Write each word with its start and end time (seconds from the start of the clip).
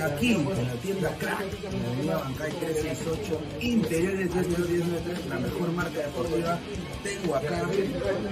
aquí, 0.00 0.32
en 0.32 0.44
la 0.46 0.74
tienda 0.82 1.16
Crack, 1.18 1.42
en 1.64 1.82
la 1.82 1.88
avenida 1.88 2.18
Bancay 2.18 2.52
368, 2.52 3.40
interiores 3.60 4.30
393, 4.30 5.26
la 5.26 5.38
mejor 5.38 5.72
marca 5.72 5.98
deportiva. 5.98 6.58
Tengo 7.02 7.36
acá 7.36 7.62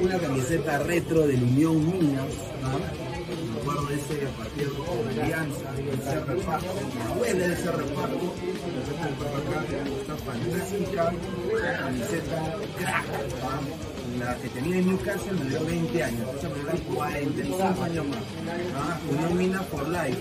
una 0.01 0.19
camiseta 0.19 0.79
retro 0.79 1.27
del 1.27 1.43
Unión 1.43 1.87
Minas, 1.87 2.27
¿no? 2.63 3.11
Me 3.53 3.61
acuerdo 3.61 3.87
de 3.87 3.95
ese 3.95 4.15
partido 4.39 4.75
con 4.75 5.09
Alianza, 5.09 5.73
ese 5.77 6.21
reparto, 6.21 6.75
me 6.75 7.15
duele 7.19 7.53
ese 7.53 7.71
reparto. 7.71 8.35
Entonces, 8.67 8.97
acá, 9.01 9.65
esta 10.01 10.17
fantástica 10.17 11.13
camiseta 11.79 12.57
Crack, 12.79 13.07
¿no? 13.07 13.91
la 14.19 14.35
que 14.37 14.49
tenía 14.49 14.77
en 14.79 14.87
Newcastle 14.87 15.33
me 15.33 15.51
dio 15.51 15.65
20 15.65 16.03
años, 16.03 16.29
o 16.37 16.41
sea, 16.41 16.49
me 16.51 16.57
dieron 16.57 16.79
45 16.95 17.83
años 17.83 18.07
más. 18.07 18.19
¿ah? 18.77 18.99
Unión 19.11 19.39
Mina 19.39 19.63
for 19.63 19.89
Life. 19.89 20.19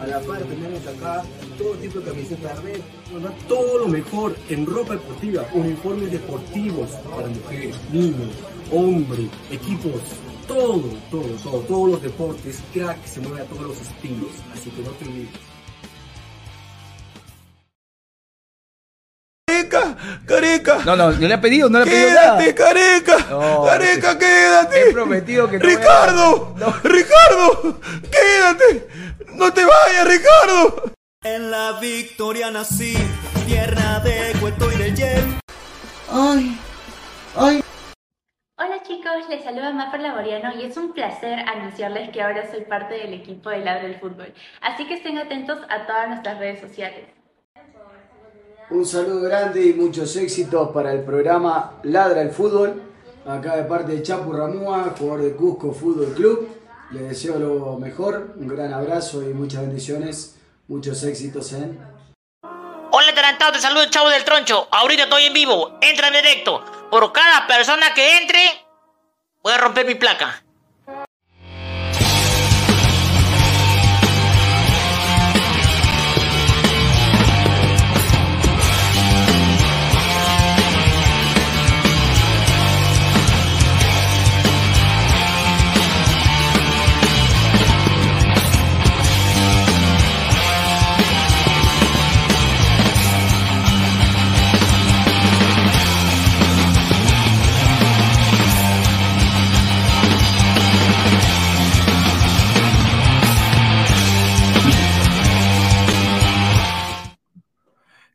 A 0.00 0.06
la 0.06 0.18
par 0.20 0.42
tenemos 0.44 0.86
acá 0.86 1.22
todo 1.58 1.72
tipo 1.74 2.00
de 2.00 2.06
camisetas 2.06 2.62
red, 2.62 2.80
todo 3.46 3.78
lo 3.80 3.88
mejor 3.88 4.34
en 4.48 4.64
ropa 4.64 4.94
deportiva, 4.94 5.46
uniformes 5.52 6.10
deportivos 6.10 6.90
para 7.14 7.28
mujeres, 7.28 7.76
niños, 7.92 8.32
hombres, 8.72 9.28
equipos, 9.50 10.00
todo, 10.48 10.88
todo, 11.10 11.28
todo, 11.42 11.60
todos 11.60 11.90
los 11.90 12.02
deportes, 12.02 12.62
crack 12.72 13.04
se 13.04 13.20
mueve 13.20 13.42
a 13.42 13.44
todos 13.44 13.62
los 13.62 13.80
estilos, 13.82 14.30
así 14.54 14.70
que 14.70 14.82
no 14.82 14.90
te 14.92 15.04
olvides. 15.04 15.49
Careca, 19.54 19.96
careca. 20.26 20.78
No, 20.84 20.94
no, 20.96 21.10
no 21.10 21.18
le 21.28 21.34
ha 21.34 21.40
pedido, 21.40 21.68
no 21.68 21.78
le 21.80 21.84
ha 21.84 21.86
pedido 21.86 22.10
nada. 22.10 22.38
Quédate, 22.38 22.54
careca. 22.54 23.16
No, 23.30 23.64
careca, 23.64 24.12
he- 24.12 24.18
quédate. 24.18 24.88
he 24.88 24.92
prometido 24.92 25.50
que 25.50 25.58
no 25.58 25.64
voy 25.64 25.72
a- 25.74 25.78
Ricardo, 25.78 26.54
No. 26.56 26.74
Ricardo, 26.84 27.80
quédate. 28.10 28.88
No 29.34 29.52
te 29.52 29.64
vayas, 29.64 30.06
Ricardo. 30.06 30.92
En 31.24 31.50
la 31.50 31.72
victoria 31.80 32.50
nací, 32.50 32.96
tierra 33.46 33.98
de 34.00 34.32
Cueto 34.40 34.70
y 34.72 34.76
de 34.76 34.94
Yel. 34.94 35.38
Ay, 36.12 36.58
ay. 37.36 37.64
Hola 38.56 38.82
chicos, 38.82 39.28
les 39.28 39.42
saluda 39.42 39.72
Mafer 39.72 40.00
Laboriano 40.00 40.54
y 40.54 40.64
es 40.64 40.76
un 40.76 40.92
placer 40.92 41.38
anunciarles 41.48 42.10
que 42.10 42.22
ahora 42.22 42.50
soy 42.50 42.60
parte 42.62 42.94
del 42.94 43.14
equipo 43.14 43.50
de 43.50 43.58
Ladra 43.58 43.86
el 43.86 43.98
Fútbol. 43.98 44.32
Así 44.60 44.86
que 44.86 44.94
estén 44.94 45.18
atentos 45.18 45.58
a 45.70 45.86
todas 45.86 46.08
nuestras 46.08 46.38
redes 46.38 46.60
sociales. 46.60 47.06
Un 48.70 48.86
saludo 48.86 49.22
grande 49.22 49.66
y 49.66 49.72
muchos 49.72 50.14
éxitos 50.14 50.70
para 50.70 50.92
el 50.92 51.02
programa 51.02 51.72
Ladra 51.82 52.22
el 52.22 52.30
Fútbol. 52.30 52.80
Acá 53.26 53.56
de 53.56 53.64
parte 53.64 53.92
de 53.92 54.02
Chapu 54.02 54.32
Ramúa, 54.32 54.94
jugador 54.96 55.22
de 55.22 55.32
Cusco 55.34 55.72
Fútbol 55.72 56.14
Club. 56.14 56.48
Les 56.92 57.08
deseo 57.08 57.40
lo 57.40 57.78
mejor, 57.78 58.34
un 58.36 58.46
gran 58.46 58.72
abrazo 58.72 59.22
y 59.22 59.34
muchas 59.34 59.62
bendiciones, 59.62 60.36
muchos 60.68 61.02
éxitos 61.02 61.52
en 61.52 61.78
Hola 62.92 63.14
Tarantado, 63.14 63.52
te 63.52 63.58
saludo 63.58 63.86
chavo 63.90 64.08
del 64.08 64.24
troncho. 64.24 64.68
Ahorita 64.70 65.04
estoy 65.04 65.24
en 65.24 65.34
vivo. 65.34 65.78
Entra 65.80 66.06
en 66.08 66.14
directo. 66.14 66.62
Por 66.92 67.12
cada 67.12 67.48
persona 67.48 67.92
que 67.92 68.18
entre, 68.18 68.40
voy 69.42 69.52
a 69.52 69.58
romper 69.58 69.84
mi 69.84 69.96
placa. 69.96 70.44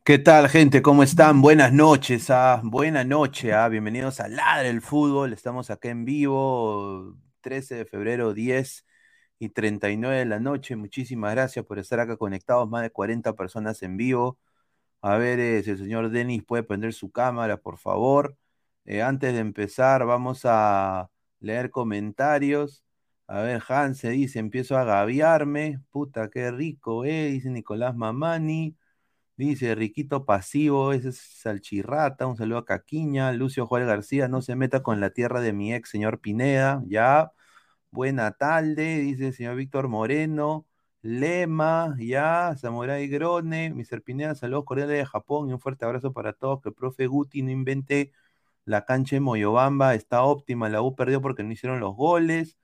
¿Qué 0.06 0.20
tal, 0.20 0.50
gente? 0.50 0.84
¿Cómo 0.84 1.02
están? 1.02 1.42
Buenas 1.42 1.74
noches, 1.74 2.30
ah, 2.30 2.62
buena 2.64 3.04
noche, 3.04 3.54
ah, 3.54 3.68
bienvenidos 3.70 4.20
a 4.20 4.28
Ladra 4.28 4.70
el 4.70 4.82
Fútbol. 4.82 5.34
Estamos 5.34 5.72
acá 5.72 5.90
en 5.90 6.06
vivo, 6.06 7.16
13 7.42 7.74
de 7.74 7.86
febrero, 7.86 8.36
10 8.36 8.86
y 9.40 9.50
39 9.50 10.20
de 10.20 10.26
la 10.26 10.40
noche. 10.40 10.76
Muchísimas 10.76 11.32
gracias 11.34 11.66
por 11.66 11.80
estar 11.80 12.00
acá 12.00 12.18
conectados, 12.18 12.70
más 12.70 12.84
de 12.84 12.92
40 12.92 13.34
personas 13.34 13.82
en 13.82 13.98
vivo. 13.98 14.38
A 15.02 15.18
ver 15.18 15.40
eh, 15.40 15.64
si 15.64 15.72
el 15.72 15.80
señor 15.80 16.12
Denis 16.12 16.44
puede 16.44 16.64
prender 16.64 16.94
su 16.94 17.12
cámara, 17.12 17.58
por 17.58 17.80
favor. 17.80 18.38
Eh, 18.86 19.02
antes 19.02 19.34
de 19.34 19.40
empezar, 19.40 20.06
vamos 20.06 20.42
a 20.46 21.10
leer 21.40 21.72
comentarios. 21.72 22.84
A 23.28 23.42
ver, 23.42 23.62
Hans 23.68 24.00
se 24.00 24.12
dice, 24.12 24.40
empiezo 24.40 24.78
a 24.78 24.84
gaviarme. 24.86 25.82
Puta, 25.92 26.30
qué 26.30 26.52
rico, 26.52 27.06
eh, 27.06 27.28
dice 27.32 27.50
Nicolás 27.50 27.96
Mamani. 27.96 28.78
Dice 29.38 29.76
Riquito 29.76 30.26
Pasivo, 30.26 30.94
ese 30.94 31.10
es 31.10 31.18
Salchirrata, 31.18 32.26
un 32.26 32.38
saludo 32.38 32.60
a 32.60 32.66
Caquiña, 32.66 33.34
Lucio 33.34 33.68
Juárez 33.68 33.88
García, 33.90 34.30
no 34.30 34.42
se 34.42 34.56
meta 34.56 34.82
con 34.82 35.02
la 35.02 35.10
tierra 35.10 35.42
de 35.42 35.52
mi 35.52 35.74
ex, 35.74 35.90
señor 35.90 36.22
Pineda, 36.22 36.82
ya. 36.88 37.34
Buena 37.92 38.32
tarde, 38.34 39.00
dice 39.00 39.28
el 39.28 39.34
señor 39.34 39.56
Víctor 39.58 39.90
Moreno, 39.90 40.68
Lema, 41.02 41.96
ya, 42.00 42.56
Samurai 42.58 43.08
Grone, 43.10 43.72
Mr. 43.74 44.02
Pineda, 44.04 44.36
saludos 44.36 44.66
cordiales 44.66 44.98
de 44.98 45.06
Japón 45.06 45.50
y 45.50 45.54
un 45.54 45.60
fuerte 45.60 45.86
abrazo 45.86 46.14
para 46.14 46.34
todos, 46.34 46.62
que 46.62 46.70
el 46.70 46.76
profe 46.76 47.08
Guti 47.08 47.42
no 47.44 47.52
invente 47.52 48.14
la 48.66 48.86
cancha 48.86 49.18
de 49.18 49.22
Moyobamba, 49.22 49.96
está 49.96 50.24
óptima, 50.24 50.70
la 50.70 50.82
U 50.82 50.96
perdió 50.96 51.22
porque 51.22 51.44
no 51.44 51.52
hicieron 51.54 51.80
los 51.82 51.96
goles. 51.96 52.58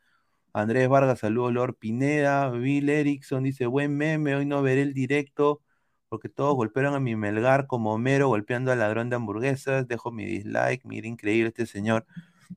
Andrés 0.54 0.90
Vargas, 0.90 1.20
saludos 1.20 1.54
Lord 1.54 1.76
Pineda, 1.78 2.50
Bill 2.52 2.90
Erickson 2.90 3.44
dice, 3.44 3.68
buen 3.68 3.98
meme, 3.98 4.36
hoy 4.36 4.46
no 4.46 4.62
veré 4.64 4.84
el 4.84 4.94
directo 4.94 5.62
porque 6.12 6.28
todos 6.28 6.56
golpearon 6.56 6.94
a 6.94 7.00
mi 7.00 7.16
Melgar 7.16 7.68
como 7.68 7.94
Homero 7.94 8.28
golpeando 8.28 8.70
al 8.74 8.80
ladrón 8.80 9.10
de 9.10 9.16
hamburguesas. 9.16 9.88
Dejo 9.88 10.12
mi 10.12 10.26
dislike, 10.26 10.84
mire 10.84 11.08
increíble 11.08 11.48
este 11.48 11.66
señor. 11.66 12.06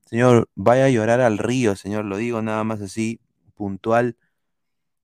Señor, 0.05 0.49
vaya 0.55 0.85
a 0.85 0.89
llorar 0.89 1.21
al 1.21 1.37
río, 1.37 1.77
señor, 1.77 2.03
lo 2.03 2.17
digo 2.17 2.41
nada 2.41 2.65
más 2.65 2.81
así, 2.81 3.21
puntual. 3.55 4.17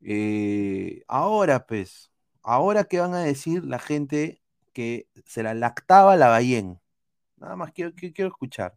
Eh, 0.02 1.04
ahora, 1.08 1.66
pues, 1.66 2.12
ahora 2.44 2.84
qué 2.86 3.00
van 3.00 3.14
a 3.14 3.20
decir 3.22 3.64
la 3.64 3.80
gente 3.80 4.42
que 4.74 5.08
se 5.26 5.44
la 5.44 5.54
lactaba 5.54 6.18
la 6.18 6.28
Ballén. 6.28 6.78
Nada 7.38 7.56
más 7.56 7.72
quiero, 7.74 7.94
quiero, 7.96 8.28
escuchar. 8.30 8.76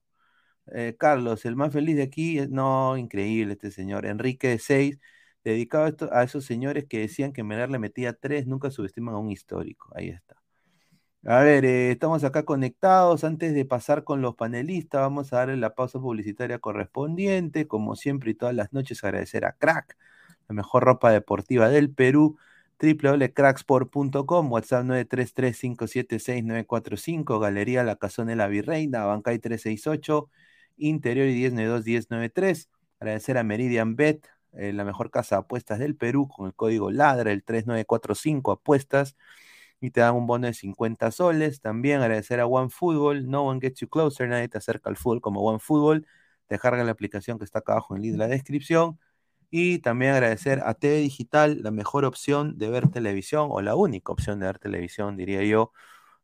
Eh, 0.74 0.96
Carlos, 0.98 1.44
el 1.46 1.56
más 1.56 1.72
feliz 1.72 1.96
de 1.96 2.04
aquí, 2.04 2.38
es- 2.38 2.50
no, 2.50 2.96
increíble 2.96 3.54
este 3.54 3.70
señor. 3.72 4.06
Enrique 4.06 4.48
de 4.48 4.58
dedicado 5.44 5.84
a, 5.84 5.88
esto- 5.88 6.08
a 6.12 6.22
esos 6.24 6.44
señores 6.44 6.84
que 6.88 6.98
decían 7.00 7.32
que 7.32 7.42
Melgar 7.44 7.70
le 7.70 7.78
metía 7.78 8.12
tres, 8.14 8.46
nunca 8.46 8.70
subestiman 8.70 9.14
a 9.14 9.18
un 9.18 9.30
histórico. 9.30 9.90
Ahí 9.96 10.08
está. 10.10 10.36
A 11.26 11.40
ver, 11.40 11.64
eh, 11.64 11.90
estamos 11.92 12.22
acá 12.24 12.44
conectados. 12.44 13.24
Antes 13.24 13.54
de 13.54 13.64
pasar 13.64 14.04
con 14.04 14.20
los 14.20 14.34
panelistas, 14.36 15.00
vamos 15.00 15.32
a 15.32 15.38
darle 15.38 15.56
la 15.56 15.74
pausa 15.74 15.98
publicitaria 15.98 16.58
correspondiente. 16.58 17.66
Como 17.66 17.96
siempre 17.96 18.32
y 18.32 18.34
todas 18.34 18.54
las 18.54 18.72
noches, 18.74 19.02
agradecer 19.04 19.44
a 19.46 19.52
Crack, 19.52 19.96
la 20.48 20.54
mejor 20.54 20.84
ropa 20.84 21.10
deportiva 21.12 21.68
del 21.70 21.90
Perú. 21.92 22.36
www.cracksport.com, 22.78 24.52
WhatsApp 24.52 24.84
933-576-945, 24.84 27.38
Galería 27.40 27.84
La 27.84 27.96
Casona 27.96 28.30
de 28.32 28.36
la 28.36 28.48
Virreina, 28.48 29.06
Bancay 29.06 29.38
368, 29.38 30.28
Interior 30.76 31.26
y 31.28 31.40
1092-1093. 31.50 32.68
Agradecer 33.00 33.38
a 33.38 33.44
Meridian 33.44 33.96
Bet, 33.96 34.26
eh, 34.56 34.72
la 34.72 34.84
mejor 34.84 35.10
casa 35.10 35.36
de 35.36 35.40
apuestas 35.40 35.78
del 35.78 35.96
Perú, 35.96 36.28
con 36.28 36.46
el 36.46 36.54
código 36.54 36.90
LADRA, 36.90 37.32
el 37.32 37.44
3945 37.44 38.52
apuestas, 38.52 39.16
y 39.80 39.90
te 39.90 40.00
dan 40.00 40.14
un 40.14 40.26
bono 40.26 40.46
de 40.46 40.54
50 40.54 41.10
soles. 41.10 41.60
También 41.60 42.00
agradecer 42.00 42.40
a 42.40 42.46
OneFootball, 42.46 43.28
no 43.28 43.46
one 43.46 43.60
gets 43.60 43.80
you 43.80 43.88
closer, 43.88 44.28
nadie 44.28 44.48
te 44.48 44.58
acerca 44.58 44.90
al 44.90 44.96
fútbol 44.96 45.20
como 45.20 45.42
OneFootball. 45.42 46.06
Descarga 46.48 46.84
la 46.84 46.92
aplicación 46.92 47.38
que 47.38 47.44
está 47.44 47.60
acá 47.60 47.72
abajo 47.72 47.94
en 47.94 47.98
el 47.98 48.02
link 48.04 48.12
de 48.12 48.18
la 48.18 48.28
descripción. 48.28 48.98
Y 49.50 49.78
también 49.80 50.12
agradecer 50.12 50.60
a 50.64 50.74
TV 50.74 50.96
Digital, 50.96 51.62
la 51.62 51.70
mejor 51.70 52.04
opción 52.04 52.58
de 52.58 52.68
ver 52.70 52.88
televisión, 52.88 53.48
o 53.50 53.60
la 53.62 53.76
única 53.76 54.12
opción 54.12 54.40
de 54.40 54.46
ver 54.46 54.58
televisión, 54.58 55.16
diría 55.16 55.42
yo. 55.44 55.72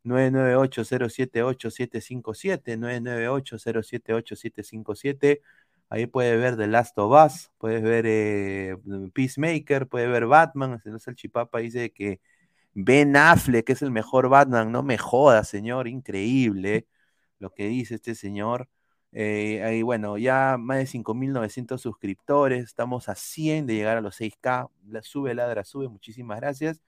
998-078-757, 0.05 2.77
998-078-757. 2.79 5.41
Ahí 5.91 6.07
puedes 6.07 6.41
ver 6.41 6.57
The 6.57 6.69
Last 6.69 6.97
of 6.99 7.13
Us, 7.27 7.51
puedes 7.59 7.83
ver 7.83 8.05
eh, 8.07 8.77
Peacemaker, 9.13 9.89
puedes 9.89 10.09
ver 10.09 10.27
Batman. 10.27 10.81
El 10.85 11.01
Salchipapa 11.01 11.59
dice 11.59 11.93
que 11.93 12.21
Ben 12.75 13.17
Affleck 13.17 13.71
es 13.71 13.83
el 13.83 13.91
mejor 13.91 14.29
Batman. 14.29 14.73
No 14.73 14.83
me 14.85 14.99
jodas, 14.99 15.49
señor, 15.49 15.89
increíble 15.89 16.87
lo 17.41 17.55
que 17.55 17.67
dice 17.69 17.97
este 17.97 18.15
señor. 18.15 18.69
Eh, 19.13 19.63
ahí, 19.65 19.83
bueno, 19.83 20.19
ya 20.19 20.57
más 20.59 20.79
de 20.79 20.87
5.900 20.87 21.79
suscriptores, 21.81 22.65
estamos 22.65 23.09
a 23.09 23.17
100 23.17 23.67
de 23.67 23.75
llegar 23.75 23.97
a 23.97 24.01
los 24.01 24.17
6K. 24.21 24.71
La 24.87 25.03
sube, 25.03 25.35
ladra, 25.35 25.65
sube, 25.65 25.89
muchísimas 25.89 26.41
gracias. 26.41 26.81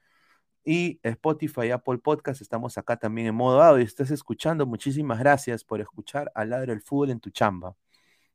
Y 0.65 1.01
Spotify, 1.03 1.71
Apple 1.73 1.99
Podcast, 1.99 2.41
estamos 2.43 2.79
acá 2.79 2.97
también 2.99 3.29
en 3.29 3.35
modo 3.35 3.63
audio. 3.63 3.85
Estás 3.85 4.11
escuchando, 4.13 4.67
muchísimas 4.67 5.19
gracias 5.19 5.65
por 5.65 5.81
escuchar 5.81 6.31
a 6.35 6.45
Ladra 6.45 6.73
el 6.73 6.83
Fútbol 6.83 7.11
en 7.11 7.21
tu 7.21 7.31
chamba. 7.31 7.77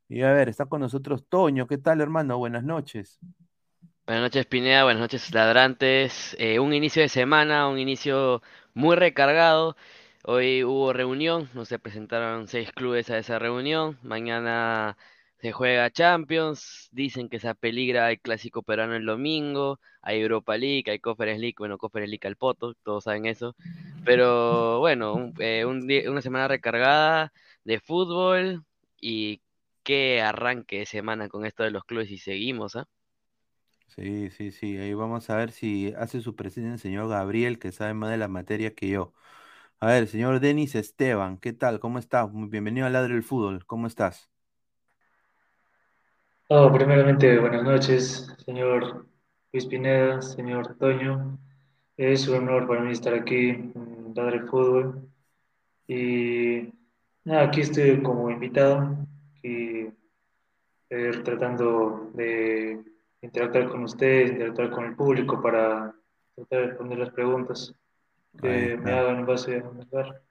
Y 0.10 0.22
a 0.22 0.32
ver, 0.32 0.48
está 0.50 0.66
con 0.66 0.82
nosotros 0.82 1.26
Toño. 1.28 1.68
¿Qué 1.68 1.78
tal, 1.78 2.00
hermano? 2.00 2.38
Buenas 2.38 2.64
noches. 2.64 3.20
Buenas 4.06 4.24
noches, 4.24 4.46
Pineda. 4.46 4.86
Buenas 4.86 5.02
noches, 5.02 5.34
ladrantes. 5.34 6.34
Eh, 6.40 6.60
un 6.60 6.74
inicio 6.74 7.02
de 7.02 7.10
semana, 7.10 7.68
un 7.68 7.78
inicio 7.78 8.42
muy 8.74 8.96
recargado. 8.96 9.76
Hoy 10.24 10.64
hubo 10.64 10.94
reunión, 10.94 11.50
no 11.54 11.66
se 11.66 11.78
presentaron 11.78 12.48
seis 12.48 12.72
clubes 12.72 13.10
a 13.10 13.18
esa 13.18 13.38
reunión. 13.38 13.98
Mañana 14.02 14.98
se 15.42 15.52
juega 15.52 15.92
Champions. 15.92 16.88
Dicen 16.94 17.28
que 17.28 17.40
se 17.40 17.50
apeligra 17.50 18.10
el 18.10 18.22
clásico 18.22 18.64
peruano 18.64 18.96
el 18.96 19.06
domingo. 19.06 19.80
Hay 20.02 20.22
Europa 20.22 20.58
League, 20.58 20.90
hay 20.90 21.00
Conference 21.00 21.42
League. 21.42 21.56
Bueno, 21.58 21.78
Conference 21.78 22.10
League 22.10 22.28
al 22.28 22.38
poto, 22.38 22.76
todos 22.84 23.04
saben 23.04 23.26
eso. 23.26 23.58
Pero 24.06 24.80
bueno, 24.80 25.34
eh, 25.40 25.66
una 25.66 26.22
semana 26.22 26.48
recargada 26.48 27.34
de 27.66 27.82
fútbol 27.82 28.64
y 29.02 29.42
qué 29.88 30.22
arranque 30.22 30.80
de 30.82 30.86
semana 30.88 31.30
con 31.30 31.46
esto 31.48 31.64
de 31.64 31.72
los 31.72 31.84
clubes 31.86 32.12
y 32.12 32.20
seguimos, 32.20 32.76
¿ah? 32.78 32.86
Sí, 33.88 34.30
sí, 34.30 34.52
sí. 34.52 34.78
Ahí 34.78 34.94
vamos 34.94 35.30
a 35.30 35.36
ver 35.38 35.52
si 35.52 35.94
hace 35.98 36.22
su 36.22 36.36
presencia 36.36 36.74
el 36.74 36.80
señor 36.80 37.10
Gabriel, 37.10 37.58
que 37.60 37.72
sabe 37.72 37.94
más 37.94 38.12
de 38.12 38.18
la 38.18 38.28
materia 38.28 38.76
que 38.76 38.88
yo. 38.90 39.14
A 39.80 39.88
ver, 39.88 40.08
señor 40.08 40.40
Denis 40.40 40.76
Esteban, 40.76 41.38
¿qué 41.40 41.54
tal? 41.54 41.80
¿Cómo 41.80 42.00
está? 42.00 42.28
Muy 42.28 42.50
bienvenido 42.50 42.88
al 42.88 42.94
Ladre 42.94 43.14
del 43.16 43.24
Fútbol. 43.24 43.66
¿Cómo 43.66 43.88
estás? 43.88 44.30
Oh, 46.50 46.72
primeramente, 46.72 47.38
buenas 47.40 47.64
noches, 47.64 48.28
señor 48.46 49.06
Luis 49.52 49.66
Pineda, 49.66 50.22
señor 50.22 50.78
Toño. 50.78 51.38
Es 51.98 52.28
un 52.28 52.38
honor 52.50 52.68
para 52.68 52.82
mí 52.82 52.92
estar 52.94 53.14
aquí 53.14 53.50
en 53.50 54.14
Ladre 54.16 54.38
el 54.38 54.48
Fútbol. 54.50 55.10
Y 55.88 56.70
nada, 57.26 57.44
aquí 57.44 57.62
estoy 57.62 58.02
como 58.04 58.32
invitado 58.32 58.98
y 59.48 59.94
eh, 60.90 61.12
tratando 61.24 62.12
de 62.14 62.84
interactuar 63.22 63.70
con 63.70 63.84
ustedes, 63.84 64.32
interactuar 64.32 64.70
con 64.72 64.86
el 64.86 64.96
público 64.96 65.42
para 65.42 65.94
tratar 66.36 66.60
de 66.60 66.68
responder 66.68 67.00
las 67.00 67.12
preguntas 67.12 67.74
que 68.40 68.78
me 68.78 68.92
hagan 68.92 69.20
en 69.20 69.26
base 69.26 69.58
a 69.58 69.60
lugar. 69.60 70.22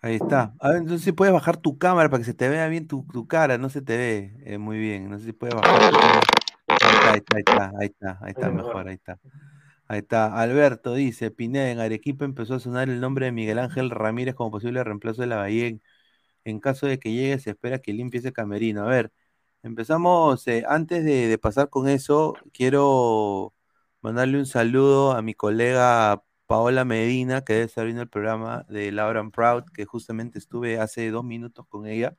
Ahí 0.00 0.16
está. 0.16 0.54
A 0.60 0.68
ver, 0.68 0.78
entonces 0.78 1.02
si 1.02 1.12
puedes 1.12 1.32
bajar 1.32 1.56
tu 1.56 1.78
cámara 1.78 2.08
para 2.08 2.20
que 2.20 2.26
se 2.26 2.34
te 2.34 2.48
vea 2.48 2.68
bien 2.68 2.86
tu, 2.86 3.06
tu 3.12 3.26
cara. 3.26 3.58
No 3.58 3.70
se 3.70 3.80
te 3.80 3.96
ve 3.96 4.36
eh, 4.44 4.58
muy 4.58 4.78
bien. 4.78 5.08
No 5.08 5.18
sé 5.18 5.26
si 5.26 5.32
puedes 5.32 5.54
bajar 5.54 5.90
tu 5.90 5.96
cámara. 5.96 6.20
Ahí 7.10 7.18
está, 7.18 7.36
ahí 7.36 7.42
está, 7.46 7.72
ahí 7.78 7.86
está, 7.86 8.18
ahí 8.20 8.30
está, 8.30 8.50
mejor. 8.50 8.88
ahí 8.88 8.94
está. 8.94 9.18
Ahí 9.86 9.98
está. 10.00 10.38
Alberto 10.38 10.94
dice, 10.94 11.30
Pineda, 11.30 11.70
en 11.70 11.80
Arequipa 11.80 12.24
empezó 12.24 12.54
a 12.54 12.60
sonar 12.60 12.88
el 12.88 13.00
nombre 13.00 13.26
de 13.26 13.32
Miguel 13.32 13.58
Ángel 13.58 13.90
Ramírez 13.90 14.34
como 14.34 14.50
posible 14.50 14.84
reemplazo 14.84 15.22
de 15.22 15.28
la 15.28 15.36
Bahía. 15.36 15.74
En 16.44 16.60
caso 16.60 16.86
de 16.86 16.98
que 16.98 17.12
llegue, 17.12 17.38
se 17.38 17.50
espera 17.50 17.78
que 17.80 17.92
limpie 17.92 18.20
ese 18.20 18.32
camerino. 18.32 18.84
A 18.84 18.86
ver, 18.88 19.12
empezamos, 19.62 20.46
eh, 20.48 20.64
antes 20.68 21.04
de, 21.04 21.38
pasar 21.38 21.70
con 21.70 21.88
eso, 21.88 22.34
quiero 22.52 23.54
mandarle 24.02 24.38
un 24.38 24.46
saludo 24.46 25.12
a 25.12 25.22
mi 25.22 25.34
colega 25.34 26.22
Paola 26.46 26.84
Medina, 26.84 27.42
que 27.44 27.54
debe 27.54 27.64
estar 27.66 27.84
viendo 27.84 28.02
el 28.02 28.08
programa 28.10 28.66
de 28.68 28.92
Laura 28.92 29.20
and 29.20 29.32
Proud, 29.32 29.64
que 29.74 29.86
justamente 29.86 30.38
estuve 30.38 30.78
hace 30.78 31.10
dos 31.10 31.24
minutos 31.24 31.66
con 31.68 31.86
ella. 31.86 32.16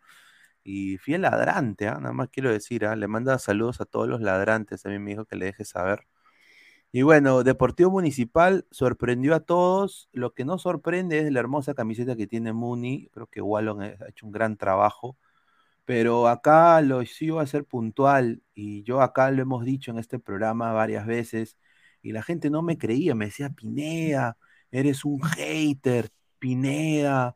Y 0.63 0.98
fiel 1.00 1.22
ladrante, 1.24 1.88
¿ah? 1.88 2.00
Nada 2.01 2.13
más 2.13 2.29
quiero 2.29 2.51
decir, 2.51 2.86
¿ah? 2.86 2.96
Le 2.96 3.08
manda 3.08 3.38
saludos 3.39 3.82
a 3.82 3.86
todos 3.86 4.08
los 4.10 4.22
ladrantes, 4.22 4.82
también 4.84 5.03
me 5.03 5.12
dijo 5.12 5.25
que 5.25 5.36
le 5.38 5.46
deje 5.48 5.65
saber. 5.65 6.08
Y 6.96 7.02
bueno, 7.02 7.44
Deportivo 7.44 7.92
Municipal 7.92 8.66
sorprendió 8.72 9.36
a 9.36 9.42
todos. 9.42 10.08
Lo 10.14 10.34
que 10.34 10.46
no 10.46 10.58
sorprende 10.58 11.20
es 11.20 11.30
la 11.30 11.42
hermosa 11.42 11.74
camiseta 11.74 12.16
que 12.16 12.25
tiene 12.25 12.54
Muni. 12.54 13.10
Creo 13.12 13.28
que 13.28 13.42
Wallon 13.42 13.82
ha 13.82 13.96
hecho 14.08 14.25
un 14.25 14.32
gran 14.32 14.56
trabajo. 14.56 15.18
Pero 15.86 16.30
acá 16.30 16.80
lo 16.82 17.00
va 17.36 17.42
a 17.42 17.48
ser 17.48 17.66
puntual. 17.66 18.44
Y 18.54 18.84
yo 18.84 19.02
acá 19.02 19.30
lo 19.32 19.42
hemos 19.42 19.66
dicho 19.66 19.92
en 19.92 20.00
este 20.00 20.20
programa 20.20 20.72
varias 20.72 21.06
veces. 21.06 21.58
Y 22.02 22.14
la 22.14 22.24
gente 22.24 22.50
no 22.50 22.62
me 22.62 22.78
creía. 22.78 23.14
Me 23.14 23.25
decía, 23.25 23.50
Pineda, 23.50 24.38
eres 24.72 25.04
un 25.04 25.22
hater. 25.22 26.12
Pineda, 26.40 27.36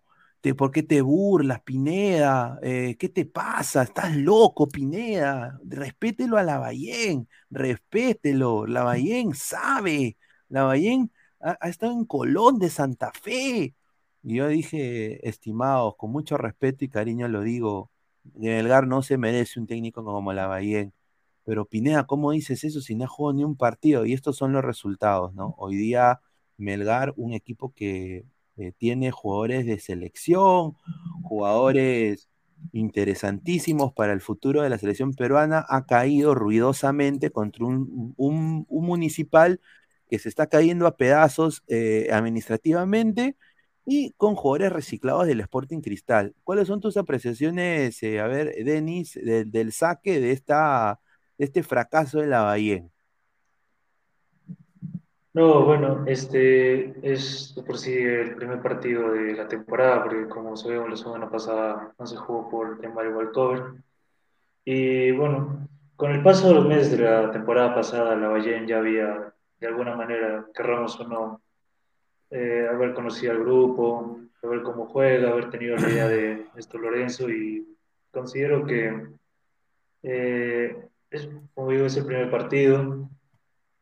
¿por 0.57 0.71
qué 0.71 0.83
te 0.83 1.01
burlas, 1.01 1.61
Pineda? 1.61 2.59
Eh, 2.63 2.95
¿qué 2.97 3.09
te 3.09 3.25
pasa? 3.25 3.83
Estás 3.83 4.15
loco, 4.15 4.67
Pineda. 4.69 5.59
Respételo 5.65 6.37
a 6.37 6.43
Lavallén, 6.43 7.27
respételo. 7.49 8.65
Lavallén 8.65 9.33
sabe. 9.35 10.17
Lavallén 10.47 11.11
ha, 11.39 11.57
ha 11.59 11.69
estado 11.69 11.93
en 11.93 12.05
Colón 12.05 12.59
de 12.59 12.69
Santa 12.69 13.11
Fe. 13.13 13.75
Y 14.23 14.35
yo 14.35 14.47
dije, 14.47 15.27
estimados, 15.27 15.95
con 15.97 16.11
mucho 16.11 16.37
respeto 16.37 16.85
y 16.85 16.89
cariño 16.89 17.27
lo 17.27 17.41
digo, 17.41 17.91
Melgar 18.33 18.87
no 18.87 19.01
se 19.01 19.17
merece 19.17 19.59
un 19.59 19.67
técnico 19.67 20.03
como 20.03 20.33
Lavallén. 20.33 20.93
Pero 21.45 21.65
Pineda, 21.65 22.05
¿cómo 22.05 22.31
dices 22.31 22.63
eso 22.63 22.81
si 22.81 22.95
no 22.95 23.05
ha 23.05 23.07
jugado 23.07 23.33
ni 23.37 23.43
un 23.43 23.57
partido? 23.57 24.05
Y 24.05 24.13
estos 24.13 24.37
son 24.37 24.53
los 24.53 24.63
resultados, 24.63 25.33
¿no? 25.33 25.55
Hoy 25.57 25.75
día 25.77 26.21
Melgar, 26.57 27.13
un 27.17 27.33
equipo 27.33 27.73
que 27.73 28.25
eh, 28.59 28.73
tiene 28.77 29.11
jugadores 29.11 29.65
de 29.65 29.79
selección, 29.79 30.75
jugadores 31.23 32.29
interesantísimos 32.73 33.93
para 33.93 34.13
el 34.13 34.21
futuro 34.21 34.61
de 34.61 34.69
la 34.69 34.77
selección 34.77 35.13
peruana, 35.13 35.65
ha 35.69 35.85
caído 35.85 36.35
ruidosamente 36.35 37.31
contra 37.31 37.65
un, 37.65 38.13
un- 38.17 38.65
un 38.69 38.85
municipal 38.85 39.61
que 40.09 40.19
se 40.19 40.29
está 40.29 40.47
cayendo 40.47 40.87
a 40.87 40.97
pedazos 40.97 41.63
eh, 41.67 42.09
administrativamente 42.11 43.37
y 43.85 44.11
con 44.17 44.35
jugadores 44.35 44.71
reciclados 44.73 45.27
del 45.27 45.39
Sporting 45.41 45.81
Cristal. 45.81 46.35
¿Cuáles 46.43 46.67
son 46.67 46.79
tus 46.81 46.97
apreciaciones, 46.97 48.01
eh, 48.03 48.19
a 48.19 48.27
ver, 48.27 48.53
Denis, 48.63 49.13
del 49.23 49.71
saque 49.73 50.19
de, 50.19 50.31
esta, 50.31 50.99
de 51.37 51.45
este 51.45 51.63
fracaso 51.63 52.19
de 52.19 52.27
la 52.27 52.41
Bahía? 52.41 52.83
No, 55.31 55.63
bueno, 55.63 56.05
este 56.07 56.93
es 57.03 57.53
por 57.65 57.77
sí 57.77 57.93
el 57.93 58.35
primer 58.35 58.61
partido 58.63 59.11
de 59.11 59.33
la 59.33 59.47
temporada, 59.47 60.03
porque 60.03 60.27
como 60.27 60.57
sabemos 60.57 60.89
la 60.89 60.97
semana 60.97 61.29
pasada 61.29 61.93
no 61.99 62.07
se 62.07 62.17
jugó 62.17 62.49
por 62.49 62.69
el 62.71 62.79
tema 62.79 63.03
del 63.03 63.13
walkover. 63.13 63.73
Y 64.65 65.11
bueno, 65.11 65.67
con 65.95 66.11
el 66.11 66.23
paso 66.23 66.47
de 66.47 66.55
los 66.55 66.65
meses 66.65 66.91
de 66.91 67.03
la 67.03 67.31
temporada 67.31 67.75
pasada, 67.75 68.15
la 68.15 68.29
Ballén 68.29 68.65
ya 68.65 68.79
había, 68.79 69.31
de 69.59 69.67
alguna 69.67 69.95
manera, 69.95 70.47
querramos 70.53 70.99
o 70.99 71.07
no, 71.07 71.41
eh, 72.31 72.67
haber 72.71 72.95
conocido 72.95 73.33
al 73.33 73.39
grupo, 73.39 74.19
saber 74.41 74.63
cómo 74.63 74.87
juega, 74.87 75.29
haber 75.29 75.51
tenido 75.51 75.75
la 75.77 75.89
idea 75.89 76.07
de 76.07 76.47
Néstor 76.55 76.81
Lorenzo 76.81 77.29
y 77.29 77.67
considero 78.11 78.65
que 78.65 79.07
eh, 80.03 80.87
es, 81.11 81.29
como 81.53 81.69
digo, 81.69 81.85
es 81.85 81.97
el 81.97 82.05
primer 82.05 82.31
partido. 82.31 83.09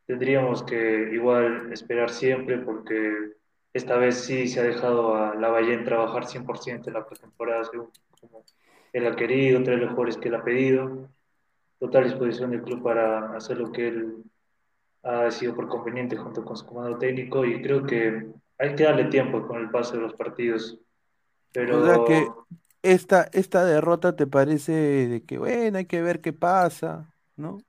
Tendríamos 0.08 0.64
que 0.64 1.10
igual 1.14 1.72
esperar 1.72 2.10
siempre 2.10 2.58
porque 2.58 3.34
esta 3.74 3.98
vez 3.98 4.16
sí 4.16 4.48
se 4.48 4.62
ha 4.62 4.64
dejado 4.64 5.16
a 5.16 5.36
Lavallén 5.36 5.84
trabajar 5.84 6.26
100% 6.26 6.88
en 6.88 6.94
la 6.94 7.06
pretemporada 7.06 7.64
según 7.66 7.92
él 8.94 9.06
ha 9.06 9.16
querido, 9.16 9.62
traer 9.62 9.80
los 9.80 9.90
jugadores 9.90 10.18
que 10.18 10.30
él 10.30 10.36
ha 10.36 10.44
pedido. 10.44 11.10
Total 11.78 12.06
disposición 12.06 12.52
del 12.52 12.64
club 12.64 12.82
para 12.82 13.36
hacer 13.36 13.58
lo 13.58 13.72
que 13.72 13.90
él 13.90 14.24
ha 15.04 15.26
decidido 15.26 15.56
por 15.56 15.68
conveniente 15.68 16.18
junto 16.18 16.44
con 16.44 16.58
su 16.58 16.66
comando 16.66 16.98
técnico 16.98 17.46
y 17.46 17.62
creo 17.62 17.86
que 17.86 18.28
hay 18.58 18.76
que 18.76 18.84
darle 18.84 19.06
tiempo 19.06 19.46
con 19.46 19.62
el 19.62 19.70
paso 19.70 19.96
de 19.96 20.02
los 20.02 20.14
partidos. 20.14 20.80
Pero 21.54 22.02
O 22.02 22.06
que 22.06 22.28
esta, 22.82 23.30
esta 23.34 23.66
derrota 23.66 24.16
te 24.16 24.26
parece 24.26 24.72
de 24.72 25.24
que, 25.24 25.38
bueno, 25.38 25.78
hay 25.78 25.86
que 25.86 26.02
ver 26.02 26.22
qué 26.22 26.34
pasa, 26.34 27.14
¿no? 27.36 27.60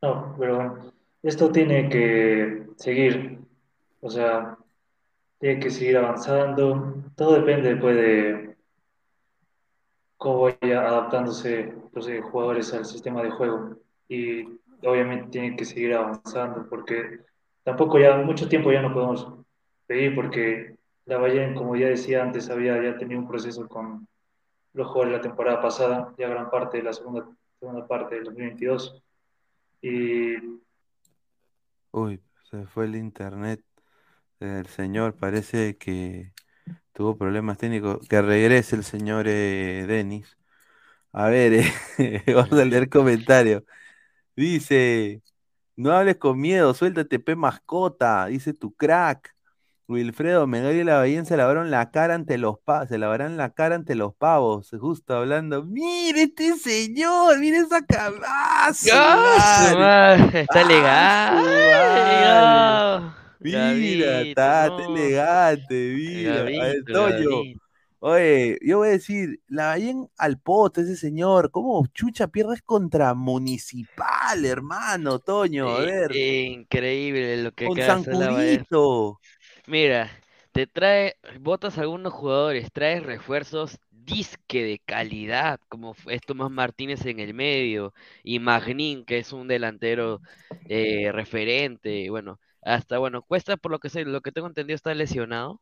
No, 0.00 0.36
pero 0.38 0.92
esto 1.22 1.50
tiene 1.50 1.88
que 1.88 2.68
seguir, 2.76 3.40
o 4.00 4.10
sea, 4.10 4.56
tiene 5.38 5.60
que 5.60 5.70
seguir 5.70 5.96
avanzando. 5.96 6.94
Todo 7.16 7.34
depende 7.34 7.70
después 7.70 7.96
de 7.96 8.56
cómo 10.16 10.42
vaya 10.42 10.86
adaptándose 10.86 11.74
los 11.92 12.08
eh, 12.08 12.20
jugadores 12.20 12.72
al 12.74 12.84
sistema 12.84 13.22
de 13.22 13.30
juego. 13.30 13.76
Y 14.08 14.44
obviamente 14.84 15.30
tienen 15.30 15.56
que 15.56 15.64
seguir 15.64 15.94
avanzando 15.94 16.68
porque 16.68 17.20
tampoco 17.64 17.98
ya 17.98 18.16
mucho 18.18 18.48
tiempo 18.48 18.72
ya 18.72 18.82
no 18.82 18.94
podemos 18.94 19.32
pedir 19.86 20.14
porque 20.14 20.76
la 21.06 21.18
Bayern, 21.18 21.54
como 21.54 21.74
ya 21.76 21.88
decía 21.88 22.22
antes, 22.22 22.50
había 22.50 22.80
ya 22.82 22.98
tenido 22.98 23.20
un 23.20 23.28
proceso 23.28 23.66
con 23.68 24.06
los 24.74 24.86
jugadores 24.88 25.16
la 25.16 25.22
temporada 25.22 25.62
pasada, 25.62 26.14
ya 26.18 26.28
gran 26.28 26.50
parte 26.50 26.78
de 26.78 26.84
la 26.84 26.92
segunda, 26.92 27.26
segunda 27.58 27.86
parte 27.86 28.16
del 28.16 28.24
2022. 28.24 29.02
Y 29.82 30.36
Uy, 31.92 32.22
se 32.50 32.66
fue 32.66 32.86
el 32.86 32.96
internet 32.96 33.62
del 34.40 34.66
señor, 34.66 35.16
parece 35.16 35.76
que 35.78 36.32
tuvo 36.92 37.16
problemas 37.18 37.58
técnicos. 37.58 38.06
Que 38.08 38.22
regrese 38.22 38.76
el 38.76 38.84
señor 38.84 39.26
eh, 39.28 39.84
Denis. 39.88 40.38
A 41.12 41.28
ver, 41.28 41.54
eh, 41.54 42.24
vamos 42.34 42.52
a 42.54 42.64
leer 42.64 42.88
comentarios. 42.90 43.64
Dice, 44.36 45.22
no 45.76 45.92
hables 45.92 46.18
con 46.18 46.40
miedo, 46.40 46.74
suéltate, 46.74 47.18
P 47.20 47.36
mascota, 47.36 48.26
dice 48.26 48.54
tu 48.54 48.74
crack. 48.74 49.34
Wilfredo, 49.88 50.46
Melgar 50.46 50.74
y 50.74 50.84
la 50.84 50.98
Bahía 50.98 51.24
se 51.24 51.36
lavaron 51.38 51.70
la 51.70 51.90
cara 51.90 52.14
ante 52.14 52.36
los 52.36 52.58
pavos, 52.58 52.88
se 52.88 52.98
lavarán 52.98 53.38
la 53.38 53.54
cara 53.54 53.74
ante 53.74 53.94
los 53.94 54.14
pavos, 54.14 54.68
justo 54.78 55.16
hablando. 55.16 55.64
Mire 55.64 56.24
este 56.24 56.56
señor, 56.58 57.38
mire 57.38 57.56
esa 57.58 57.80
cabaza. 57.86 58.90
¡Ah, 58.92 59.74
madre! 59.78 60.40
Está 60.42 60.60
Ah, 60.60 60.64
elegante. 63.40 63.40
Mira, 63.40 64.20
está, 64.20 64.68
no. 64.68 64.94
elegante, 64.94 65.94
mira. 65.96 66.44
Toño. 66.92 67.28
Oye, 68.00 68.58
yo 68.62 68.78
voy 68.78 68.88
a 68.88 68.90
decir, 68.92 69.40
la 69.48 69.68
Bahía 69.68 69.92
al 70.18 70.38
poto, 70.38 70.80
ese 70.80 70.94
señor, 70.96 71.50
¿cómo 71.50 71.84
chucha 71.92 72.28
pierdes 72.28 72.62
contra 72.62 73.12
Municipal, 73.14 74.44
hermano, 74.44 75.18
Toño? 75.18 75.68
A 75.68 75.80
ver, 75.80 76.14
Increíble 76.14 77.42
lo 77.42 77.50
que 77.52 77.66
con 77.66 77.80
hacer 77.80 78.14
la 78.14 78.30
Bahía. 78.30 78.64
Mira, 79.68 80.10
te 80.52 80.66
trae, 80.66 81.16
botas 81.40 81.76
a 81.76 81.82
algunos 81.82 82.12
jugadores, 82.14 82.72
traes 82.72 83.02
refuerzos 83.02 83.78
disque 83.90 84.62
de 84.64 84.78
calidad, 84.78 85.60
como 85.68 85.94
es 86.06 86.22
Tomás 86.22 86.50
Martínez 86.50 87.04
en 87.04 87.20
el 87.20 87.34
medio, 87.34 87.92
y 88.22 88.38
Magnín, 88.38 89.04
que 89.04 89.18
es 89.18 89.32
un 89.32 89.46
delantero 89.46 90.22
eh, 90.68 91.12
referente, 91.12 91.90
y 92.00 92.08
bueno, 92.08 92.40
hasta 92.62 92.98
bueno, 92.98 93.20
Cuesta 93.22 93.58
por 93.58 93.70
lo 93.70 93.78
que 93.78 93.90
sé, 93.90 94.04
lo 94.06 94.22
que 94.22 94.32
tengo 94.32 94.46
entendido 94.48 94.74
está 94.76 94.94
lesionado, 94.94 95.60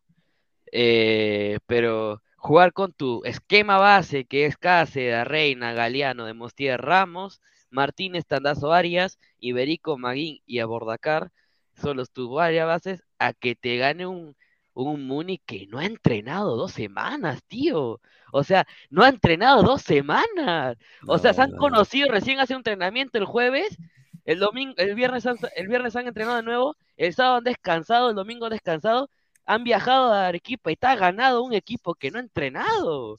eh, 0.72 1.58
pero 1.66 2.22
jugar 2.36 2.72
con 2.72 2.92
tu 2.92 3.22
esquema 3.24 3.78
base, 3.78 4.24
que 4.26 4.46
es 4.46 4.56
Cáceres, 4.56 5.26
Reina, 5.26 5.72
Galeano, 5.72 6.26
Demostier, 6.26 6.80
Ramos, 6.80 7.40
Martínez, 7.70 8.24
Tandazo 8.26 8.72
Arias, 8.72 9.18
Iberico, 9.40 9.98
Maguín 9.98 10.40
y 10.46 10.60
Abordacar, 10.60 11.32
son 11.76 11.96
los 11.96 12.10
tus 12.10 12.30
varias 12.30 12.66
bases 12.66 13.02
a 13.18 13.32
que 13.32 13.54
te 13.54 13.76
gane 13.76 14.06
un, 14.06 14.36
un 14.74 15.06
Muni 15.06 15.38
que 15.38 15.66
no 15.68 15.78
ha 15.78 15.86
entrenado 15.86 16.56
dos 16.56 16.72
semanas, 16.72 17.42
tío. 17.46 18.00
O 18.32 18.44
sea, 18.44 18.66
no 18.90 19.02
ha 19.04 19.08
entrenado 19.08 19.62
dos 19.62 19.82
semanas. 19.82 20.76
O 21.06 21.18
sea, 21.18 21.32
se 21.32 21.42
han 21.42 21.56
conocido 21.56 22.10
recién 22.10 22.40
hace 22.40 22.54
un 22.54 22.58
entrenamiento 22.58 23.18
el 23.18 23.24
jueves, 23.24 23.76
el 24.24 24.38
domingo, 24.38 24.74
el 24.76 24.94
viernes 24.94 25.26
han, 25.26 25.38
el 25.54 25.68
viernes 25.68 25.96
han 25.96 26.06
entrenado 26.06 26.36
de 26.36 26.42
nuevo, 26.42 26.76
el 26.96 27.14
sábado 27.14 27.36
han 27.36 27.44
descansado, 27.44 28.10
el 28.10 28.16
domingo 28.16 28.46
han 28.46 28.52
descansado, 28.52 29.08
han 29.46 29.64
viajado 29.64 30.12
a 30.12 30.26
Arequipa 30.26 30.70
y 30.70 30.74
está 30.74 30.96
ganado 30.96 31.42
un 31.42 31.54
equipo 31.54 31.94
que 31.94 32.10
no 32.10 32.18
ha 32.18 32.22
entrenado 32.22 33.16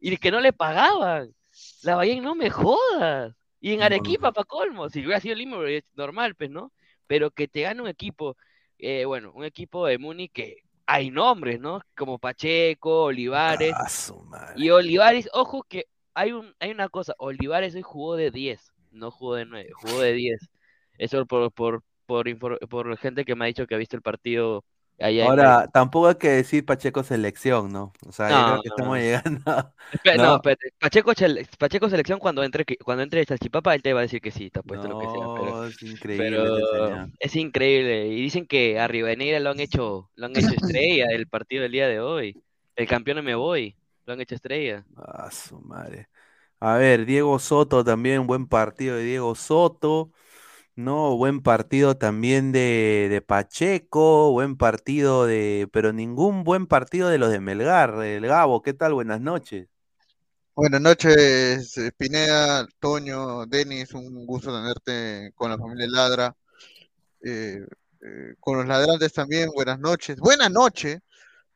y 0.00 0.16
que 0.18 0.30
no 0.30 0.40
le 0.40 0.52
pagaban. 0.52 1.34
La 1.82 1.96
Bahía 1.96 2.20
no 2.20 2.34
me 2.34 2.50
jodas. 2.50 3.34
Y 3.60 3.72
en 3.72 3.82
Arequipa, 3.82 4.32
para 4.32 4.44
colmo, 4.44 4.90
si 4.90 5.00
hubiera 5.00 5.20
sido 5.20 5.36
Lima, 5.36 5.56
es 5.68 5.84
normal, 5.94 6.34
pues, 6.34 6.50
¿no? 6.50 6.70
Pero 7.06 7.30
que 7.30 7.48
te 7.48 7.62
gane 7.62 7.82
un 7.82 7.88
equipo, 7.88 8.36
eh, 8.78 9.04
bueno, 9.04 9.32
un 9.34 9.44
equipo 9.44 9.86
de 9.86 9.98
Muni 9.98 10.28
que 10.28 10.62
hay 10.86 11.10
nombres, 11.10 11.60
¿no? 11.60 11.80
Como 11.96 12.18
Pacheco, 12.18 13.04
Olivares. 13.04 13.74
Y 14.56 14.70
Olivares, 14.70 15.28
ojo 15.32 15.62
que 15.62 15.86
hay 16.14 16.32
un, 16.32 16.54
hay 16.60 16.70
una 16.70 16.88
cosa, 16.88 17.14
Olivares 17.18 17.74
hoy 17.74 17.82
jugó 17.82 18.16
de 18.16 18.30
10, 18.30 18.72
no 18.92 19.10
jugó 19.10 19.34
de 19.34 19.46
9, 19.46 19.70
jugó 19.74 20.00
de 20.00 20.12
10. 20.12 20.48
Eso 20.98 21.26
por, 21.26 21.52
por, 21.52 21.82
por, 22.06 22.68
por 22.68 22.96
gente 22.98 23.24
que 23.24 23.34
me 23.34 23.44
ha 23.44 23.48
dicho 23.48 23.66
que 23.66 23.74
ha 23.74 23.78
visto 23.78 23.96
el 23.96 24.02
partido 24.02 24.64
allá 24.98 25.30
Ahora, 25.30 25.68
tampoco 25.68 26.08
hay 26.08 26.16
que 26.16 26.28
decir 26.30 26.64
Pacheco 26.66 27.02
selección, 27.04 27.72
¿no? 27.72 27.92
O 28.06 28.12
sea, 28.12 28.32
yo 28.34 28.44
No, 28.44 28.44
creo 28.44 28.60
que 28.60 28.68
no, 28.68 28.70
estamos 28.70 28.98
no. 28.98 28.98
llegando. 28.98 29.42
Espe- 29.90 30.18
no, 30.20 30.36
espérate. 30.36 30.72
Pacheco, 30.80 31.12
Pacheco 31.58 31.90
selección 31.90 32.18
cuando 32.20 32.44
entre 32.44 32.64
cuando 32.84 33.02
entre 33.04 33.24
Salchipapa, 33.24 33.74
él 33.74 33.82
te 33.82 33.92
va 33.94 34.00
a 34.00 34.02
decir 34.04 34.20
que 34.20 34.32
sí, 34.32 34.50
te 34.50 34.60
apuesto 34.60 34.88
lo 34.88 34.96
que 34.96 35.08
sea, 35.08 35.28
pero, 35.30 35.68
es 35.68 35.82
increíble 35.82 36.50
pero 36.72 37.08
es 37.20 37.36
increíble. 37.36 38.08
Y 38.08 38.22
dicen 38.22 38.46
que 38.46 38.78
a 38.80 38.88
Rivadeneira 38.88 39.40
lo 39.40 39.50
han 39.50 39.60
hecho, 39.60 40.10
lo 40.16 40.26
han 40.26 40.36
hecho 40.36 40.54
estrella 40.54 41.06
el 41.10 41.28
partido 41.28 41.62
del 41.64 41.72
día 41.72 41.88
de 41.88 42.00
hoy. 42.00 42.38
El 42.76 42.88
campeón 42.88 43.24
me 43.24 43.34
voy, 43.36 43.76
lo 44.06 44.14
han 44.14 44.20
hecho 44.22 44.34
estrella. 44.36 44.86
Ah, 44.96 45.30
su 45.30 45.60
madre. 45.60 46.08
A 46.60 46.76
ver, 46.78 47.06
Diego 47.06 47.38
Soto 47.38 47.84
también, 47.84 48.26
buen 48.26 48.46
partido 48.48 48.96
de 48.96 49.04
Diego 49.04 49.34
Soto. 49.36 50.12
No, 50.76 51.16
buen 51.16 51.40
partido 51.40 51.96
también 51.96 52.50
de, 52.50 53.06
de 53.08 53.22
Pacheco, 53.22 54.32
buen 54.32 54.56
partido 54.56 55.24
de, 55.24 55.68
pero 55.72 55.92
ningún 55.92 56.42
buen 56.42 56.66
partido 56.66 57.08
de 57.08 57.18
los 57.18 57.30
de 57.30 57.38
Melgar. 57.38 58.02
El 58.02 58.26
Gabo, 58.26 58.60
¿qué 58.60 58.74
tal? 58.74 58.94
Buenas 58.94 59.20
noches. 59.20 59.68
Buenas 60.56 60.80
noches, 60.80 61.76
eh, 61.78 61.92
Pineda, 61.96 62.66
Toño, 62.80 63.46
Denis, 63.46 63.92
un 63.92 64.26
gusto 64.26 64.52
tenerte 64.52 65.32
con 65.34 65.50
la 65.50 65.58
familia 65.58 65.86
Ladra. 65.88 66.36
Eh, 67.22 67.64
eh, 68.00 68.34
con 68.38 68.58
los 68.58 68.66
ladrantes 68.66 69.12
también, 69.12 69.50
buenas 69.54 69.78
noches. 69.78 70.18
Buenas 70.18 70.50
noches, 70.50 71.00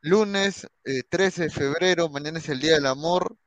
lunes 0.01 0.67
eh, 0.83 1.03
13 1.07 1.43
de 1.43 1.49
febrero, 1.49 2.09
mañana 2.09 2.39
es 2.39 2.49
el 2.49 2.59
Día 2.59 2.73
del 2.73 2.87
Amor, 2.87 3.37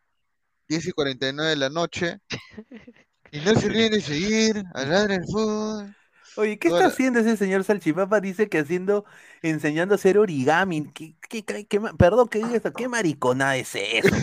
10 0.68 0.86
y 0.86 0.92
49 0.92 1.50
de 1.50 1.56
la 1.56 1.68
noche. 1.68 2.20
Y 3.32 3.40
no 3.40 3.54
se 3.56 3.66
olviden 3.66 3.92
de 3.92 4.00
seguir 4.00 4.62
a 4.74 4.84
Ladra 4.84 5.16
el 5.16 5.24
Fútbol 5.24 5.96
Oye, 6.34 6.58
¿qué 6.58 6.68
está 6.68 6.86
haciendo 6.86 7.20
ese 7.20 7.36
señor 7.36 7.62
Salchipapa? 7.64 8.20
Dice 8.20 8.48
que 8.48 8.58
haciendo, 8.60 9.04
enseñando 9.42 9.94
a 9.94 9.96
hacer 9.96 10.16
origami. 10.16 10.90
¿Qué, 10.92 11.14
qué, 11.28 11.44
qué- 11.44 11.80
perdón 11.98 12.28
que 12.28 12.38
diga 12.38 12.56
esto, 12.56 12.72
¿qué 12.72 12.88
mariconada 12.88 13.56
es 13.56 13.74
eso? 13.74 14.16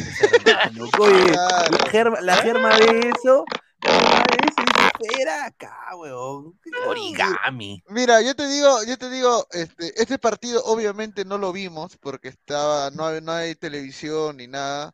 Oye, 0.99 1.31
la 1.69 1.89
germa, 1.91 2.21
la 2.21 2.37
germa 2.37 2.69
ve 2.77 3.11
eso, 3.15 3.45
la 3.81 3.91
germa 3.91 4.23
ve 4.25 4.47
eso 4.47 4.63
espera 5.03 5.45
acá, 5.45 5.75
weón. 5.95 6.59
¿qué 6.63 6.71
Origami. 6.87 7.83
Mira, 7.89 8.21
yo 8.21 8.35
te 8.35 8.47
digo, 8.47 8.83
yo 8.87 8.97
te 8.97 9.09
digo, 9.09 9.47
este, 9.51 10.01
este 10.01 10.19
partido 10.19 10.61
obviamente 10.65 11.25
no 11.25 11.37
lo 11.37 11.51
vimos 11.51 11.97
porque 11.97 12.29
estaba, 12.29 12.91
no 12.91 13.05
hay, 13.07 13.21
no 13.21 13.31
hay 13.31 13.55
televisión 13.55 14.37
ni 14.37 14.47
nada. 14.47 14.93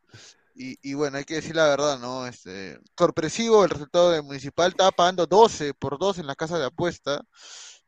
Y, 0.56 0.78
y 0.82 0.94
bueno, 0.94 1.18
hay 1.18 1.26
que 1.26 1.36
decir 1.36 1.56
la 1.56 1.68
verdad, 1.68 2.00
¿no? 2.00 2.26
Este, 2.26 2.80
sorpresivo 2.98 3.66
el 3.66 3.70
resultado 3.70 4.12
de 4.12 4.22
Municipal, 4.22 4.72
estaba 4.72 4.92
pagando 4.92 5.28
12 5.28 5.74
por 5.74 6.00
2 6.00 6.20
en 6.20 6.28
la 6.28 6.36
casa 6.36 6.58
de 6.58 6.66
apuesta 6.66 7.22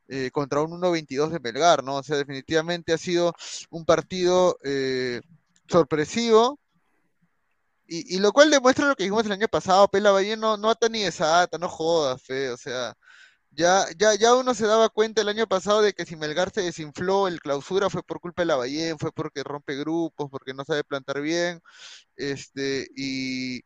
eh, 0.10 0.32
contra 0.32 0.62
un 0.62 0.72
1.22 0.72 1.30
de 1.30 1.40
Melgar, 1.40 1.84
¿no? 1.84 1.96
O 1.98 2.04
sea, 2.04 2.18
definitivamente 2.18 2.94
ha 2.94 2.98
sido 2.98 3.34
un 3.70 3.86
partido 3.86 4.58
eh, 4.64 5.22
sorpresivo. 5.70 6.60
Y, 7.88 8.16
y 8.16 8.20
lo 8.20 8.34
cual 8.34 8.50
demuestra 8.50 8.86
lo 8.86 8.96
que 8.96 9.04
dijimos 9.04 9.26
el 9.26 9.32
año 9.32 9.48
pasado, 9.48 9.88
Pela 9.88 10.12
Valle 10.12 10.36
no, 10.36 10.58
no 10.58 10.70
ata 10.70 10.90
ni 10.90 11.04
desata, 11.04 11.58
no 11.58 11.70
jodas, 11.70 12.22
fe, 12.22 12.50
o 12.50 12.58
sea, 12.58 12.94
ya, 13.58 13.86
ya, 13.98 14.16
ya 14.16 14.36
uno 14.36 14.54
se 14.54 14.68
daba 14.68 14.90
cuenta 14.90 15.22
el 15.22 15.30
año 15.30 15.48
pasado 15.48 15.82
de 15.82 15.94
que 15.94 16.06
si 16.06 16.16
Melgar 16.16 16.52
se 16.54 16.62
desinfló 16.62 17.28
el 17.28 17.42
clausura 17.42 17.90
fue 17.90 18.04
por 18.04 18.20
culpa 18.22 18.44
de 18.44 18.48
Lavallén, 18.48 19.00
fue 19.00 19.12
porque 19.12 19.44
rompe 19.44 19.76
grupos, 19.76 20.30
porque 20.32 20.54
no 20.54 20.64
sabe 20.66 20.84
plantar 20.84 21.22
bien, 21.22 21.62
este, 22.16 22.88
y, 22.96 23.58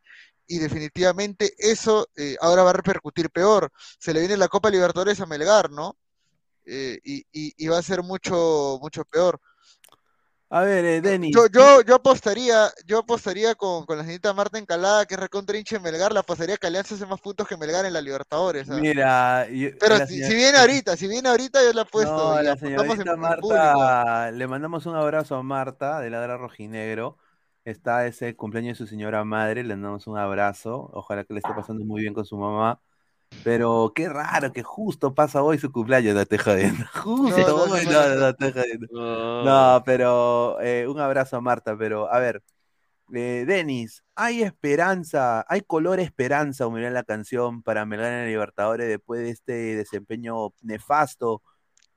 y 0.48 0.60
definitivamente 0.60 1.54
eso 1.58 2.08
eh, 2.16 2.38
ahora 2.42 2.64
va 2.64 2.72
a 2.72 2.74
repercutir 2.74 3.30
peor. 3.32 3.72
Se 4.00 4.14
le 4.14 4.22
viene 4.22 4.38
la 4.38 4.48
Copa 4.50 4.70
Libertadores 4.70 5.20
a 5.22 5.26
Melgar, 5.28 5.72
¿no? 5.72 5.98
Eh, 6.66 7.00
y, 7.04 7.20
y, 7.32 7.54
y 7.58 7.68
va 7.68 7.80
a 7.80 7.84
ser 7.84 8.04
mucho, 8.04 8.80
mucho 8.82 9.04
peor. 9.06 9.40
A 10.52 10.62
ver, 10.64 10.84
eh, 10.86 11.02
Denis. 11.02 11.34
Yo, 11.34 11.48
yo, 11.48 11.82
yo 11.82 11.96
apostaría, 11.96 12.70
yo 12.86 13.00
apostaría 13.00 13.56
con, 13.56 13.86
con 13.86 13.98
la 13.98 14.04
señorita 14.04 14.34
Marta 14.34 14.58
Encalada, 14.60 15.06
que 15.06 15.14
es 15.14 15.20
recontra 15.20 15.58
hincha 15.58 15.78
de 15.78 15.82
Melgar, 15.82 16.12
la 16.12 16.20
apostaría 16.20 16.58
que 16.58 16.68
Alianza 16.68 16.96
hace 16.96 17.06
más 17.06 17.22
puntos 17.22 17.48
que 17.48 17.56
Melgar 17.56 17.86
en 17.86 17.94
la 17.94 18.02
Libertadores. 18.02 18.68
Mira, 18.68 19.48
yo- 19.50 19.70
Pero 19.80 20.06
si, 20.08 20.22
si 20.22 20.36
viene 20.36 20.58
ahorita, 20.58 20.98
si 20.98 21.08
viene 21.08 21.30
ahorita, 21.30 21.64
yo 21.64 21.72
la 21.74 21.84
apuesto. 21.84 22.12
No, 22.16 22.42
y 22.42 22.46
la 22.46 22.58
señorita. 22.58 23.16
Marta, 23.16 24.32
le 24.32 24.48
mandamos 24.48 24.86
un 24.86 24.96
abrazo 24.96 25.36
a 25.38 25.44
Marta 25.44 26.00
de 26.02 26.10
Ladra 26.10 26.38
Rojinegro. 26.38 27.18
Está 27.64 28.06
ese 28.08 28.36
cumpleaños 28.36 28.78
de 28.78 28.86
su 28.86 28.90
señora 28.90 29.24
madre, 29.24 29.64
le 29.64 29.76
mandamos 29.76 30.08
un 30.08 30.18
abrazo. 30.18 30.90
Ojalá 30.94 31.24
que 31.24 31.34
le 31.34 31.40
esté 31.40 31.54
pasando 31.54 31.86
muy 31.86 32.02
bien 32.02 32.14
con 32.14 32.26
su 32.26 32.36
mamá. 32.38 32.82
Pero 33.44 33.92
qué 33.96 34.10
raro 34.10 34.52
que 34.52 34.64
justo 34.64 35.14
pasa 35.14 35.42
hoy 35.42 35.58
su 35.58 35.72
cumpleaños, 35.72 36.16
no 36.16 36.26
te 36.26 36.38
jodiendo. 36.38 36.86
Justo 36.94 37.48
no, 37.48 37.74
hoy, 37.74 37.86
no, 37.86 38.10
no, 38.10 38.16
no. 38.16 38.36
te 38.36 38.52
jodiendo. 38.52 38.88
No. 39.44 39.84
Pero 39.86 40.60
eh, 40.62 40.88
un 40.88 41.00
abrazo 41.00 41.38
a 41.38 41.42
Marta, 41.42 41.76
pero 41.78 42.12
a 42.12 42.20
ver, 42.20 42.44
eh, 43.14 43.44
Denis, 43.46 44.04
¿hay 44.16 44.42
esperanza, 44.42 45.46
hay 45.50 45.62
color 45.62 46.00
esperanza, 46.00 46.66
en 46.66 46.94
la 46.94 47.04
canción, 47.04 47.62
para 47.62 47.86
Melgar 47.86 48.14
en 48.14 48.28
Libertadores 48.28 48.88
después 48.88 49.22
de 49.22 49.30
este 49.32 49.54
desempeño 49.76 50.54
nefasto 50.62 51.42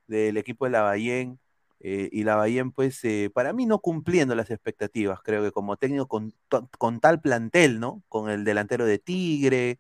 del 0.07 0.37
equipo 0.37 0.65
de 0.65 0.73
Lavallén? 0.73 1.39
Eh, 1.81 2.09
y 2.13 2.25
Lavallén, 2.25 2.73
pues, 2.73 3.05
eh, 3.05 3.31
para 3.33 3.53
mí 3.53 3.67
no 3.67 3.79
cumpliendo 3.81 4.35
las 4.35 4.51
expectativas, 4.51 5.21
creo 5.23 5.43
que 5.43 5.53
como 5.53 5.77
técnico 5.77 6.09
con, 6.09 6.35
con 6.79 7.01
tal 7.01 7.21
plantel, 7.21 7.79
¿no? 7.79 8.03
Con 8.09 8.31
el 8.31 8.45
delantero 8.45 8.87
de 8.87 8.99
Tigre, 8.99 9.79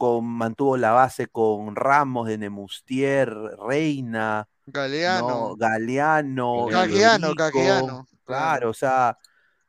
con, 0.00 0.24
mantuvo 0.24 0.78
la 0.78 0.92
base 0.92 1.26
con 1.26 1.76
Ramos 1.76 2.26
de 2.26 2.38
Nemustier, 2.38 3.28
Reina, 3.68 4.48
Galeano. 4.64 5.28
no, 5.28 5.56
Galeano, 5.56 6.68
Federico, 6.70 7.34
Cagliano, 7.36 8.06
Claro, 8.24 8.70
o 8.70 8.72
sea, 8.72 9.18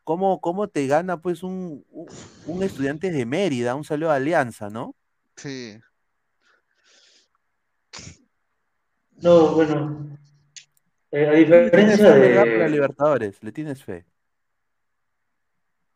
¿cómo, 0.05 0.39
cómo 0.39 0.69
te 0.69 0.87
gana 0.87 1.19
pues 1.19 1.43
un, 1.43 1.85
un, 2.45 2.63
estudiante 2.63 3.11
de 3.11 3.25
Mérida, 3.25 3.75
un 3.75 3.83
saludo 3.83 4.11
de 4.11 4.15
Alianza, 4.15 4.69
¿no? 4.69 4.95
Sí. 5.35 5.77
No, 9.17 9.53
bueno, 9.53 10.17
eh, 11.11 11.27
a 11.27 11.31
¿Le 11.33 11.45
tienes 11.45 11.97
diferencia 11.97 12.41
a 12.41 12.45
de... 12.45 12.69
Libertadores? 12.69 13.43
¿Le 13.43 13.51
tienes 13.51 13.83
fe? 13.83 14.05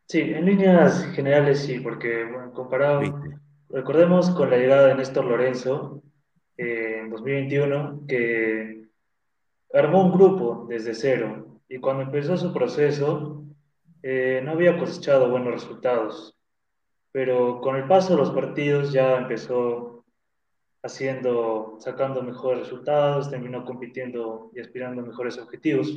Sí, 0.10 0.20
en 0.20 0.46
líneas 0.46 1.06
generales 1.14 1.60
sí, 1.60 1.80
porque 1.80 2.26
bueno, 2.26 2.52
comparado, 2.52 3.02
recordemos 3.70 4.30
con 4.32 4.50
la 4.50 4.58
llegada 4.58 4.88
de 4.88 4.96
Néstor 4.96 5.26
Lorenzo 5.26 6.02
eh, 6.58 7.00
en 7.02 7.10
2021, 7.10 8.06
que 8.08 8.88
armó 9.74 10.06
un 10.06 10.12
grupo 10.12 10.66
desde 10.70 10.94
cero 10.94 11.60
y 11.68 11.80
cuando 11.80 12.04
empezó 12.04 12.38
su 12.38 12.54
proceso 12.54 13.44
eh, 14.04 14.42
no 14.44 14.52
había 14.52 14.78
cosechado 14.78 15.30
buenos 15.30 15.52
resultados, 15.52 16.38
pero 17.12 17.60
con 17.62 17.76
el 17.76 17.88
paso 17.88 18.14
de 18.14 18.20
los 18.20 18.32
partidos 18.32 18.94
ya 18.94 19.18
empezó 19.18 20.06
haciendo, 20.84 21.78
sacando 21.80 22.22
mejores 22.22 22.60
resultados, 22.60 23.32
terminó 23.32 23.66
compitiendo 23.66 24.52
y 24.54 24.60
aspirando 24.60 25.02
a 25.02 25.06
mejores 25.06 25.38
objetivos. 25.40 25.92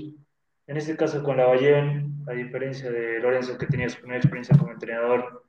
En 0.67 0.77
este 0.77 0.97
caso 0.97 1.23
con 1.23 1.37
Lavallén, 1.37 2.15
a 2.27 2.33
diferencia 2.33 2.91
de 2.91 3.21
Lorenzo 3.21 3.59
que 3.59 3.67
tenía 3.67 3.89
su 3.89 3.99
primera 3.99 4.19
experiencia 4.19 4.57
como 4.57 4.73
entrenador, 4.73 5.45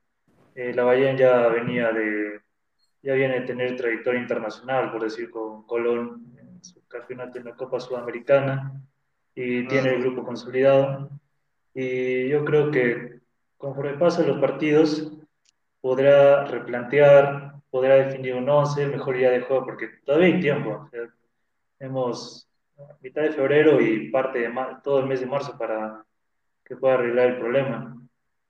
eh, 0.60 0.74
Lavallén 0.74 1.16
ya 1.16 1.48
venía 1.48 1.94
de, 1.94 2.42
ya 3.02 3.14
viene 3.14 3.40
de 3.40 3.46
tener 3.46 3.78
trayectoria 3.78 4.20
internacional, 4.20 4.92
por 4.92 5.04
decir, 5.04 5.32
con 5.32 5.66
Colón 5.66 6.36
en 6.38 6.62
su 6.62 6.86
campeonato 6.86 7.40
en 7.40 7.46
la 7.46 7.56
Copa 7.56 7.80
Sudamericana 7.80 8.74
y 9.34 9.66
tiene 9.68 9.92
el 9.92 10.02
grupo 10.02 10.26
consolidado. 10.26 11.12
Y 11.74 12.28
yo 12.28 12.44
creo 12.44 12.72
que 12.72 13.22
conforme 13.58 13.94
pasan 13.94 14.28
los 14.28 14.40
partidos, 14.40 15.10
podrá 15.80 16.44
replantear, 16.44 17.54
podrá 17.70 17.96
definir 17.96 18.36
un 18.36 18.50
11, 18.50 18.88
mejor 18.88 19.16
idea 19.16 19.32
de 19.32 19.42
juego, 19.42 19.64
porque 19.64 19.88
todavía 20.04 20.28
hay 20.28 20.42
tiempo. 20.42 20.72
O 20.72 20.90
sea, 20.90 21.08
hemos 21.80 22.50
mitad 23.00 23.22
de 23.22 23.32
febrero 23.32 23.80
y 23.80 24.10
parte 24.10 24.40
de 24.40 24.54
todo 24.84 25.00
el 25.00 25.06
mes 25.06 25.22
de 25.22 25.26
marzo 25.26 25.58
para 25.58 26.04
que 26.66 26.76
pueda 26.76 26.96
arreglar 26.96 27.28
el 27.28 27.40
problema 27.40 27.96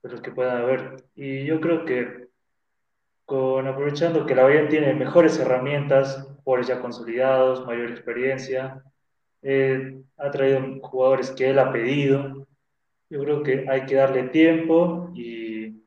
de 0.02 0.10
los 0.10 0.20
que 0.20 0.32
puedan 0.32 0.58
haber. 0.58 1.04
Y 1.14 1.44
yo 1.44 1.60
creo 1.60 1.84
que 1.84 2.28
con 3.24 3.66
aprovechando 3.66 4.26
que 4.26 4.34
la 4.34 4.42
Bahía 4.42 4.68
tiene 4.68 4.92
mejores 4.94 5.38
herramientas, 5.38 6.26
jugadores 6.42 6.66
ya 6.66 6.80
consolidados, 6.80 7.64
mayor 7.64 7.90
experiencia, 7.90 8.82
eh, 9.42 10.02
ha 10.16 10.30
traído 10.30 10.80
jugadores 10.82 11.30
que 11.30 11.50
él 11.50 11.58
ha 11.58 11.72
pedido. 11.72 12.48
Yo 13.08 13.20
creo 13.22 13.42
que 13.42 13.66
hay 13.68 13.86
que 13.86 13.94
darle 13.94 14.24
tiempo 14.24 15.12
y 15.14 15.84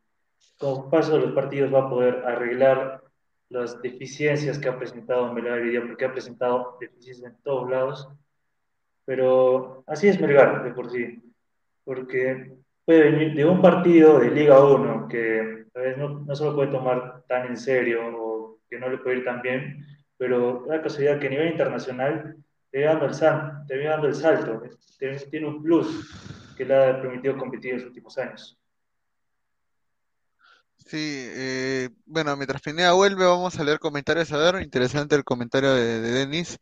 con 0.58 0.90
paso 0.90 1.14
de 1.14 1.26
los 1.26 1.34
partidos 1.34 1.74
va 1.74 1.80
a 1.82 1.90
poder 1.90 2.24
arreglar 2.26 3.04
las 3.50 3.82
deficiencias 3.82 4.58
que 4.58 4.70
ha 4.70 4.80
presentado 4.80 5.32
Melgar 5.34 5.60
hoy 5.60 5.70
día, 5.70 5.82
porque 5.86 6.06
ha 6.06 6.12
presentado 6.12 6.78
deficiencias 6.80 7.32
en 7.32 7.38
todos 7.44 7.70
lados. 7.70 8.08
Pero 9.06 9.84
así 9.86 10.08
es 10.08 10.20
Melgar 10.20 10.64
de 10.64 10.72
por 10.72 10.90
sí, 10.90 11.22
porque 11.84 12.54
puede 12.86 13.12
venir 13.12 13.34
de 13.34 13.46
un 13.46 13.62
partido 13.62 14.20
de 14.20 14.32
Liga 14.32 14.64
1 14.64 15.08
que 15.08 15.66
a 15.74 15.80
veces 15.80 15.98
no, 15.98 16.20
no 16.20 16.36
se 16.36 16.44
lo 16.44 16.56
puede 16.56 16.72
tomar 16.72 17.24
tan 17.28 17.48
en 17.48 17.58
serio 17.58 18.02
o 18.16 18.60
que 18.70 18.80
no 18.80 18.90
le 18.90 18.98
puede 18.98 19.18
ir 19.18 19.26
tan 19.26 19.42
bien, 19.42 19.86
pero 20.18 20.66
la 20.68 20.82
casualidad 20.82 21.20
que 21.20 21.28
a 21.28 21.30
nivel 21.30 21.52
internacional 21.52 22.36
te 22.72 22.80
viene 22.80 22.94
dando 22.94 23.06
el, 23.06 23.14
sal, 23.14 23.64
te 23.68 23.76
viene 23.76 23.92
dando 23.92 24.08
el 24.08 24.16
salto, 24.16 24.64
tiene, 25.30 25.48
un 25.48 25.62
plus 25.62 26.10
que 26.58 26.66
le 26.66 26.76
ha 26.76 27.02
permitido 27.02 27.38
competir 27.38 27.72
en 27.72 27.78
los 27.78 27.88
últimos 27.88 28.18
años. 28.18 28.60
Sí, 30.86 31.28
eh, 31.30 31.90
bueno, 32.06 32.36
mientras 32.36 32.62
Pineda 32.62 32.94
vuelve, 32.94 33.26
vamos 33.26 33.58
a 33.58 33.64
leer 33.64 33.80
comentarios. 33.80 34.32
A 34.34 34.38
ver, 34.38 34.62
interesante 34.62 35.16
el 35.16 35.24
comentario 35.24 35.74
de, 35.74 36.02
de 36.02 36.12
Denis. 36.12 36.60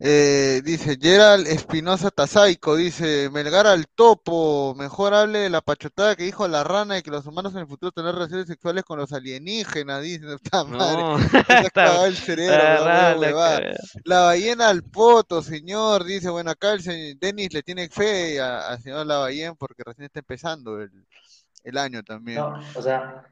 Eh, 0.00 0.60
dice 0.64 0.98
Gerald 1.00 1.46
Espinosa 1.46 2.10
Tazaico, 2.10 2.74
dice 2.74 3.30
Melgar 3.30 3.66
al 3.68 3.86
topo, 3.86 4.74
mejor 4.76 5.14
hable 5.14 5.38
de 5.38 5.50
la 5.50 5.60
pachotada 5.60 6.16
que 6.16 6.24
dijo 6.24 6.48
la 6.48 6.64
rana 6.64 6.98
y 6.98 7.02
que 7.02 7.12
los 7.12 7.24
humanos 7.26 7.52
en 7.54 7.60
el 7.60 7.68
futuro 7.68 7.92
tener 7.92 8.12
relaciones 8.12 8.48
sexuales 8.48 8.82
con 8.84 8.98
los 8.98 9.12
alienígenas, 9.12 10.02
dice, 10.02 10.26
madre, 10.66 10.68
No, 11.02 11.16
ha 11.16 11.60
está- 11.60 12.06
el 12.06 12.16
cerebro, 12.16 12.56
rara, 12.56 13.16
huevada. 13.18 13.60
cara. 13.60 13.76
La 14.04 14.20
ballena 14.22 14.68
al 14.68 14.82
poto, 14.82 15.42
señor, 15.42 16.02
dice, 16.04 16.28
bueno, 16.28 16.50
acá 16.50 16.72
el 16.72 16.82
señor 16.82 17.16
Denis 17.20 17.52
le 17.54 17.62
tiene 17.62 17.88
fe 17.88 18.40
al 18.40 18.82
señor 18.82 19.06
La 19.06 19.18
Ballena 19.18 19.54
porque 19.54 19.84
recién 19.86 20.06
está 20.06 20.18
empezando 20.18 20.80
el, 20.82 20.90
el 21.62 21.78
año 21.78 22.02
también. 22.02 22.40
No, 22.40 22.60
o 22.74 22.82
sea, 22.82 23.24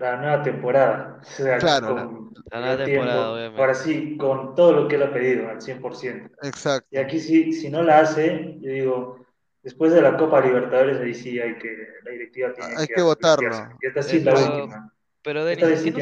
la 0.00 0.16
nueva 0.16 0.42
temporada. 0.42 1.20
O 1.22 1.24
sea, 1.24 1.58
Claro, 1.58 1.94
con 1.94 2.34
La 2.50 2.60
nueva 2.60 2.72
el 2.74 2.84
temporada, 2.84 3.14
tiempo, 3.14 3.32
obviamente. 3.32 3.60
ahora 3.60 3.74
sí, 3.74 4.16
con 4.16 4.54
todo 4.54 4.72
lo 4.72 4.88
que 4.88 4.96
él 4.96 5.02
ha 5.02 5.12
pedido, 5.12 5.48
al 5.48 5.60
100%. 5.62 6.30
Exacto. 6.42 6.88
Y 6.90 6.98
aquí 6.98 7.18
sí, 7.20 7.52
si 7.52 7.70
no 7.70 7.82
la 7.82 8.00
hace, 8.00 8.56
yo 8.60 8.70
digo, 8.70 9.26
después 9.62 9.92
de 9.92 10.02
la 10.02 10.16
Copa 10.16 10.40
Libertadores, 10.40 10.98
ahí 11.00 11.14
sí 11.14 11.38
hay 11.40 11.56
que, 11.58 11.76
la 12.04 12.10
directiva 12.10 12.52
tiene 12.52 12.74
Hay 12.76 12.86
que 12.86 12.94
que 12.94 13.02
votarlo. 13.02 13.78
esta 13.80 14.02
sí 14.02 14.16
es 14.18 14.24
la 14.24 14.34
Eso- 14.34 14.50
última. 14.50 14.90
Pero 15.22 15.44
Denis, 15.46 15.64
vez 15.64 15.80
¿a 15.80 15.82
sí 15.82 15.92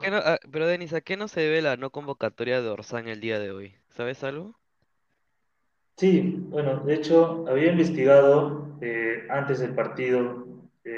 qué 0.00 0.10
no 0.10 0.20
pero 0.50 0.66
Denis, 0.66 0.92
¿a 0.92 1.00
qué 1.00 1.16
no 1.16 1.28
se 1.28 1.40
debe 1.40 1.62
la 1.62 1.76
no 1.76 1.90
convocatoria 1.90 2.60
de 2.60 2.68
Orsán 2.68 3.06
el 3.06 3.20
día 3.20 3.38
de 3.38 3.52
hoy? 3.52 3.76
¿Sabes 3.90 4.24
algo? 4.24 4.58
Sí, 5.96 6.20
bueno, 6.48 6.80
de 6.84 6.94
hecho, 6.94 7.44
había 7.48 7.70
investigado 7.70 8.66
eh, 8.80 9.26
antes 9.30 9.60
del 9.60 9.74
partido, 9.74 10.46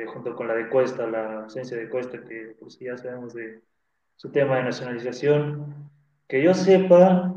junto 0.07 0.35
con 0.35 0.49
la 0.49 0.55
de 0.55 0.69
Cuesta, 0.69 1.07
la 1.07 1.43
ausencia 1.43 1.77
de 1.77 1.89
Cuesta, 1.89 2.21
que 2.23 2.55
por 2.59 2.73
si 2.73 2.87
ya 2.87 2.97
sabemos 2.97 3.35
de 3.35 3.61
su 4.17 4.31
tema 4.31 4.57
de 4.57 4.65
nacionalización. 4.65 5.91
Que 6.29 6.43
yo 6.43 6.55
sepa, 6.55 7.35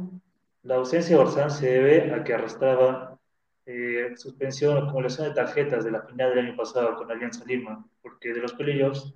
la 0.64 0.76
ausencia 0.76 1.16
de 1.16 1.22
Orsán 1.22 1.52
se 1.52 1.70
debe 1.70 2.14
a 2.14 2.24
que 2.24 2.34
arrastraba 2.34 3.20
eh, 3.66 4.14
suspensión 4.16 4.78
o 4.78 4.80
acumulación 4.82 5.28
de 5.28 5.34
tarjetas 5.34 5.84
de 5.84 5.92
la 5.92 6.02
final 6.04 6.30
del 6.30 6.46
año 6.46 6.56
pasado 6.56 6.96
con 6.96 7.12
Alianza 7.12 7.44
Lima, 7.46 7.86
porque 8.02 8.34
de 8.34 8.40
los 8.40 8.54
playoffs 8.54 9.14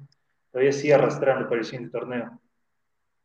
todavía 0.51 0.73
sigue 0.73 0.93
arrastrando 0.93 1.47
para 1.47 1.59
el 1.59 1.65
siguiente 1.65 1.97
torneo. 1.97 2.39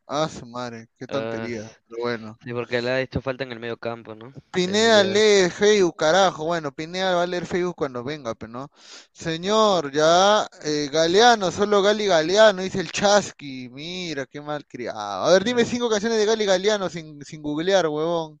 Ah, 0.07 0.27
su 0.29 0.45
madre, 0.45 0.87
qué 0.97 1.07
Ah, 1.07 1.07
tontería. 1.07 1.69
Pero 1.87 2.01
bueno. 2.01 2.37
sí, 2.43 2.53
porque 2.53 2.81
le 2.81 2.91
ha 2.91 3.01
hecho 3.01 3.21
falta 3.21 3.43
en 3.43 3.51
el 3.51 3.59
medio 3.59 3.77
campo, 3.77 4.15
¿no? 4.15 4.33
Pineda 4.51 5.03
El- 5.03 5.13
lee 5.13 5.49
Facebook, 5.51 5.95
carajo. 5.97 6.45
Bueno, 6.45 6.71
Pineda 6.71 7.15
va 7.15 7.23
a 7.23 7.27
leer 7.27 7.45
Facebook 7.45 7.75
cuando 7.75 8.03
venga, 8.03 8.33
pero 8.35 8.51
no. 8.51 8.71
Señor, 9.11 9.91
ya, 9.91 10.47
eh, 10.63 10.89
Galeano, 10.91 11.51
solo 11.51 11.81
Gali 11.81 12.07
Galeano, 12.07 12.61
dice 12.63 12.79
el 12.79 12.91
Chasqui. 12.91 13.69
Mira, 13.69 14.25
qué 14.25 14.41
mal 14.41 14.65
criado. 14.65 15.25
A 15.25 15.31
ver, 15.33 15.43
dime 15.43 15.63
cinco 15.65 15.89
canciones 15.89 16.17
de 16.17 16.25
Gali 16.25 16.45
Galeano 16.45 16.89
sin, 16.89 17.23
sin 17.23 17.41
googlear, 17.41 17.87
huevón. 17.87 18.39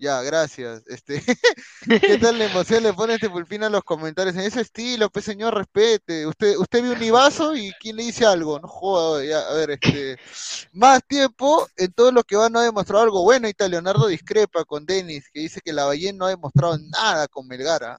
Ya, 0.00 0.22
gracias. 0.22 0.82
Este, 0.86 1.22
¿qué 2.00 2.16
tal 2.16 2.38
la 2.38 2.46
emoción 2.46 2.82
le 2.82 2.94
pone 2.94 3.14
este 3.14 3.28
pulpina 3.28 3.66
a 3.66 3.70
los 3.70 3.84
comentarios? 3.84 4.34
En 4.34 4.40
ese 4.40 4.62
estilo, 4.62 5.10
pues 5.10 5.26
señor, 5.26 5.54
respete. 5.54 6.26
Usted, 6.26 6.56
usted 6.56 6.82
vio 6.82 6.92
un 6.92 7.02
Ibazo 7.02 7.54
y 7.54 7.70
quién 7.78 7.96
le 7.96 8.04
dice 8.04 8.24
algo, 8.24 8.58
no 8.58 8.66
joda, 8.66 9.22
ya, 9.22 9.40
a 9.40 9.52
ver, 9.52 9.72
este, 9.72 10.18
más 10.72 11.04
tiempo 11.06 11.68
en 11.76 11.92
todo 11.92 12.12
lo 12.12 12.22
que 12.24 12.34
va 12.34 12.48
no 12.48 12.60
ha 12.60 12.64
demostrado 12.64 13.04
algo 13.04 13.22
bueno. 13.24 13.46
Y 13.46 13.52
tal, 13.52 13.72
Leonardo 13.72 14.06
discrepa 14.06 14.64
con 14.64 14.86
Denis, 14.86 15.28
que 15.30 15.40
dice 15.40 15.60
que 15.62 15.74
la 15.74 15.84
Ballén 15.84 16.16
no 16.16 16.24
ha 16.24 16.30
demostrado 16.30 16.78
nada 16.78 17.28
con 17.28 17.46
Melgara. 17.46 17.98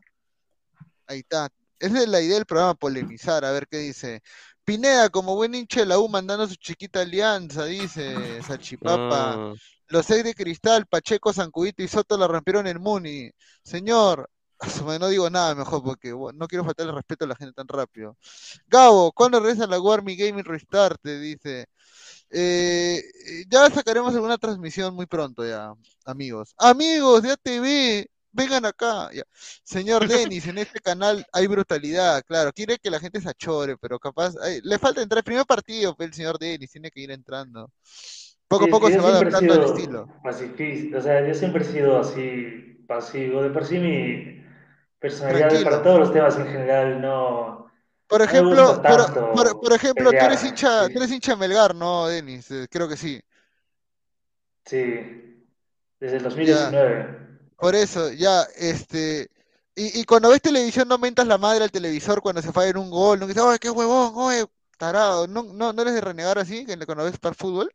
Ahí 1.06 1.20
está. 1.20 1.50
Esa 1.78 2.02
es 2.02 2.08
la 2.08 2.20
idea 2.20 2.36
del 2.36 2.48
programa, 2.48 2.74
polemizar, 2.74 3.46
a 3.46 3.52
ver 3.52 3.68
qué 3.68 3.78
dice. 3.78 4.24
Pineda, 4.64 5.10
como 5.10 5.36
buen 5.36 5.54
hincha 5.54 5.82
de 5.82 5.86
la 5.86 6.00
U, 6.00 6.10
mandando 6.10 6.48
su 6.48 6.56
chiquita 6.56 7.02
alianza, 7.02 7.66
dice 7.66 8.42
Salchipapa. 8.42 9.34
Ah, 9.34 9.54
Los 9.92 10.10
ex 10.10 10.24
de 10.24 10.34
Cristal, 10.34 10.86
Pacheco, 10.88 11.34
Zancudito 11.34 11.84
y 11.84 11.88
Soto 11.88 12.18
la 12.18 12.28
rompieron 12.28 12.66
en 12.66 12.82
Muni. 12.82 13.30
Señor, 13.62 14.30
no 15.02 15.10
digo 15.10 15.30
nada 15.30 15.54
mejor 15.54 15.84
porque 15.84 16.14
bueno, 16.14 16.40
no 16.40 16.48
quiero 16.48 16.64
faltarle 16.64 16.94
respeto 16.94 17.26
a 17.26 17.28
la 17.28 17.36
gente 17.36 17.54
tan 17.54 17.68
rápido. 17.68 18.18
Gabo, 18.68 19.12
¿cuándo 19.12 19.40
regresa 19.40 19.68
la 19.68 19.82
Warmi 19.82 20.16
Gaming 20.16 20.46
Restart? 20.46 21.00
Te 21.02 21.20
dice. 21.20 21.66
Eh, 22.30 23.02
ya 23.50 23.70
sacaremos 23.70 24.14
alguna 24.16 24.38
transmisión 24.38 24.96
muy 24.96 25.08
pronto 25.08 25.46
ya, 25.46 25.74
amigos. 26.06 26.54
Amigos 26.58 27.24
de 27.24 27.32
ATV, 27.32 28.08
vengan 28.32 28.66
acá. 28.66 29.10
Ya. 29.14 29.24
Señor 29.64 30.08
Denis, 30.08 30.48
en 30.48 30.58
este 30.58 30.80
canal 30.80 31.26
hay 31.34 31.48
brutalidad, 31.48 32.24
claro. 32.26 32.54
Quiere 32.54 32.78
que 32.78 32.90
la 32.90 33.00
gente 33.00 33.20
se 33.22 33.30
achore, 33.30 33.78
pero 33.78 34.00
capaz... 34.00 34.36
ay, 34.42 34.62
le 34.64 34.80
falta 34.80 35.02
entrar. 35.02 35.20
El 35.20 35.26
primer 35.26 35.46
partido, 35.46 35.96
pues, 35.96 36.10
el 36.10 36.14
señor 36.16 36.40
Denis, 36.40 36.72
tiene 36.72 36.92
que 36.92 37.02
ir 37.02 37.12
entrando. 37.12 37.70
Poco 38.52 38.66
a 38.66 38.68
poco 38.74 38.92
se 38.92 39.02
va 39.02 39.10
adaptando 39.10 39.54
al 39.56 39.64
estilo. 39.64 40.02
pacifista, 40.24 40.98
o 41.00 41.02
sea, 41.02 41.26
yo 41.28 41.34
siempre 41.34 41.64
he 41.64 41.66
sido 41.66 42.00
así 42.00 42.84
pasivo. 42.88 43.42
De 43.44 43.50
por 43.50 43.66
sí 43.66 43.80
mi 43.80 44.44
personalidad 45.00 45.64
Tranquilo. 45.64 45.64
para 45.64 45.82
todos 45.84 46.00
los 46.00 46.14
temas 46.14 46.38
en 46.38 46.48
general 46.48 47.02
no, 47.02 47.72
Por 48.08 48.22
ejemplo, 48.22 48.80
por, 48.86 49.02
tanto 49.06 49.22
por- 49.32 49.58
por 49.58 49.74
ejemplo, 49.74 50.14
tú 50.14 50.26
eres 50.26 50.44
hincha, 50.44 50.88
Sí, 50.88 50.88
tú 50.90 51.00
eres 51.00 51.12
hincha 51.12 51.36
Melgar, 51.36 51.74
¿no, 51.76 52.08
Denis? 52.08 52.52
Eh, 52.52 52.68
creo 52.70 52.88
que 52.88 52.98
sí. 52.98 53.20
sí, 54.66 54.78
desde 56.00 56.18
el 56.18 56.24
Ya, 56.36 56.74
2019. 56.74 57.40
por 57.58 57.76
eso, 57.76 58.12
ya, 58.14 58.44
este, 58.58 59.30
y, 59.76 60.02
y 60.02 60.06
cuando 60.06 60.30
ves 60.30 60.42
televisión 60.42 60.88
no 60.88 60.98
mentas 60.98 61.28
la 61.28 61.38
madre 61.40 61.64
al 61.66 61.72
televisor 61.72 62.22
cuando 62.22 62.42
se 62.42 62.54
falla 62.54 62.72
en 62.72 62.78
un 62.78 62.92
gol, 62.92 63.20
no 63.20 63.28
dices, 63.28 63.44
¡ay, 63.46 63.60
qué 63.60 63.70
huevón, 63.72 64.14
oye, 64.16 64.46
tarado! 64.78 65.28
¿No, 65.28 65.44
no, 65.44 65.74
no 65.74 65.82
eres 65.84 65.96
de 65.96 66.02
renegar 66.02 66.40
así 66.40 66.66
cuando 66.86 67.06
ves 67.06 67.20
para 67.20 67.36
fútbol? 67.36 67.72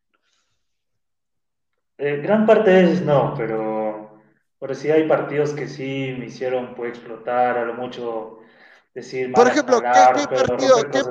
Eh, 1.99 2.21
gran 2.23 2.45
parte 2.47 2.71
de 2.71 2.83
veces 2.83 3.03
no, 3.03 3.35
pero 3.37 4.21
por 4.59 4.75
sí 4.75 4.91
hay 4.91 5.09
partidos 5.09 5.53
que 5.53 5.69
sí 5.69 6.15
me 6.19 6.27
hicieron 6.27 6.75
pues, 6.75 6.91
explotar, 6.91 7.59
a 7.59 7.65
lo 7.65 7.75
mucho 7.75 8.39
decir 8.95 9.33
Por 9.33 9.47
ejemplo, 9.47 9.79
¿qué, 9.79 9.83
palabras, 9.83 10.27
qué 10.27 10.35
pero 10.35 10.47
partido, 10.47 10.77
qué, 10.91 11.03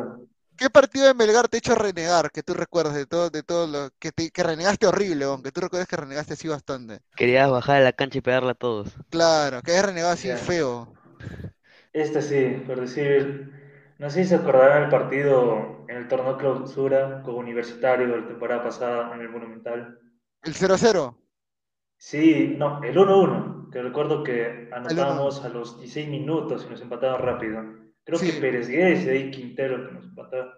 qué 0.58 0.70
partido 0.70 1.08
de 1.08 1.14
Melgar 1.14 1.48
te 1.48 1.58
ha 1.58 1.60
hecho 1.60 1.76
renegar 1.76 2.32
que 2.32 2.44
tú 2.44 2.54
recuerdas 2.54 2.96
de 2.96 3.06
todo, 3.06 3.30
de 3.30 3.44
todo 3.44 3.68
lo 3.68 3.90
que 4.00 4.12
te, 4.12 4.30
que 4.30 4.44
renegaste 4.44 4.88
horrible, 4.88 5.26
aunque 5.26 5.52
tú 5.52 5.62
recuerdas 5.62 5.88
que 5.88 5.96
renegaste 5.96 6.34
así 6.34 6.48
bastante? 6.48 7.00
Querías 7.16 7.50
bajar 7.50 7.78
a 7.78 7.82
la 7.82 7.94
cancha 7.94 8.20
y 8.20 8.22
pegarle 8.22 8.52
a 8.52 8.56
todos. 8.56 8.96
Claro, 9.10 9.62
que 9.62 9.72
has 9.72 9.86
renegado 9.86 10.14
así 10.14 10.30
feo. 10.32 10.94
Este 11.94 12.22
sí, 12.22 12.64
por 12.68 12.82
decir, 12.82 13.52
no 14.00 14.10
sé 14.10 14.24
si 14.24 14.30
se 14.30 14.36
acordarán 14.36 14.84
el 14.84 14.90
partido 14.90 15.86
en 15.88 15.98
el 15.98 16.08
torneo 16.08 16.38
clausura 16.38 17.22
con 17.24 17.36
Universitario 17.36 18.08
de 18.08 18.22
la 18.22 18.28
temporada 18.28 18.64
pasada 18.64 19.16
en 19.16 19.22
el 19.22 19.30
Monumental. 19.30 20.00
El 20.46 20.54
0-0. 20.54 21.16
Sí, 21.98 22.56
no, 22.58 22.84
el 22.84 22.96
1-1, 22.96 23.72
que 23.72 23.82
recuerdo 23.82 24.24
que 24.24 24.46
El 24.46 24.70
1-1. 24.70 24.76
anotábamos 24.78 25.44
a 25.44 25.50
los 25.50 25.80
16 25.80 26.08
minutos 26.10 26.66
y 26.66 26.72
nos 26.72 26.82
empataban 26.82 27.22
rápido. 27.22 27.64
Creo 28.04 28.20
que. 28.20 28.34
Pérez 28.34 28.68
Guedes 28.68 29.06
y 29.06 29.10
ahí 29.10 29.32
Quintero 29.32 29.88
que 29.88 29.94
nos 29.94 30.06
empataron. 30.06 30.52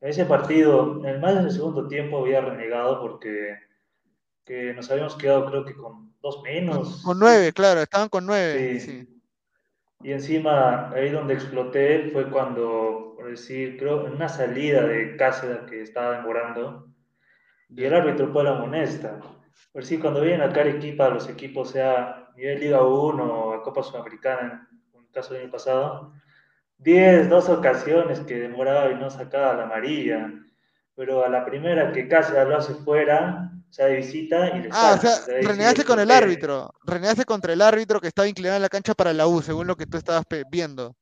En 0.00 0.08
ese 0.08 0.24
partido, 0.24 1.00
en 1.00 1.06
el 1.06 1.20
más 1.20 1.34
del 1.34 1.50
segundo 1.50 1.88
tiempo 1.88 2.20
había 2.20 2.40
renegado 2.40 3.00
porque 3.00 3.58
que 4.46 4.72
nos 4.74 4.90
habíamos 4.90 5.16
quedado 5.16 5.46
creo 5.46 5.64
que 5.64 5.74
con 5.74 6.14
dos 6.22 6.42
menos. 6.42 7.02
con 7.02 7.18
nueve, 7.18 7.52
claro, 7.52 7.80
estaban 7.82 8.08
con 8.08 8.26
nueve, 8.26 8.78
sí. 8.80 8.80
sí. 8.80 9.22
Y 10.02 10.12
encima, 10.12 10.90
ahí 10.90 11.10
donde 11.10 11.34
exploté 11.34 12.10
fue 12.12 12.30
cuando, 12.30 13.14
por 13.16 13.28
decir, 13.30 13.76
creo, 13.78 14.06
en 14.06 14.14
una 14.14 14.28
salida 14.28 14.86
de 14.86 15.16
Cáceres 15.16 15.60
que 15.68 15.82
estaba 15.82 16.16
demorando, 16.16 16.89
y 17.76 17.84
el 17.84 17.94
árbitro 17.94 18.28
fue 18.32 18.44
la 18.44 18.50
amonesta. 18.50 19.18
Por 19.72 19.82
decir, 19.82 20.00
cuando 20.00 20.20
vienen 20.20 20.42
a 20.42 20.52
Arequipa 20.52 21.08
los 21.08 21.28
equipos, 21.28 21.70
sea 21.70 22.30
nivel 22.36 22.60
Liga 22.60 22.82
1 22.82 23.24
o 23.24 23.52
a 23.52 23.62
Copa 23.62 23.82
Sudamericana, 23.82 24.68
en 24.94 25.00
el 25.00 25.10
caso 25.10 25.34
del 25.34 25.44
año 25.44 25.52
pasado, 25.52 26.12
10, 26.78 27.28
dos 27.28 27.48
ocasiones 27.48 28.20
que 28.20 28.38
demoraba 28.38 28.90
y 28.90 28.94
no 28.94 29.10
sacaba 29.10 29.54
la 29.54 29.64
amarilla, 29.64 30.32
pero 30.94 31.24
a 31.24 31.28
la 31.28 31.44
primera 31.44 31.92
que 31.92 32.08
Cáceres 32.08 32.48
lo 32.48 32.56
hace 32.56 32.74
fuera, 32.74 33.52
o 33.68 33.72
sea, 33.72 33.86
de 33.86 33.96
visita 33.96 34.48
y 34.56 34.62
le 34.62 34.68
Ah, 34.72 34.94
o 34.96 35.00
sea, 35.00 35.12
o 35.12 35.46
renegaste 35.46 35.84
con 35.84 36.00
el 36.00 36.10
árbitro, 36.10 36.72
renegaste 36.84 37.24
contra 37.24 37.52
el 37.52 37.62
árbitro 37.62 38.00
que 38.00 38.08
estaba 38.08 38.28
inclinado 38.28 38.56
en 38.56 38.62
la 38.62 38.68
cancha 38.68 38.94
para 38.94 39.12
la 39.12 39.26
U, 39.26 39.42
según 39.42 39.66
lo 39.66 39.76
que 39.76 39.86
tú 39.86 39.96
estabas 39.96 40.24
viendo. 40.50 40.96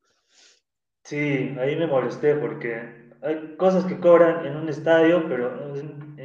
Sí, 1.04 1.56
ahí 1.58 1.76
me 1.76 1.86
molesté 1.86 2.34
porque 2.34 3.08
hay 3.22 3.56
cosas 3.56 3.84
que 3.86 3.98
cobran 3.98 4.44
en 4.44 4.56
un 4.56 4.68
estadio, 4.68 5.26
pero 5.28 5.74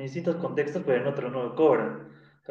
distintos 0.03 0.35
contextos, 0.37 0.83
pero 0.85 1.01
en 1.01 1.07
otro 1.07 1.29
no 1.29 1.43
lo 1.43 1.55
cobran. 1.55 2.09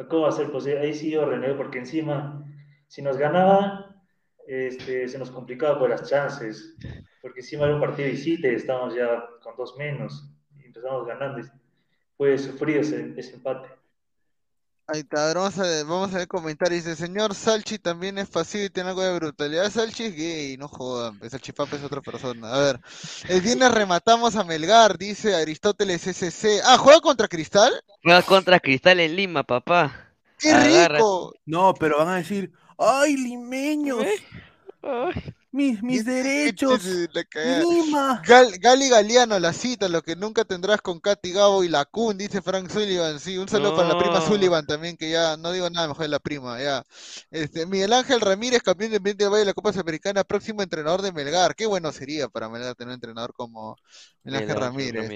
¿cómo 0.09 0.23
va 0.23 0.29
a 0.29 0.33
ser 0.33 0.51
posible? 0.51 0.79
Ahí 0.79 0.93
sí 0.93 1.11
yo 1.11 1.25
renegué 1.25 1.53
porque 1.53 1.79
encima, 1.79 2.43
si 2.87 3.01
nos 3.01 3.17
ganaba, 3.17 3.95
este, 4.47 5.07
se 5.07 5.19
nos 5.19 5.31
complicaba 5.31 5.79
por 5.79 5.89
las 5.89 6.09
chances, 6.09 6.75
porque 7.21 7.41
encima 7.41 7.65
era 7.65 7.75
un 7.75 7.81
partido 7.81 8.09
de 8.09 8.51
y 8.51 8.55
estábamos 8.55 8.95
ya 8.95 9.23
con 9.41 9.55
dos 9.55 9.77
menos 9.77 10.29
y 10.57 10.65
empezamos 10.65 11.05
ganando. 11.05 11.39
y 11.39 11.43
Fue 12.17 12.33
ese, 12.33 13.13
ese 13.17 13.35
empate. 13.35 13.69
Ahí 14.85 14.99
está, 14.99 15.23
a 15.23 15.27
ver, 15.27 15.37
vamos 15.37 15.57
a 15.59 15.61
ver, 15.63 15.85
vamos 15.85 16.13
a 16.13 16.17
ver 16.17 16.27
comentarios. 16.27 16.83
Dice, 16.83 16.95
señor 16.97 17.33
Salchi 17.33 17.79
también 17.79 18.17
es 18.17 18.27
pasivo 18.27 18.65
y 18.65 18.69
tiene 18.69 18.89
algo 18.89 19.01
de 19.01 19.15
brutalidad. 19.15 19.71
Salchi 19.71 20.03
es 20.05 20.15
gay, 20.15 20.57
no 20.57 20.67
jodan, 20.67 21.17
pues, 21.19 21.31
Salchipapa 21.31 21.77
es 21.77 21.83
otra 21.83 22.01
persona. 22.01 22.53
A 22.53 22.59
ver, 22.59 22.79
el 23.29 23.39
viernes 23.41 23.71
rematamos 23.71 24.35
a 24.35 24.43
Melgar, 24.43 24.97
dice 24.97 25.35
Aristóteles 25.35 26.05
SC. 26.05 26.61
Ah, 26.65 26.77
¿juega 26.77 26.99
contra 26.99 27.29
Cristal? 27.29 27.71
Juega 28.03 28.21
contra 28.23 28.59
Cristal 28.59 28.99
en 28.99 29.15
Lima, 29.15 29.43
papá. 29.43 30.09
¡Qué 30.37 30.51
Agarra- 30.51 30.97
rico! 30.97 31.33
No, 31.45 31.73
pero 31.73 31.99
van 31.99 32.09
a 32.09 32.15
decir, 32.17 32.51
¡ay, 32.77 33.15
limeños! 33.15 34.03
Ay, 34.81 35.33
Mis, 35.53 35.81
mis 35.83 36.03
derechos. 36.03 36.81
La 37.13 37.23
cagada. 37.23 37.61
Lima. 37.63 38.21
Gal- 38.25 38.57
Gali 38.59 38.89
Galeano, 38.89 39.37
la 39.39 39.53
cita, 39.53 39.87
lo 39.87 40.01
que 40.01 40.15
nunca 40.15 40.45
tendrás 40.45 40.81
con 40.81 40.99
Katy 40.99 41.31
Gabo 41.31 41.63
y 41.63 41.69
la 41.69 41.85
Kun, 41.85 42.17
dice 42.17 42.41
Frank 42.41 42.69
Sullivan. 42.69 43.19
Sí, 43.19 43.37
un 43.37 43.47
saludo 43.47 43.75
para 43.75 43.89
la 43.89 43.97
prima. 43.97 44.19
Sullivan 44.21 44.65
también, 44.65 44.97
que 44.97 45.11
ya 45.11 45.37
no 45.37 45.51
digo 45.51 45.69
nada 45.69 45.87
mejor 45.89 46.03
de 46.03 46.09
la 46.09 46.19
prima, 46.19 46.59
ya. 46.61 46.83
Este, 47.31 47.65
Miguel 47.65 47.93
Ángel 47.93 48.21
Ramírez, 48.21 48.61
campeón 48.63 48.91
de 48.91 48.99
del 48.99 49.29
Valle 49.29 49.39
de 49.41 49.45
la 49.45 49.53
Copa 49.53 49.71
Sudamericana, 49.73 50.23
próximo 50.23 50.61
entrenador 50.63 51.01
de 51.01 51.11
Melgar. 51.11 51.53
Qué 51.55 51.65
bueno 51.65 51.91
sería 51.91 52.29
para 52.29 52.49
Melgar 52.49 52.75
tener 52.75 52.89
un 52.89 52.95
entrenador 52.95 53.33
como 53.33 53.75
Miguel 54.23 54.37
Ángel 54.37 54.57
Ángel 54.57 54.59
Ramírez. 54.59 55.13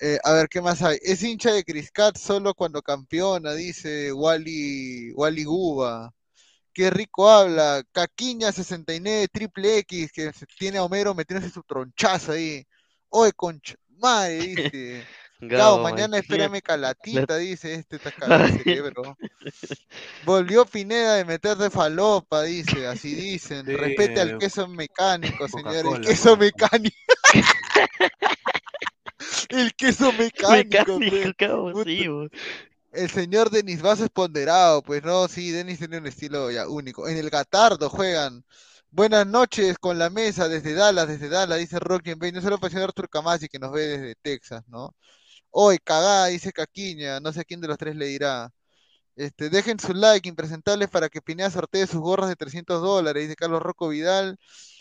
Eh, 0.00 0.18
a 0.24 0.32
ver, 0.32 0.48
¿qué 0.48 0.60
más 0.62 0.82
hay? 0.82 0.98
Es 1.02 1.22
hincha 1.22 1.52
de 1.52 1.64
Criscat 1.64 2.16
solo 2.16 2.54
cuando 2.54 2.82
campeona, 2.82 3.52
dice 3.54 4.12
Wally, 4.12 5.12
Wally 5.14 5.44
Guba. 5.44 6.12
Qué 6.78 6.90
rico 6.90 7.28
habla. 7.28 7.82
Caquiña 7.90 8.52
69, 8.52 9.26
triple 9.32 9.78
X, 9.78 10.12
que 10.12 10.30
tiene 10.56 10.78
a 10.78 10.84
Homero 10.84 11.12
metiéndose 11.12 11.52
su 11.52 11.64
tronchazo 11.64 12.30
ahí. 12.30 12.64
Oye, 13.08 13.32
concha. 13.32 13.74
madre, 13.96 14.38
dice. 14.38 15.04
Gabo, 15.40 15.78
mañana 15.82 16.10
man. 16.10 16.20
espérame 16.20 16.60
calatita, 16.62 17.36
dice 17.36 17.74
este, 17.74 17.96
está 17.96 18.12
el 18.46 18.62
cerebro. 18.62 19.16
Volvió 20.24 20.64
Pineda 20.66 21.16
de 21.16 21.24
meter 21.24 21.56
de 21.56 21.68
falopa, 21.68 22.44
dice, 22.44 22.86
así 22.86 23.12
dicen. 23.12 23.66
Sí, 23.66 23.74
Respete 23.74 24.20
al 24.20 24.38
queso 24.38 24.68
mecánico, 24.68 25.48
señor. 25.48 25.96
El 25.96 26.00
queso 26.06 26.36
mecánico. 26.36 26.96
el 29.48 29.74
queso 29.74 30.12
mecánico, 30.12 31.00
Mecánico, 31.00 31.72
Puta. 31.72 31.90
sí. 31.90 32.06
El 32.92 33.10
señor 33.10 33.50
Denis 33.50 33.82
Vaso 33.82 34.04
es 34.04 34.10
ponderado, 34.10 34.82
pues 34.82 35.02
no, 35.02 35.28
sí, 35.28 35.50
Denis 35.50 35.78
tiene 35.78 35.98
un 35.98 36.06
estilo 36.06 36.50
ya 36.50 36.68
único. 36.68 37.08
En 37.08 37.16
el 37.16 37.30
Gatardo 37.30 37.88
juegan. 37.90 38.44
Buenas 38.90 39.26
noches 39.26 39.78
con 39.78 39.98
la 39.98 40.08
mesa 40.10 40.48
desde 40.48 40.74
Dallas, 40.74 41.08
desde 41.08 41.28
Dallas, 41.28 41.58
dice 41.58 41.78
Rocky 41.78 42.12
en 42.12 42.18
No 42.34 42.40
solo 42.40 42.58
señor 42.68 42.84
Artur 42.84 43.08
Camasi 43.10 43.48
que 43.48 43.58
nos 43.58 43.72
ve 43.72 43.82
desde 43.86 44.14
Texas, 44.16 44.62
¿no? 44.68 44.94
Hoy, 45.50 45.78
cagada, 45.78 46.26
dice 46.28 46.52
Caquiña, 46.52 47.20
no 47.20 47.32
sé 47.32 47.44
quién 47.44 47.60
de 47.60 47.68
los 47.68 47.78
tres 47.78 47.96
le 47.96 48.06
dirá. 48.06 48.50
Este, 49.16 49.50
dejen 49.50 49.80
su 49.80 49.94
like, 49.94 50.28
impresentables, 50.28 50.88
para 50.90 51.08
que 51.08 51.22
Pineda 51.22 51.50
sortee 51.50 51.86
sus 51.86 52.00
gorras 52.00 52.28
de 52.28 52.36
300 52.36 52.80
dólares, 52.82 53.24
dice 53.24 53.36
Carlos 53.36 53.62
Rocco 53.62 53.88
Vidal. 53.88 54.38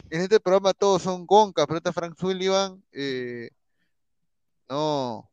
En 0.09 0.21
este 0.21 0.39
programa 0.39 0.73
todos 0.73 1.01
son 1.03 1.25
goncas, 1.25 1.65
pregunta 1.67 1.93
Frank 1.93 2.17
Sullivan. 2.19 2.83
Eh, 2.91 3.49
no. 4.69 5.29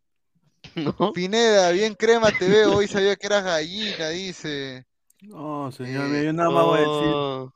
Pineda, 1.13 1.71
bien 1.73 1.95
crema 1.95 2.33
te 2.33 2.49
veo, 2.49 2.75
hoy 2.77 2.89
sabía 2.89 3.17
que 3.17 3.27
eras 3.27 3.45
gallina, 3.45 4.09
dice. 4.11 4.85
No, 5.23 5.73
señor, 5.73 6.15
Eh, 6.15 6.25
yo 6.25 6.33
nada 6.33 6.51
más 6.51 6.65
voy 6.67 6.79
a 6.81 6.83
decir. 6.83 7.21
Oh, 7.27 7.53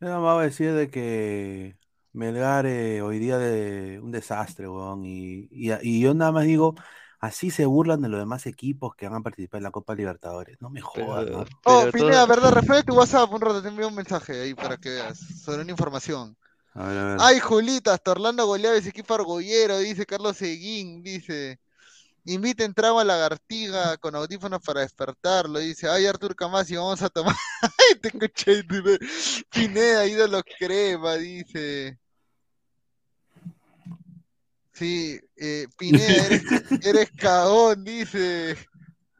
Yo 0.00 0.08
nada 0.08 0.20
más 0.20 0.34
voy 0.34 0.42
a 0.42 0.46
decir 0.46 0.72
de 0.74 0.90
que 0.90 1.76
Melgar 2.12 2.66
eh, 2.66 3.02
hoy 3.02 3.18
día 3.18 3.38
de 3.38 4.00
un 4.00 4.10
desastre, 4.12 4.68
weón. 4.68 5.04
Y, 5.04 5.48
y, 5.50 5.72
y 5.82 6.00
yo 6.00 6.14
nada 6.14 6.32
más 6.32 6.44
digo, 6.44 6.74
así 7.20 7.50
se 7.50 7.66
burlan 7.66 8.02
de 8.02 8.08
los 8.08 8.20
demás 8.20 8.46
equipos 8.46 8.94
que 8.94 9.08
van 9.08 9.20
a 9.20 9.22
participar 9.22 9.58
en 9.58 9.64
la 9.64 9.70
Copa 9.70 9.94
Libertadores. 9.94 10.60
No 10.60 10.70
me 10.70 10.80
jodas, 10.80 11.28
¿no? 11.30 11.44
Oh, 11.64 11.86
Pineda, 11.90 12.26
todo- 12.26 12.26
¿verdad? 12.26 12.52
Refiere 12.52 12.82
tu 12.82 12.94
WhatsApp 12.94 13.32
un 13.32 13.40
rato, 13.40 13.62
te 13.62 13.68
envío 13.68 13.88
un 13.88 13.94
mensaje 13.94 14.40
ahí 14.40 14.54
para 14.54 14.76
que 14.76 14.88
veas, 14.90 15.18
sobre 15.18 15.62
una 15.62 15.70
información. 15.72 16.36
A 16.74 16.86
ver, 16.88 16.98
a 16.98 17.04
ver. 17.04 17.22
Ay, 17.22 17.40
Julita, 17.40 17.94
hasta 17.94 18.12
Orlando 18.12 18.46
goleaba 18.46 18.76
ese 18.76 18.90
equipo 18.90 19.14
argollero, 19.14 19.78
dice 19.78 20.06
Carlos 20.06 20.36
Seguín, 20.38 21.02
dice. 21.02 21.60
Inviten 22.26 22.72
trago 22.72 23.00
a 23.00 23.04
la 23.04 23.14
lagartiga 23.14 23.98
con 23.98 24.14
audífonos 24.14 24.62
para 24.62 24.80
despertarlo, 24.80 25.58
dice. 25.58 25.90
Ay, 25.90 26.06
Artur 26.06 26.34
Camasi, 26.34 26.74
vamos 26.74 27.02
a 27.02 27.10
tomar. 27.10 27.36
Ay, 27.62 28.00
te 28.00 28.08
escuché, 28.08 28.62
dice. 28.62 29.44
Pineda, 29.50 30.06
ídolo 30.06 30.42
crema, 30.58 31.16
dice. 31.16 31.98
Sí, 34.72 35.20
eh, 35.36 35.66
Pineda, 35.76 36.26
eres, 36.26 36.42
eres 36.82 37.10
cagón, 37.12 37.84
dice. 37.84 38.56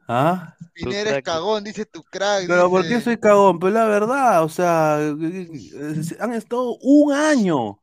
¿Ah? 0.09 0.57
Pineda, 0.73 1.01
eres 1.01 1.23
cagón, 1.23 1.63
dice 1.63 1.85
tu 1.85 2.03
crack. 2.05 2.47
Pero 2.47 2.71
¿por 2.71 2.85
dice. 2.85 2.95
qué 2.95 3.01
soy 3.03 3.17
cagón? 3.19 3.59
Pero 3.59 3.73
la 3.73 3.85
verdad, 3.85 4.43
o 4.45 4.49
sea, 4.49 4.97
han 4.97 6.33
estado 6.33 6.79
un 6.81 7.13
año. 7.13 7.79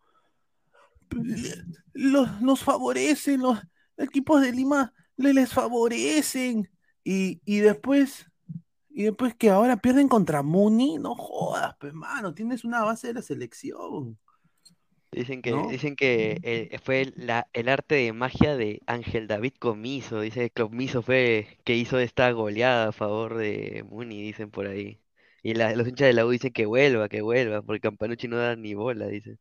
Los, 1.93 2.41
nos 2.41 2.61
favorecen, 2.61 3.41
los 3.41 3.59
equipos 3.97 4.41
de 4.41 4.51
Lima 4.51 4.91
le- 5.21 5.33
les 5.33 5.51
favorecen. 5.53 6.69
Y, 7.03 7.41
y 7.45 7.59
después, 7.59 8.27
y 8.89 9.03
después 9.03 9.35
que 9.35 9.49
ahora 9.49 9.77
pierden 9.77 10.07
contra 10.09 10.43
Muni, 10.43 10.97
no 10.99 11.15
jodas, 11.15 11.75
pues 11.79 11.93
mano, 11.93 12.33
tienes 12.35 12.63
una 12.65 12.83
base 12.83 13.07
de 13.07 13.13
la 13.15 13.21
selección. 13.23 14.19
Dicen 15.11 15.41
que, 15.41 15.51
¿No? 15.51 15.67
dicen 15.67 15.95
que 15.97 16.79
fue 16.83 17.01
el, 17.01 17.13
la- 17.17 17.47
el 17.53 17.67
arte 17.69 17.95
de 17.95 18.13
magia 18.13 18.55
de 18.55 18.81
Ángel 18.87 19.27
David 19.27 19.53
Comiso. 19.59 20.21
Dice 20.21 20.49
que 20.49 20.63
Comiso 20.63 21.01
fue 21.01 21.59
que 21.65 21.75
hizo 21.75 21.99
esta 21.99 22.31
goleada 22.31 22.89
a 22.89 22.91
favor 22.93 23.35
de 23.37 23.83
Muni, 23.89 24.21
dicen 24.21 24.51
por 24.51 24.67
ahí. 24.67 25.01
Y 25.43 25.53
la- 25.55 25.75
los 25.75 25.87
hinchas 25.87 26.07
de 26.07 26.13
la 26.13 26.25
U 26.25 26.29
dicen 26.31 26.53
que 26.53 26.65
vuelva, 26.65 27.09
que 27.09 27.21
vuelva, 27.21 27.61
porque 27.61 27.81
Campanucci 27.81 28.27
no 28.29 28.37
da 28.37 28.55
ni 28.55 28.73
bola, 28.73 29.07
dice. 29.07 29.37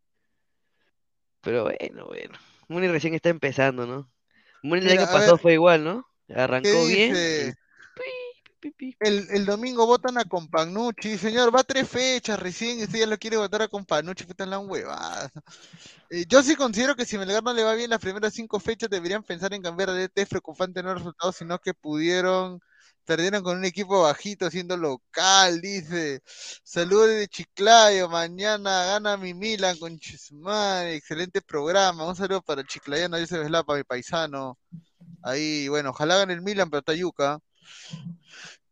Pero 1.42 1.64
bueno, 1.64 2.06
bueno. 2.06 2.38
Muni 2.68 2.88
recién 2.88 3.14
está 3.14 3.28
empezando, 3.30 3.86
¿no? 3.86 4.10
Muni 4.62 4.80
el 4.82 4.90
Mira, 4.90 5.02
año 5.02 5.10
pasado 5.10 5.36
ver, 5.36 5.40
fue 5.42 5.54
igual, 5.54 5.84
¿no? 5.84 6.06
¿Qué 6.28 6.34
Arrancó 6.34 6.86
bien. 6.86 7.14
y- 7.16 7.52
El, 9.00 9.26
el 9.30 9.46
domingo 9.46 9.86
votan 9.86 10.18
a 10.18 10.24
Companucci, 10.26 11.16
señor, 11.16 11.54
va 11.54 11.64
tres 11.64 11.88
fechas 11.88 12.38
recién 12.38 12.80
usted 12.82 12.98
ya 13.00 13.06
lo 13.06 13.16
quiere 13.18 13.38
votar 13.38 13.62
a 13.62 13.68
Companucci, 13.68 14.24
puta 14.24 14.44
la 14.44 14.58
huevada. 14.58 15.30
Eh, 16.10 16.24
yo 16.28 16.42
sí 16.42 16.56
considero 16.56 16.94
que 16.96 17.06
si 17.06 17.16
Melgar 17.18 17.42
no 17.42 17.52
le 17.54 17.64
va 17.64 17.74
bien 17.74 17.90
las 17.90 18.00
primeras 18.00 18.34
cinco 18.34 18.60
fechas, 18.60 18.90
deberían 18.90 19.22
pensar 19.22 19.54
en 19.54 19.62
cambiar 19.62 19.90
de 19.92 20.02
DT, 20.08 20.26
preocupante 20.26 20.82
no 20.82 20.94
resultados, 20.94 21.36
sino 21.36 21.58
que 21.58 21.74
pudieron, 21.74 22.60
perdieron 23.04 23.42
con 23.42 23.56
un 23.58 23.64
equipo 23.64 24.02
bajito 24.02 24.50
siendo 24.50 24.76
local, 24.76 25.60
dice. 25.60 26.20
Saludos 26.62 27.08
de 27.08 27.28
Chiclayo, 27.28 28.08
mañana 28.08 28.84
gana 28.86 29.16
mi 29.16 29.34
Milan 29.34 29.78
con 29.78 29.98
Chismar, 29.98 30.86
excelente 30.88 31.40
programa, 31.42 32.06
un 32.06 32.16
saludo 32.16 32.42
para 32.42 32.60
el 32.62 32.66
chiclayano, 32.66 33.16
dice 33.18 33.38
Veslapa, 33.38 33.74
mi 33.76 33.84
paisano. 33.84 34.58
Ahí, 35.22 35.68
bueno, 35.68 35.90
ojalá 35.90 36.18
gane 36.18 36.34
el 36.34 36.42
Milan, 36.42 36.70
pero 36.70 36.82
Tayuca. 36.82 37.38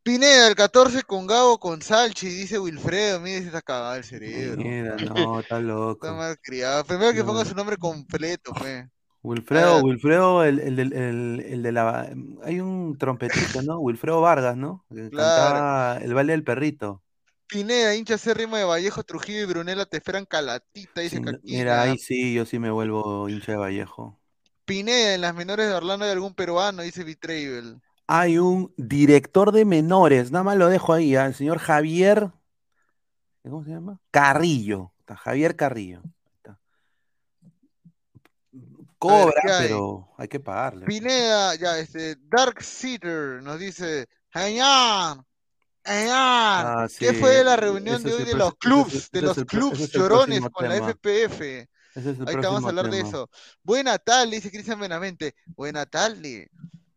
Pineda, 0.02 0.48
el 0.48 0.54
14 0.54 1.02
con 1.02 1.26
Gabo, 1.26 1.58
con 1.60 1.82
Salchi, 1.82 2.28
dice 2.28 2.58
Wilfredo, 2.58 3.20
mire, 3.20 3.40
se 3.40 3.46
está 3.48 3.60
cagado 3.60 3.96
el 3.96 4.04
cerebro. 4.04 4.64
Mira, 4.64 4.96
no, 4.96 5.40
está 5.40 5.58
Está 5.98 6.12
loco. 6.12 6.12
mal 6.12 6.38
criado. 6.40 6.84
Primero 6.84 7.12
que 7.12 7.22
No. 7.22 7.26
ponga 7.26 7.44
su 7.44 7.54
nombre 7.54 7.76
completo, 7.76 8.54
fe. 8.54 8.88
Wilfredo. 9.22 9.82
Wilfredo, 9.82 10.44
el, 10.44 10.58
el, 10.60 10.76
del- 10.76 10.92
el- 10.92 11.40
el 11.46 11.62
de 11.62 11.72
la... 11.72 12.10
Hay 12.44 12.60
un 12.60 12.96
trompetista, 12.98 13.62
¿no? 13.62 13.78
Wilfredo 13.80 14.20
Vargas, 14.20 14.56
¿no? 14.56 14.84
Que 14.90 15.10
Claro. 15.10 15.54
cantaba 15.54 15.98
el 15.98 16.14
baile 16.14 16.32
del 16.32 16.44
perrito. 16.44 17.02
Pineda, 17.46 17.94
hincha 17.94 18.14
acérrimo 18.14 18.56
de 18.56 18.64
Vallejo, 18.64 19.02
Trujillo 19.04 19.42
y 19.42 19.46
Brunella, 19.46 19.86
te 19.86 19.96
esperan 19.96 20.26
calatita, 20.26 21.00
dice 21.00 21.16
Sí, 21.16 21.22
no- 21.22 21.32
Caquina. 21.32 21.58
Mira, 21.58 21.82
ahí 21.82 21.98
sí, 21.98 22.34
yo 22.34 22.44
sí 22.44 22.58
me 22.58 22.70
vuelvo 22.70 23.28
hincha 23.28 23.52
de 23.52 23.58
Vallejo. 23.58 24.18
Pineda, 24.66 25.14
en 25.14 25.22
las 25.22 25.34
menores 25.34 25.66
de 25.66 25.74
Orlando 25.74 26.04
hay 26.04 26.10
algún 26.12 26.34
peruano, 26.34 26.82
dice 26.82 27.04
Vitravel. 27.04 27.80
Hay 28.06 28.38
un 28.38 28.72
director 28.76 29.50
de 29.52 29.64
menores, 29.64 30.30
nada 30.30 30.44
más 30.44 30.56
lo 30.56 30.68
dejo 30.68 30.92
ahí, 30.92 31.16
¿ah? 31.16 31.26
el 31.26 31.34
señor 31.34 31.58
Javier, 31.58 32.30
¿cómo 33.42 33.64
se 33.64 33.70
llama? 33.70 33.98
Carrillo, 34.10 34.92
está 35.00 35.16
Javier 35.16 35.56
Carrillo. 35.56 36.02
Cobra, 38.98 39.40
¿qué 39.42 39.52
pero 39.60 40.08
hay 40.18 40.28
que 40.28 40.40
pagarle. 40.40 40.86
Pineda, 40.86 41.54
ya, 41.54 41.78
este, 41.78 42.16
Dark 42.22 42.62
Seater 42.62 43.42
nos 43.42 43.58
dice, 43.58 44.06
señor, 44.32 45.24
¿qué 45.84 46.88
sí, 46.88 47.06
fue 47.14 47.36
de 47.36 47.44
la 47.44 47.56
reunión 47.56 47.96
ese 47.96 48.08
de 48.08 48.14
hoy 48.14 48.24
de 48.24 48.34
los 48.34 48.48
es- 48.48 48.58
clubs, 48.58 49.10
de 49.10 49.22
los 49.22 49.38
el 49.38 49.46
clubs 49.46 49.80
es 49.80 49.92
llorones 49.92 50.40
con 50.52 50.68
la. 50.68 50.76
FPF? 50.76 51.68
Es 51.94 52.04
te 52.16 52.36
vamos 52.36 52.64
a 52.64 52.68
hablar 52.68 52.90
de 52.90 53.00
eso. 53.00 53.28
Buena 53.62 53.98
tarde, 53.98 54.36
dice 54.36 54.50
Cristian 54.50 54.78
Benavente. 54.78 55.34
Buena 55.56 55.86
tarde. 55.86 56.50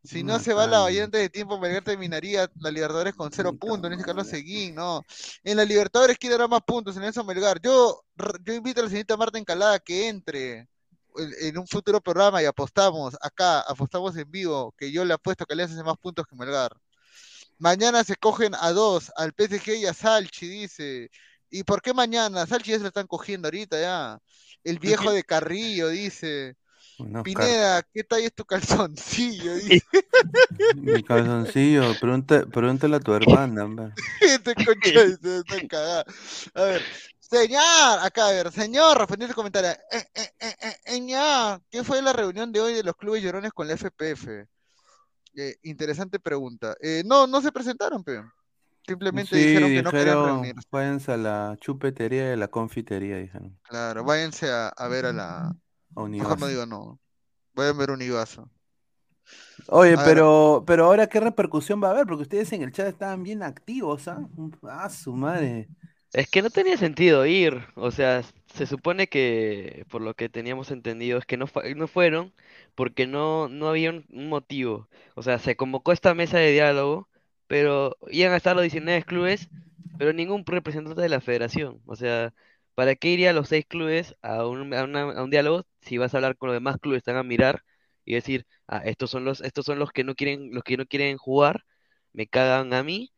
Si 0.03 0.23
no 0.23 0.39
se 0.39 0.53
va 0.53 0.65
la 0.65 0.79
bahía 0.79 1.03
antes 1.03 1.21
de 1.21 1.29
tiempo, 1.29 1.59
Melgar 1.59 1.83
terminaría 1.83 2.49
la 2.55 2.71
Libertadores 2.71 3.13
con 3.13 3.31
cero 3.31 3.53
puntos, 3.53 3.91
dice 3.91 4.03
Carlos 4.03 4.27
Seguín, 4.27 4.73
no. 4.75 5.03
En 5.43 5.57
la 5.57 5.63
Libertadores, 5.63 6.17
¿quién 6.17 6.31
dará 6.31 6.47
más 6.47 6.61
puntos? 6.61 6.97
En 6.97 7.03
eso 7.03 7.23
Melgar. 7.23 7.61
Yo, 7.61 8.03
yo 8.43 8.53
invito 8.53 8.81
a 8.81 8.83
la 8.83 8.89
señorita 8.89 9.15
Marta 9.15 9.37
Encalada 9.37 9.77
que 9.79 10.07
entre 10.07 10.67
en, 11.17 11.57
un 11.57 11.67
futuro 11.67 12.01
programa 12.01 12.41
y 12.41 12.45
apostamos 12.45 13.15
acá, 13.21 13.61
apostamos 13.61 14.15
en 14.17 14.29
vivo, 14.29 14.73
que 14.77 14.91
yo 14.91 15.05
le 15.05 15.13
apuesto 15.13 15.45
que 15.45 15.55
le 15.55 15.63
hace 15.63 15.83
más 15.83 15.97
puntos 15.97 16.25
que 16.25 16.35
Melgar. 16.35 16.75
Mañana 17.57 18.03
se 18.03 18.15
cogen 18.15 18.55
a 18.55 18.71
dos, 18.71 19.11
al 19.15 19.33
PSG 19.33 19.75
y 19.77 19.85
a 19.85 19.93
Salchi, 19.93 20.47
dice. 20.47 21.11
¿Y 21.49 21.63
por 21.63 21.81
qué 21.81 21.93
mañana? 21.93 22.47
Salchi 22.47 22.71
ya 22.71 22.77
se 22.77 22.83
lo 22.83 22.87
están 22.87 23.07
cogiendo 23.07 23.47
ahorita 23.47 23.79
ya. 23.79 24.19
El 24.63 24.79
viejo 24.79 25.11
de 25.11 25.23
Carrillo, 25.23 25.89
dice. 25.89 26.55
Pineda, 27.23 27.83
¿qué 27.93 28.03
talla 28.03 28.27
es 28.27 28.33
tu 28.33 28.45
calzoncillo? 28.45 29.55
Dice. 29.55 29.85
Mi 30.75 31.03
calzoncillo, 31.03 31.93
pregunta- 31.99 32.45
pregúntale 32.45 32.95
a 32.95 32.99
tu 32.99 33.13
hermana, 33.13 33.65
hombre. 33.65 33.91
Este 34.21 34.55
concha 34.55 35.03
está 35.03 35.67
cagada. 35.67 36.05
A 36.53 36.63
ver, 36.63 36.85
señor, 37.31 37.99
acá 38.01 38.27
a 38.27 38.31
ver, 38.31 38.51
señor, 38.51 38.97
respondiendo 38.97 39.31
el 39.31 39.35
comentario. 39.35 39.69
Eh, 39.71 40.05
eh, 40.13 40.29
eh, 40.39 40.55
eh, 40.61 40.75
eh, 40.85 41.59
¿Qué 41.69 41.83
fue 41.83 42.01
la 42.01 42.13
reunión 42.13 42.51
de 42.51 42.59
hoy 42.61 42.73
de 42.73 42.83
los 42.83 42.95
clubes 42.95 43.23
llorones 43.23 43.51
con 43.53 43.67
la 43.67 43.73
FPF? 43.73 44.45
Eh, 45.35 45.55
interesante 45.63 46.19
pregunta. 46.19 46.75
Eh, 46.81 47.03
no, 47.05 47.25
no 47.27 47.41
se 47.41 47.51
presentaron, 47.51 48.03
pero 48.03 48.29
simplemente 48.85 49.35
Sí, 49.35 49.45
dijeron 49.45 49.69
que 49.69 49.81
no 49.83 49.91
querían 49.91 50.25
reunirse. 50.25 50.67
váyanse 50.71 51.11
a 51.13 51.17
la 51.17 51.57
chupetería 51.59 52.29
y 52.29 52.33
a 52.33 52.37
la 52.37 52.49
confitería, 52.49 53.17
dijeron. 53.17 53.57
Claro, 53.63 54.03
váyanse 54.03 54.51
a, 54.51 54.67
a 54.67 54.87
ver 54.89 55.05
a 55.05 55.13
la. 55.13 55.55
A 55.95 56.03
Mejor 56.03 56.39
no 56.39 56.47
digo 56.47 56.65
no. 56.65 56.99
Vayan 57.53 57.75
a 57.75 57.79
ver 57.79 57.91
un 57.91 58.01
Ibazo. 58.01 58.49
Oye, 59.67 59.93
A 59.93 59.95
ver. 59.97 60.05
pero, 60.05 60.63
pero 60.65 60.85
ahora 60.85 61.07
qué 61.07 61.19
repercusión 61.19 61.81
va 61.81 61.89
a 61.89 61.91
haber, 61.91 62.05
porque 62.07 62.23
ustedes 62.23 62.51
en 62.51 62.63
el 62.63 62.71
chat 62.71 62.87
estaban 62.87 63.23
bien 63.23 63.43
activos, 63.43 64.07
¿ah? 64.07 64.19
Ah, 64.63 64.89
su 64.89 65.13
madre. 65.13 65.69
Es 66.13 66.29
que 66.29 66.41
no 66.41 66.49
tenía 66.49 66.75
sentido 66.77 67.25
ir, 67.25 67.63
o 67.75 67.89
sea, 67.91 68.21
se 68.53 68.65
supone 68.67 69.07
que 69.07 69.85
por 69.89 70.01
lo 70.01 70.13
que 70.13 70.27
teníamos 70.29 70.69
entendido 70.71 71.17
es 71.17 71.25
que 71.25 71.37
no, 71.37 71.45
no 71.75 71.87
fueron 71.87 72.33
porque 72.75 73.07
no, 73.07 73.47
no 73.47 73.69
había 73.69 73.91
un, 73.91 74.05
motivo. 74.29 74.89
O 75.15 75.23
sea, 75.23 75.39
se 75.39 75.55
convocó 75.55 75.93
esta 75.93 76.13
mesa 76.13 76.37
de 76.37 76.51
diálogo, 76.51 77.07
pero 77.47 77.95
iban 78.09 78.33
a 78.33 78.37
estar 78.37 78.55
los 78.55 78.63
19 78.63 79.03
clubes, 79.03 79.49
pero 79.97 80.11
ningún 80.11 80.45
representante 80.45 81.01
de 81.01 81.07
la 81.09 81.21
federación. 81.21 81.81
O 81.85 81.95
sea, 81.95 82.33
¿para 82.75 82.95
qué 82.95 83.07
iría 83.09 83.31
los 83.33 83.47
seis 83.47 83.65
clubes 83.65 84.15
a 84.21 84.45
un, 84.45 84.73
a 84.73 84.83
una- 84.83 85.01
a 85.13 85.23
un 85.23 85.29
diálogo 85.29 85.65
si 85.81 85.97
vas 85.97 86.13
a 86.13 86.17
hablar 86.17 86.35
con 86.37 86.47
los 86.47 86.55
demás 86.55 86.77
clubes, 86.81 86.97
están 86.99 87.15
a 87.17 87.23
mirar 87.23 87.63
y 88.03 88.15
decir, 88.15 88.45
ah, 88.67 88.81
estos 88.85 89.09
son 89.11 89.23
los, 89.25 89.39
estos 89.41 89.65
son 89.65 89.79
los 89.79 89.91
que 89.93 90.03
no 90.03 90.15
quieren, 90.15 90.53
los 90.53 90.63
que 90.63 90.75
no 90.77 90.85
quieren 90.85 91.15
jugar, 91.17 91.63
me 92.13 92.27
cagan 92.27 92.73
a 92.73 92.83
mí 92.83 93.11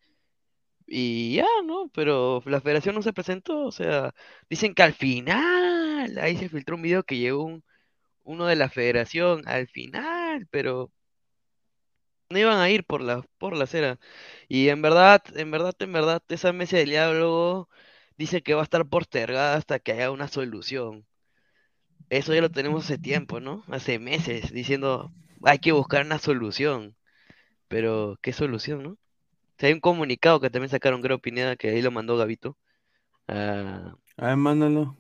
y 0.88 1.36
ya, 1.36 1.46
¿no? 1.66 1.90
Pero 1.94 2.42
la 2.46 2.62
federación 2.62 2.96
no 2.96 3.02
se 3.02 3.14
presentó, 3.14 3.66
o 3.66 3.72
sea, 3.72 4.14
dicen 4.50 4.74
que 4.76 4.84
al 4.84 4.94
final, 4.94 6.18
ahí 6.20 6.38
se 6.38 6.50
filtró 6.50 6.76
un 6.76 6.82
video 6.84 7.04
que 7.04 7.18
llegó 7.18 7.44
un, 7.44 7.64
uno 8.24 8.48
de 8.48 8.56
la 8.58 8.70
federación 8.70 9.44
al 9.48 9.68
final, 9.70 10.48
pero 10.52 10.92
no 12.30 12.40
iban 12.40 12.60
a 12.60 12.70
ir 12.70 12.84
por 12.86 13.02
la, 13.02 13.24
por 13.38 13.56
la 13.56 13.66
acera. 13.66 14.00
Y 14.48 14.70
en 14.70 14.82
verdad, 14.82 15.24
en 15.36 15.52
verdad, 15.52 15.74
en 15.80 15.94
verdad, 15.94 16.22
esa 16.30 16.54
mesa 16.54 16.78
de 16.78 16.86
diálogo 16.86 17.70
dice 18.18 18.42
que 18.44 18.54
va 18.54 18.62
a 18.62 18.64
estar 18.66 18.88
postergada 18.88 19.56
hasta 19.56 19.80
que 19.80 19.94
haya 19.94 20.12
una 20.12 20.28
solución. 20.28 21.06
Eso 22.10 22.34
ya 22.34 22.40
lo 22.40 22.50
tenemos 22.50 22.86
hace 22.86 22.98
tiempo, 22.98 23.42
¿no? 23.42 23.66
Hace 23.68 24.00
meses, 24.00 24.54
diciendo, 24.54 25.12
hay 25.44 25.60
que 25.60 25.74
buscar 25.74 26.06
una 26.06 26.18
solución. 26.20 26.96
Pero, 27.70 28.18
¿qué 28.22 28.34
solución, 28.34 28.84
no? 28.84 28.98
Si 29.60 29.66
hay 29.68 29.74
un 29.74 29.80
comunicado 29.80 30.40
que 30.40 30.50
también 30.50 30.70
sacaron, 30.70 31.02
creo, 31.02 31.20
Pineda, 31.20 31.56
que 31.56 31.70
ahí 31.70 31.82
lo 31.82 31.92
mandó 31.92 32.18
Gavito. 32.18 32.58
Ah, 33.28 33.96
A 34.18 34.28
ver, 34.28 34.38
mándalo. 34.38 34.98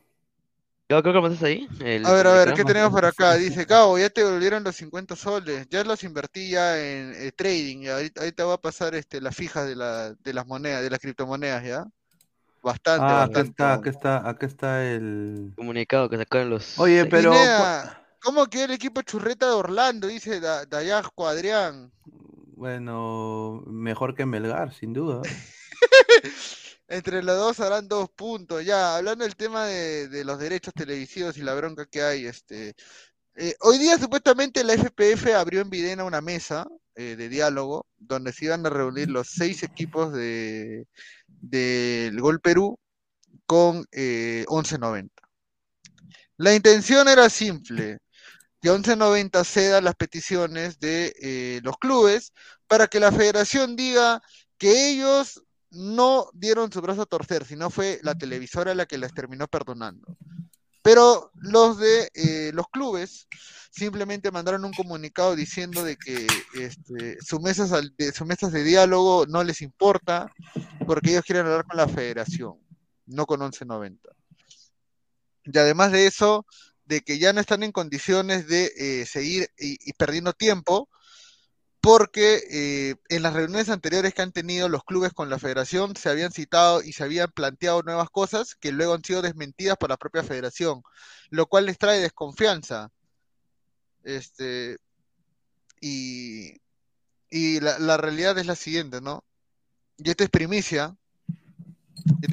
Gabo, 0.90 1.02
creo 1.04 1.14
que 1.14 1.18
lo 1.18 1.22
mandaste 1.24 1.46
ahí. 1.48 1.68
el 1.82 2.06
A 2.06 2.12
ver, 2.14 2.28
a 2.28 2.34
ver. 2.34 2.54
¿qué 2.54 2.66
tenemos 2.66 2.92
por 2.92 3.06
acá? 3.06 3.36
Dice, 3.36 3.64
Gabo, 3.66 3.98
ya 3.98 4.10
te 4.10 4.24
devolvieron 4.24 4.64
los 4.64 4.76
50 4.76 5.16
soles, 5.16 5.68
ya 5.70 5.84
los 5.84 6.04
invertí 6.04 6.50
ya 6.50 6.78
en 6.80 7.14
eh, 7.16 7.32
trading, 7.32 7.84
y 7.84 7.88
ahorita, 7.88 8.22
ahorita 8.22 8.46
va 8.46 8.54
a 8.56 8.62
pasar 8.62 8.94
este, 8.96 9.22
las 9.22 9.36
fijas 9.36 9.68
de, 9.68 9.76
la, 9.76 10.14
de 10.14 10.34
las 10.34 10.46
monedas, 10.46 10.82
de 10.84 10.90
las 10.90 11.00
criptomonedas, 11.00 11.64
¿ya? 11.64 11.86
Bastante, 12.64 13.14
Ah, 13.14 13.24
acá 13.24 13.42
bastante. 13.42 13.42
está, 13.42 13.74
acá 13.74 13.90
está, 13.90 14.30
acá 14.30 14.46
está 14.46 14.86
el. 14.86 15.54
Comunicado 15.56 16.10
que 16.10 16.18
sacaron 16.18 16.50
los. 16.52 16.72
Oye, 16.76 17.06
pero. 17.06 17.54
Pineda, 17.54 18.06
¿cómo 18.22 18.48
queda 18.48 18.66
el 18.66 18.72
equipo 18.72 19.02
churreta 19.04 19.46
de 19.48 19.54
Orlando? 19.54 20.08
Dice 20.08 20.40
Da- 20.40 20.66
Dayasco 20.66 21.28
Adrián. 21.28 21.92
Bueno, 22.56 23.64
mejor 23.68 24.16
que 24.16 24.26
Melgar, 24.26 24.74
sin 24.74 24.94
duda. 24.94 25.22
Entre 26.88 27.24
los 27.24 27.38
dos 27.38 27.60
harán 27.60 27.88
dos 27.88 28.10
puntos. 28.10 28.64
Ya, 28.64 28.96
hablando 28.96 29.24
del 29.24 29.36
tema 29.36 29.66
de, 29.66 30.08
de 30.08 30.24
los 30.24 30.40
derechos 30.40 30.74
televisivos 30.74 31.38
y 31.38 31.42
la 31.42 31.56
bronca 31.56 31.86
que 31.86 32.02
hay, 32.02 32.26
este, 32.26 32.76
eh, 33.36 33.56
hoy 33.62 33.80
día 33.80 33.98
supuestamente 33.98 34.64
la 34.64 34.74
FPF 34.74 35.34
abrió 35.36 35.62
en 35.62 35.70
Videna 35.72 36.04
una 36.04 36.22
mesa 36.22 36.68
eh, 36.96 37.16
de 37.16 37.30
diálogo 37.30 37.88
donde 37.98 38.32
se 38.32 38.46
iban 38.46 38.64
a 38.66 38.70
reunir 38.70 39.10
los 39.10 39.30
seis 39.30 39.64
equipos 39.64 40.14
de 40.14 40.86
del 41.28 42.22
Gol 42.22 42.40
Perú 42.42 42.78
con 43.48 43.86
eh, 43.92 44.46
1190. 44.50 45.12
La 46.38 46.54
intención 46.54 47.08
era 47.08 47.30
simple, 47.30 47.98
que 48.64 48.70
1190 48.70 49.44
ceda 49.44 49.82
las 49.82 49.96
peticiones 49.96 50.80
de 50.80 51.14
eh, 51.22 51.60
los 51.64 51.78
clubes 51.78 52.32
para 52.66 52.88
que 52.88 53.02
la 53.02 53.12
federación 53.12 53.76
diga 53.76 54.22
que 54.58 54.90
ellos 54.90 55.44
no 55.70 56.30
dieron 56.34 56.72
su 56.72 56.80
brazo 56.80 57.02
a 57.02 57.06
torcer, 57.06 57.44
sino 57.44 57.70
fue 57.70 58.00
la 58.04 58.16
televisora 58.16 58.74
la 58.74 58.86
que 58.86 58.98
les 58.98 59.14
terminó 59.14 59.50
perdonando. 59.50 60.16
Pero 60.82 61.30
los 61.36 61.78
de 61.78 62.10
eh, 62.14 62.52
los 62.54 62.66
clubes 62.70 63.28
simplemente 63.70 64.32
mandaron 64.32 64.64
un 64.64 64.72
comunicado 64.72 65.36
diciendo 65.36 65.84
de 65.84 65.98
que 65.98 66.26
este, 66.54 67.18
sus 67.22 67.42
mesas 67.42 67.70
de, 67.98 68.14
sus 68.14 68.26
mesas 68.26 68.54
de 68.54 68.64
diálogo 68.64 69.26
no 69.28 69.44
les 69.44 69.62
importa 69.62 70.32
porque 70.88 71.12
ellos 71.12 71.26
quieren 71.26 71.48
hablar 71.48 71.66
con 71.66 71.76
la 71.76 71.90
federación, 71.90 72.60
no 73.08 73.26
con 73.26 73.42
1190. 73.42 74.10
Y 75.44 75.58
además 75.58 75.92
de 75.92 76.08
eso, 76.08 76.46
de 76.86 77.02
que 77.02 77.20
ya 77.20 77.34
no 77.34 77.42
están 77.42 77.64
en 77.64 77.72
condiciones 77.72 78.48
de 78.48 78.72
eh, 78.78 79.06
seguir 79.06 79.50
y, 79.58 79.94
perdiendo 79.94 80.34
tiempo, 80.34 80.90
porque 81.82 82.42
eh, 82.52 82.96
en 83.10 83.24
las 83.24 83.34
reuniones 83.34 83.70
anteriores 83.70 84.14
que 84.14 84.22
han 84.22 84.32
tenido 84.32 84.70
los 84.70 84.84
clubes 84.84 85.14
con 85.14 85.30
la 85.30 85.40
federación 85.40 85.96
se 85.96 86.10
habían 86.10 86.32
citado 86.32 86.82
y 86.82 86.94
se 86.94 87.04
habían 87.04 87.32
planteado 87.32 87.82
nuevas 87.84 88.10
cosas 88.10 88.56
que 88.56 88.72
luego 88.72 88.94
han 88.94 89.04
sido 89.04 89.22
desmentidas 89.22 89.78
por 89.78 89.90
la 89.90 89.98
propia 89.98 90.24
federación, 90.24 90.84
lo 91.30 91.48
cual 91.48 91.66
les 91.66 91.78
trae 91.78 92.00
desconfianza. 92.00 92.90
Este, 94.04 94.78
y 95.82 96.62
y 97.34 97.60
la, 97.62 97.80
la 97.80 97.98
realidad 97.98 98.38
es 98.38 98.46
la 98.46 98.56
siguiente, 98.56 99.02
¿no? 99.02 99.26
Y 99.98 100.12
esta 100.12 100.24
es 100.24 100.30
primicia. 100.30 100.96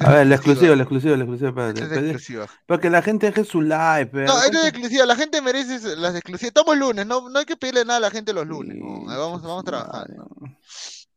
A 0.01 0.11
ver, 0.11 0.27
la 0.27 0.35
exclusiva. 0.35 0.75
la 0.75 0.83
exclusiva, 0.83 1.15
la 1.15 1.23
exclusiva. 1.23 1.49
Esta 1.49 1.69
es 1.69 1.79
espérate. 1.79 2.11
exclusiva. 2.11 2.47
Para 2.65 2.81
que 2.81 2.89
la 2.89 3.01
gente 3.01 3.25
deje 3.27 3.43
su 3.43 3.61
like, 3.61 4.11
pero. 4.11 4.27
No, 4.27 4.43
esta 4.43 4.59
es 4.61 4.67
exclusiva. 4.67 5.05
La 5.05 5.15
gente 5.15 5.41
merece 5.41 5.95
las 5.95 6.15
exclusivas. 6.15 6.49
Estamos 6.49 6.77
lunes, 6.77 7.05
no, 7.05 7.29
no 7.29 7.39
hay 7.39 7.45
que 7.45 7.57
pedirle 7.57 7.85
nada 7.85 7.97
a 7.97 8.01
la 8.01 8.11
gente 8.11 8.33
los 8.33 8.45
lunes. 8.47 8.77
¿no? 8.77 9.05
Vamos, 9.05 9.41
vamos 9.41 9.63
trabajando. 9.63 10.27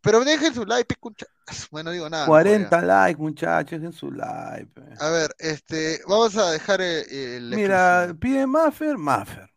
Pero 0.01 0.23
dejen 0.23 0.55
su 0.55 0.67
like, 0.67 0.93
escucha. 0.93 1.27
Bueno, 1.71 1.89
no 1.89 1.93
digo 1.93 2.11
nada. 2.11 2.25
mejor 2.25 2.43
40 2.43 2.83
likes, 2.83 3.21
muchachos, 3.21 3.81
dejen 3.81 3.93
su 3.93 4.11
like. 4.11 4.67
pe. 4.67 4.83
A 5.01 5.09
ver, 5.11 5.35
este, 5.39 6.01
vamos 6.07 6.37
a 6.37 6.51
dejar 6.51 6.81
el, 6.81 7.11
el 7.11 7.51
Mira, 7.57 8.15
piden 8.21 8.51
Maffer, 8.51 8.99
Maffer. 8.99 9.51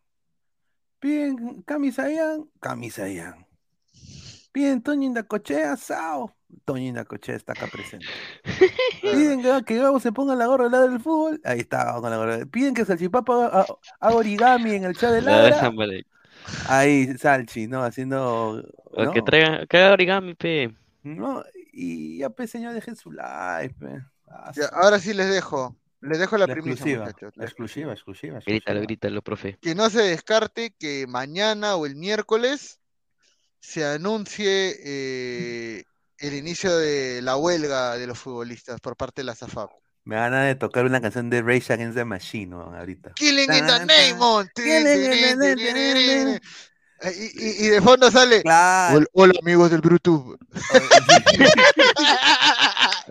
Piden 0.98 1.62
Camisayan, 1.62 2.50
Camisayan. 2.60 3.46
Piden 4.52 4.82
Toño 4.82 5.06
Indacochea, 5.06 5.76
Sao. 5.76 6.34
Toño 6.64 6.84
Indacochea 6.88 7.36
está 7.36 7.52
acá 7.52 7.66
presente. 7.66 8.06
Piden 9.02 9.42
que, 9.42 9.64
que 9.66 9.78
Gabo 9.78 10.00
se 10.00 10.12
ponga 10.12 10.34
la 10.34 10.46
gorra 10.46 10.64
del 10.64 10.72
lado 10.72 10.88
del 10.88 11.00
fútbol. 11.00 11.40
Ahí 11.44 11.60
está 11.60 11.84
Gabo 11.84 12.00
con 12.02 12.10
la 12.10 12.16
gorra. 12.16 12.46
Piden 12.46 12.74
que 12.74 12.84
Salchipapa 12.84 13.46
haga, 13.46 13.66
haga 14.00 14.16
origami 14.16 14.72
en 14.74 14.84
el 14.84 14.96
chat 14.96 15.12
de 15.12 15.22
La. 15.22 15.72
Ahí, 16.68 17.16
Salchi, 17.18 17.66
¿no? 17.66 17.82
Haciendo. 17.82 18.62
Que 19.12 19.22
traigan, 19.22 19.66
que 19.66 19.76
haga 19.76 19.92
origami, 19.92 20.34
pe. 20.34 20.74
No, 21.02 21.44
y 21.72 22.18
ya, 22.18 22.30
pues, 22.30 22.50
señor, 22.50 22.72
dejen 22.74 22.96
su 22.96 23.12
like, 23.12 23.74
pe. 23.78 24.00
Ah, 24.26 24.50
Ya, 24.54 24.66
ahora 24.72 24.98
sí 24.98 25.12
les 25.14 25.28
dejo. 25.30 25.76
Les 26.00 26.18
dejo 26.18 26.38
la, 26.38 26.46
La 26.46 26.54
primicia, 26.54 26.74
exclusiva, 26.74 27.04
muchachos. 27.06 27.36
la 27.36 27.44
exclusiva, 27.44 27.92
exclusiva, 27.92 28.38
Grítalo, 28.46 28.80
grítalo, 28.82 29.20
profe. 29.20 29.58
Que 29.60 29.74
no 29.74 29.90
se 29.90 30.00
descarte 30.02 30.72
que 30.78 31.06
mañana 31.08 31.74
o 31.76 31.86
el 31.86 31.96
miércoles 31.96 32.78
se 33.58 33.84
anuncie 33.84 34.76
eh, 34.84 35.84
el 36.18 36.34
inicio 36.34 36.76
de 36.76 37.22
la 37.22 37.36
huelga 37.36 37.96
de 37.96 38.06
los 38.06 38.18
futbolistas 38.18 38.80
por 38.80 38.96
parte 38.96 39.22
de 39.22 39.26
la 39.26 39.34
SAFAP. 39.34 39.70
Me 40.04 40.16
van 40.16 40.32
a 40.34 40.44
de 40.44 40.54
tocar 40.54 40.84
una 40.86 41.00
canción 41.00 41.28
de 41.30 41.42
Rage 41.42 41.72
Against 41.72 41.96
the 41.96 42.04
Machine, 42.04 42.46
¿no? 42.46 42.60
ahorita. 42.74 43.12
Killing 43.14 43.52
in 43.52 43.66
the 43.66 43.86
name 43.86 44.16
Y, 47.04 47.08
y- 47.08 47.66
y 47.66 47.68
de 47.68 47.80
fondo 47.82 48.10
sale. 48.10 48.42
Claro. 48.42 48.96
Hola, 48.96 49.06
hola, 49.12 49.32
amigos 49.42 49.70
del 49.70 49.80
Bluetooth. 49.80 50.36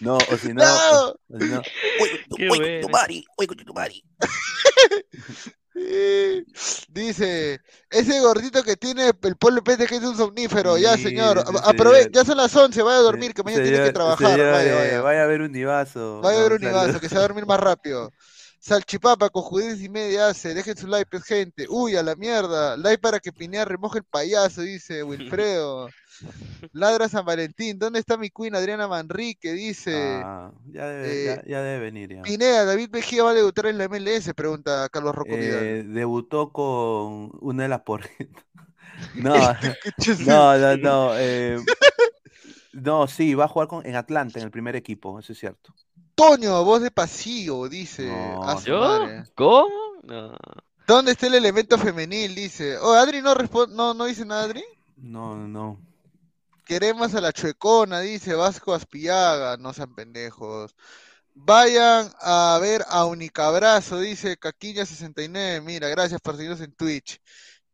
No, 0.00 0.16
o 0.16 0.36
si 0.40 0.54
no, 0.54 0.62
No. 0.68 1.08
o- 1.08 1.20
o 1.28 1.38
si 1.40 1.46
no. 1.46 1.60
Tu 2.28 2.28
tu. 2.28 2.36
Dice, 6.88 7.60
ese 7.90 8.20
gordito 8.20 8.62
que 8.62 8.76
tiene 8.76 9.10
el 9.22 9.36
polo 9.36 9.62
pez 9.62 9.78
que 9.86 9.96
es 9.96 10.02
un 10.02 10.16
somnífero. 10.16 10.76
ya, 10.78 10.96
señor. 10.96 11.44
sí, 11.46 11.54
Aprove- 11.64 11.98
señor. 11.98 12.12
ya 12.12 12.24
son 12.24 12.36
las 12.36 12.54
11, 12.54 12.82
vaya 12.82 12.98
a 12.98 13.02
dormir, 13.02 13.34
que 13.34 13.42
mañana 13.42 13.62
tiene 13.62 13.76
que 13.78 13.82
Señor- 13.84 13.94
trabajar. 13.94 14.30
señor, 14.32 14.52
vaya, 14.52 14.72
eh, 14.72 14.74
vaya. 14.74 15.00
vaya 15.02 15.22
a 15.24 15.26
ver 15.26 15.40
un 15.42 15.52
divazo. 15.52 16.20
Vaya 16.22 16.40
a 16.40 16.42
ver 16.42 16.52
un 16.54 16.60
saludos. 16.62 17.00
que 17.00 17.08
se 17.08 17.14
va 17.14 17.20
a 17.20 17.28
dormir 17.28 17.46
más 17.46 17.60
rápido. 17.60 18.12
Salchipapa 18.60 19.30
con 19.30 19.42
judíos 19.42 19.80
y 19.80 19.88
media 19.88 20.28
hace, 20.28 20.52
dejen 20.52 20.76
su 20.76 20.86
like, 20.86 21.08
pues, 21.10 21.24
gente. 21.24 21.66
Uy, 21.68 21.96
a 21.96 22.02
la 22.02 22.16
mierda. 22.16 22.76
Like 22.76 22.98
para 22.98 23.20
que 23.20 23.32
Pinea 23.32 23.64
remoje 23.64 23.98
el 23.98 24.04
payaso, 24.04 24.62
dice 24.62 25.02
Wilfredo. 25.02 25.88
Ladra 26.72 27.08
San 27.08 27.24
Valentín. 27.24 27.78
¿Dónde 27.78 28.00
está 28.00 28.16
mi 28.16 28.30
queen 28.30 28.54
Adriana 28.56 28.88
Manrique? 28.88 29.52
Dice. 29.52 29.94
Ah, 29.96 30.52
ya, 30.66 30.88
debe, 30.88 31.24
ya, 31.24 31.34
eh, 31.34 31.42
ya 31.46 31.62
debe 31.62 31.78
venir 31.78 32.14
ya. 32.14 32.22
Pineda, 32.22 32.64
David 32.64 32.90
Mejía 32.90 33.22
va 33.22 33.30
a 33.30 33.34
debutar 33.34 33.66
en 33.66 33.78
la 33.78 33.88
MLS, 33.88 34.34
pregunta 34.34 34.88
Carlos 34.90 35.14
Rocco 35.14 35.36
Vidal. 35.36 35.62
Eh, 35.62 35.84
debutó 35.84 36.52
con 36.52 37.30
una 37.40 37.62
de 37.62 37.68
las 37.68 37.80
por 37.82 38.02
No, 39.14 39.54
no, 40.26 40.58
no, 40.58 40.76
no. 40.76 41.12
eh, 41.16 41.58
no, 42.72 43.06
sí, 43.06 43.34
va 43.34 43.44
a 43.44 43.48
jugar 43.48 43.68
con, 43.68 43.86
en 43.86 43.96
Atlanta, 43.96 44.38
en 44.38 44.44
el 44.44 44.50
primer 44.50 44.76
equipo, 44.76 45.18
eso 45.18 45.32
es 45.32 45.38
cierto. 45.38 45.72
Toño, 46.18 46.64
voz 46.64 46.82
de 46.82 46.90
pasillo, 46.90 47.68
dice. 47.68 48.08
No, 48.08 48.42
A 48.42 48.58
su 48.60 48.66
¿Yo? 48.70 48.80
madre. 48.80 49.22
¿Cómo? 49.36 49.68
No. 50.02 50.36
¿Dónde 50.84 51.12
está 51.12 51.28
el 51.28 51.34
elemento 51.36 51.78
femenil? 51.78 52.34
Dice. 52.34 52.76
Oh, 52.78 52.92
Adri 52.92 53.22
no 53.22 53.34
responde, 53.34 53.76
no, 53.76 53.94
no 53.94 54.04
dice 54.06 54.24
nada, 54.24 54.42
Adri. 54.42 54.64
No, 54.96 55.36
no. 55.36 55.80
Queremos 56.64 57.14
a 57.14 57.20
la 57.20 57.32
chuecona, 57.32 58.00
dice 58.00 58.34
Vasco 58.34 58.74
Aspillaga. 58.74 59.56
No 59.58 59.72
sean 59.72 59.94
pendejos. 59.94 60.74
Vayan 61.34 62.10
a 62.20 62.58
ver 62.60 62.84
a 62.88 63.04
Unicabrazo, 63.04 64.00
dice 64.00 64.40
Caquiña69. 64.40 65.62
Mira, 65.62 65.86
gracias 65.88 66.20
por 66.20 66.34
seguirnos 66.34 66.60
en 66.62 66.72
Twitch. 66.72 67.20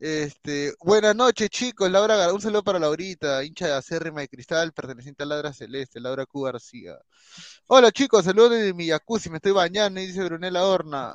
Este, 0.06 0.74
buenas 0.80 1.16
noches, 1.16 1.48
chicos. 1.48 1.90
Laura, 1.90 2.14
Gar- 2.14 2.34
un 2.34 2.38
saludo 2.38 2.62
para 2.62 2.78
Laurita, 2.78 3.42
hincha 3.42 3.68
de 3.68 3.72
acérrima 3.72 4.20
de 4.20 4.28
cristal, 4.28 4.70
perteneciente 4.74 5.22
a 5.22 5.26
Ladra 5.26 5.54
Celeste, 5.54 5.98
Laura 5.98 6.26
Q. 6.26 6.42
García. 6.42 6.98
Hola, 7.68 7.90
chicos, 7.90 8.26
saludos 8.26 8.50
desde 8.50 8.74
mi 8.74 8.86
jacuzzi, 8.88 9.30
me 9.30 9.36
estoy 9.36 9.52
bañando, 9.52 10.02
y 10.02 10.06
dice 10.08 10.22
Brunella 10.22 10.62
Horna. 10.62 11.14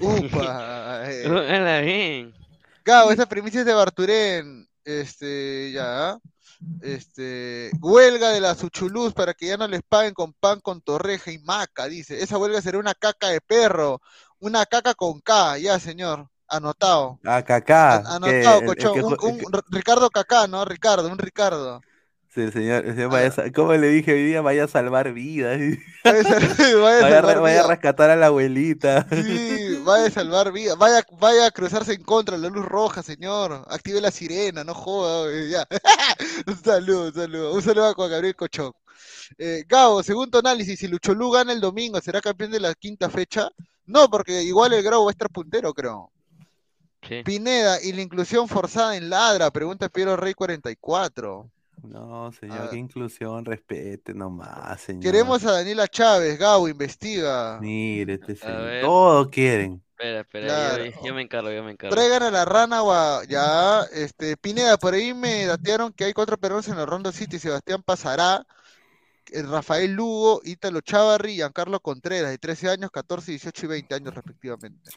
Upa. 0.00 1.02
eh. 1.10 1.82
Bien. 1.84 2.32
Gabo, 2.84 3.10
esta 3.10 3.26
primicia 3.26 3.60
es 3.60 3.66
de 3.66 3.74
Barturén. 3.74 4.64
Este, 4.84 5.72
ya. 5.72 6.16
Este, 6.82 7.72
huelga 7.80 8.28
de 8.30 8.40
la 8.40 8.54
Suchuluz 8.54 9.12
para 9.12 9.34
que 9.34 9.48
ya 9.48 9.56
no 9.56 9.66
les 9.66 9.82
paguen 9.82 10.14
con 10.14 10.34
pan 10.34 10.60
con 10.60 10.80
torreja 10.82 11.32
y 11.32 11.40
maca, 11.40 11.88
dice. 11.88 12.22
Esa 12.22 12.38
huelga 12.38 12.62
será 12.62 12.78
una 12.78 12.94
caca 12.94 13.26
de 13.26 13.40
perro, 13.40 14.00
una 14.38 14.66
caca 14.66 14.94
con 14.94 15.18
K, 15.20 15.58
ya, 15.58 15.80
señor. 15.80 16.29
Anotado. 16.50 17.18
Ah, 17.24 17.42
que 17.44 17.52
Anotado, 17.52 18.64
cochón. 18.66 18.94
que 18.94 19.02
Un, 19.02 19.16
que- 19.50 19.60
Ricardo 19.70 20.10
Cacá, 20.10 20.46
¿no? 20.46 20.64
Ricardo, 20.64 21.08
un 21.08 21.18
Ricardo. 21.18 21.80
sí, 22.34 22.50
señor, 22.52 22.84
el 22.86 22.94
señor 22.94 23.10
vaya 23.10 23.28
a 23.28 23.30
sa- 23.32 23.52
¿cómo 23.52 23.72
le 23.74 23.88
dije 23.88 24.12
hoy 24.12 24.24
día? 24.24 24.40
Vaya 24.40 24.64
a 24.64 24.68
salvar 24.68 25.12
vidas. 25.12 25.58
Vaya 26.04 26.20
a 26.20 26.22
vaya 26.22 27.00
Vaya 27.02 27.10
salvar 27.10 27.40
vaya 27.40 27.66
rescatar 27.66 28.10
a 28.10 28.16
la 28.16 28.26
abuelita. 28.26 29.06
Sí, 29.10 29.82
vaya 29.84 30.06
a 30.06 30.10
salvar 30.10 30.52
vidas. 30.52 30.76
Vaya, 30.78 31.02
vaya 31.20 31.46
a 31.46 31.50
cruzarse 31.50 31.92
en 31.94 32.02
contra 32.02 32.36
de 32.36 32.42
la 32.42 32.48
luz 32.48 32.64
roja, 32.66 33.02
señor. 33.02 33.64
Active 33.68 34.00
la 34.00 34.10
sirena, 34.10 34.64
no 34.64 34.74
joda. 34.74 35.24
güey, 35.30 35.50
Ya. 35.50 35.66
Un 36.46 36.56
saludo, 36.62 37.06
un 37.06 37.14
saludo. 37.14 37.54
Un 37.54 37.62
saludo 37.62 37.86
a 37.88 37.94
Juan 37.94 38.10
Gabriel 38.10 38.36
Cochón. 38.36 38.72
Eh, 39.38 39.64
Gabo, 39.68 40.02
según 40.02 40.30
tu 40.30 40.38
análisis, 40.38 40.78
si 40.78 40.88
Lucholú 40.88 41.30
gana 41.30 41.52
el 41.52 41.60
domingo, 41.60 42.00
¿será 42.00 42.20
campeón 42.20 42.50
de 42.50 42.60
la 42.60 42.74
quinta 42.74 43.08
fecha? 43.08 43.48
No, 43.86 44.08
porque 44.10 44.42
igual 44.42 44.72
el 44.72 44.82
Grau 44.82 45.04
va 45.04 45.10
a 45.10 45.12
estar 45.12 45.28
puntero, 45.30 45.72
creo. 45.74 46.10
Sí. 47.06 47.22
Pineda, 47.24 47.82
¿y 47.82 47.92
la 47.92 48.02
inclusión 48.02 48.48
forzada 48.48 48.96
en 48.96 49.08
ladra? 49.10 49.50
Pregunta 49.50 49.88
Piero 49.88 50.16
Rey 50.16 50.34
44. 50.34 51.50
No, 51.82 52.30
señor, 52.32 52.60
ver. 52.60 52.70
qué 52.70 52.76
inclusión, 52.76 53.44
respete 53.44 54.12
nomás, 54.12 54.82
señor. 54.82 55.02
Queremos 55.02 55.44
a 55.46 55.52
Daniela 55.52 55.88
Chávez, 55.88 56.38
Gabo, 56.38 56.68
investiga. 56.68 57.58
Mire, 57.60 58.14
este 58.14 58.32
A 58.32 58.36
señor. 58.36 58.62
ver. 58.64 58.84
Todo 58.84 59.30
quieren. 59.30 59.82
Espera, 59.92 60.20
espera, 60.20 60.46
Claro. 60.46 60.84
yo, 60.84 60.92
yo 61.04 61.14
me 61.14 61.22
encargo, 61.22 61.50
yo 61.50 61.62
me 61.62 61.72
encargo. 61.72 61.94
Traigan 61.94 62.22
a 62.22 62.30
la 62.30 62.44
rana 62.44 62.82
ya, 63.28 63.82
este, 63.92 64.36
Pineda, 64.36 64.76
por 64.76 64.94
ahí 64.94 65.14
me 65.14 65.46
datearon 65.46 65.92
que 65.92 66.04
hay 66.04 66.12
cuatro 66.12 66.38
peruanos 66.38 66.68
en 66.68 66.78
el 66.78 66.86
Rondo 66.86 67.12
City, 67.12 67.38
Sebastián 67.38 67.82
Pasará, 67.82 68.46
eh, 69.32 69.42
Rafael 69.42 69.92
Lugo, 69.92 70.40
Ítalo 70.44 70.80
Chavarri 70.82 71.32
y 71.32 71.36
Giancarlo 71.36 71.80
Contreras, 71.80 72.30
de 72.30 72.38
13 72.38 72.68
años, 72.70 72.90
14, 72.90 73.30
18 73.32 73.66
y 73.66 73.68
20 73.68 73.94
años 73.94 74.14
respectivamente. 74.14 74.90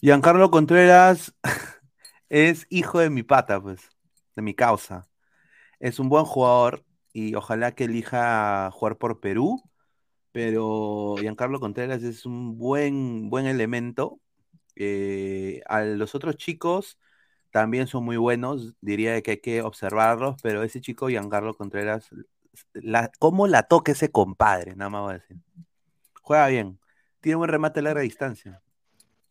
Giancarlo 0.00 0.50
Contreras 0.50 1.34
es 2.28 2.66
hijo 2.70 3.00
de 3.00 3.10
mi 3.10 3.24
pata, 3.24 3.60
pues, 3.60 3.90
de 4.36 4.42
mi 4.42 4.54
causa. 4.54 5.08
Es 5.80 5.98
un 5.98 6.08
buen 6.08 6.24
jugador 6.24 6.84
y 7.12 7.34
ojalá 7.34 7.72
que 7.74 7.84
elija 7.84 8.70
jugar 8.72 8.98
por 8.98 9.20
Perú, 9.20 9.62
pero 10.32 11.16
Giancarlo 11.20 11.60
Contreras 11.60 12.02
es 12.04 12.26
un 12.26 12.58
buen, 12.58 13.30
buen 13.30 13.46
elemento. 13.46 14.20
Eh, 14.76 15.62
a 15.68 15.82
los 15.82 16.14
otros 16.14 16.36
chicos 16.36 16.98
también 17.50 17.88
son 17.88 18.04
muy 18.04 18.16
buenos, 18.18 18.74
diría 18.80 19.20
que 19.22 19.32
hay 19.32 19.40
que 19.40 19.62
observarlos, 19.62 20.36
pero 20.42 20.62
ese 20.62 20.80
chico 20.80 21.08
Giancarlo 21.08 21.54
Contreras, 21.54 22.10
la, 22.74 23.10
¿cómo 23.18 23.48
la 23.48 23.64
toca 23.64 23.92
ese 23.92 24.10
compadre? 24.12 24.76
Nada 24.76 24.90
más 24.90 25.02
voy 25.02 25.10
a 25.12 25.18
decir. 25.18 25.38
Juega 26.22 26.48
bien, 26.48 26.80
tiene 27.20 27.36
buen 27.36 27.50
remate 27.50 27.80
a 27.80 27.84
larga 27.84 28.02
distancia. 28.02 28.62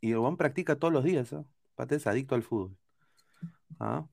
Y 0.02 0.12
el 0.12 0.20
buen 0.20 0.38
practica 0.38 0.76
todos 0.76 0.94
los 0.94 1.04
días, 1.04 1.34
¿ah? 1.34 1.44
Pate 1.76 1.96
es 1.96 2.08
adicto 2.08 2.36
al 2.36 2.44
fútbol. 2.44 2.76
¿Ah? 3.80 4.06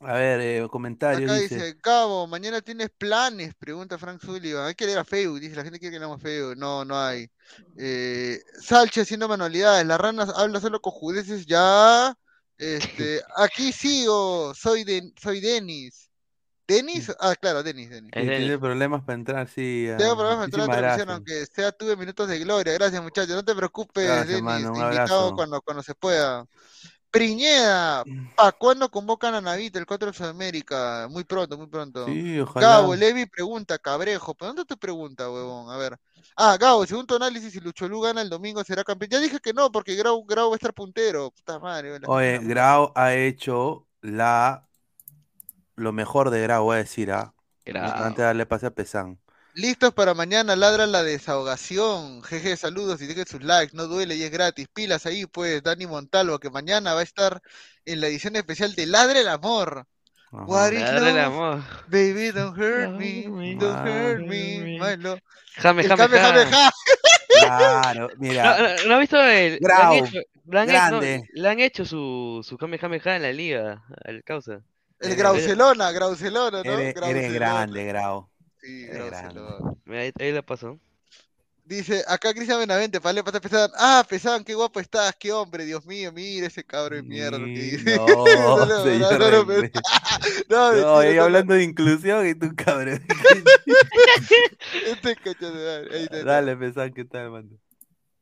A 0.00 0.14
ver, 0.14 0.40
eh, 0.40 0.68
comentarios, 0.68 1.30
Acá 1.30 1.40
dice. 1.40 1.54
dice, 1.54 1.78
Cabo, 1.80 2.26
mañana 2.26 2.60
tienes 2.60 2.90
planes, 2.90 3.54
pregunta 3.54 3.98
Frank 3.98 4.20
Sullivan. 4.20 4.66
Hay 4.66 4.74
que 4.74 4.86
leer 4.86 4.98
a 4.98 5.04
Facebook, 5.04 5.38
dice, 5.38 5.54
la 5.54 5.62
gente 5.62 5.78
quiere 5.78 5.94
que 5.94 5.98
leamos 6.00 6.20
Facebook. 6.20 6.56
No, 6.56 6.84
no 6.84 6.98
hay. 6.98 7.30
Eh, 7.76 8.40
Salche 8.60 9.02
haciendo 9.02 9.28
manualidades, 9.28 9.86
la 9.86 9.98
rana 9.98 10.24
habla 10.34 10.60
solo 10.60 10.80
con 10.80 10.92
judeces, 10.92 11.46
ya. 11.46 12.16
Este, 12.58 13.20
aquí 13.36 13.72
sigo, 13.72 14.52
soy 14.54 14.82
de, 14.82 15.12
soy 15.20 15.40
Denis. 15.40 16.10
¿Denis? 16.72 17.12
Ah, 17.20 17.34
claro, 17.34 17.62
Denis, 17.62 17.90
Denis. 17.90 18.10
Tiene 18.12 18.58
problemas 18.58 19.02
para 19.02 19.14
entrar, 19.14 19.48
sí. 19.48 19.88
Tengo 19.98 20.16
problemas 20.16 20.36
para 20.36 20.44
entrar 20.44 20.62
a 20.62 20.66
la 20.66 20.76
gracias. 20.76 21.08
aunque 21.08 21.46
sea 21.46 21.72
tuve 21.72 21.96
minutos 21.96 22.28
de 22.28 22.38
gloria. 22.38 22.72
Gracias, 22.72 23.02
muchachos. 23.02 23.34
No 23.34 23.44
te 23.44 23.54
preocupes, 23.54 24.06
Gracias, 24.06 24.28
Denis. 24.28 24.42
mano, 24.42 24.68
un 24.68 24.74
te 24.74 24.80
invitado 24.80 25.34
cuando, 25.34 25.60
cuando 25.60 25.82
se 25.82 25.94
pueda. 25.94 26.46
Priñeda, 27.10 28.04
¿para 28.34 28.52
cuándo 28.52 28.90
convocan 28.90 29.34
a 29.34 29.40
Navita, 29.42 29.78
el 29.78 29.84
4 29.84 30.10
de 30.10 30.16
Sudamérica? 30.16 31.08
Muy 31.10 31.24
pronto, 31.24 31.58
muy 31.58 31.66
pronto. 31.66 32.06
Sí, 32.06 32.40
ojalá. 32.40 32.66
Gabo, 32.66 32.94
Levi 32.96 33.26
pregunta, 33.26 33.78
Cabrejo. 33.78 34.34
¿Pero 34.34 34.48
dónde 34.48 34.64
te 34.64 34.78
pregunta, 34.78 35.30
huevón? 35.30 35.70
A 35.70 35.76
ver. 35.76 35.98
Ah, 36.36 36.56
Gabo, 36.58 36.86
según 36.86 37.06
tu 37.06 37.14
análisis, 37.14 37.52
si 37.52 37.60
Lucholú 37.60 38.00
gana 38.00 38.22
el 38.22 38.30
domingo, 38.30 38.64
será 38.64 38.82
campeón. 38.82 39.10
Ya 39.10 39.20
dije 39.20 39.40
que 39.40 39.52
no, 39.52 39.70
porque 39.70 39.94
Grau, 39.94 40.24
Grau 40.24 40.48
va 40.48 40.54
a 40.54 40.56
estar 40.56 40.72
puntero. 40.72 41.30
Puta 41.30 41.58
madre. 41.58 41.98
Oye. 42.06 42.38
Grau 42.38 42.92
ha 42.94 43.12
hecho 43.14 43.86
la 44.00 44.66
lo 45.76 45.92
mejor 45.92 46.30
de 46.30 46.40
Grau, 46.42 46.64
voy 46.64 46.74
a 46.76 46.78
decir, 46.78 47.10
¿ah? 47.12 47.34
Grau. 47.64 47.90
Antes 48.04 48.18
de 48.18 48.24
darle 48.24 48.46
pase 48.46 48.66
a 48.66 48.70
Pesán. 48.70 49.18
Listos 49.54 49.92
para 49.92 50.14
mañana, 50.14 50.56
ladra 50.56 50.86
la 50.86 51.02
desahogación. 51.02 52.22
Jeje, 52.22 52.56
saludos 52.56 53.02
y 53.02 53.06
dejen 53.06 53.26
sus 53.26 53.42
likes, 53.42 53.76
no 53.76 53.86
duele 53.86 54.16
y 54.16 54.22
es 54.22 54.30
gratis. 54.30 54.66
Pilas 54.72 55.04
ahí, 55.06 55.26
pues, 55.26 55.62
Dani 55.62 55.86
Montalvo, 55.86 56.38
que 56.38 56.48
mañana 56.50 56.94
va 56.94 57.00
a 57.00 57.04
estar 57.04 57.40
en 57.84 58.00
la 58.00 58.06
edición 58.06 58.34
especial 58.36 58.74
de 58.74 58.86
Ladre 58.86 59.20
el 59.20 59.28
Amor. 59.28 59.86
What 60.30 60.72
is 60.72 60.80
Ladra 60.80 61.10
el 61.10 61.18
amor. 61.18 61.62
Baby, 61.88 62.30
don't 62.32 62.56
hurt 62.58 62.92
me, 62.98 63.24
don't 63.56 63.86
hurt 63.86 64.20
me, 64.20 64.78
my 64.80 64.96
love. 64.96 65.20
Jame, 65.58 65.82
jame, 65.82 66.08
jame, 66.08 66.18
jame, 66.18 66.44
jame. 66.46 66.50
ja. 66.50 66.70
Claro, 67.40 68.08
¿No, 68.08 68.14
mira. 68.18 68.58
no, 68.58 68.84
no 68.88 68.94
has 68.94 69.00
visto 69.00 69.22
el, 69.22 69.58
le 69.60 69.72
han 69.74 69.90
Grau, 69.90 69.94
hecho, 70.06 70.20
le 70.46 70.58
han 70.60 70.70
hecho- 70.70 70.78
no, 70.78 70.88
grande. 71.00 71.28
le 71.34 71.48
han 71.50 71.60
hecho 71.60 71.84
su, 71.84 72.40
su 72.48 72.56
Kamehameha 72.56 73.16
en 73.16 73.22
la 73.22 73.32
liga, 73.32 73.82
al 74.06 74.22
causa. 74.24 74.60
El 75.02 75.16
Graucelona, 75.16 75.90
Graucelona, 75.92 76.62
¿no? 76.62 76.72
Eres, 76.72 76.94
grande, 77.34 77.84
Grau. 77.84 78.28
Sí, 78.60 78.84
Eres 78.84 79.06
grande. 79.10 79.40
Graucelona. 79.40 79.74
Mira, 79.84 80.00
Ahí, 80.02 80.12
ahí 80.18 80.32
la 80.32 80.42
pasó. 80.42 80.78
Dice, 81.64 82.02
acá 82.08 82.34
Cristian 82.34 82.58
Benavente, 82.58 82.98
vale, 82.98 83.22
pata 83.22 83.40
pesan. 83.40 83.70
Ah, 83.78 84.04
pesan, 84.08 84.42
qué 84.42 84.52
guapo 84.52 84.80
estás, 84.80 85.14
qué 85.18 85.30
hombre, 85.32 85.64
Dios 85.64 85.86
mío, 85.86 86.10
mira 86.12 86.48
ese 86.48 86.64
cabrón 86.64 87.02
de 87.02 87.14
mierda 87.14 87.38
que 87.38 87.44
dice. 87.44 87.96
No, 87.96 88.06
No, 88.06 88.66
no, 88.66 88.82
señor 88.82 89.18
no, 89.18 89.30
no, 89.30 89.44
Reyes. 89.44 89.70
no, 90.48 90.56
No, 90.56 90.72
mentira, 90.72 91.04
ella 91.08 91.16
no, 91.20 91.24
hablando 91.24 91.54
de 91.54 91.62
inclusión 91.62 92.26
y 92.26 92.34
tú, 92.34 92.52
cabrón. 92.56 93.00
Este 94.86 95.12
está. 95.12 96.24
Dale, 96.24 96.56
Pesán, 96.56 96.92
¿qué 96.92 97.04
tal, 97.04 97.30
mano? 97.30 97.48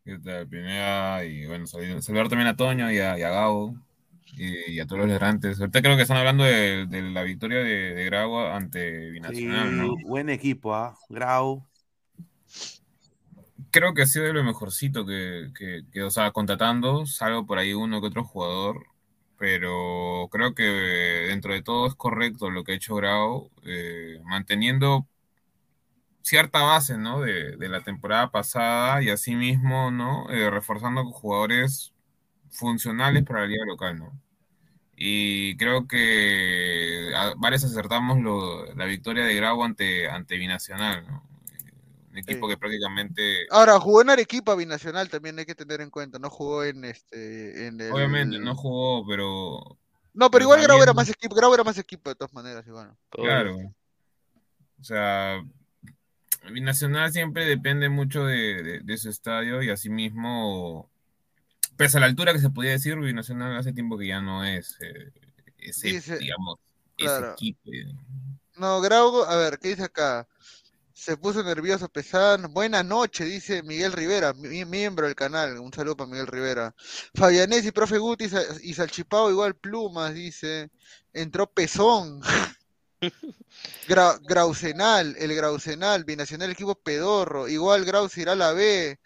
¿Qué 0.04 0.18
tal, 0.18 0.46
Pineda? 0.48 1.24
Y 1.24 1.46
bueno, 1.46 1.66
saludar, 1.66 2.02
saludar 2.02 2.28
también 2.28 2.48
a 2.48 2.56
Toño 2.56 2.90
y 2.92 2.98
a, 2.98 3.18
y 3.18 3.22
a 3.22 3.30
Gabo 3.30 3.74
y, 4.36 4.72
y 4.72 4.80
a 4.80 4.86
todos 4.86 5.00
los 5.00 5.08
ladrantes. 5.08 5.60
Ahorita 5.60 5.82
creo 5.82 5.96
que 5.96 6.02
están 6.02 6.18
hablando 6.18 6.44
de, 6.44 6.86
de 6.86 7.02
la 7.02 7.22
victoria 7.22 7.58
de, 7.58 7.94
de 7.94 8.04
Grau 8.06 8.38
ante 8.38 9.10
Sí, 9.12 9.12
Binacional, 9.12 9.76
¿no? 9.76 9.96
buen 10.02 10.28
equipo, 10.30 10.74
¿ah? 10.74 10.96
Grau. 11.08 11.66
Creo 13.70 13.94
que 13.94 14.02
ha 14.02 14.06
sido 14.06 14.24
de 14.26 14.32
lo 14.32 14.42
mejorcito 14.44 15.06
que, 15.06 15.50
que, 15.56 15.82
que, 15.92 16.02
o 16.02 16.10
sea, 16.10 16.32
contratando, 16.32 17.06
salvo 17.06 17.46
por 17.46 17.58
ahí 17.58 17.72
uno 17.72 18.00
que 18.00 18.08
otro 18.08 18.24
jugador, 18.24 18.86
pero 19.38 20.28
creo 20.32 20.54
que 20.54 20.64
dentro 21.28 21.52
de 21.54 21.62
todo 21.62 21.86
es 21.86 21.94
correcto 21.94 22.50
lo 22.50 22.64
que 22.64 22.72
ha 22.72 22.74
hecho 22.76 22.96
Grau, 22.96 23.50
eh, 23.64 24.20
manteniendo 24.24 25.06
cierta 26.22 26.62
base, 26.62 26.96
¿no? 26.98 27.20
De, 27.20 27.56
de 27.56 27.68
la 27.68 27.82
temporada 27.82 28.30
pasada 28.30 29.02
y 29.02 29.10
asimismo, 29.10 29.90
¿no? 29.90 30.30
Eh, 30.30 30.50
reforzando 30.50 31.02
con 31.04 31.12
jugadores 31.12 31.92
funcionales 32.51 33.24
para 33.24 33.42
la 33.42 33.46
liga 33.46 33.64
local, 33.66 33.98
¿no? 33.98 34.12
Y 34.96 35.57
creo 35.57 35.88
que 35.88 37.11
a 37.16 37.34
varios 37.36 37.64
acertamos 37.64 38.20
lo- 38.20 38.66
la 38.74 38.84
victoria 38.84 39.24
de 39.24 39.34
Grau 39.34 39.62
ante, 39.64 40.09
ante 40.09 40.36
Binacional, 40.36 41.07
¿no? 41.07 41.22
Un 42.11 42.18
equipo 42.18 42.48
que 42.48 42.57
prácticamente, 42.57 43.46
Ahora, 43.51 43.78
jugó 43.78 44.03
en 44.03 44.11
Arequipa 44.11 44.55
binacional 44.57 45.09
también 45.09 45.38
hay 45.38 45.46
que 45.46 45.55
tener 45.55 45.80
en 45.80 45.90
cuenta, 45.90 46.18
no 46.18 46.28
jugó 46.28 46.64
en 46.64 46.84
este, 46.84 47.68
en 47.68 47.80
el... 47.80 47.92
obviamente, 47.92 48.38
no 48.40 48.55
jugó, 48.57 49.07
pero 49.07 49.78
No, 50.12 50.28
pero 50.28 50.30
pero 50.30 50.44
igual 50.44 50.62
Grau 50.62 50.82
era 50.82 50.92
más 50.92 51.09
equipo, 51.09 51.34
Grau 51.36 51.55
era 51.55 51.62
más 51.64 51.78
equipo 51.78 52.11
de 52.11 52.16
todas 52.16 52.34
maneras, 52.34 52.66
bueno. 52.66 52.96
Claro. 53.11 53.57
O 54.80 54.84
sea, 54.84 55.40
Binacional 56.51 57.12
siempre 57.12 57.44
depende 57.44 57.88
mucho 57.88 58.24
de, 58.24 58.62
de- 58.62 58.80
de 58.80 58.96
su 58.98 59.09
estadio 59.09 59.62
y 59.62 59.70
asimismo, 59.70 60.90
pese 61.80 61.96
a 61.96 62.00
la 62.00 62.06
altura 62.06 62.34
que 62.34 62.40
se 62.40 62.50
podía 62.50 62.72
decir, 62.72 62.94
Binacional 62.96 63.56
hace 63.56 63.72
tiempo 63.72 63.96
que 63.96 64.06
ya 64.08 64.20
no 64.20 64.44
es 64.44 64.76
eh, 64.82 65.10
ese, 65.56 65.88
Dice- 65.88 66.18
digamos, 66.18 66.58
claro. 66.94 67.24
ese 67.28 67.32
equipo. 67.32 67.70
No, 68.56 68.82
Grau, 68.82 69.24
a 69.24 69.34
ver, 69.36 69.58
¿qué 69.58 69.68
dice 69.68 69.84
acá? 69.84 70.28
Se 70.92 71.16
puso 71.16 71.42
nervioso, 71.42 71.88
pesado. 71.88 72.46
Buena 72.50 72.82
noche, 72.82 73.24
dice 73.24 73.62
Miguel 73.62 73.92
Rivera, 73.92 74.34
mi- 74.34 74.66
miembro 74.66 75.06
del 75.06 75.14
canal. 75.14 75.58
Un 75.58 75.72
saludo 75.72 75.96
para 75.96 76.10
Miguel 76.10 76.26
Rivera. 76.26 76.74
Fabianesi, 77.14 77.72
profe 77.72 77.96
Guti 77.96 78.24
y 78.24 78.28
Sa- 78.28 78.42
y 78.62 78.74
Salchipao 78.74 79.30
igual 79.30 79.54
plumas, 79.54 80.12
dice. 80.12 80.68
Entró 81.14 81.50
Pezón. 81.50 82.20
Gra- 83.88 84.20
Grausenal, 84.28 85.16
el 85.18 85.34
Grausenal, 85.34 86.04
binacional 86.04 86.50
equipo 86.50 86.74
pedorro. 86.74 87.48
Igual 87.48 87.86
Grau 87.86 88.06
se 88.10 88.20
irá 88.20 88.32
a 88.32 88.36
la 88.36 88.52
B. 88.52 88.99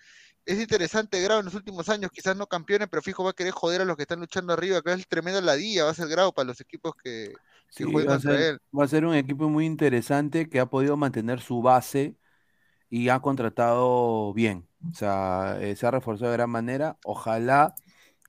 Es 0.46 0.58
interesante 0.60 1.20
Grau 1.22 1.38
en 1.40 1.46
los 1.46 1.54
últimos 1.54 1.88
años, 1.88 2.10
quizás 2.12 2.36
no 2.36 2.46
campeones, 2.46 2.88
pero 2.90 3.02
fijo 3.02 3.24
va 3.24 3.30
a 3.30 3.32
querer 3.34 3.52
joder 3.52 3.80
a 3.82 3.84
los 3.86 3.96
que 3.96 4.02
están 4.02 4.20
luchando 4.20 4.52
arriba. 4.52 4.78
Acá 4.78 4.92
es 4.94 5.08
tremenda 5.08 5.40
ladilla, 5.40 5.84
va 5.84 5.90
a 5.90 5.94
ser 5.94 6.08
Grau 6.08 6.32
para 6.34 6.46
los 6.48 6.60
equipos 6.60 6.94
que, 7.02 7.38
que 7.74 7.86
Sí, 7.86 8.04
va 8.06 8.14
a, 8.16 8.20
contra 8.20 8.38
él. 8.48 8.58
va 8.78 8.84
a 8.84 8.88
ser 8.88 9.04
un 9.04 9.14
equipo 9.14 9.48
muy 9.48 9.66
interesante 9.66 10.48
que 10.48 10.60
ha 10.60 10.66
podido 10.66 10.96
mantener 10.96 11.40
su 11.40 11.60
base 11.62 12.16
y 12.90 13.08
ha 13.10 13.20
contratado 13.20 14.32
bien. 14.34 14.68
O 14.92 14.94
sea, 14.94 15.58
eh, 15.60 15.76
se 15.76 15.86
ha 15.86 15.92
reforzado 15.92 16.30
de 16.32 16.38
gran 16.38 16.50
manera. 16.50 16.98
Ojalá 17.04 17.74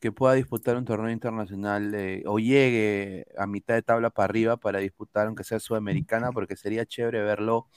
que 0.05 0.11
pueda 0.11 0.35
disputar 0.35 0.77
un 0.77 0.85
torneo 0.85 1.11
internacional 1.11 1.93
eh, 1.95 2.23
o 2.27 2.39
llegue 2.39 3.25
a 3.37 3.47
mitad 3.47 3.73
de 3.75 3.81
tabla 3.81 4.11
para 4.11 4.25
arriba 4.25 4.57
para 4.57 4.79
disputar, 4.79 5.27
aunque 5.27 5.43
sea 5.43 5.59
sudamericana, 5.59 6.31
porque 6.31 6.55
sería 6.55 6.85
chévere 6.85 7.23
verlo 7.23 7.69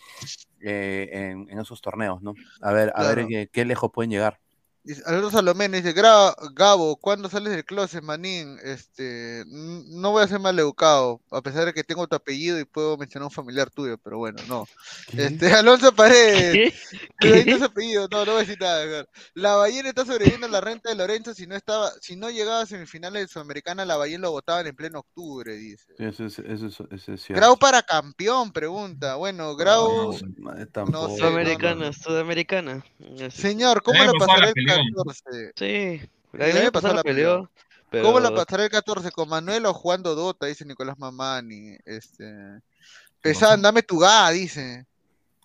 eh, 0.61 1.09
en, 1.12 1.51
en 1.51 1.59
esos 1.61 1.81
torneos, 1.83 2.22
¿no? 2.22 2.39
A 2.61 2.72
ver, 2.72 2.93
a 2.97 3.05
ver 3.05 3.26
qué, 3.26 3.49
qué 3.53 3.64
lejos 3.64 3.91
pueden 3.93 4.11
llegar. 4.11 4.41
Dice- 4.89 5.03
Alberto 5.05 5.30
Salomé 5.30 5.68
dice, 5.68 5.95
"Gra- 5.95 6.34
Gabo, 6.55 6.97
¿cuándo 6.97 7.28
sales 7.28 7.53
del 7.53 7.62
closet, 7.66 8.03
manín? 8.03 8.59
Este, 8.64 9.45
no 9.47 10.12
voy 10.12 10.22
a 10.24 10.28
ser 10.28 10.41
mal 10.41 10.59
educado, 10.59 11.20
a 11.30 11.43
pesar 11.43 11.66
de 11.66 11.74
que 11.74 11.84
tengo 11.84 12.07
tu 12.07 12.16
apellido 12.16 12.59
y 12.59 12.64
puedo 12.64 12.97
mencionar 12.97 13.26
un 13.26 13.30
familiar 13.30 13.68
tuyo, 13.68 13.99
pero 13.99 14.16
bueno, 14.16 14.43
no. 14.49 14.64
Este, 15.12 15.53
Alonso 15.62 15.93
Paredes, 15.95 16.72
no 17.20 17.28
es 17.34 17.61
apellido, 17.62 18.09
no, 18.11 18.24
no 18.24 18.32
voy 18.32 18.36
a 18.36 18.45
decir 18.47 18.57
nada. 18.59 18.86
mejor. 18.86 19.09
La 19.34 19.57
Ballena 19.57 19.91
está 19.91 20.07
sobreviviendo 20.07 20.47
a 20.47 20.51
la 20.51 20.62
renta 20.62 20.89
de 20.89 20.95
Lorenzo 20.95 21.34
si 21.34 21.47
no 21.47 21.55
estaba, 21.55 21.91
si 22.01 22.16
no 22.16 22.30
llegaba 22.30 22.62
a 22.62 22.66
semifinales 22.66 23.24
de 23.24 23.28
Sudamericana, 23.28 23.84
la 23.84 23.99
Ballena 23.99 24.22
lo 24.22 24.30
votaban 24.30 24.66
en 24.68 24.74
pleno 24.74 25.01
octubre, 25.01 25.55
dice. 25.55 25.84
Eso 25.99 26.24
es, 26.24 26.39
eso 26.39 26.66
es, 26.66 26.80
eso 26.91 27.12
es 27.12 27.22
cierto. 27.22 27.34
Grau 27.34 27.59
para 27.59 27.82
campeón, 27.82 28.53
pregunta. 28.53 29.16
Bueno, 29.16 29.55
Grau, 29.55 30.12
No, 30.39 30.55
no 30.57 30.66
tampoco. 30.68 31.09
sé, 31.09 31.12
no, 31.12 31.16
Sudamericana, 31.18 31.86
no. 31.89 31.93
Sudamericana. 31.93 32.84
Señor, 33.30 33.82
¿cómo 33.82 33.99
pasado 33.99 34.18
pasará 34.18 34.49
el. 34.49 34.78
14? 34.95 35.53
Sí, 35.57 36.11
el 36.33 36.43
El 36.43 36.57
año 36.59 36.72
pasado 36.72 36.95
la 36.95 37.03
peleó, 37.03 37.51
¿Cómo 37.91 38.20
la 38.20 38.35
pasará 38.35 38.64
el 38.64 38.70
14? 38.70 39.11
¿Con 39.11 39.29
Manuel 39.29 39.66
o 39.66 39.74
jugando 39.74 40.14
Dota? 40.14 40.47
Dice 40.47 40.64
Nicolás 40.64 40.99
Mamani. 40.99 41.76
Este... 41.85 42.61
Pesan, 43.20 43.62
dame 43.62 43.83
tu 43.83 43.99
ga, 43.99 44.31
dice. 44.31 44.87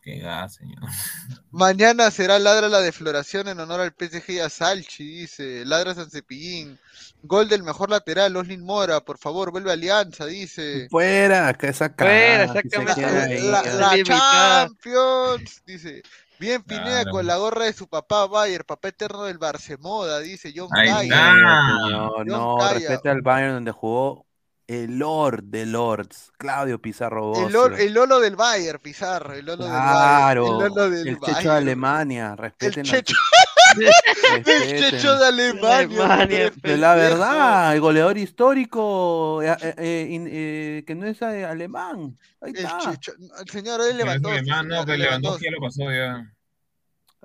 Qué 0.01 0.19
gas, 0.19 0.55
señor. 0.55 0.79
Mañana 1.51 2.11
será 2.11 2.37
Ladra 2.37 2.67
la 2.67 2.81
defloración 2.81 3.47
en 3.47 3.59
honor 3.59 3.79
al 3.79 3.93
PSG 3.97 4.31
y 4.31 4.39
a 4.39 4.49
Salchi, 4.49 5.21
dice. 5.21 5.63
Ladra 5.65 5.95
San 5.95 6.11
Cepillín. 6.11 6.77
Gol 7.23 7.47
del 7.47 7.63
mejor 7.63 7.89
lateral, 7.89 8.35
Oslin 8.35 8.61
Mora, 8.61 8.99
por 8.99 9.17
favor, 9.17 9.51
vuelve 9.51 9.69
a 9.69 9.73
Alianza, 9.73 10.25
dice. 10.25 10.87
Fuera, 10.91 11.53
que 11.53 11.69
esa 11.69 11.89
Fuera, 11.89 12.47
cagada, 12.47 12.61
que 12.61 12.69
se 12.69 13.41
La, 13.49 13.63
la 13.63 13.95
Limitada. 13.95 14.67
Champions, 14.67 15.63
dice. 15.65 16.03
Bien 16.43 16.61
Pineda 16.63 17.03
Claro. 17.03 17.11
con 17.11 17.25
la 17.25 17.37
gorra 17.37 17.65
de 17.65 17.73
su 17.73 17.87
papá 17.87 18.27
Bayer, 18.27 18.65
papá 18.65 18.89
eterno 18.89 19.23
del 19.23 19.37
Barcemoda, 19.37 20.19
dice 20.19 20.53
John 20.55 20.67
está. 20.75 20.99
Señor, 20.99 22.13
John 22.17 22.27
no, 22.27 22.57
Calla. 22.57 22.73
respete 22.79 23.09
al 23.09 23.21
Bayern 23.21 23.53
donde 23.53 23.71
jugó 23.71 24.25
el 24.67 24.97
Lord 24.97 25.43
de 25.43 25.65
Lords, 25.65 26.31
Claudio 26.37 26.79
Pizarro 26.81 27.33
El, 27.35 27.43
Bocio. 27.43 27.49
Lolo, 27.49 27.77
el 27.77 27.93
Lolo 27.93 28.19
del 28.19 28.35
Bayer, 28.35 28.79
Pizarro, 28.81 29.33
el 29.33 29.45
Lolo 29.45 29.65
Claro, 29.65 30.43
del 30.43 30.53
Bayer. 30.53 30.65
El 30.67 30.69
Lolo 30.75 30.89
del 30.89 31.07
el 31.07 31.19
Checho 31.19 31.49
de. 31.49 31.55
Alemania, 31.57 32.35
respeten 32.35 32.79
al 32.81 32.85
Checho. 32.85 33.13
el 33.15 33.43
respeten. 34.33 34.91
Checho 34.91 35.17
de 35.17 35.25
Alemania. 35.27 35.77
Alemania, 36.13 36.51
De 36.61 36.77
la 36.77 36.95
verdad, 36.95 37.73
el 37.73 37.81
goleador 37.81 38.17
histórico 38.17 39.41
eh, 39.41 39.55
eh, 39.61 39.75
eh, 39.77 40.29
eh, 40.31 40.83
que 40.85 40.95
no 40.95 41.07
es 41.07 41.21
eh, 41.21 41.45
alemán. 41.45 42.17
Ahí 42.41 42.51
El 42.55 42.65
está. 42.65 42.79
Checho. 42.91 43.13
El 43.39 43.49
señor, 43.49 43.81
él 43.81 43.87
Pero 43.87 43.91
es 43.91 43.95
levantó. 43.97 44.29
alemán, 44.29 44.67
no, 44.67 44.85
que 44.85 44.97
Lewandowski 44.97 45.45
ya 45.45 45.51
lo 45.51 45.59
pasó 45.61 45.91
ya. 45.91 46.29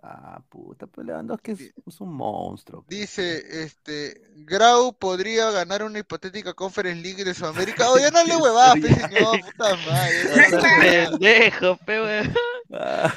Ah, 0.01 0.41
puta, 0.49 0.87
pero 0.87 1.09
Lewandowski 1.09 1.51
es, 1.51 1.61
es 1.85 2.01
un 2.01 2.15
monstruo. 2.15 2.85
Dice, 2.89 3.43
este, 3.65 4.23
Grau 4.37 4.97
podría 4.97 5.51
ganar 5.51 5.83
una 5.83 5.99
hipotética 5.99 6.55
Conference 6.55 7.03
League 7.03 7.25
de 7.25 7.35
Sudamérica. 7.35 7.91
Oye, 7.91 8.09
no 8.13 8.23
le 8.25 8.37
huevás, 8.37 8.75
pe, 8.75 8.95
señor, 8.95 9.41
puta 9.41 9.77
madre. 9.89 11.09
Pendejo, 11.11 11.77
pe, 11.85 12.01
weón. 12.01 12.35
Ah, 12.73 13.13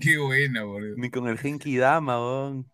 Qué 0.00 0.18
buena, 0.18 0.64
boludo. 0.64 0.94
ni 0.96 1.10
con 1.10 1.28
el 1.28 1.38
Genki 1.38 1.76
Dama, 1.76 2.18
weón. 2.18 2.68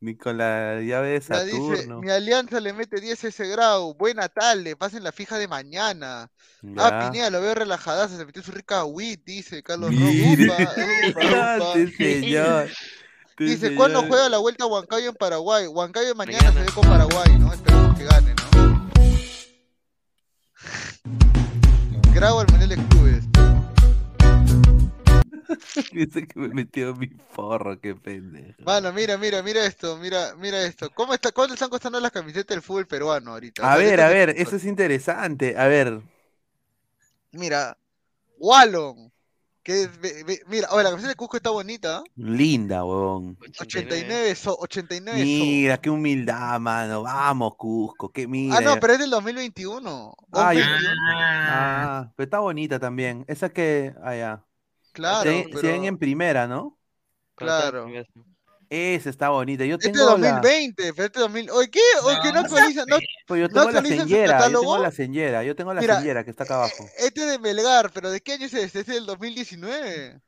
Ni 0.00 0.16
con 0.16 0.38
la 0.38 0.80
llave 0.82 1.08
de 1.08 1.20
Ya 1.20 1.42
dice, 1.44 1.56
Saturno. 1.76 2.00
mi 2.00 2.08
alianza 2.10 2.60
le 2.60 2.72
mete 2.72 3.00
10 3.00 3.24
ese 3.24 3.48
Grau. 3.48 3.94
Buena 3.94 4.28
tarde, 4.28 4.76
pasen 4.76 5.02
la 5.02 5.10
fija 5.10 5.36
de 5.36 5.48
mañana. 5.48 6.30
Ah. 6.76 7.08
Pineda, 7.10 7.28
lo 7.30 7.40
veo 7.40 7.54
relajadazo, 7.56 8.16
se 8.16 8.24
metió 8.24 8.40
su 8.42 8.52
rica 8.52 8.84
wheat, 8.84 9.20
dice 9.24 9.62
Carlos 9.64 9.90
Mire. 9.90 10.46
Rojo. 10.46 10.54
Upa, 10.54 10.72
upa, 11.10 11.56
upa. 11.72 11.78
Este 11.80 12.20
señor. 12.20 12.68
Dice, 13.36 13.74
¿cuándo 13.74 13.98
señor. 14.00 14.10
juega 14.14 14.28
la 14.28 14.38
vuelta 14.38 14.62
a 14.64 14.68
Huancayo 14.68 15.08
en 15.08 15.16
Paraguay? 15.16 15.66
Huancayo 15.66 16.14
mañana, 16.14 16.52
se 16.52 16.60
ve 16.60 16.66
con 16.72 16.84
Paraguay, 16.84 17.36
¿no? 17.38 17.52
Esperemos 17.52 17.98
que 17.98 18.04
gane, 18.04 18.34
¿no? 18.54 18.90
Grabo 22.14 22.40
al 22.40 22.46
Mundial 22.48 22.68
de 22.68 22.76
Clubes. 22.88 23.24
Dice 25.92 26.26
que 26.26 26.38
me 26.38 26.48
metió 26.48 26.94
mi 26.94 27.08
forro, 27.30 27.80
qué 27.80 27.94
pendejo. 27.94 28.62
Mano, 28.64 28.92
mira, 28.92 29.16
mira, 29.18 29.42
mira 29.42 29.64
esto, 29.64 29.96
mira, 29.98 30.34
mira 30.36 30.64
esto. 30.64 30.90
¿Cómo 30.90 31.14
está, 31.14 31.32
¿Cuánto 31.32 31.54
están 31.54 31.70
costando 31.70 32.00
las 32.00 32.12
camisetas 32.12 32.54
del 32.54 32.62
fútbol 32.62 32.86
peruano 32.86 33.32
ahorita? 33.32 33.70
A 33.72 33.76
ver, 33.76 34.00
a 34.00 34.08
ver, 34.08 34.30
eso 34.36 34.56
es 34.56 34.64
interesante. 34.64 35.56
A 35.58 35.66
ver, 35.66 36.00
Mira, 37.32 37.76
Wallon. 38.38 39.12
Que 39.62 39.84
es- 39.84 39.98
ve- 39.98 40.22
ve- 40.24 40.42
mira, 40.46 40.68
oye, 40.72 40.84
la 40.84 40.90
camiseta 40.90 41.08
de 41.08 41.16
Cusco 41.16 41.38
está 41.38 41.48
bonita. 41.50 41.98
¿ah? 41.98 42.04
linda, 42.16 42.84
huevón. 42.84 43.38
89 43.40 44.34
so, 44.34 44.54
89 44.60 45.18
so. 45.20 45.24
Mira, 45.24 45.78
qué 45.78 45.88
humildad, 45.88 46.60
mano. 46.60 47.02
Vamos, 47.02 47.54
Cusco, 47.56 48.12
qué 48.12 48.28
mira. 48.28 48.58
Ah, 48.58 48.60
no, 48.60 48.78
pero 48.78 48.92
es 48.92 48.98
del 48.98 49.08
2021. 49.08 50.14
Ay, 50.32 50.58
2021. 50.58 50.94
ah, 51.08 52.12
pero 52.14 52.24
está 52.24 52.38
bonita 52.40 52.78
también. 52.78 53.24
Esa 53.26 53.48
que, 53.48 53.94
ah, 54.02 54.14
ya. 54.14 54.44
Claro, 54.94 55.28
Se, 55.28 55.46
ven 55.60 55.84
en 55.84 55.98
primera, 55.98 56.46
¿no? 56.46 56.78
Claro. 57.34 57.86
Esa 58.70 59.10
está 59.10 59.28
bonita. 59.28 59.64
Yo 59.64 59.74
Este 59.74 59.90
tengo 59.90 60.14
es 60.14 60.20
la... 60.20 60.30
2020, 60.40 60.94
pero 60.94 61.06
este 61.06 61.20
2000. 61.20 61.50
Oye, 61.50 61.70
¿qué? 61.70 61.80
Oye, 62.04 62.16
que 62.22 62.32
no 62.32 62.40
actualizan. 62.40 62.86
No, 62.88 62.96
Pues 63.26 63.40
yo 63.40 63.48
¿no 63.48 63.54
tengo 63.66 63.70
la 63.72 63.82
señera, 63.82 64.48
yo 64.48 64.60
tengo 64.60 64.78
la 64.78 64.90
señera, 64.92 65.44
yo 65.44 65.56
tengo 65.56 65.74
la 65.74 65.80
Mira, 65.80 65.98
señera 65.98 66.24
que 66.24 66.30
está 66.30 66.44
acá 66.44 66.54
abajo. 66.54 66.88
Este 66.98 67.20
es 67.22 67.26
de 67.32 67.38
Melgar, 67.40 67.90
pero 67.92 68.10
¿de 68.10 68.20
qué 68.20 68.32
año 68.34 68.46
es 68.46 68.54
este? 68.54 68.80
Este 68.80 68.92
es 68.92 68.96
del 68.98 69.06
2019. 69.06 70.20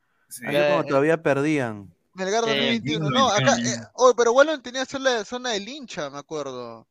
Ahí 0.45 0.55
cuando 0.67 0.83
todavía 0.85 1.21
perdían. 1.23 1.93
Melgar 2.13 2.43
Sí, 2.43 2.49
2021. 2.49 3.07
sí, 3.07 3.13
No, 3.13 3.29
acá. 3.29 3.55
21. 3.55 3.69
eh, 3.83 3.87
oye, 3.93 4.13
pero 4.17 4.31
Wallon 4.33 4.61
tenía 4.61 4.85
zona, 4.85 5.23
zona 5.23 5.51
del 5.51 5.67
hincha, 5.67 6.09
me 6.09 6.17
acuerdo. 6.19 6.87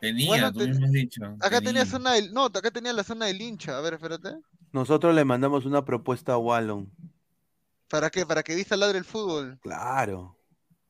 Tenía, 0.00 0.26
Bueno, 0.28 0.52
tú 0.52 0.58
ten- 0.60 0.70
mismo 0.70 0.86
has 0.86 0.92
dicho. 0.92 1.22
Acá 1.40 1.58
tenía 1.60 1.82
tenía. 1.82 1.86
zona 1.86 2.12
del. 2.14 2.32
No, 2.32 2.46
acá 2.46 2.70
tenía 2.70 2.92
la 2.92 3.04
zona 3.04 3.26
del 3.26 3.40
hincha. 3.40 3.76
A 3.76 3.80
ver, 3.80 3.94
espérate. 3.94 4.30
Nosotros 4.72 5.14
le 5.14 5.24
mandamos 5.24 5.64
una 5.66 5.84
propuesta 5.84 6.34
a 6.34 6.38
Wallon. 6.38 6.90
¿Para 7.88 8.08
qué? 8.10 8.24
Para 8.24 8.42
que 8.42 8.54
vista 8.54 8.76
ladre 8.76 8.98
el 8.98 9.04
fútbol. 9.04 9.58
Claro. 9.62 10.36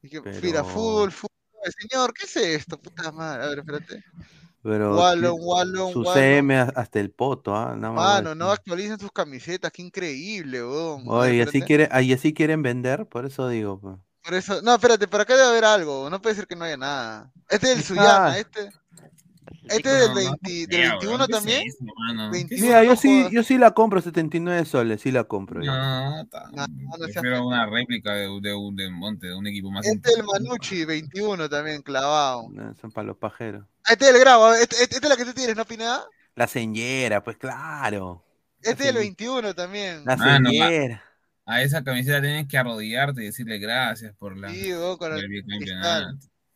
Y 0.02 0.08
que, 0.10 0.20
Pero- 0.22 0.40
Mira, 0.42 0.64
fútbol, 0.64 1.10
fútbol. 1.12 1.30
Señor, 1.78 2.12
¿qué 2.14 2.24
es 2.26 2.36
esto? 2.36 2.78
Puta 2.78 3.10
madre. 3.12 3.44
A 3.44 3.48
ver, 3.48 3.58
espérate. 3.60 4.04
Pero 4.62 4.94
Wallon, 4.96 5.36
Wallon, 5.40 5.92
su 5.94 6.00
Wallon. 6.00 6.14
CM 6.14 6.58
hasta 6.58 7.00
el 7.00 7.10
poto, 7.10 7.56
¿ah? 7.56 7.74
Nada 7.76 7.94
más 7.94 8.04
voy 8.04 8.12
a 8.12 8.14
Mano, 8.16 8.34
no 8.34 8.50
actualizan 8.50 9.00
sus 9.00 9.10
camisetas, 9.10 9.72
qué 9.72 9.80
increíble, 9.80 10.62
weón. 10.62 11.04
Oye, 11.06 11.36
y 11.36 11.40
así 11.40 11.62
quiere, 11.62 11.88
ahí 11.90 12.12
así 12.12 12.34
quieren 12.34 12.62
vender, 12.62 13.06
por 13.06 13.24
eso 13.24 13.48
digo, 13.48 13.80
pues. 13.80 13.96
Por 14.22 14.34
eso, 14.34 14.60
no, 14.60 14.74
espérate, 14.74 15.08
por 15.08 15.22
acá 15.22 15.34
debe 15.34 15.48
haber 15.48 15.64
algo, 15.64 16.10
no 16.10 16.20
puede 16.20 16.34
ser 16.34 16.46
que 16.46 16.56
no 16.56 16.66
haya 16.66 16.76
nada. 16.76 17.32
Este 17.48 17.72
es 17.72 17.90
el 17.90 17.98
Ah. 17.98 18.02
Suyana, 18.02 18.38
este. 18.38 18.70
Este 19.70 19.88
es 19.90 19.98
del, 19.98 20.08
No, 20.08 20.14
no, 20.14 20.36
20, 20.42 20.66
del 20.66 20.68
ya, 20.82 20.90
21 20.90 21.06
weón, 21.16 21.18
¿qué 21.18 21.24
es 21.32 21.38
también. 21.38 21.62
eso, 21.66 21.84
mano? 21.96 22.30
21 22.30 22.62
Mira, 22.66 22.84
yo 22.84 22.96
sí, 22.96 23.26
yo 23.30 23.42
sí 23.42 23.58
la 23.58 23.70
compro 23.72 24.00
79 24.00 24.64
soles, 24.64 25.00
sí 25.00 25.10
la 25.12 25.24
compro 25.24 25.62
yo. 25.62 25.72
No, 25.72 26.26
ta- 26.30 26.50
No, 26.52 26.66
no 26.66 26.90
prefiero 26.98 27.46
una 27.46 27.66
réplica 27.66 28.12
de, 28.12 28.28
de, 28.40 28.50
de 28.74 28.90
Monte, 28.90 29.26
de 29.28 29.34
un 29.36 29.46
equipo 29.46 29.70
más 29.70 29.86
Este 29.86 30.10
es 30.10 30.16
el. 30.18 30.24
Manucci, 30.24 30.84
21 30.84 31.48
también, 31.48 31.82
clavado. 31.82 32.48
No, 32.50 32.74
Son 32.74 32.90
para 32.90 33.06
los 33.06 33.16
pajeros. 33.16 33.64
Ah, 33.84 33.92
Este 33.92 34.06
es 34.08 34.14
el 34.14 34.20
grabo, 34.20 34.52
este, 34.54 34.76
este- 34.82 34.94
esta 34.96 35.06
es 35.06 35.10
la 35.10 35.16
que 35.16 35.24
tú 35.24 35.32
tienes, 35.32 35.56
¿no, 35.56 35.64
Pineda? 35.64 36.04
La 36.34 36.46
señera, 36.46 37.22
pues 37.22 37.36
claro. 37.36 38.24
Este 38.62 38.82
es 38.84 38.88
el 38.90 38.96
señ- 38.96 39.00
21 39.00 39.54
también. 39.54 40.02
La 40.04 40.16
señera. 40.18 41.04
A 41.46 41.62
esa 41.62 41.82
camiseta 41.82 42.20
tienes 42.20 42.46
que 42.46 42.58
arrodillarte 42.58 43.22
y 43.22 43.26
decirle 43.26 43.58
gracias 43.58 44.14
por 44.16 44.36
la 44.36 44.50
Sí, 44.50 44.70
weón, 44.72 44.96
con 44.98 45.10
por 45.10 45.18
el 45.18 45.24
el. 45.24 45.44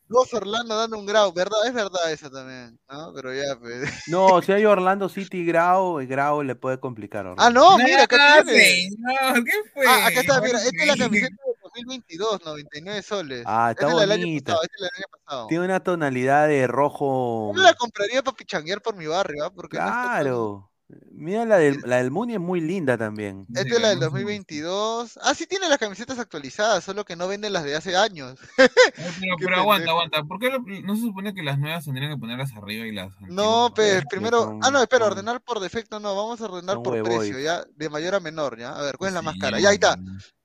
Dos 0.07 0.33
Orlando 0.35 0.77
dando 0.77 0.99
un 0.99 1.07
grau, 1.07 1.33
¿verdad? 1.33 1.67
Es 1.67 1.73
verdad 1.73 2.13
eso 2.13 2.31
también, 2.31 2.79
¿no? 2.91 3.13
Pero 3.15 3.33
ya, 3.35 3.57
pues. 3.59 3.89
No, 4.09 4.43
si 4.43 4.53
hay 4.53 4.65
Orlando 4.67 5.09
City 5.09 5.45
Grau, 5.47 6.01
y 6.01 6.07
Grau 6.07 6.43
le 6.43 6.55
puede 6.55 6.79
complicar. 6.79 7.27
a 7.27 7.31
Orlando. 7.33 7.43
Ah, 7.43 7.51
no, 7.79 7.79
mira, 7.83 8.03
acá 8.05 8.37
No, 8.39 8.45
tiene. 8.45 8.61
señor, 8.91 9.45
¿qué 9.45 9.53
fue? 9.73 9.87
Ah, 9.87 10.07
acá 10.07 10.21
está, 10.21 10.41
mira, 10.43 10.59
esta 10.63 10.83
es 10.83 10.87
la 10.87 10.97
camiseta 11.09 11.37
del 11.47 11.55
2022, 11.63 12.45
99 12.45 13.03
soles. 13.03 13.43
Ah, 13.47 13.71
está 13.71 13.87
esta 13.87 13.89
es 13.89 13.95
la 13.95 14.01
del 14.03 14.13
año 14.13 14.27
bonita. 14.27 14.45
pasado, 14.53 14.63
esta 14.65 14.75
es 14.77 14.81
la 14.83 14.87
del 14.89 14.97
año 14.97 15.07
pasado. 15.25 15.47
Tiene 15.49 15.65
una 15.65 15.81
tonalidad 15.81 16.49
de 16.49 16.67
rojo. 16.67 17.53
Yo 17.57 17.63
la 17.63 17.75
compraría 17.75 18.23
para 18.23 18.37
pichanguear 18.37 18.83
por 18.83 18.95
mi 18.97 19.07
barrio, 19.07 19.45
¿ah? 19.45 19.51
Porque 19.55 19.79
no 19.79 19.85
está 19.85 19.93
tan- 20.03 20.11
Claro. 20.23 20.71
Mira, 21.11 21.47
la 21.47 21.57
del, 21.57 21.81
la 21.87 21.97
del 21.97 22.11
Muni 22.11 22.35
es 22.35 22.41
muy 22.41 22.61
linda 22.61 22.99
también. 22.99 23.47
Esta 23.55 23.75
es 23.77 23.81
la 23.81 23.89
del 23.89 24.01
2022. 24.01 25.19
Ah, 25.23 25.35
sí 25.35 25.47
tiene 25.47 25.69
las 25.69 25.79
camisetas 25.79 26.19
actualizadas, 26.19 26.85
solo 26.85 27.05
que 27.05 27.17
no 27.17 27.27
venden 27.27 27.55
las 27.55 27.65
de 27.65 27.75
hace 27.75 27.97
años. 27.97 28.39
Pero, 29.39 29.57
aguanta, 29.57 29.91
aguanta. 29.91 30.23
¿Por 30.25 30.39
qué 30.39 30.51
lo- 30.51 30.59
no 30.61 30.95
se 30.95 31.01
supone 31.03 31.35
que 31.35 31.43
las 31.43 31.59
nuevas 31.59 31.85
tendrían 31.85 32.13
que 32.13 32.19
ponerlas 32.19 32.53
arriba 32.55 32.87
y 32.87 32.93
las 32.93 33.13
No, 33.23 33.73
pues 33.75 34.05
primero. 34.11 34.43
son- 34.43 34.61
Ah, 34.63 34.71
no, 34.71 34.83
espera, 34.83 35.05
son- 35.07 35.13
ordenar 35.13 35.41
por 35.41 35.61
defecto 35.61 36.01
no, 36.01 36.15
vamos 36.15 36.41
a 36.41 36.45
ordenar 36.45 36.83
por 36.83 37.03
precio, 37.03 37.39
ya, 37.39 37.65
de 37.75 37.89
mayor 37.89 38.15
a 38.17 38.21
menor, 38.21 38.59
ya. 38.59 38.77
A 38.77 38.83
ver, 38.83 38.97
¿cuál 38.99 39.09
es 39.09 39.15
la 39.15 39.23
más 39.23 39.37
cara? 39.39 39.57
Sí, 39.57 39.63
Ya, 39.63 39.71
ahí 39.71 39.75
está. 39.77 39.97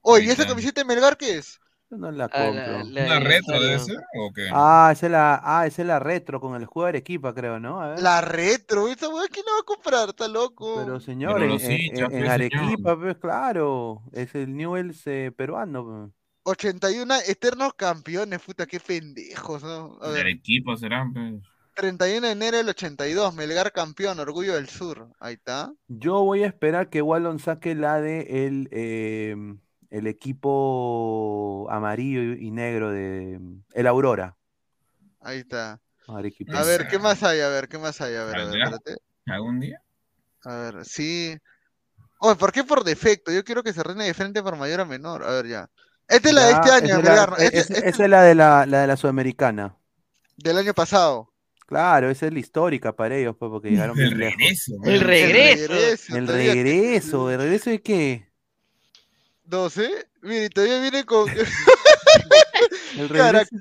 Oye, 0.01 0.25
¿y 0.25 0.29
esa 0.29 0.47
camiseta 0.47 0.81
de 0.81 0.85
Melgar 0.85 1.17
qué 1.17 1.37
es? 1.37 1.59
Yo 1.91 1.97
no 1.97 2.11
la 2.11 2.25
Ah, 2.25 2.29
compro. 2.29 2.83
la- 2.83 2.83
la 2.83 3.05
¿Una 3.05 3.19
retro 3.19 3.55
aniversario. 3.55 3.61
debe 3.61 3.79
ser 3.79 3.97
o 4.19 4.31
qué? 4.33 4.49
Ah, 4.53 4.89
esa 4.93 5.05
es 5.07 5.11
la, 5.11 5.41
ah, 5.43 5.65
esa 5.65 5.81
es 5.81 5.87
la 5.87 5.97
retro 5.99 6.39
con 6.39 6.55
el 6.55 6.61
escudo 6.63 6.83
de 6.85 6.89
Arequipa, 6.89 7.33
creo, 7.33 7.59
¿no? 7.59 7.81
A 7.81 7.89
ver. 7.89 8.01
La 8.01 8.21
retro, 8.21 8.87
esa 8.87 9.09
weá, 9.09 9.27
¿quién 9.27 9.43
la 9.45 9.53
va 9.53 9.59
a 9.59 9.63
comprar? 9.63 10.09
Está 10.09 10.27
loco. 10.27 10.75
Pero 10.85 10.99
señor, 10.99 11.33
Pero 11.33 11.45
en, 11.45 11.51
los 11.51 11.63
en- 11.63 11.71
hinchas, 11.81 12.09
en- 12.09 12.13
en 12.13 12.19
pues. 12.19 12.29
Arequipa, 12.29 12.99
pues 12.99 13.17
claro, 13.17 14.03
es 14.11 14.35
el 14.35 14.55
Newell's 14.55 15.01
eh, 15.07 15.31
peruano. 15.35 15.83
pues. 15.83 16.11
81 16.43 17.15
eternos 17.27 17.73
campeones, 17.73 18.39
puta, 18.41 18.65
qué 18.67 18.79
pendejos, 18.79 19.63
¿no? 19.63 19.97
A 20.01 20.09
ver, 20.09 20.21
Arequipa 20.21 20.77
serán, 20.77 21.11
pues. 21.13 21.41
31 21.75 22.27
de 22.27 22.33
enero 22.33 22.57
del 22.57 22.69
82, 22.69 23.33
Melgar 23.33 23.71
campeón, 23.71 24.19
Orgullo 24.19 24.53
del 24.55 24.67
Sur. 24.67 25.07
Ahí 25.19 25.35
está. 25.35 25.71
Yo 25.87 26.23
voy 26.23 26.43
a 26.43 26.47
esperar 26.47 26.89
que 26.89 27.01
Wallon 27.01 27.39
saque 27.39 27.73
la 27.73 28.01
de 28.01 28.45
el, 28.47 28.67
eh, 28.71 29.35
el 29.89 30.07
equipo 30.07 31.67
amarillo 31.69 32.21
y 32.33 32.51
negro 32.51 32.91
de 32.91 33.39
el 33.73 33.87
Aurora. 33.87 34.35
Ahí 35.21 35.39
está. 35.39 35.79
Arequipa. 36.07 36.59
A 36.59 36.63
ver, 36.63 36.87
¿qué 36.87 36.97
más 36.99 37.21
hay? 37.23 37.39
A 37.41 37.49
ver, 37.49 37.67
¿qué 37.67 37.77
más 37.77 37.99
hay? 38.01 38.15
A 38.15 38.23
ver, 38.25 38.35
a 38.35 38.37
ver, 38.39 38.47
¿Saldrá? 38.47 38.63
espérate. 38.63 39.01
¿Algún 39.27 39.59
día? 39.59 39.81
A 40.43 40.55
ver, 40.55 40.85
sí. 40.85 41.37
Oye, 42.19 42.35
¿por 42.35 42.51
qué 42.51 42.63
por 42.63 42.83
defecto? 42.83 43.31
Yo 43.31 43.43
quiero 43.43 43.63
que 43.63 43.73
se 43.73 43.83
reine 43.83 44.05
de 44.05 44.13
frente 44.13 44.41
por 44.41 44.55
mayor 44.55 44.81
a 44.81 44.85
menor. 44.85 45.23
A 45.23 45.31
ver, 45.31 45.47
ya. 45.47 45.69
Esta 46.07 46.29
es 46.29 46.35
la 46.35 46.45
de 46.45 46.51
este 46.53 46.71
año, 46.71 46.99
esa 46.99 47.23
es. 47.37 47.43
Este- 47.43 47.57
es- 47.59 47.69
este 47.69 47.89
esa 47.89 48.03
es 48.05 48.09
la 48.09 48.23
de 48.23 48.35
la, 48.35 48.65
la 48.65 48.81
de 48.81 48.87
la 48.87 48.97
Sudamericana. 48.97 49.75
del 50.37 50.57
año 50.57 50.73
pasado. 50.73 51.31
Claro, 51.67 52.09
esa 52.09 52.25
es 52.25 52.33
la 52.33 52.39
histórica 52.39 52.95
para 52.95 53.15
ellos, 53.15 53.35
pues, 53.37 53.51
porque 53.51 53.69
llegaron 53.69 53.95
El 53.99 54.15
bien 54.15 54.17
lejos. 54.19 54.37
regreso. 54.39 54.73
El 54.85 54.99
regreso. 55.01 55.73
El 56.15 56.27
regreso, 56.27 57.29
¿el 57.29 57.39
regreso 57.39 57.69
de 57.69 57.81
qué? 57.83 58.28
12. 59.49 60.07
Mire, 60.21 60.45
y 60.45 60.49
todavía 60.49 60.79
viene 60.81 61.03
con. 61.05 61.27
El 62.97 63.09
regreso, 63.09 63.55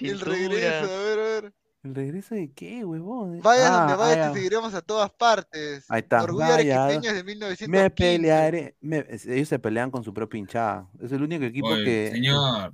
el 0.00 0.20
regreso, 0.20 0.92
a 0.92 1.02
ver, 1.02 1.18
a 1.18 1.22
ver. 1.22 1.52
¿el 1.82 1.94
regreso 1.94 2.34
de 2.36 2.52
qué, 2.52 2.84
huevón? 2.84 3.40
Vaya 3.42 3.66
Ah, 3.68 3.78
donde 3.80 3.96
vaya, 3.96 4.28
te 4.32 4.38
seguiremos 4.38 4.72
a 4.74 4.80
todas 4.82 5.10
partes. 5.10 5.84
Ahí 5.88 6.00
está, 6.00 6.22
Orgullo 6.22 6.46
vaya, 6.46 6.84
arequipeño 6.84 7.12
de 7.14 7.24
1915. 7.24 7.68
Me 7.68 7.90
pelearé. 7.90 8.76
me- 8.80 9.04
ellos 9.26 9.48
se 9.48 9.58
pelean 9.58 9.90
con 9.90 10.04
su 10.04 10.14
propia 10.14 10.38
hinchada. 10.38 10.88
Es 11.00 11.10
el 11.12 11.22
único 11.22 11.44
equipo 11.44 11.68
Oye, 11.68 11.84
que. 11.84 12.10
Señor, 12.12 12.72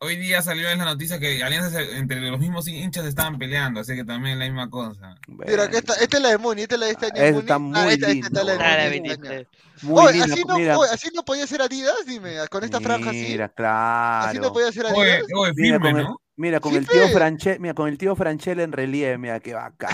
hoy 0.00 0.16
día 0.16 0.42
salió 0.42 0.68
en 0.70 0.78
la 0.78 0.84
noticia 0.84 1.18
que 1.18 1.42
alianzas 1.42 1.74
entre 1.94 2.20
los 2.20 2.38
mismos 2.38 2.66
hinchas 2.68 3.04
estaban 3.06 3.38
peleando, 3.38 3.80
así 3.80 3.94
que 3.94 4.04
también 4.04 4.38
la 4.38 4.44
misma 4.46 4.68
cosa. 4.70 5.14
Mira, 5.28 5.64
acá 5.64 5.78
está, 5.78 5.94
esta 5.94 6.16
es 6.18 6.22
la 6.22 6.28
de 6.30 6.38
Muni, 6.38 6.62
esta 6.62 6.74
es 6.74 6.80
la 6.80 6.86
de 6.86 6.92
este 6.92 7.06
año. 7.06 7.38
Esta 7.40 7.54
Ah, 7.54 7.58
muy 7.58 7.78
esta, 7.92 8.10
esta 8.10 8.26
está 8.26 8.44
la 8.44 8.52
de 8.52 8.58
linda, 8.58 8.66
Ah, 8.72 8.76
la 8.76 8.84
Muni 8.84 9.00
de 9.08 9.14
este 9.14 9.28
23. 9.28 9.38
año. 9.38 9.48
Muy 9.82 10.02
Oye, 10.06 10.12
linda, 10.18 10.34
así 10.34 10.44
no, 10.46 10.58
mira. 10.58 10.78
oye, 10.78 10.90
así 10.92 11.08
no 11.14 11.24
podía 11.24 11.46
ser 11.46 11.62
Adidas, 11.62 11.94
dime, 12.06 12.34
con 12.50 12.64
esta 12.64 12.80
franja 12.80 13.10
así. 13.10 13.26
Mira, 13.30 13.44
Así 13.46 13.54
claro. 13.56 14.40
no 14.40 14.52
podía 14.52 14.72
ser 14.72 14.86
Adidas. 14.86 15.22
oye, 15.34 15.52
Mira, 15.56 15.78
firme, 15.78 15.90
con 15.90 15.98
el, 16.00 16.04
¿no? 16.04 16.20
mira, 16.36 16.60
con 16.60 16.72
Sí, 16.72 16.78
el 16.78 16.86
tío 16.88 17.02
pe. 17.02 17.08
Franchel, 17.12 17.60
mira, 17.60 17.74
con 17.74 17.88
el 17.88 17.98
tío 17.98 18.16
Franchel 18.16 18.60
en 18.60 18.72
relieve, 18.72 19.18
mira, 19.18 19.40
qué 19.40 19.54
bacán. 19.54 19.90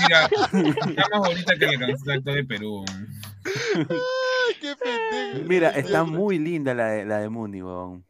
Mira, 0.00 0.24
está 0.26 1.08
más 1.18 1.28
bonita 1.28 1.54
que 1.58 1.66
la 1.66 1.78
camiseta 1.78 2.12
actual 2.14 2.36
de 2.36 2.44
Perú. 2.44 2.84
Qué 4.60 4.74
pendejo. 4.76 5.48
Mira, 5.48 5.70
está 5.70 6.04
muy 6.04 6.38
linda 6.38 6.74
la 6.74 6.86
de, 6.88 7.04
la 7.04 7.18
de 7.18 7.28
Muni, 7.28 7.62
weón. 7.62 8.04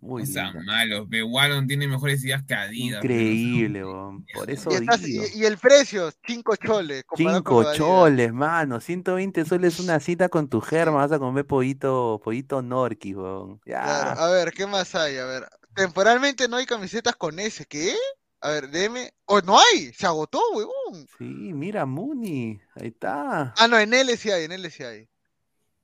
Muy 0.00 0.22
No 0.22 0.26
sean 0.26 0.52
linda. 0.54 0.62
malos, 0.72 1.08
Wallon 1.26 1.66
tiene 1.66 1.88
mejores 1.88 2.24
ideas 2.24 2.44
que 2.44 2.54
Adidas. 2.54 3.02
Increíble, 3.02 3.84
weón. 3.84 4.24
Por 4.32 4.48
eso 4.48 4.70
Y, 4.70 4.74
estás- 4.74 5.02
digo. 5.02 5.24
y- 5.34 5.40
y 5.40 5.44
el 5.44 5.58
precio, 5.58 6.12
5 6.24 6.54
choles. 6.56 7.02
comparado 7.04 7.42
con 7.42 7.44
Cinco 7.44 7.52
lo 7.54 7.60
de 7.60 7.66
Adidas. 7.66 7.78
choles, 7.78 8.32
mano. 8.32 8.80
120 8.80 9.44
soles 9.44 9.80
una 9.80 9.98
cita 9.98 10.28
con 10.28 10.48
tu 10.48 10.60
germa. 10.60 10.98
Vas 10.98 11.10
a 11.12 11.18
comer 11.18 11.44
pollito, 11.46 12.20
pollito 12.22 12.62
Norquis, 12.62 13.16
weón. 13.16 13.60
Ya. 13.66 13.82
Claro, 13.82 14.20
a 14.20 14.30
ver, 14.30 14.52
¿qué 14.52 14.66
más 14.68 14.94
hay? 14.94 15.16
A 15.16 15.24
ver, 15.24 15.48
temporalmente 15.74 16.46
no 16.48 16.56
hay 16.58 16.66
camisetas 16.66 17.16
con 17.16 17.38
S, 17.40 17.66
¿qué? 17.66 17.92
A 18.40 18.50
ver, 18.50 18.70
DM. 18.70 19.10
¡Oh, 19.24 19.40
no 19.40 19.58
hay! 19.58 19.92
Se 19.94 20.06
agotó, 20.06 20.38
huevón. 20.54 21.08
Sí, 21.18 21.24
mira, 21.24 21.86
Muni. 21.86 22.60
Ahí 22.76 22.86
está. 22.88 23.52
Ah, 23.56 23.66
no, 23.66 23.76
en 23.76 23.92
L 23.92 24.16
sí 24.16 24.30
hay, 24.30 24.44
en 24.44 24.52
L 24.52 24.70
sí 24.70 24.84
hay. 24.84 25.08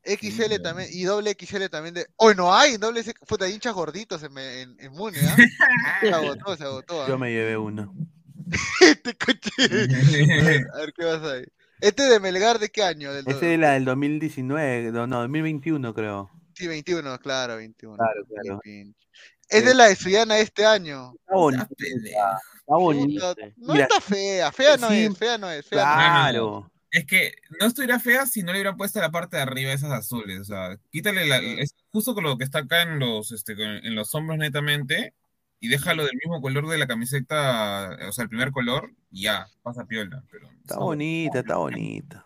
XL 0.05 0.63
también, 0.63 0.89
y 0.93 1.05
doble 1.05 1.37
XL 1.39 1.67
también 1.71 1.95
de. 1.95 2.07
¡Oh, 2.17 2.33
no 2.35 2.55
hay! 2.55 2.77
Doble 2.77 3.03
XL, 3.03 3.13
puta, 3.27 3.47
hay 3.47 3.55
hinchas 3.55 3.75
gorditos 3.75 4.23
en, 4.23 4.37
en, 4.39 4.77
en 4.79 4.93
Muni, 4.93 5.19
¿ah? 5.19 5.37
Se 6.01 6.13
agotó, 6.13 6.57
se 6.57 6.65
agotó. 6.65 7.03
¿ah? 7.03 7.09
Yo 7.09 7.19
me 7.19 7.31
llevé 7.31 7.57
uno. 7.57 7.95
Este 8.81 9.15
coche. 9.15 9.51
A 9.59 10.77
ver, 10.77 10.93
¿qué 10.93 11.05
más 11.05 11.23
hay? 11.23 11.45
Este 11.81 12.03
de 12.05 12.21
Melgar, 12.21 12.59
¿de 12.59 12.69
qué 12.69 12.83
año? 12.83 13.13
Del 13.13 13.27
Ese 13.27 13.55
es 13.55 13.61
la 13.61 13.73
del 13.73 13.85
2019, 13.85 14.93
no, 14.93 15.07
no, 15.07 15.21
2021 15.21 15.95
creo. 15.95 16.31
Sí, 16.55 16.67
21, 16.69 17.19
claro, 17.19 17.57
21. 17.57 17.97
Claro, 17.97 18.25
claro. 18.27 18.61
Qué 18.63 18.71
pinche. 18.71 19.05
Es 19.49 19.65
de 19.65 19.75
la 19.75 19.87
de 19.87 19.97
Suyana 19.97 20.39
este 20.39 20.65
año. 20.65 21.13
Está 21.21 21.35
bonita. 21.35 21.69
Está 21.79 22.77
bonita. 22.77 23.35
No 23.57 23.73
Mira, 23.75 23.85
está 23.85 24.01
fea, 24.01 24.53
fea 24.53 24.77
no 24.77 24.89
sí, 24.89 25.05
es, 25.05 25.19
fea 25.19 25.39
no 25.39 25.51
es, 25.51 25.67
fea 25.67 26.33
no 26.33 26.59
es. 26.59 26.65
Es 26.95 27.07
que 27.07 27.35
no 27.61 27.67
estuviera 27.67 27.99
fea 27.99 28.25
si 28.25 28.45
no 28.45 28.53
le 28.53 28.59
hubieran 28.59 28.77
puesto 28.77 29.01
la 29.01 29.11
parte 29.11 29.37
de 29.37 29.43
arriba 29.43 29.73
esas 29.73 29.91
azules. 29.91 30.39
O 30.39 30.45
sea, 30.45 30.79
quítale 30.93 31.27
la, 31.27 31.39
es 31.39 31.75
justo 31.91 32.15
con 32.15 32.23
lo 32.23 32.39
que 32.39 32.45
está 32.45 32.61
acá 32.61 32.83
en 32.83 33.01
los, 33.01 33.33
este, 33.33 33.55
en 33.55 33.97
los 33.97 34.15
hombros 34.15 34.39
netamente 34.39 35.13
y 35.59 35.67
déjalo 35.67 36.05
del 36.05 36.15
mismo 36.23 36.41
color 36.41 36.69
de 36.69 36.79
la 36.79 36.87
camiseta, 36.87 37.99
o 38.09 38.13
sea, 38.13 38.23
el 38.23 38.29
primer 38.29 38.53
color, 38.53 38.93
y 39.11 39.23
ya, 39.23 39.49
pasa 39.65 39.87
piola. 39.87 40.23
Pero 40.31 40.49
Está 40.61 40.79
bonita, 40.79 41.41
está 41.41 41.57
bonita. 41.57 42.25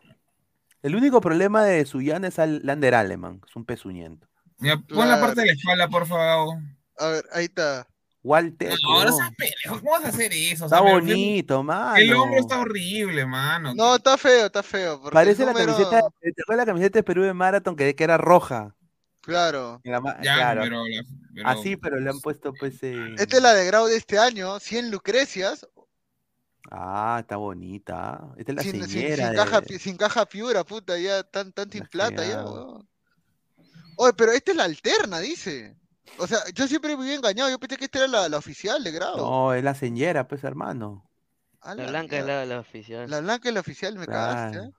El 0.82 0.94
único 0.94 1.22
problema 1.22 1.64
de 1.64 1.86
Suyana 1.86 2.28
es 2.28 2.38
el 2.38 2.60
Lander 2.62 2.94
Aleman, 2.94 3.40
es 3.48 3.56
un 3.56 3.64
pezuñento. 3.64 4.28
Mira, 4.58 4.76
pon 4.76 5.08
la 5.08 5.18
parte 5.18 5.40
de 5.40 5.46
la 5.46 5.52
espalda, 5.54 5.88
por 5.88 6.06
favor. 6.06 6.58
A 6.98 7.06
ver, 7.06 7.24
ahí 7.32 7.46
está. 7.46 7.86
Walter. 8.22 8.74
No, 8.82 9.04
no 9.04 9.12
seas 9.12 9.30
pendejo, 9.36 9.78
¿cómo 9.80 9.90
vas 9.92 10.04
a 10.04 10.08
hacer 10.08 10.32
eso? 10.32 10.64
O 10.64 10.66
Está 10.66 10.80
sea, 10.82 10.92
bonito, 10.92 11.62
mano. 11.62 11.96
El 11.96 12.12
hombro 12.14 12.40
está 12.40 12.58
horrible, 12.60 13.24
mano. 13.26 13.74
No, 13.74 13.94
está 13.96 14.18
feo, 14.18 14.46
está 14.46 14.62
feo. 14.62 15.00
Parece 15.10 15.44
la 15.46 15.52
número- 15.52 15.72
camiseta, 15.72 16.00
¿te 16.20 16.42
acuerdas 16.42 16.66
la 16.66 16.72
camiseta 16.72 16.98
de 16.98 17.02
Perú 17.04 17.22
de 17.22 17.32
Marathon 17.34 17.76
que, 17.76 17.94
que 17.94 18.04
era 18.04 18.18
roja? 18.18 18.74
Claro. 19.20 19.80
La 19.84 20.00
Ya, 20.22 20.34
claro. 20.34 20.62
pero, 20.62 20.82
pero- 21.34 21.48
Así, 21.48 21.76
pero 21.76 22.00
le 22.00 22.10
han 22.10 22.20
puesto 22.20 22.52
pues 22.54 22.82
eh, 22.82 23.14
Esta 23.18 23.36
es 23.36 23.42
la 23.42 23.54
de 23.54 23.66
grado 23.66 23.86
de 23.86 23.96
este 23.96 24.18
año, 24.18 24.58
100 24.58 24.90
Lucrecias, 24.90 25.66
Ah, 26.70 27.18
está 27.20 27.36
bonita. 27.36 28.20
Esta 28.36 28.52
es 28.52 28.56
la 28.56 28.62
sin, 28.62 28.72
sin- 28.72 28.88
señora 28.90 29.16
sin 29.16 29.30
de- 29.30 29.36
caja, 29.36 29.62
sin 29.78 29.96
caja 29.96 30.26
piura, 30.26 30.64
puta, 30.64 30.98
ya 30.98 31.22
tan, 31.22 31.50
tan 31.52 31.70
sin 31.72 31.86
plata 31.86 32.26
ya. 32.26 32.44
Oye, 33.96 34.12
pero 34.16 34.32
esta 34.32 34.50
es 34.50 34.56
la 34.56 34.64
alterna, 34.64 35.18
dice. 35.20 35.76
O 36.16 36.26
sea, 36.26 36.38
yo 36.54 36.66
siempre 36.66 36.96
me 36.96 37.02
había 37.02 37.14
engañado, 37.16 37.50
yo 37.50 37.58
pensé 37.58 37.76
que 37.76 37.84
esta 37.84 37.98
era 37.98 38.08
la, 38.08 38.28
la 38.28 38.38
oficial 38.38 38.82
de 38.82 38.90
grado. 38.90 39.16
No, 39.18 39.52
es 39.54 39.62
la 39.62 39.74
señora, 39.74 40.26
pues 40.26 40.42
hermano. 40.44 41.04
La 41.64 41.74
la 41.74 41.86
blanca 41.88 42.18
es 42.18 42.24
la, 42.24 42.44
la 42.46 42.60
oficial. 42.60 43.10
La 43.10 43.20
blanca 43.20 43.48
es 43.48 43.54
la 43.54 43.60
oficial, 43.60 43.94
me 43.98 44.06
cagaste, 44.06 44.58
Claro. 44.58 44.68
¿eh? 44.70 44.72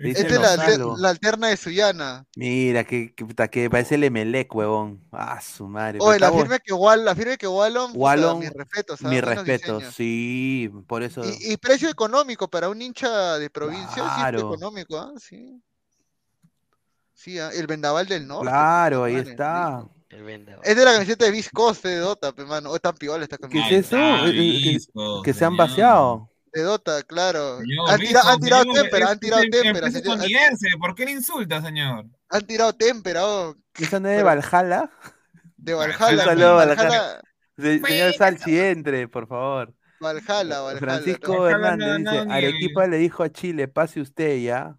Dice 0.00 0.20
Esta 0.22 0.34
es 0.34 0.40
la, 0.40 0.48
alter- 0.52 0.78
Gonzalo. 0.78 0.96
la 0.96 1.08
alterna 1.08 1.48
de 1.48 1.56
Suyana. 1.56 2.24
Mira, 2.36 2.84
que, 2.84 3.12
que, 3.12 3.24
puta, 3.26 3.48
que 3.48 3.68
parece 3.68 3.96
el 3.96 4.04
Emelec, 4.04 4.54
huevón. 4.54 5.02
Ah, 5.10 5.40
su 5.40 5.66
madre. 5.66 5.98
Oye, 6.00 6.20
la 6.20 6.30
firme 6.30 6.60
que 6.60 6.72
Wallon, 6.72 7.04
la 7.04 7.16
firme 7.16 7.36
que 7.36 7.48
Wallon, 7.48 7.90
Wallon, 7.94 8.38
mis 8.38 8.50
respetos, 8.52 9.00
¿ah? 9.04 9.08
mi 9.08 9.20
Buenos 9.20 9.44
respeto, 9.44 9.74
diseños. 9.78 9.94
sí, 9.96 10.70
por 10.86 11.02
eso. 11.02 11.22
Y, 11.24 11.52
y 11.52 11.56
precio 11.56 11.88
económico 11.90 12.46
para 12.48 12.68
un 12.68 12.80
hincha 12.80 13.38
de 13.38 13.50
provincia, 13.50 13.88
sí, 13.94 14.00
Claro. 14.20 14.38
es 14.38 14.44
económico, 14.44 14.96
¿ah? 14.98 15.12
Sí. 15.18 15.60
Sí, 17.14 17.40
¿ah? 17.40 17.50
el 17.52 17.66
vendaval 17.66 18.06
del 18.06 18.24
norte. 18.28 18.46
Claro, 18.48 19.02
ahí 19.02 19.16
está. 19.16 19.84
Listo. 20.10 20.16
El 20.16 20.22
vendaval. 20.22 20.60
Es 20.64 20.76
de 20.76 20.84
la 20.84 20.92
camiseta 20.94 21.24
de 21.24 21.30
Viscoste 21.32 21.88
de 21.88 21.96
Dota, 21.98 22.32
pe, 22.32 22.44
mano. 22.44 22.70
O 22.70 22.78
tan 22.78 22.94
piola 22.94 23.24
esta 23.24 23.36
¿Qué 23.36 23.42
camiseta. 23.48 23.68
es 23.74 23.86
eso? 23.86 23.96
está, 23.96 24.26
Eh, 24.26 24.30
eh, 24.30 24.32
que- 24.32 24.70
listo, 24.72 25.22
que 25.22 25.32
se 25.34 25.44
han 25.44 25.56
vaciado. 25.56 26.30
De 26.52 26.62
Dota, 26.62 27.02
claro. 27.02 27.58
Señor, 27.58 27.90
han, 27.90 27.98
tira- 28.00 28.10
listo, 28.12 28.28
han 28.28 28.40
tirado 28.40 28.62
señor, 28.62 28.76
témpera, 28.82 29.10
han 29.10 29.18
tirado 29.20 29.42
témpera. 29.50 29.90
señor, 29.90 30.18
¿Por 30.80 30.94
qué 30.94 31.04
le 31.04 31.10
insulta, 31.12 31.60
señor? 31.62 32.06
han 32.30 32.46
tirado 32.46 32.72
témpera, 32.74 33.26
oh. 33.26 33.54
¿Esa 33.78 34.00
no 34.00 34.08
es 34.08 34.16
de 34.16 34.22
Valhalla? 34.22 34.90
De 35.56 35.74
Un 35.74 35.80
Valhalla. 35.80 36.24
saludo, 36.24 36.54
Valhalla. 36.56 36.82
Valhalla. 36.84 37.20
Se- 37.58 37.80
Señor 37.80 38.12
Salchi, 38.14 38.58
entre, 38.58 39.08
por 39.08 39.26
favor. 39.28 39.74
Valhalla, 40.00 40.60
Valhalla. 40.60 40.78
Francisco 40.78 41.38
Valhalla 41.42 41.76
no 41.76 41.84
Hernández 41.84 42.12
dice, 42.12 42.26
ni 42.26 42.32
Arequipa 42.32 42.86
le 42.86 42.96
dijo 42.98 43.22
a 43.24 43.28
Chile, 43.30 43.68
pase 43.68 44.00
usted 44.00 44.38
ya. 44.38 44.76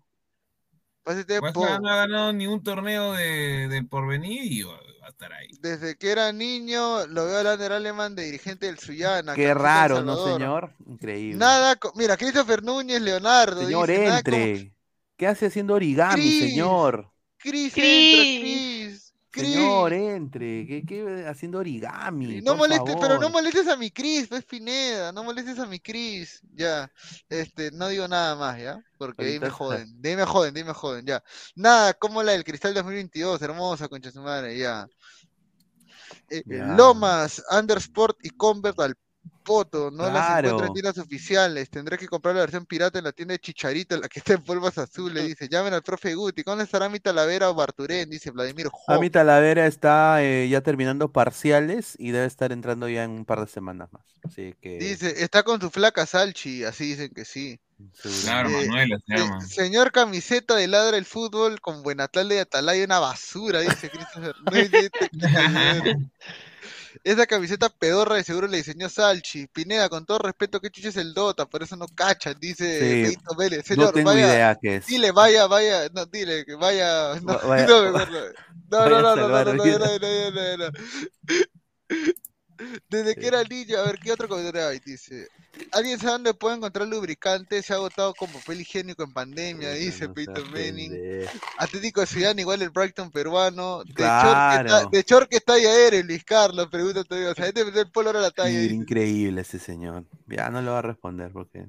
Pásate 1.04 1.40
Pues 1.40 1.54
po. 1.54 1.66
no 1.80 1.90
ha 1.90 1.96
ganado 1.98 2.34
ni 2.34 2.48
un 2.48 2.64
torneo 2.64 3.14
de, 3.14 3.68
del 3.68 3.88
porvenir 3.88 4.52
y 4.52 4.64
a 5.10 5.12
estar 5.12 5.34
ahí. 5.34 5.48
Desde 5.60 5.96
que 5.98 6.12
era 6.12 6.32
niño 6.32 7.06
lo 7.08 7.26
veo 7.26 7.38
a 7.40 7.44
Lander 7.44 7.72
Aleman 7.74 8.16
de 8.16 8.24
dirigente 8.24 8.66
del 8.68 8.80
Suyana. 8.80 9.34
Qué 9.36 9.54
raro, 9.54 10.02
¿no, 10.02 10.26
señor? 10.34 10.72
Increíble. 10.88 11.38
Nada, 11.38 11.78
mira, 11.96 12.16
Christopher 12.18 12.64
Núñez, 12.64 13.02
Leonardo. 13.02 13.64
Señor, 13.66 13.88
dice, 13.90 14.06
nada 14.06 14.24
como- 14.24 14.38
entre. 14.38 14.74
¿Qué 15.18 15.28
hace 15.28 15.48
haciendo 15.48 15.74
origami, 15.74 16.40
señor? 16.40 17.12
Cris, 17.38 17.74
Cris. 17.74 17.84
entra, 17.84 18.24
Cris. 18.42 19.09
Cris. 19.32 19.54
Señor, 19.54 19.94
entre. 19.94 20.66
¿Qué, 20.66 20.84
qué 20.88 21.26
haciendo 21.28 21.60
origami? 21.60 22.42
No 22.42 22.52
por 22.52 22.68
molestes, 22.68 22.96
pero 23.00 23.20
no 23.20 23.30
molestes 23.30 23.68
a 23.68 23.76
mi 23.78 23.92
Cris, 23.92 24.28
pues 24.28 24.44
Pineda, 24.46 25.12
no 25.12 25.24
molestes 25.24 25.60
a 25.60 25.66
mi 25.68 25.80
Cris, 25.80 26.42
ya, 26.54 26.92
este, 27.30 27.72
no 27.72 27.88
digo 27.90 28.08
nada 28.08 28.36
más, 28.36 28.60
ya, 28.60 28.84
porque 28.98 29.26
ahí 29.26 29.40
me 29.40 29.50
joden, 29.50 30.02
de 30.02 30.10
ahí 30.10 30.16
me 30.16 30.26
joden, 30.26 30.54
de 30.54 30.60
ahí 30.62 30.66
me 30.66 30.74
joden, 30.74 31.06
ya, 31.06 31.24
nada, 31.56 31.94
como 31.94 32.24
la 32.24 32.32
del 32.32 32.44
Cristal 32.44 32.74
2022, 32.74 33.42
hermosa, 33.42 33.88
concha 33.88 34.12
su 34.12 34.22
madre, 34.22 34.58
ya. 34.58 34.88
Eh, 36.30 36.44
Ya. 36.46 36.66
Lomas, 36.76 37.44
Undersport 37.52 38.18
y 38.24 38.30
Convert 38.32 38.80
al 38.80 38.96
poto, 39.50 39.90
no 39.90 40.10
las 40.12 40.38
encuentro 40.38 40.68
en 40.68 40.74
tiendas 40.74 40.98
oficiales, 41.00 41.70
tendré 41.72 41.98
que 41.98 42.08
comprar 42.08 42.36
la 42.36 42.42
versión 42.42 42.68
pirata 42.68 43.00
en 43.00 43.06
la 43.06 43.12
tienda 43.12 43.32
de 43.34 43.40
Chicharito, 43.40 43.98
la 43.98 44.08
que 44.08 44.20
está 44.32 44.34
en 44.34 44.44
polvos 44.44 44.78
azules, 44.78 45.26
dice, 45.26 45.50
llamen 45.50 45.74
al 45.74 45.82
profe 45.82 46.14
Guti, 46.14 46.44
¿cuándo 46.44 46.64
estará 46.64 46.88
mi 46.88 47.00
Talavera 47.00 47.50
o 47.50 47.56
Barturén? 47.56 48.10
Dice 48.10 48.30
Vladimir 48.30 48.68
A 48.68 48.70
Jo. 48.72 49.02
mi 49.02 49.10
Talavera 49.10 49.66
está 49.66 50.22
eh, 50.24 50.48
ya 50.50 50.62
terminando 50.62 51.12
parciales 51.12 51.96
y 51.98 52.12
debe 52.12 52.28
estar 52.28 52.52
entrando 52.52 52.88
ya 52.88 53.04
en 53.04 53.12
un 53.12 53.26
par 53.26 53.40
de 53.40 53.48
semanas 53.48 53.92
más. 53.92 54.04
Así 54.24 54.54
que 54.62 54.78
Dice, 54.78 55.24
está 55.24 55.42
con 55.42 55.60
su 55.60 55.72
flaca 55.72 56.06
Salchi, 56.06 56.64
así 56.64 56.86
dicen 56.90 57.12
que 57.16 57.26
sí. 57.26 57.60
Claro, 58.24 58.50
Eh, 58.50 58.68
Manuela 58.68 58.98
se 59.08 59.14
eh, 59.16 59.18
llama. 59.18 59.42
señor 59.42 59.92
camiseta 59.92 60.56
de 60.58 60.68
ladra 60.68 60.98
el 60.98 61.06
fútbol 61.06 61.60
con 61.62 61.82
Buenatal 61.82 62.28
de 62.30 62.42
Atalaya, 62.42 62.84
una 62.84 63.00
basura, 63.00 63.62
dice 63.62 63.90
Christopher. 63.90 64.36
No. 65.14 66.10
Esa 67.04 67.26
camiseta 67.28 67.70
pedorra 67.70 68.16
de 68.16 68.24
seguro 68.24 68.48
le 68.48 68.58
diseñó 68.58 68.90
Salchi. 68.90 69.48
Pineda, 69.48 69.90
con 69.90 70.06
todo 70.06 70.20
respeto, 70.20 70.60
¿qué 70.60 70.70
chucha 70.70 70.90
es 70.90 70.98
el 70.98 71.14
Dota? 71.14 71.46
Por 71.46 71.64
eso 71.64 71.76
no 71.76 71.88
cachan, 71.88 72.36
dice 72.40 73.08
Sí, 73.10 73.16
Vélez. 73.38 73.66
no 73.76 73.92
Señor, 73.92 73.94
tengo 73.94 74.10
vaya, 74.12 74.28
idea 74.28 74.58
qué 74.62 74.76
es. 74.78 74.86
dile, 74.88 75.12
vaya, 75.12 75.48
vaya, 75.48 75.90
no, 75.94 76.06
dile, 76.06 76.46
que 76.46 76.56
vaya, 76.56 77.16
no, 77.22 77.34
Va- 77.34 77.38
vaya- 77.48 77.68
no, 77.68 77.84
mejor 77.84 78.12
no. 78.12 78.20
No, 78.72 78.78
vaya 78.78 78.90
no, 78.90 78.98
a 78.98 79.02
no, 79.02 79.16
no, 79.16 79.16
no, 79.16 79.22
salvar 79.22 79.46
no, 79.48 79.54
no, 79.54 79.64
vida. 79.64 79.78
no, 79.80 80.00
no, 80.00 80.32
no, 80.32 80.58
no, 80.58 80.72
no. 80.72 80.72
Desde 82.90 83.16
que 83.16 83.28
era 83.28 83.44
niño, 83.44 83.78
a 83.78 83.84
ver, 83.84 84.00
¿qué 84.00 84.12
otro 84.12 84.28
comentario 84.28 84.68
hay? 84.68 84.80
Dice, 84.80 85.28
¿alguien 85.72 85.98
sabe 85.98 86.12
dónde 86.14 86.34
puede 86.34 86.58
encontrar 86.58 86.88
lubricante? 86.88 87.62
Se 87.62 87.74
ha 87.74 87.78
agotado 87.78 88.14
con 88.14 88.30
papel 88.32 88.62
higiénico 88.62 89.04
en 89.04 89.14
pandemia, 89.14 89.72
dice 89.72 90.10
Peter 90.10 90.44
Manning. 90.46 91.26
Atlético 91.58 92.02
de 92.02 92.08
Ciudad, 92.08 92.38
igual 92.38 92.62
el 92.62 92.70
Brighton 92.70 93.12
peruano. 93.12 93.84
De 93.86 95.04
Chor 95.04 95.28
que 95.30 95.38
está, 95.38 95.54
talla 95.54 95.74
eres, 95.88 96.06
Luis 96.06 96.24
Carlos, 96.24 96.68
pregunta 96.68 97.04
todavía. 97.04 97.32
O 97.32 97.36
sea, 97.36 97.48
este 97.48 97.62
el 97.62 97.92
polo 97.92 98.10
ahora 98.10 98.22
la 98.22 98.32
talla, 98.32 98.60
dice, 98.60 98.74
increíble 98.74 99.42
ese 99.42 99.60
señor. 99.60 100.06
Ya 100.28 100.50
no 100.50 100.62
lo 100.62 100.74
va 100.74 100.80
a 100.80 100.84
responder 100.84 101.32
porque. 101.32 101.68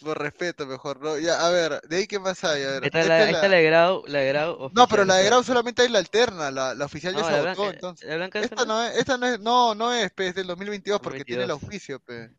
Por 0.00 0.18
respeto 0.20 0.66
mejor, 0.66 1.00
¿no? 1.00 1.18
Ya, 1.18 1.44
a 1.46 1.50
ver, 1.50 1.80
¿de 1.88 1.96
ahí 1.96 2.06
qué 2.06 2.18
más 2.18 2.42
hay? 2.44 2.62
A 2.62 2.70
ver, 2.72 2.84
Está 2.84 3.00
esta 3.00 3.08
la, 3.08 3.18
es 3.24 3.30
la- 3.32 3.38
está 3.38 3.48
la 3.48 3.56
de 3.56 3.62
Grau, 3.64 4.02
la 4.06 4.18
de 4.20 4.28
Grau 4.28 4.50
No, 4.52 4.58
pero 4.58 5.02
oficial, 5.02 5.06
la 5.08 5.14
de 5.16 5.24
Grau 5.24 5.42
solamente 5.44 5.82
hay 5.82 5.88
la 5.88 5.98
alterna, 5.98 6.50
la, 6.50 6.74
la 6.74 6.84
oficial 6.84 7.14
ya 7.14 7.20
No, 7.20 7.26
se 7.26 7.32
la 7.32 7.38
agotó, 7.38 7.62
blanca- 7.62 7.74
entonces. 7.74 8.08
la 8.08 8.16
blanca 8.16 8.38
esa 8.40 8.46
Esta 8.54 8.64
no 8.64 8.82
es, 8.84 8.96
esta 8.96 9.18
no 9.18 9.26
es, 9.26 9.40
no, 9.40 9.74
no 9.74 9.92
es, 9.92 10.10
pe, 10.12 10.28
es 10.28 10.34
del 10.34 10.46
2022 10.46 11.00
porque 11.00 11.24
tiene 11.24 11.42
el 11.42 11.48
2022. 11.48 11.62
auspicio, 11.62 12.00
pe. 12.00 12.30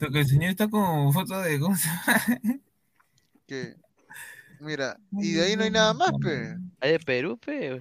Lo 0.00 0.10
que 0.10 0.20
el 0.20 0.26
señor 0.26 0.50
está 0.50 0.68
con 0.68 1.12
foto 1.12 1.40
de. 1.40 1.58
¿Cómo 1.60 1.76
se 1.76 1.88
llama? 1.88 2.02
Que, 3.46 3.74
mira, 4.60 4.96
y 5.12 5.32
de 5.34 5.44
ahí 5.44 5.56
no 5.56 5.64
hay 5.64 5.70
nada 5.70 5.92
más, 5.92 6.10
pe. 6.22 6.56
¿Hay 6.80 6.92
de 6.92 6.98
Perú, 7.00 7.38
pe? 7.38 7.80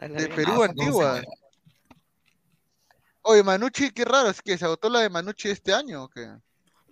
De. 0.00 0.28
Perú 0.28 0.62
antigua. 0.62 1.22
Oye, 3.22 3.42
Manucci, 3.42 3.90
qué 3.90 4.04
raro, 4.04 4.28
es 4.30 4.42
que 4.42 4.56
se 4.58 4.64
agotó 4.64 4.88
la 4.88 5.00
de 5.00 5.08
Manucci 5.10 5.48
este 5.48 5.72
año, 5.72 6.04
¿o 6.04 6.08
qué? 6.08 6.28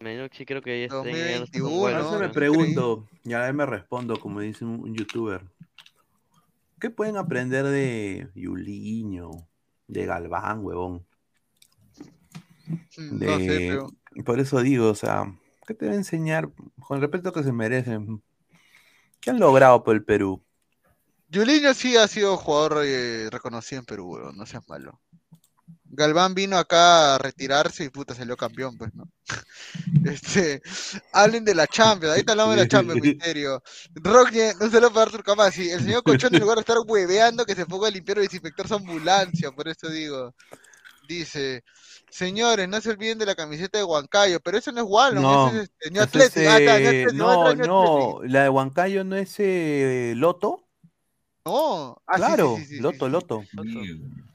Menucci 0.02 0.44
creo 0.44 0.60
que 0.60 0.80
ya 0.80 0.84
está, 0.86 1.04
ya 1.04 1.38
no 1.38 1.44
está 1.44 1.58
2021, 1.58 1.64
con 1.64 1.78
Guardia, 1.78 2.00
Ahora 2.00 2.18
se 2.18 2.26
me 2.26 2.32
pregunto, 2.32 3.08
y 3.24 3.32
ahora 3.32 3.52
me 3.52 3.66
respondo, 3.66 4.20
como 4.20 4.40
dice 4.40 4.64
un, 4.64 4.80
un 4.80 4.94
youtuber. 4.94 5.42
¿Qué 6.80 6.90
pueden 6.90 7.16
aprender 7.16 7.64
de 7.64 8.28
Yuliño, 8.34 9.30
de 9.86 10.04
Galván, 10.04 10.64
huevón? 10.64 11.06
Mm, 12.96 13.18
De... 13.18 13.26
No 13.26 13.38
sé, 13.38 13.46
pero 13.68 14.24
Por 14.24 14.40
eso 14.40 14.60
digo, 14.62 14.88
o 14.88 14.94
sea, 14.94 15.32
¿qué 15.66 15.74
te 15.74 15.86
va 15.86 15.92
a 15.92 15.96
enseñar 15.96 16.50
con 16.80 16.96
el 16.96 17.02
respeto 17.02 17.32
que 17.32 17.44
se 17.44 17.52
merecen? 17.52 18.22
¿Qué 19.20 19.30
han 19.30 19.38
logrado 19.38 19.84
por 19.84 19.94
el 19.94 20.04
Perú? 20.04 20.42
Juliño 21.32 21.72
sí 21.72 21.96
ha 21.96 22.08
sido 22.08 22.36
jugador 22.36 22.82
eh, 22.84 23.30
reconocido 23.30 23.78
en 23.78 23.86
Perú, 23.86 24.14
weón, 24.14 24.36
no 24.36 24.44
seas 24.44 24.68
malo. 24.68 25.00
Galván 25.94 26.34
vino 26.34 26.56
acá 26.56 27.14
a 27.14 27.18
retirarse 27.18 27.84
y 27.84 27.90
puta 27.90 28.14
salió 28.14 28.34
campeón, 28.34 28.78
pues, 28.78 28.94
¿no? 28.94 29.04
Este, 30.06 30.62
hablen 31.12 31.44
de 31.44 31.54
la 31.54 31.66
Champions, 31.66 32.12
ahorita 32.12 32.32
hablamos 32.32 32.56
de 32.56 32.62
la 32.62 32.68
Champions, 32.68 33.00
misterio. 33.02 33.62
Roque, 33.94 34.54
no 34.58 34.70
se 34.70 34.80
lo 34.80 34.90
para 34.90 35.02
Artur 35.02 35.22
Camasi. 35.22 35.70
El 35.70 35.84
señor 35.84 36.02
Cochón, 36.02 36.34
en 36.34 36.40
lugar 36.42 36.56
de 36.56 36.62
estar 36.62 36.78
hueveando, 36.86 37.44
que 37.44 37.54
se 37.54 37.66
ponga 37.66 37.88
a 37.88 37.90
limpiar 37.90 38.18
o 38.18 38.22
desinfectar 38.22 38.66
su 38.66 38.74
ambulancia, 38.74 39.52
por 39.52 39.68
eso 39.68 39.88
digo. 39.90 40.34
Dice, 41.06 41.62
señores, 42.08 42.68
no 42.68 42.80
se 42.80 42.90
olviden 42.90 43.18
de 43.18 43.26
la 43.26 43.34
camiseta 43.34 43.76
de 43.76 43.84
Huancayo, 43.84 44.40
pero 44.40 44.56
eso 44.56 44.72
no 44.72 44.80
es 44.80 44.86
Wallon, 44.88 45.22
No, 45.22 45.48
ese 45.48 45.56
es 45.58 45.62
este, 45.64 45.90
New. 45.90 46.00
Ah, 46.00 46.04
Athletic, 46.04 47.12
no, 47.12 47.54
no, 47.54 48.20
la 48.24 48.44
de 48.44 48.48
Huancayo 48.48 49.04
no 49.04 49.16
es 49.16 49.34
eh, 49.38 50.14
Loto. 50.16 50.61
No, 51.44 51.96
ah, 52.06 52.16
claro, 52.16 52.56
sí, 52.56 52.64
sí, 52.64 52.76
sí, 52.76 52.82
Loto, 52.82 53.06
sí. 53.06 53.08
Loto. 53.08 53.42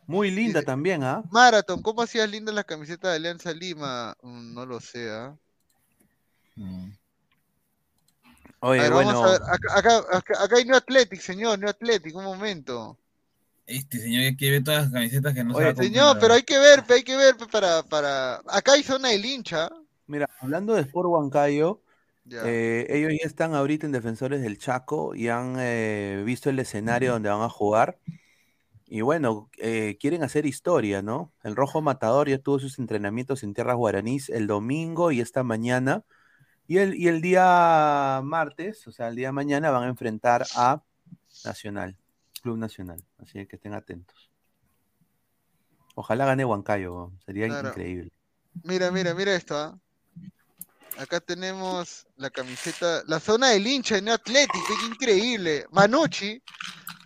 Muy 0.07 0.31
linda 0.31 0.61
también, 0.61 1.03
¿ah? 1.03 1.23
Marathon, 1.31 1.81
¿cómo 1.81 2.01
hacías 2.01 2.29
lindas 2.29 2.53
las 2.53 2.65
camisetas 2.65 3.11
de 3.11 3.15
Alianza 3.17 3.53
Lima? 3.53 4.15
Mm, 4.21 4.53
No 4.53 4.65
lo 4.65 4.79
sé, 4.79 5.09
¿ah? 5.09 5.37
Oye, 8.59 8.79
A 8.79 8.83
ver, 8.83 8.91
bueno, 8.93 9.13
vamos 9.13 9.23
a 9.23 9.31
ver, 9.31 9.41
acá, 9.51 9.67
acá, 9.75 10.17
acá- 10.17 10.43
acá 10.43 10.55
hay 10.57 10.65
New 10.65 10.75
Athletic, 10.75 11.21
señor, 11.21 11.59
New 11.59 11.69
Athletic, 11.69 12.15
un 12.15 12.23
momento. 12.25 12.97
Este 13.65 13.99
señor 13.99 14.23
ya 14.23 14.35
quiere 14.37 14.55
ver 14.55 14.63
todas 14.63 14.83
las 14.85 14.93
camisetas 14.93 15.33
que 15.33 15.43
no 15.43 15.53
se 15.53 15.61
va 15.61 15.67
Oye, 15.67 15.71
a 15.71 15.75
comprar. 15.75 15.91
señor, 15.91 16.17
pero 16.21 16.33
hay 16.33 16.43
que 16.43 16.57
ver, 16.57 16.83
hay 16.89 17.03
que 17.03 17.17
ver 17.17 17.35
para, 17.51 17.83
para... 17.83 18.35
Acá 18.47 18.73
hay 18.73 18.83
zona 18.83 19.09
del 19.09 19.25
hincha. 19.25 19.69
mira, 20.07 20.27
hablando 20.39 20.73
de 20.73 20.81
Sport 20.81 21.07
Huancayo, 21.09 21.81
Eh, 22.29 22.85
ellos 22.89 23.11
ya 23.19 23.27
están 23.27 23.53
ahorita 23.53 23.85
en 23.85 23.91
Defensores 23.91 24.41
del 24.41 24.57
Chaco 24.57 25.15
y 25.15 25.29
han 25.29 25.55
eh, 25.59 26.23
visto 26.25 26.49
el 26.49 26.59
escenario 26.59 27.13
donde 27.13 27.29
van 27.29 27.41
a 27.41 27.49
jugar. 27.49 27.99
Y 28.85 29.01
bueno, 29.01 29.49
eh, 29.57 29.97
quieren 29.99 30.23
hacer 30.23 30.45
historia, 30.45 31.01
¿no? 31.01 31.33
El 31.43 31.55
Rojo 31.55 31.81
Matador 31.81 32.29
ya 32.29 32.37
tuvo 32.37 32.59
sus 32.59 32.79
entrenamientos 32.79 33.43
en 33.43 33.53
tierras 33.53 33.75
guaraníes 33.75 34.29
el 34.29 34.47
domingo 34.47 35.11
y 35.11 35.19
esta 35.19 35.43
mañana. 35.43 36.03
Y 36.67 36.77
el, 36.77 36.95
y 36.95 37.07
el 37.07 37.21
día 37.21 38.21
martes, 38.23 38.87
o 38.87 38.91
sea, 38.91 39.07
el 39.07 39.15
día 39.15 39.29
de 39.29 39.33
mañana, 39.33 39.71
van 39.71 39.83
a 39.83 39.87
enfrentar 39.87 40.45
a 40.55 40.81
Nacional, 41.45 41.97
Club 42.41 42.57
Nacional. 42.57 43.03
Así 43.19 43.45
que 43.45 43.55
estén 43.55 43.73
atentos. 43.73 44.29
Ojalá 45.95 46.25
gane 46.25 46.45
Huancayo, 46.45 47.11
sería 47.25 47.47
Claro. 47.47 47.69
increíble. 47.69 48.11
Mira, 48.63 48.91
mira, 48.91 49.13
mira 49.13 49.35
esto, 49.35 49.57
¿ah? 49.57 49.79
Acá 50.97 51.19
tenemos 51.19 52.07
la 52.15 52.29
camiseta, 52.29 53.03
la 53.05 53.19
zona 53.19 53.49
del 53.49 53.67
hincha 53.67 53.97
Athletic, 53.97 54.51
pe, 54.67 54.73
qué 54.79 54.85
increíble. 54.87 55.65
Manucci, 55.71 56.41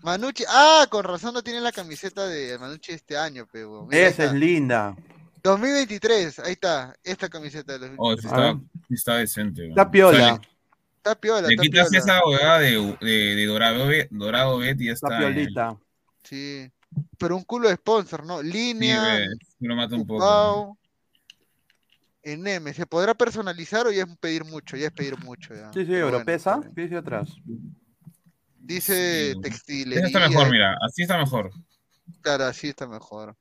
Manucci, 0.04 0.44
ah, 0.48 0.88
con 0.90 1.04
razón 1.04 1.34
no 1.34 1.42
tiene 1.44 1.60
la 1.60 1.72
camiseta 1.72 2.26
de 2.28 2.58
Manucci 2.58 2.94
este 2.94 3.18
año, 3.18 3.46
pe, 3.52 3.66
weón. 3.66 3.88
Mira, 3.90 4.04
ahí 4.08 4.12
Esa 4.12 4.26
es 4.26 4.34
linda. 4.34 4.96
2023, 5.44 6.40
ahí 6.40 6.54
está, 6.54 6.96
esta 7.04 7.28
camiseta 7.28 7.78
de 7.78 7.80
los 7.90 7.92
Oh, 7.98 8.16
sí 8.16 8.28
está, 8.28 8.60
sí 8.88 8.94
está 8.94 9.16
decente. 9.18 9.68
Está 9.70 9.90
piola. 9.90 10.40
Está 10.98 11.16
piola, 11.16 11.48
está 11.50 11.62
quitas 11.64 11.90
piola. 11.90 11.98
esa 12.04 12.26
huevada 12.26 12.60
de, 12.60 12.98
de, 13.02 13.36
de 13.36 13.46
Dorado 13.48 13.88
Bet, 13.88 14.08
Dorado 14.12 14.58
Bet 14.60 14.80
y 14.80 14.86
ya 14.86 14.94
Está 14.94 15.08
está. 15.08 15.20
piolita. 15.20 15.78
Sí, 16.24 16.72
pero 17.18 17.36
un 17.36 17.44
culo 17.44 17.68
de 17.70 17.76
sponsor, 17.76 18.24
¿no? 18.26 18.42
Línea, 18.42 19.26
sí 19.60 19.66
lo 19.68 19.76
mata 19.76 19.96
un 19.96 20.06
poco. 20.06 20.78
En 22.24 22.46
M, 22.46 22.74
¿se 22.74 22.86
podrá 22.86 23.14
personalizar 23.16 23.88
o 23.88 23.92
ya 23.92 24.04
es 24.04 24.18
pedir 24.20 24.46
mucho? 24.46 24.78
Ya 24.78 24.88
es 24.88 24.94
pedir 24.94 25.18
mucho, 25.18 25.56
ya. 25.56 25.72
Sí, 25.74 25.80
sí, 25.82 25.86
Pero 25.88 26.04
bueno, 26.06 26.18
Europesa. 26.20 26.62
¿Qué 26.76 26.82
dice 26.84 26.98
atrás? 26.98 27.30
Dice 28.60 29.34
Sí. 29.34 29.42
textilería. 29.42 30.08
Esa 30.08 30.20
está 30.20 30.30
mejor, 30.30 30.52
mira, 30.52 30.78
así 30.86 31.02
está 31.02 31.18
mejor. 31.18 31.52
Claro, 32.22 32.46
así 32.46 32.68
está 32.70 32.88
mejor. 32.88 33.36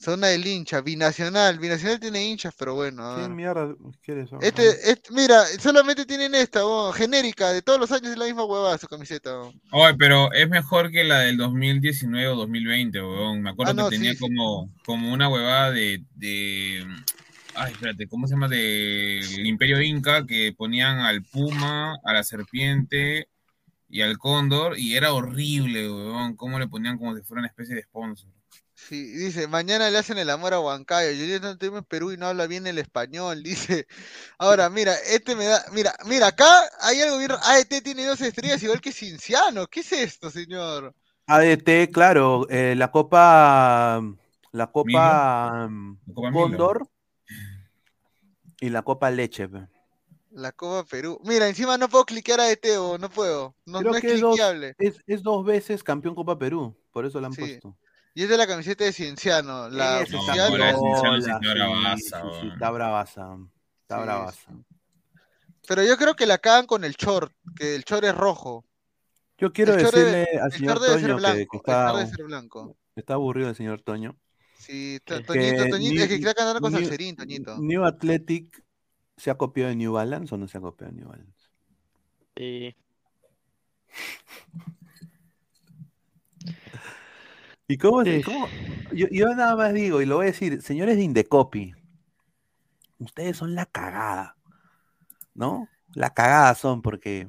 Zona 0.00 0.28
del 0.28 0.46
hincha, 0.46 0.80
binacional. 0.80 1.58
Binacional 1.58 1.98
tiene 1.98 2.24
hinchas, 2.24 2.54
pero 2.56 2.74
bueno. 2.74 3.16
¿Qué 3.16 3.28
mierda 3.28 3.74
quieres? 4.00 4.30
Este, 4.40 4.90
este- 4.92 5.12
mira, 5.12 5.44
solamente 5.60 6.06
tienen 6.06 6.34
esta, 6.36 6.64
oh, 6.64 6.92
genérica, 6.92 7.52
de 7.52 7.62
todos 7.62 7.80
los 7.80 7.90
años 7.90 8.12
es 8.12 8.16
la 8.16 8.26
misma 8.26 8.44
huevada 8.44 8.78
su 8.78 8.86
camiseta. 8.86 9.36
oh. 9.40 9.52
Oye, 9.72 9.96
pero 9.98 10.32
es 10.32 10.48
mejor 10.48 10.92
que 10.92 11.02
la 11.02 11.18
del 11.20 11.36
2019 11.36 12.28
o 12.28 12.36
2020, 12.36 13.02
weón. 13.02 13.42
Me 13.42 13.50
acuerdo 13.50 13.72
Ah, 13.72 13.74
no, 13.74 13.90
que 13.90 13.96
tenía 13.96 14.12
sí, 14.12 14.18
sí. 14.18 14.20
como, 14.22 14.72
como 14.86 15.12
una 15.12 15.28
huevada 15.28 15.72
de, 15.72 16.04
de. 16.14 16.86
Ay, 17.60 17.72
espérate, 17.72 18.06
¿cómo 18.08 18.26
se 18.26 18.34
llama? 18.34 18.48
Del 18.48 19.46
Imperio 19.46 19.80
Inca 19.82 20.24
que 20.24 20.52
ponían 20.56 21.00
al 21.00 21.24
puma, 21.24 21.96
a 22.04 22.12
la 22.12 22.22
serpiente 22.22 23.28
y 23.88 24.02
al 24.02 24.18
cóndor 24.18 24.78
y 24.78 24.96
era 24.96 25.12
horrible, 25.12 25.90
weón. 25.90 26.36
Cómo 26.36 26.58
le 26.58 26.68
ponían 26.68 26.98
como 26.98 27.16
si 27.16 27.22
fuera 27.22 27.40
una 27.40 27.48
especie 27.48 27.74
de 27.74 27.82
sponsor. 27.82 28.30
Sí, 28.74 29.04
dice, 29.10 29.48
mañana 29.48 29.90
le 29.90 29.98
hacen 29.98 30.18
el 30.18 30.30
amor 30.30 30.54
a 30.54 30.60
Huancayo. 30.60 31.10
Yo 31.12 31.26
ya 31.26 31.40
no 31.40 31.50
estoy 31.50 31.68
en 31.68 31.84
Perú 31.84 32.12
y 32.12 32.16
no 32.16 32.26
habla 32.26 32.46
bien 32.46 32.66
el 32.66 32.78
español, 32.78 33.42
dice. 33.42 33.86
Ahora, 34.38 34.70
mira, 34.70 34.94
este 34.94 35.34
me 35.34 35.46
da, 35.46 35.64
mira, 35.72 35.94
mira, 36.06 36.28
acá 36.28 36.46
hay 36.80 37.00
algo 37.00 37.18
bien, 37.18 37.30
ra- 37.30 37.40
AET 37.42 37.82
tiene 37.82 38.06
dos 38.06 38.20
estrellas 38.20 38.62
igual 38.62 38.80
que 38.80 38.92
Cinciano. 38.92 39.66
¿Qué 39.66 39.80
es 39.80 39.92
esto, 39.92 40.30
señor? 40.30 40.94
ADT, 41.26 41.90
claro, 41.92 42.46
eh, 42.48 42.74
la 42.76 42.90
Copa, 42.90 44.00
la 44.52 44.66
Copa 44.70 45.68
mm, 45.68 45.98
Copa 46.14 46.30
Milo. 46.30 46.40
Cóndor 46.48 46.88
y 48.60 48.70
la 48.70 48.82
Copa 48.82 49.10
Leche. 49.10 49.48
pe. 49.48 49.66
La 50.30 50.52
Copa 50.52 50.84
Perú. 50.88 51.20
Mira, 51.24 51.48
encima 51.48 51.78
no 51.78 51.88
puedo 51.88 52.04
cliquear 52.04 52.40
AET 52.40 52.66
o 52.78 52.98
no 52.98 53.08
puedo. 53.08 53.54
No, 53.64 53.78
Creo 53.80 53.92
no 53.92 53.96
es 53.98 54.02
que 54.02 54.14
es 54.14 54.20
dos, 54.20 54.34
cliqueable. 54.36 54.74
es, 54.78 54.98
es 55.06 55.22
dos 55.22 55.44
veces 55.44 55.82
campeón 55.82 56.14
Copa 56.14 56.38
Perú, 56.38 56.76
por 56.92 57.06
eso 57.06 57.20
la 57.20 57.28
han 57.28 57.32
Sí. 57.32 57.40
puesto. 57.40 57.76
Y 58.14 58.24
es 58.24 58.28
de 58.28 58.36
la 58.36 58.46
camiseta 58.46 58.84
de 58.84 58.92
Cienciano. 58.92 59.68
La 59.70 60.00
oficial. 60.00 60.02
es 60.02 60.08
Cinciano, 60.10 60.56
piola, 60.56 60.72
sí, 60.72 61.28
está 61.30 61.52
bravaza, 61.54 62.22
sí, 62.22 62.38
sí, 62.40 62.48
está 62.52 62.70
bravaza, 62.70 63.36
está 63.82 63.96
Sí, 63.96 64.02
bravaza. 64.02 64.52
Pero 65.66 65.84
yo 65.84 65.96
creo 65.96 66.14
que 66.14 66.26
la 66.26 66.38
cagan 66.38 66.66
con 66.66 66.84
el 66.84 66.94
short, 66.94 67.32
que 67.56 67.74
el 67.74 67.82
short 67.84 68.04
es 68.04 68.14
rojo. 68.16 68.64
Yo 69.38 69.52
quiero 69.52 69.74
El 69.74 69.80
short 69.82 69.94
decirle 69.94 70.24
debe- 70.26 70.40
al 70.40 70.46
el 70.46 70.52
señor 70.52 70.72
short 70.78 70.82
debe 70.82 70.94
ser 71.00 71.02
Toño 71.02 71.14
que, 71.16 71.20
blanco, 71.20 71.36
que 71.50 71.56
el 71.56 71.60
está, 71.60 71.84
short 71.86 71.96
debe 71.98 72.10
ser 72.16 72.24
blanco. 72.24 72.76
está 72.96 73.14
aburrido 73.14 73.48
el 73.50 73.54
señor 73.56 73.82
Toño. 73.82 74.16
Sí, 74.68 75.00
to- 75.04 75.16
que 75.16 75.22
Toñito, 75.22 75.68
Toñito, 75.70 76.02
es 76.02 76.08
que 76.08 76.14
está 76.16 76.34
cantando 76.34 76.60
con 76.60 76.72
New- 76.72 76.80
Salserín, 76.82 77.16
Toñito. 77.16 77.58
New 77.58 77.84
Athletic 77.84 78.62
se 79.16 79.30
ha 79.30 79.34
copiado 79.36 79.70
de 79.70 79.76
New 79.76 79.92
Balance 79.94 80.34
o 80.34 80.38
no 80.38 80.46
se 80.46 80.58
ha 80.58 80.60
copiado 80.60 80.92
de 80.92 81.00
New 81.00 81.08
Balance. 81.08 81.48
Sí. 82.36 82.76
¿Y 87.66 87.76
cómo, 87.76 88.04
Sí. 88.04 88.22
cómo? 88.22 88.46
Yo, 88.92 89.06
yo 89.10 89.34
nada 89.34 89.54
más 89.56 89.74
digo, 89.74 90.00
y 90.00 90.06
lo 90.06 90.16
voy 90.16 90.24
a 90.24 90.26
decir, 90.32 90.62
señores 90.62 90.96
de 90.96 91.02
Indecopy, 91.02 91.74
ustedes 92.98 93.36
son 93.36 93.54
la 93.54 93.66
cagada, 93.66 94.36
¿no? 95.34 95.68
La 95.94 96.10
cagada 96.14 96.54
son, 96.54 96.80
porque 96.82 97.28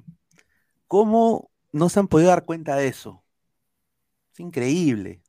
¿cómo 0.87 1.51
no 1.71 1.89
se 1.89 1.99
han 1.99 2.07
podido 2.07 2.29
dar 2.29 2.45
cuenta 2.45 2.75
de 2.75 2.87
eso? 2.87 3.23
Es 4.33 4.39
increíble. 4.39 5.21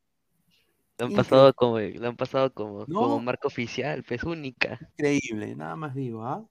Lo 1.00 1.06
han 1.06 1.12
pasado 1.14 1.54
como, 1.54 1.78
lo 1.78 2.08
han 2.08 2.16
pasado 2.16 2.52
como, 2.52 2.84
No. 2.86 3.00
como 3.00 3.20
marca 3.20 3.48
oficial, 3.48 4.04
pues 4.04 4.22
única. 4.22 4.78
Increíble, 4.98 5.56
nada 5.56 5.74
más 5.76 5.94
digo, 5.94 6.24
¿ah? 6.24 6.44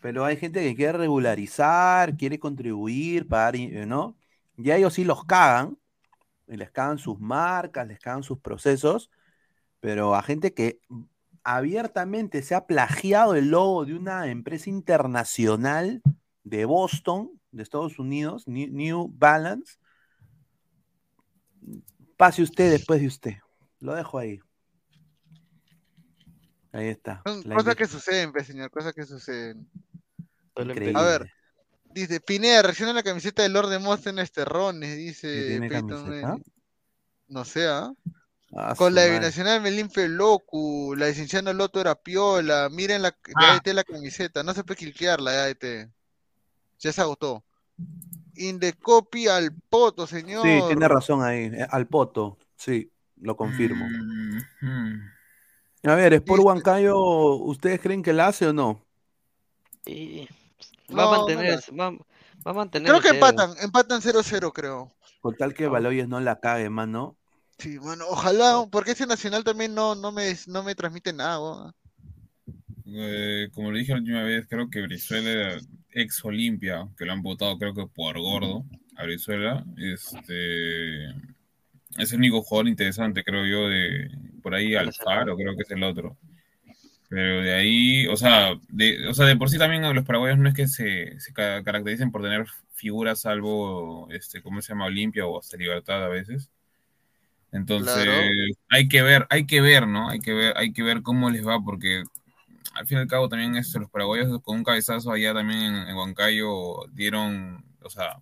Pero 0.00 0.24
hay 0.24 0.36
gente 0.36 0.60
que 0.62 0.74
quiere 0.74 0.98
regularizar, 0.98 2.16
quiere 2.16 2.38
contribuir, 2.38 3.28
pagar, 3.28 3.58
¿no? 3.86 4.16
Y 4.56 4.70
a 4.70 4.76
ellos 4.76 4.94
sí 4.94 5.04
los 5.04 5.24
cagan, 5.24 5.78
y 6.48 6.56
les 6.56 6.70
cagan 6.70 6.98
sus 6.98 7.18
marcas, 7.18 7.86
les 7.86 7.98
cagan 7.98 8.22
sus 8.22 8.38
procesos, 8.38 9.10
pero 9.80 10.14
a 10.14 10.22
gente 10.22 10.54
que 10.54 10.80
abiertamente 11.44 12.42
se 12.42 12.54
ha 12.54 12.66
plagiado 12.66 13.34
el 13.34 13.50
logo 13.50 13.84
de 13.84 13.94
una 13.94 14.28
empresa 14.28 14.70
internacional 14.70 16.02
de 16.44 16.64
Boston, 16.64 17.30
de 17.50 17.62
Estados 17.62 17.98
Unidos, 17.98 18.46
New 18.46 19.12
Balance, 19.16 19.78
pase 22.22 22.40
usted 22.40 22.70
después 22.70 23.00
de 23.00 23.08
usted. 23.08 23.32
Lo 23.80 23.96
dejo 23.96 24.16
ahí. 24.16 24.38
Ahí 26.70 26.86
está. 26.86 27.20
Cosas 27.52 27.74
que 27.74 27.88
suceden, 27.88 28.30
pues, 28.30 28.46
señor, 28.46 28.70
cosas 28.70 28.92
que 28.94 29.04
suceden. 29.04 29.68
Increíble. 30.56 30.92
A 30.96 31.02
ver, 31.02 31.32
dice, 31.86 32.20
Pineda, 32.20 32.62
reacciona 32.62 32.92
la 32.92 33.02
camiseta 33.02 33.42
de 33.42 33.48
Lord 33.48 33.70
de 33.70 33.80
Móstenes 33.80 34.30
Terrones, 34.30 34.96
dice 34.96 35.26
¿Qué 35.26 35.48
tiene 35.48 35.68
Peyton. 35.68 36.44
No 37.26 37.44
sé, 37.44 37.66
¿ah? 37.66 37.92
Ah, 38.54 38.74
Con 38.78 38.94
la 38.94 39.00
de 39.00 39.08
madre. 39.08 39.18
Binacional 39.18 39.60
Melimpe 39.60 40.08
Locu, 40.08 40.94
la 40.96 41.06
de 41.06 41.14
Cinciano 41.14 41.52
Loto 41.52 41.80
era 41.80 41.96
piola, 41.96 42.68
miren 42.70 43.02
la 43.02 43.10
de 43.10 43.32
Ah. 43.34 43.54
AET 43.54 43.74
la 43.74 43.82
camiseta, 43.82 44.44
no 44.44 44.54
se 44.54 44.62
puede 44.62 44.78
cliquear 44.78 45.20
la 45.20 45.32
de 45.32 45.38
AET. 45.40 45.90
Ya 46.78 46.92
se 46.92 47.00
agotó. 47.00 47.44
Indecopy 48.36 49.28
al 49.28 49.52
poto, 49.70 50.06
señor. 50.06 50.42
Sí, 50.42 50.62
tiene 50.66 50.88
razón 50.88 51.22
ahí. 51.22 51.44
eh, 51.46 51.66
Al 51.70 51.86
poto. 51.88 52.38
Sí, 52.56 52.90
lo 53.16 53.36
confirmo. 53.36 53.96
Mm, 54.62 55.12
A 55.84 55.94
ver, 55.94 56.12
Sport 56.14 56.42
Huancayo, 56.44 56.96
¿ustedes 57.36 57.80
creen 57.80 58.02
que 58.02 58.12
la 58.12 58.28
hace 58.28 58.46
o 58.48 58.52
no? 58.52 58.84
Y 59.86 60.28
va 60.98 61.02
No, 61.02 61.04
a 61.04 61.08
mantener, 61.08 61.60
va, 61.80 61.90
va 61.92 62.50
a 62.50 62.54
mantener 62.54 62.90
Creo 62.90 63.00
que 63.00 63.08
cero. 63.08 63.14
empatan, 63.16 63.54
empatan 63.60 64.02
0-0, 64.02 64.52
creo. 64.52 64.92
Con 65.20 65.36
tal 65.38 65.54
que 65.54 65.68
Baloyes 65.68 66.06
no 66.06 66.20
la 66.20 66.38
cague, 66.38 66.68
mano. 66.68 67.16
Sí, 67.58 67.78
bueno, 67.78 68.04
ojalá, 68.10 68.66
porque 68.70 68.90
ese 68.92 69.06
Nacional 69.06 69.42
también 69.44 69.74
no, 69.74 69.94
no 69.94 70.12
me, 70.12 70.36
no 70.48 70.62
me 70.62 70.74
transmite 70.74 71.12
nada. 71.14 71.74
Eh, 72.86 73.48
como 73.54 73.70
le 73.72 73.80
dije 73.80 73.92
la 73.92 73.98
última 73.98 74.22
vez, 74.22 74.46
creo 74.48 74.68
que 74.70 74.82
Brizuela 74.82 75.30
era 75.30 75.60
ex 75.92 76.24
Olimpia, 76.24 76.88
que 76.96 77.04
lo 77.04 77.12
han 77.12 77.22
votado 77.22 77.58
creo 77.58 77.74
que 77.74 77.86
por 77.86 78.18
gordo 78.18 78.64
a 78.96 79.04
Brizuela. 79.04 79.64
Este 79.76 81.06
es 81.98 82.12
el 82.12 82.18
único 82.18 82.42
jugador 82.42 82.68
interesante, 82.68 83.22
creo 83.24 83.46
yo, 83.46 83.68
de 83.68 84.10
por 84.42 84.54
ahí 84.54 84.74
Alfaro, 84.74 85.36
creo 85.36 85.54
que 85.56 85.62
es 85.62 85.70
el 85.70 85.82
otro. 85.82 86.16
Pero 87.08 87.42
de 87.42 87.52
ahí, 87.52 88.06
o 88.06 88.16
sea, 88.16 88.54
de, 88.68 89.06
o 89.06 89.12
sea, 89.12 89.26
de 89.26 89.36
por 89.36 89.50
sí 89.50 89.58
también 89.58 89.82
los 89.94 90.04
paraguayos 90.04 90.38
no 90.38 90.48
es 90.48 90.54
que 90.54 90.66
se, 90.66 91.20
se 91.20 91.32
ca- 91.34 91.62
caractericen 91.62 92.10
por 92.10 92.22
tener 92.22 92.46
figuras 92.72 93.20
salvo, 93.20 94.08
este, 94.10 94.40
¿cómo 94.40 94.62
se 94.62 94.70
llama? 94.72 94.86
Olimpia 94.86 95.26
o 95.26 95.38
hasta 95.38 95.58
Libertad 95.58 96.02
a 96.02 96.08
veces. 96.08 96.50
Entonces, 97.52 97.92
Claro. 98.04 98.30
hay 98.70 98.88
que 98.88 99.02
ver, 99.02 99.26
hay 99.28 99.44
que 99.46 99.60
ver, 99.60 99.86
¿no? 99.86 100.08
Hay 100.08 100.20
que 100.20 100.32
ver, 100.32 100.54
hay 100.56 100.72
que 100.72 100.82
ver 100.82 101.02
cómo 101.02 101.28
les 101.28 101.46
va, 101.46 101.62
porque 101.62 102.02
al 102.74 102.86
fin 102.86 102.98
y 102.98 103.00
al 103.02 103.06
cabo 103.08 103.28
también 103.28 103.56
este, 103.56 103.78
los 103.78 103.90
paraguayos 103.90 104.40
con 104.42 104.56
un 104.58 104.64
cabezazo 104.64 105.12
allá 105.12 105.34
también 105.34 105.60
en, 105.60 105.88
en 105.88 105.96
Huancayo 105.96 106.86
dieron, 106.92 107.64
o 107.82 107.90
sea, 107.90 108.20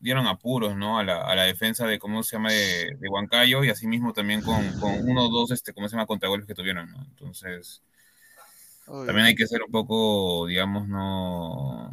dieron 0.00 0.26
apuros, 0.26 0.76
¿no? 0.76 0.98
A 0.98 1.04
la, 1.04 1.22
a 1.22 1.34
la 1.36 1.44
defensa 1.44 1.86
de, 1.86 1.98
¿cómo 1.98 2.22
se 2.22 2.36
llama? 2.36 2.50
De, 2.50 2.96
de 2.98 3.08
Huancayo 3.08 3.64
y 3.64 3.70
asimismo 3.70 4.12
también 4.12 4.42
con, 4.42 4.78
con 4.80 5.08
uno 5.08 5.26
o 5.26 5.28
dos, 5.28 5.50
este, 5.52 5.72
¿cómo 5.72 5.88
se 5.88 5.96
llama? 5.96 6.06
Contragolpes 6.06 6.46
que 6.46 6.54
tuvieron, 6.54 6.90
¿no? 6.90 7.02
Entonces, 7.04 7.82
también 8.86 9.26
hay 9.26 9.34
que 9.34 9.46
ser 9.46 9.62
un 9.62 9.70
poco, 9.70 10.46
digamos, 10.46 10.88
no, 10.88 11.90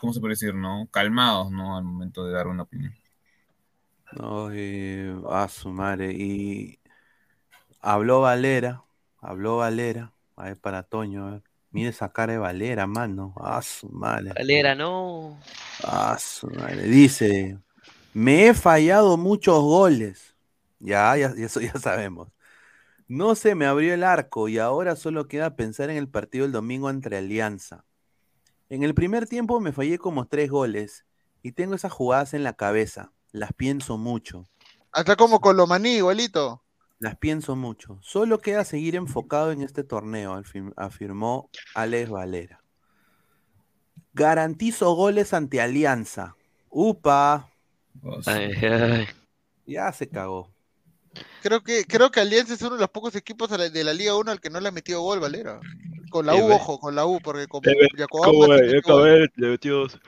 ¿cómo 0.00 0.12
se 0.12 0.20
puede 0.20 0.32
decir, 0.32 0.54
no? 0.54 0.88
Calmados, 0.90 1.50
¿no? 1.50 1.76
Al 1.76 1.84
momento 1.84 2.26
de 2.26 2.32
dar 2.32 2.46
una 2.46 2.64
opinión. 2.64 2.94
No, 4.12 4.48
a 5.30 5.48
su 5.48 5.70
madre. 5.70 6.12
Y 6.12 6.80
habló 7.80 8.20
Valera, 8.20 8.84
habló 9.20 9.58
Valera. 9.58 10.15
A 10.36 10.44
ver, 10.44 10.60
para 10.60 10.82
Toño, 10.82 11.26
a 11.26 11.30
ver. 11.32 11.42
Mire 11.70 11.90
esa 11.90 12.10
cara 12.10 12.32
de 12.32 12.38
Valera, 12.38 12.86
mano. 12.86 13.34
A 13.36 13.60
su 13.60 13.88
madre. 13.88 14.32
Valera, 14.34 14.74
no. 14.74 15.38
A 15.82 16.16
su 16.18 16.46
madre. 16.48 16.84
Dice, 16.84 17.58
me 18.14 18.46
he 18.48 18.54
fallado 18.54 19.16
muchos 19.16 19.60
goles. 19.62 20.34
Ya, 20.78 21.16
ya, 21.16 21.34
eso 21.36 21.60
ya 21.60 21.72
sabemos. 21.78 22.28
No 23.08 23.34
se 23.34 23.54
me 23.54 23.66
abrió 23.66 23.94
el 23.94 24.04
arco 24.04 24.48
y 24.48 24.58
ahora 24.58 24.96
solo 24.96 25.28
queda 25.28 25.54
pensar 25.54 25.90
en 25.90 25.96
el 25.96 26.08
partido 26.08 26.44
del 26.44 26.52
domingo 26.52 26.90
entre 26.90 27.18
Alianza. 27.18 27.84
En 28.68 28.82
el 28.82 28.94
primer 28.94 29.28
tiempo 29.28 29.60
me 29.60 29.72
fallé 29.72 29.98
como 29.98 30.26
tres 30.26 30.50
goles 30.50 31.06
y 31.42 31.52
tengo 31.52 31.74
esas 31.74 31.92
jugadas 31.92 32.34
en 32.34 32.42
la 32.42 32.54
cabeza. 32.54 33.12
Las 33.30 33.52
pienso 33.52 33.96
mucho. 33.96 34.44
Hasta 34.92 35.14
como 35.14 35.40
Colomaní, 35.40 35.96
igualito. 35.96 36.62
Las 36.98 37.16
pienso 37.16 37.56
mucho. 37.56 37.98
Solo 38.02 38.38
queda 38.38 38.64
seguir 38.64 38.96
enfocado 38.96 39.52
en 39.52 39.62
este 39.62 39.84
torneo, 39.84 40.34
afirm- 40.34 40.72
afirmó 40.76 41.50
Alex 41.74 42.08
Valera. 42.10 42.62
Garantizo 44.14 44.94
goles 44.94 45.34
ante 45.34 45.60
Alianza. 45.60 46.36
Upa. 46.70 47.50
Ay, 48.24 48.50
ay. 48.62 49.06
Ya 49.66 49.92
se 49.92 50.08
cagó. 50.08 50.50
Creo 51.42 51.62
que, 51.62 51.84
creo 51.84 52.10
que 52.10 52.20
Alianza 52.20 52.54
es 52.54 52.62
uno 52.62 52.74
de 52.76 52.80
los 52.80 52.90
pocos 52.90 53.14
equipos 53.14 53.50
de 53.50 53.58
la, 53.58 53.68
de 53.68 53.84
la 53.84 53.92
Liga 53.92 54.16
1 54.16 54.30
al 54.30 54.40
que 54.40 54.50
no 54.50 54.60
le 54.60 54.68
ha 54.68 54.72
metido 54.72 55.00
gol, 55.02 55.20
Valera. 55.20 55.60
Con 56.10 56.24
la 56.24 56.34
U, 56.34 56.50
ojo, 56.52 56.78
con 56.78 56.94
la 56.94 57.04
U, 57.04 57.20
porque 57.20 57.46
con 57.46 57.62
Eh, 57.64 57.88
Yacobamba 57.96 58.32
¿cómo 58.32 58.44
sí 58.58 58.80
gol. 58.86 59.30
le 59.36 59.48
metió 59.48 59.74
dos. 59.76 59.98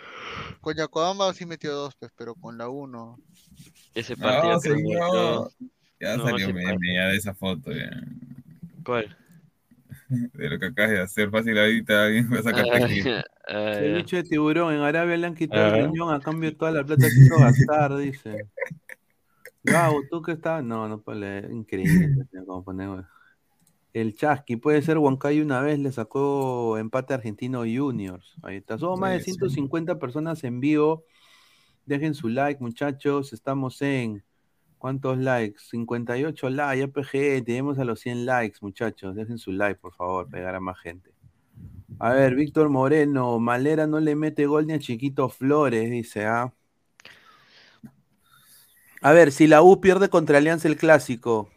Con 0.60 0.74
Yacobamba 0.76 1.32
sí 1.34 1.44
metió 1.44 1.74
dos, 1.74 1.94
pues, 1.98 2.12
pero 2.16 2.34
con 2.34 2.56
la 2.56 2.68
U 2.68 2.86
no. 2.86 3.18
Ese 3.94 4.14
No, 4.16 4.22
partido 4.22 4.60
que 4.60 4.68
señor. 4.70 5.50
Ya 6.00 6.16
No, 6.16 6.24
salió 6.28 6.52
meme 6.54 6.94
ya 6.94 7.08
de 7.08 7.16
esa 7.16 7.34
foto. 7.34 7.72
Ya. 7.72 7.90
¿Cuál? 8.84 9.16
De 10.08 10.48
lo 10.48 10.58
que 10.58 10.66
acabas 10.66 10.90
de 10.92 11.00
hacer. 11.00 11.30
Fácil 11.30 11.58
ahorita 11.58 12.04
alguien 12.04 12.32
va 12.32 12.38
a 12.38 12.42
sacar 12.42 12.64
tequila. 12.64 13.24
ah, 13.48 13.72
El 13.78 13.94
bicho 14.02 14.16
de 14.16 14.22
tiburón 14.22 14.74
en 14.74 14.80
Arabia 14.80 15.16
le 15.16 15.26
han 15.26 15.34
quitado 15.34 15.74
el 15.74 15.84
Ah. 15.84 15.86
riñón 15.86 16.14
a 16.14 16.20
cambio 16.20 16.50
de 16.50 16.56
toda 16.56 16.70
la 16.70 16.84
plata 16.84 17.06
que 17.08 17.20
hizo 17.24 17.38
gastar, 17.38 17.96
dice. 17.96 18.46
Gabo, 19.64 20.02
¿tú 20.10 20.22
qué 20.22 20.32
estás? 20.32 20.62
No, 20.64 20.88
no 20.88 21.00
puedo 21.02 21.18
leer. 21.18 21.50
Increíble. 21.50 22.26
tío, 22.30 22.46
cómo 22.46 22.64
pone, 22.64 22.86
güey. 22.86 23.02
El 23.92 24.14
Chasqui, 24.14 24.56
puede 24.56 24.80
ser 24.82 24.98
Huancayo 24.98 25.42
una 25.42 25.60
vez 25.60 25.78
le 25.78 25.90
sacó 25.90 26.78
empate 26.78 27.12
a 27.12 27.16
Argentino 27.16 27.60
Juniors. 27.60 28.34
Ahí 28.42 28.56
está. 28.58 28.78
Somos 28.78 29.00
más 29.00 29.12
de 29.12 29.18
Sí, 29.20 29.32
sí. 29.32 29.38
150 29.38 29.98
personas 29.98 30.44
en 30.44 30.60
vivo. 30.60 31.04
Dejen 31.84 32.14
su 32.14 32.28
like, 32.28 32.62
muchachos. 32.62 33.32
Estamos 33.32 33.80
en. 33.82 34.22
¿Cuántos 34.78 35.18
likes? 35.18 35.60
58 35.70 36.50
likes, 36.50 36.84
APG. 36.84 37.44
Tenemos 37.44 37.78
a 37.78 37.84
los 37.84 38.00
100 38.00 38.26
likes, 38.26 38.58
muchachos. 38.60 39.14
Dejen 39.14 39.38
su 39.38 39.52
like, 39.52 39.80
por 39.80 39.92
favor, 39.92 40.28
pegar 40.28 40.54
a 40.54 40.60
más 40.60 40.78
gente. 40.78 41.12
A 41.98 42.12
ver, 42.12 42.34
Víctor 42.34 42.68
Moreno, 42.68 43.38
Malera 43.40 43.86
no 43.86 43.98
le 43.98 44.14
mete 44.14 44.46
gol 44.46 44.66
ni 44.66 44.72
a 44.74 44.78
Chiquito 44.78 45.28
Flores, 45.28 45.90
dice, 45.90 46.26
¿ah? 46.26 46.52
A 49.00 49.12
ver, 49.12 49.32
si 49.32 49.46
la 49.46 49.62
U 49.62 49.80
pierde 49.80 50.08
contra 50.08 50.38
Alianza 50.38 50.68
el 50.68 50.76
clásico, 50.76 51.50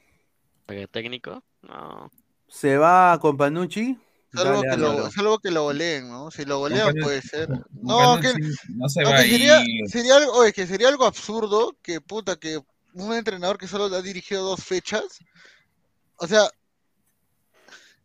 ¿Para 0.65 0.87
técnico? 0.87 1.43
No. 1.63 2.09
¿se 2.47 2.77
va 2.77 3.17
con 3.19 3.37
Panucci? 3.37 3.97
Salvo 4.33 4.61
Dale, 4.61 4.69
que, 4.69 4.77
lo, 4.77 5.11
salvo 5.11 5.39
que 5.39 5.51
lo 5.51 5.63
goleen, 5.63 6.09
¿no? 6.09 6.31
Si 6.31 6.45
lo 6.45 6.59
golean 6.59 6.93
puede 7.01 7.21
ser. 7.21 7.49
No, 7.81 8.17
que, 8.21 8.31
no 8.69 8.87
se 8.87 9.03
va 9.03 9.15
a 9.15 9.21
sería, 9.21 9.61
sería 9.87 10.15
algo, 10.15 10.31
oye, 10.33 10.53
que 10.53 10.65
sería 10.65 10.87
algo 10.87 11.05
absurdo 11.05 11.75
que 11.81 11.99
puta 11.99 12.37
que 12.37 12.61
un 12.93 13.13
entrenador 13.13 13.57
que 13.57 13.67
solo 13.67 13.85
ha 13.95 14.01
dirigido 14.01 14.43
dos 14.43 14.63
fechas, 14.63 15.19
o 16.17 16.27
sea, 16.27 16.49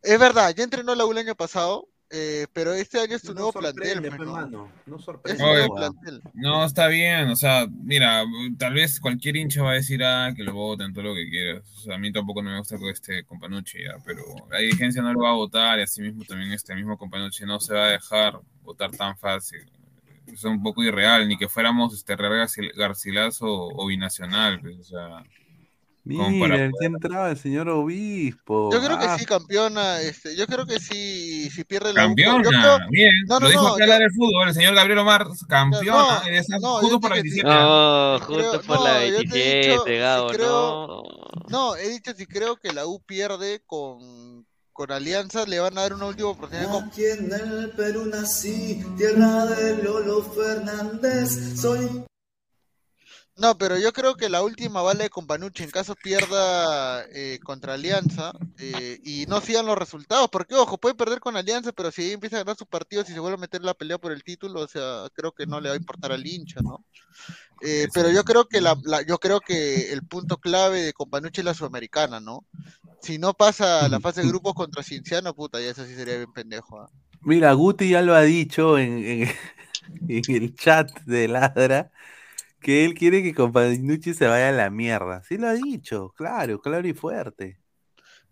es 0.01 0.19
verdad, 0.19 0.53
ya 0.55 0.63
entrenó 0.63 0.95
la 0.95 1.05
U 1.05 1.11
el 1.11 1.17
año 1.19 1.35
pasado, 1.35 1.87
eh, 2.09 2.47
pero 2.53 2.71
este 2.73 3.01
año 3.01 3.17
es 3.17 3.21
tu 3.21 3.33
No 3.33 3.41
nuevo 3.41 3.53
plantel, 3.53 4.01
pues, 4.01 4.29
¿no? 4.29 4.99
sorprende. 4.99 5.43
Oye, 5.43 5.67
plantel. 5.75 6.21
No, 6.33 6.63
está 6.63 6.87
bien, 6.87 7.29
o 7.29 7.35
sea, 7.35 7.67
mira, 7.69 8.23
tal 8.57 8.73
vez 8.73 8.99
cualquier 9.01 9.35
hincha 9.35 9.61
va 9.61 9.71
a 9.71 9.75
decir, 9.75 10.01
ah, 10.03 10.31
que 10.33 10.43
lo 10.43 10.53
voten, 10.53 10.93
todo 10.93 11.05
lo 11.05 11.15
que 11.15 11.29
quieras. 11.29 11.63
O 11.75 11.79
sea, 11.81 11.95
a 11.95 11.97
mí 11.97 12.11
tampoco 12.13 12.41
no 12.41 12.51
me 12.51 12.59
gusta 12.59 12.77
con 12.77 12.89
este 12.89 13.25
Companucci 13.25 13.83
ya, 13.83 13.97
pero 14.05 14.23
la 14.49 14.59
dirigencia 14.59 15.01
no 15.01 15.11
lo 15.11 15.19
va 15.19 15.31
a 15.31 15.35
votar 15.35 15.79
y 15.79 15.81
así 15.81 16.01
mismo 16.01 16.23
también 16.23 16.53
este 16.53 16.73
mismo 16.75 16.97
Companucci 16.97 17.43
no 17.43 17.59
se 17.59 17.73
va 17.73 17.87
a 17.87 17.91
dejar 17.91 18.39
votar 18.63 18.91
tan 18.91 19.17
fácil. 19.17 19.69
Es 20.31 20.43
un 20.43 20.61
poco 20.61 20.83
irreal, 20.83 21.27
ni 21.27 21.37
que 21.37 21.47
fuéramos 21.47 21.93
este 21.93 22.15
Real 22.15 22.33
Garcil- 22.47 22.73
Garcilaso 22.75 23.45
o 23.47 23.87
binacional, 23.87 24.59
pues, 24.61 24.77
o 24.79 24.83
sea, 24.83 25.23
para 26.39 26.65
entraba 26.65 27.31
el 27.31 27.37
señor 27.37 27.67
obispo. 27.69 28.69
Yo 28.71 28.81
creo 28.81 28.97
que 28.97 29.05
Ah, 29.05 29.17
sí, 29.17 29.25
campeona, 29.25 29.99
este, 30.01 30.35
yo 30.35 30.45
creo 30.47 30.65
que 30.65 30.79
sí, 30.79 31.49
si 31.49 31.63
pierde 31.63 31.91
la 31.93 32.05
U, 32.07 32.09
yo 32.15 32.23
Campeona, 32.25 32.49
creo- 32.77 32.89
bien, 32.91 33.11
No, 33.27 33.35
lo 33.35 33.39
no, 33.41 33.49
dijo 33.49 33.63
no, 33.63 33.79
yo- 33.79 33.99
del 33.99 34.11
fútbol, 34.11 34.47
el 34.47 34.53
señor 34.53 34.75
Gabriel 34.75 34.99
Omar, 34.99 35.27
campeona, 35.49 36.21
No, 36.23 36.31
y 36.31 36.35
esa- 36.35 36.59
no, 36.59 36.75
justo 36.77 36.99
por 37.01 37.09
la 37.09 37.15
te 37.17 37.23
que 37.23 37.29
sí. 37.29 37.41
27. 37.41 37.59
No, 37.59 38.19
justo 38.21 38.61
por 38.67 38.77
no, 38.77 38.83
la 38.85 39.05
yo 39.05 39.15
te 39.15 39.17
he 39.17 39.21
dicho, 39.21 39.83
27, 39.83 39.91
si 39.93 39.97
Gabo, 39.97 40.33
no. 40.33 41.03
No, 41.49 41.75
he 41.75 41.89
dicho 41.89 42.13
si 42.13 42.25
creo 42.25 42.55
que 42.57 42.71
la 42.73 42.85
U 42.85 43.01
pierde 43.05 43.61
con, 43.65 44.45
con 44.77 44.91
Alianza, 44.91 45.43
le 45.47 45.59
van 45.59 45.75
a 45.75 45.81
dar 45.81 45.93
una 45.95 46.05
última 46.05 46.29
oportunidad 46.29 46.69
con 46.69 46.83
Aquí. 46.83 47.01
Soy 51.57 52.05
No, 53.37 53.55
pero 53.55 53.77
yo 53.77 53.93
creo 53.93 54.15
que 54.15 54.29
la 54.29 54.41
última 54.41 54.81
vale 54.81 55.09
con 55.11 55.27
Panucci 55.27 55.61
en 55.63 55.69
caso 55.69 55.93
pierda 55.95 57.05
eh, 57.11 57.37
contra 57.43 57.75
Alianza 57.75 58.31
eh, 58.57 58.97
y 59.03 59.27
no 59.27 59.41
sigan 59.41 59.67
los 59.67 59.77
resultados, 59.77 60.27
porque 60.31 60.55
ojo, 60.55 60.79
puede 60.79 60.95
perder 60.95 61.19
con 61.19 61.37
Alianza, 61.37 61.71
pero 61.71 61.91
si 61.91 62.11
empieza 62.13 62.37
a 62.37 62.39
ganar 62.39 62.55
sus 62.57 62.67
partidos 62.67 63.07
y 63.09 63.13
se 63.13 63.19
vuelve 63.19 63.35
a 63.35 63.39
meter 63.39 63.61
la 63.63 63.75
pelea 63.75 63.99
por 63.99 64.11
el 64.11 64.23
título, 64.23 64.61
o 64.61 64.67
sea, 64.67 65.07
creo 65.13 65.33
que 65.33 65.45
no 65.45 65.61
le 65.61 65.69
va 65.69 65.75
a 65.75 65.77
importar 65.77 66.11
al 66.13 66.25
hincha, 66.25 66.61
¿no? 66.63 66.83
Eh, 67.61 67.87
pero 67.93 68.11
yo 68.11 68.23
creo 68.23 68.45
que 68.47 68.61
la, 68.61 68.77
la- 68.83 69.03
yo 69.03 69.19
creo 69.19 69.41
que 69.41 69.91
el 69.93 70.03
punto 70.07 70.37
clave 70.37 70.81
de 70.81 70.93
Companucci 70.93 71.41
es 71.41 71.45
la 71.45 71.53
sudamericana, 71.55 72.19
¿no? 72.19 72.45
Si 73.01 73.19
no 73.19 73.33
pasa 73.35 73.89
la 73.89 73.99
fase 74.01 74.21
de 74.21 74.27
grupos 74.27 74.53
contra 74.55 74.83
Cienciano, 74.83 75.35
puta, 75.35 75.61
ya 75.61 75.71
eso 75.71 75.85
sí 75.85 75.95
sería 75.95 76.17
bien 76.17 76.33
pendejo. 76.33 76.81
¿ah? 76.81 76.89
Mira, 77.21 77.51
Guti 77.53 77.89
ya 77.89 78.01
lo 78.01 78.15
ha 78.15 78.21
dicho 78.21 78.77
en, 78.77 78.97
en- 79.05 79.29
en 80.07 80.23
el 80.35 80.55
chat 80.55 80.89
de 81.05 81.27
Ladra, 81.27 81.91
que 82.61 82.85
él 82.85 82.93
quiere 82.93 83.23
que 83.23 83.33
Companucci 83.33 84.13
se 84.13 84.27
vaya 84.27 84.49
a 84.49 84.51
la 84.53 84.69
mierda. 84.69 85.23
Sí 85.23 85.37
lo 85.37 85.47
ha 85.47 85.53
dicho, 85.53 86.13
claro, 86.15 86.59
claro 86.61 86.87
y 86.87 86.93
fuerte. 86.93 87.59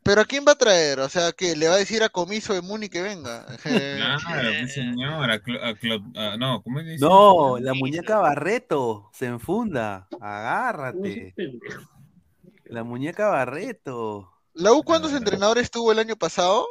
Pero 0.03 0.21
¿a 0.21 0.25
quién 0.25 0.45
va 0.47 0.51
a 0.51 0.57
traer? 0.57 0.99
O 0.99 1.09
sea, 1.09 1.31
que 1.31 1.55
le 1.55 1.67
va 1.67 1.73
a 1.73 1.77
decir 1.77 2.03
a 2.03 2.09
Comiso 2.09 2.53
de 2.53 2.61
Muni 2.61 2.89
que 2.89 3.01
venga. 3.01 3.43
Eh, 3.65 3.99
Claro, 4.21 4.49
sí, 4.59 4.67
señor. 4.67 5.31
A 5.31 5.41
Clo- 5.41 5.63
a 5.63 5.73
Clo- 5.73 6.11
a- 6.15 6.37
no, 6.37 6.61
¿cómo 6.61 6.79
le 6.79 6.91
dicen? 6.91 7.07
No, 7.07 7.57
la 7.59 7.73
muñeca 7.73 8.19
Barreto 8.19 9.09
se 9.13 9.25
enfunda. 9.25 10.07
Agárrate. 10.21 11.33
La 12.65 12.83
muñeca 12.83 13.29
Barreto. 13.29 14.31
¿La 14.53 14.73
U 14.73 14.83
cuántos 14.83 15.11
entrenadores 15.13 15.63
estuvo 15.65 15.91
el 15.91 15.97
año 15.99 16.15
pasado? 16.15 16.65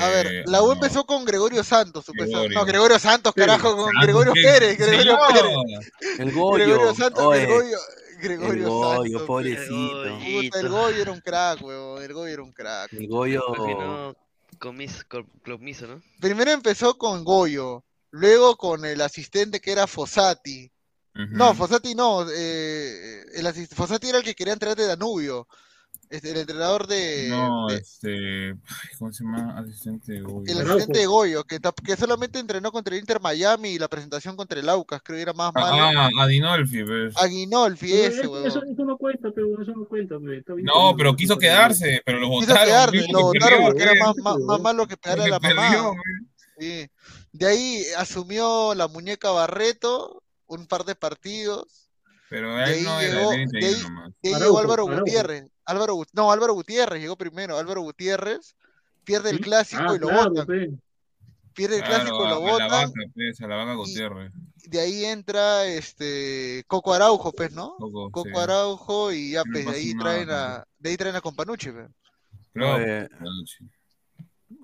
A 0.00 0.08
ver, 0.08 0.26
Eh, 0.26 0.44
la 0.46 0.62
U 0.62 0.66
no, 0.66 0.72
empezó 0.74 1.04
con 1.04 1.24
Gregorio 1.24 1.64
Santos. 1.64 2.04
Gregorio. 2.06 2.58
No, 2.58 2.64
Gregorio 2.64 2.98
Santos, 2.98 3.32
carajo, 3.34 3.76
con 3.76 3.90
Gregorio. 4.00 4.32
Pérez, 4.32 4.78
Gregorio. 4.78 5.18
Pérez. 5.32 5.92
El 6.18 6.32
Goyo. 6.32 6.52
Gregorio 6.64 6.94
Santos, 6.94 7.24
oye, 7.24 7.46
Gregorio, 7.46 7.78
Gregorio 8.20 8.62
el 8.64 8.68
Goyo, 8.68 9.02
Santos. 9.18 9.22
pobrecito. 9.26 10.18
Puta, 10.18 10.60
el 10.60 10.68
Goyo 10.68 11.02
era 11.02 11.12
un 11.12 11.20
crack, 11.20 11.62
weón. 11.62 12.02
El 12.02 12.12
Goyo 12.12 12.32
era 12.32 12.42
un 12.42 12.52
crack. 12.52 12.92
El 12.92 13.08
Goyo. 13.08 13.42
Imagino 13.56 14.14
comis, 14.58 15.04
Clomiso, 15.42 15.86
¿no? 15.88 16.00
Primero 16.20 16.52
empezó 16.52 16.96
con 16.96 17.24
Goyo, 17.24 17.84
luego 18.12 18.56
con 18.56 18.84
el 18.84 19.00
asistente 19.00 19.60
que 19.60 19.72
era 19.72 19.86
Fossati. 19.88 20.70
No, 21.14 21.54
Fossati 21.54 21.94
no, 21.94 22.24
eh, 22.32 23.22
el 23.34 23.66
Fossati 23.68 24.08
era 24.08 24.18
el 24.18 24.24
que 24.24 24.34
quería 24.34 24.52
entrar 24.54 24.76
de 24.76 24.86
Danubio. 24.86 25.46
Este, 26.12 26.30
el 26.32 26.36
entrenador 26.36 26.86
de, 26.86 27.28
No, 27.30 27.68
de- 27.68 27.76
este. 27.76 28.54
¿Cómo 28.98 29.10
se 29.12 29.24
llama? 29.24 29.58
Asistente 29.58 30.12
de 30.12 30.20
Goyo. 30.20 30.44
el 30.52 30.60
asistente 30.60 30.98
de 30.98 31.06
Goyo, 31.06 31.44
que, 31.44 31.58
que 31.84 31.96
solamente 31.96 32.38
entrenó 32.38 32.70
contra 32.70 32.94
el 32.94 33.00
Inter 33.00 33.18
Miami 33.18 33.70
y 33.70 33.78
la 33.78 33.88
presentación 33.88 34.36
contra 34.36 34.60
el 34.60 34.68
Aucas, 34.68 35.00
creo 35.02 35.16
que 35.16 35.22
era 35.22 35.32
más 35.32 35.54
malo. 35.54 35.74
Ah, 35.74 36.08
ah, 36.14 36.22
Adinolfi, 36.24 36.84
pues. 36.84 37.16
Aguinolfi, 37.16 37.92
ese, 37.92 38.20
eso, 38.20 38.46
eso, 38.46 38.60
no 38.84 38.98
cuenta, 38.98 39.30
pero 39.34 39.46
eso 39.62 39.72
no 39.74 39.86
cuenta, 39.86 40.16
bien 40.18 40.44
No, 40.64 40.94
pero 40.98 41.16
quiso 41.16 41.38
quedarse, 41.38 42.02
pero 42.04 42.18
lo 42.20 42.28
Quiso 42.28 42.40
votaron. 42.52 42.66
quedarse, 42.66 42.96
dijo 42.98 43.12
lo 43.12 43.18
que 43.18 43.24
votaron 43.24 43.48
perdió, 43.48 43.66
porque 43.66 43.82
era 43.82 43.94
más, 44.04 44.16
más, 44.18 44.38
más 44.38 44.60
malo 44.60 44.86
que 44.86 44.96
pegarle 44.98 45.24
a 45.24 45.28
la 45.28 45.40
mamá. 45.40 45.92
Sí. 46.58 46.86
De 47.32 47.46
ahí 47.46 47.82
asumió 47.96 48.74
la 48.74 48.86
muñeca 48.86 49.30
Barreto, 49.30 50.22
un 50.46 50.66
par 50.66 50.84
de 50.84 50.94
partidos. 50.94 51.88
Pero 52.28 52.54
De 52.56 52.64
él 52.64 52.70
ahí 52.70 52.82
no 52.82 53.00
era, 53.00 53.14
llegó, 53.18 53.32
él 53.32 53.48
de 53.48 53.66
ahí, 53.66 53.76
nomás. 53.82 54.10
de 54.22 54.34
ahí 54.34 54.40
llegó 54.42 54.58
Álvaro 54.58 54.82
Araujo. 54.84 55.00
Gutiérrez. 55.04 55.44
Álvaro, 55.64 56.02
no, 56.12 56.32
Álvaro 56.32 56.54
Gutiérrez 56.54 57.00
llegó 57.00 57.16
primero. 57.16 57.58
Álvaro 57.58 57.82
Gutiérrez 57.82 58.56
pierde 59.04 59.30
el 59.30 59.36
¿Sí? 59.36 59.42
clásico 59.42 59.82
Ah, 59.88 59.96
y 59.96 59.98
lo 59.98 60.08
claro, 60.08 60.30
votan. 60.30 60.46
pe. 60.46 60.70
Pierde 61.54 61.76
el 61.78 61.84
clásico 61.84 62.16
y 62.16 62.18
Claro, 62.18 62.28
lo 62.28 62.46
a, 62.46 62.56
a 62.56 62.58
la 62.58 62.66
votan. 62.66 62.70
vaca, 62.70 63.00
pues, 63.14 63.40
a 63.40 63.46
la 63.46 63.56
vaca 63.56 63.74
Gutiérrez. 63.74 64.32
De 64.64 64.80
ahí 64.80 65.04
entra 65.04 65.66
este 65.66 66.64
Coco 66.66 66.94
Araujo, 66.94 67.32
pues, 67.32 67.52
¿no? 67.52 67.74
Coco, 67.78 68.10
Coco 68.10 68.28
sí. 68.28 68.36
Araujo 68.38 69.12
y 69.12 69.32
ya, 69.32 69.44
No 69.44 69.52
pues, 69.52 69.66
de 69.66 69.72
ahí 69.72 69.94
nada 69.94 70.04
traen 70.04 70.30
a, 70.30 70.64
de 70.78 70.90
ahí 70.90 70.96
traen 70.96 71.16
a 71.16 71.20
Companucci, 71.20 71.70
pues. 71.70 71.88
Creo, 72.52 72.78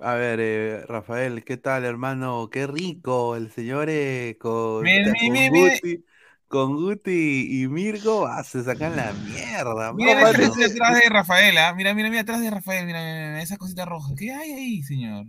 A 0.00 0.14
ver, 0.14 0.38
eh, 0.40 0.84
Rafael, 0.86 1.44
¿qué 1.44 1.56
tal, 1.56 1.84
hermano? 1.84 2.48
Qué 2.50 2.66
rico, 2.66 3.34
el 3.36 3.50
señor 3.50 3.88
eh, 3.90 4.36
con, 4.40 4.84
Me- 4.84 5.02
con 5.02 5.12
me- 5.12 5.30
me- 5.30 5.50
me- 5.50 5.80
Guti, 5.80 6.04
con 6.48 6.76
Guti 6.76 7.62
y 7.62 7.68
Mirko, 7.68 8.26
ah, 8.26 8.42
se 8.42 8.62
sacan 8.64 8.96
la 8.96 9.12
mierda, 9.12 9.92
Mira 9.92 10.30
esa 10.30 10.48
cosita 10.48 10.66
atrás 10.66 11.00
de 11.00 11.08
Rafaela. 11.10 11.74
Mira, 11.74 11.94
mira, 11.94 12.08
mira 12.08 12.22
atrás 12.22 12.40
de 12.40 12.50
Rafael. 12.50 12.86
Mira, 12.86 13.00
mira, 13.00 13.28
mira, 13.28 13.42
esa 13.42 13.58
cosita 13.58 13.84
roja. 13.84 14.14
¿Qué 14.16 14.32
hay 14.32 14.52
ahí, 14.52 14.82
señor? 14.82 15.26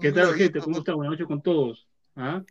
¿Qué 0.00 0.10
tal, 0.10 0.34
gente? 0.34 0.58
¿Cómo 0.58 0.78
están? 0.78 0.96
Buenas 0.96 1.12
noches 1.12 1.26
con 1.26 1.40
todos. 1.40 1.86
¿Ah? 2.16 2.42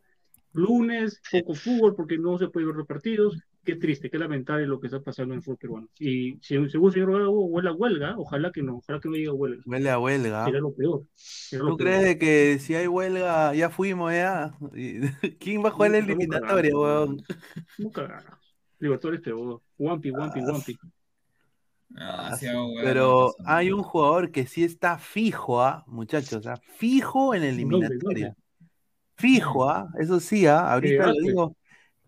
Lunes, 0.54 1.22
poco 1.30 1.54
fútbol 1.54 1.95
porque 1.95 2.18
no 2.18 2.38
se 2.38 2.47
puede 2.47 2.68
ver 2.68 2.76
los 2.76 2.88
partidos. 2.88 3.38
Qué 3.64 3.76
triste, 3.76 4.09
qué 4.09 4.18
lamentable 4.18 4.66
lo 4.66 4.80
que 4.80 4.88
está 4.88 5.01
pasando 5.01 5.34
en 5.34 5.38
el 5.39 5.43
fútbol 5.43 5.57
peruano. 5.57 5.88
Y 5.99 6.39
si, 6.41 6.68
según 6.70 6.88
el 6.88 6.93
señor 6.93 7.12
Gago, 7.20 7.45
huele 7.45 7.70
a 7.70 7.74
huelga, 7.74 8.16
ojalá 8.18 8.51
que 8.51 8.64
no, 8.64 8.78
ojalá 8.78 8.99
que 8.99 9.07
no 9.09 9.16
diga 9.16 9.34
huelga. 9.34 9.62
Huele 9.68 9.89
a 9.91 9.99
huelga. 9.99 10.45
Será 10.45 10.59
lo 10.59 10.74
peor. 10.74 11.03
será 11.14 11.62
¿Tú 11.62 11.78
peor. 11.78 11.78
crees 11.78 12.03
de 12.05 12.18
que 12.18 12.57
si 12.59 12.74
hay 12.74 12.88
huelga 12.88 13.53
ya 13.53 13.70
fuimos 13.70 14.12
ya? 14.14 14.51
¿Quién 15.39 15.64
va 15.64 15.70
a 15.70 15.72
jugar 15.72 15.91
nunca 15.91 16.05
eliminatoria, 16.05 16.72
ganamos. 16.72 16.84
weón? 16.84 17.18
Nunca 17.78 18.01
ganamos. 18.03 18.39
Libertadores 18.80 19.22
peor. 19.22 19.62
Wampi, 19.78 20.09
Wampi, 20.09 20.39
Ah, 20.39 20.43
Wampi. 20.51 20.78
Ah, 21.97 22.36
sí, 22.39 22.47
Pero 22.82 23.36
no 23.38 23.45
hay 23.45 23.72
un 23.72 23.84
jugador 23.84 24.32
que 24.32 24.47
sí 24.47 24.64
está 24.64 24.97
fijo, 24.97 25.62
¿ah? 25.62 25.84
Muchachos, 25.88 26.47
¿ah? 26.47 26.55
fijo 26.78 27.36
en 27.36 27.41
la 27.41 27.47
¿Dónde, 27.47 27.64
dónde? 27.64 27.88
eliminatoria. 27.88 28.36
Fijo, 29.18 29.70
¿ah? 29.70 29.89
Eso 29.99 30.20
sí, 30.20 30.47
¿ah? 30.47 30.72
Ahorita 30.74 31.07
lo 31.07 31.14
digo. 31.14 31.55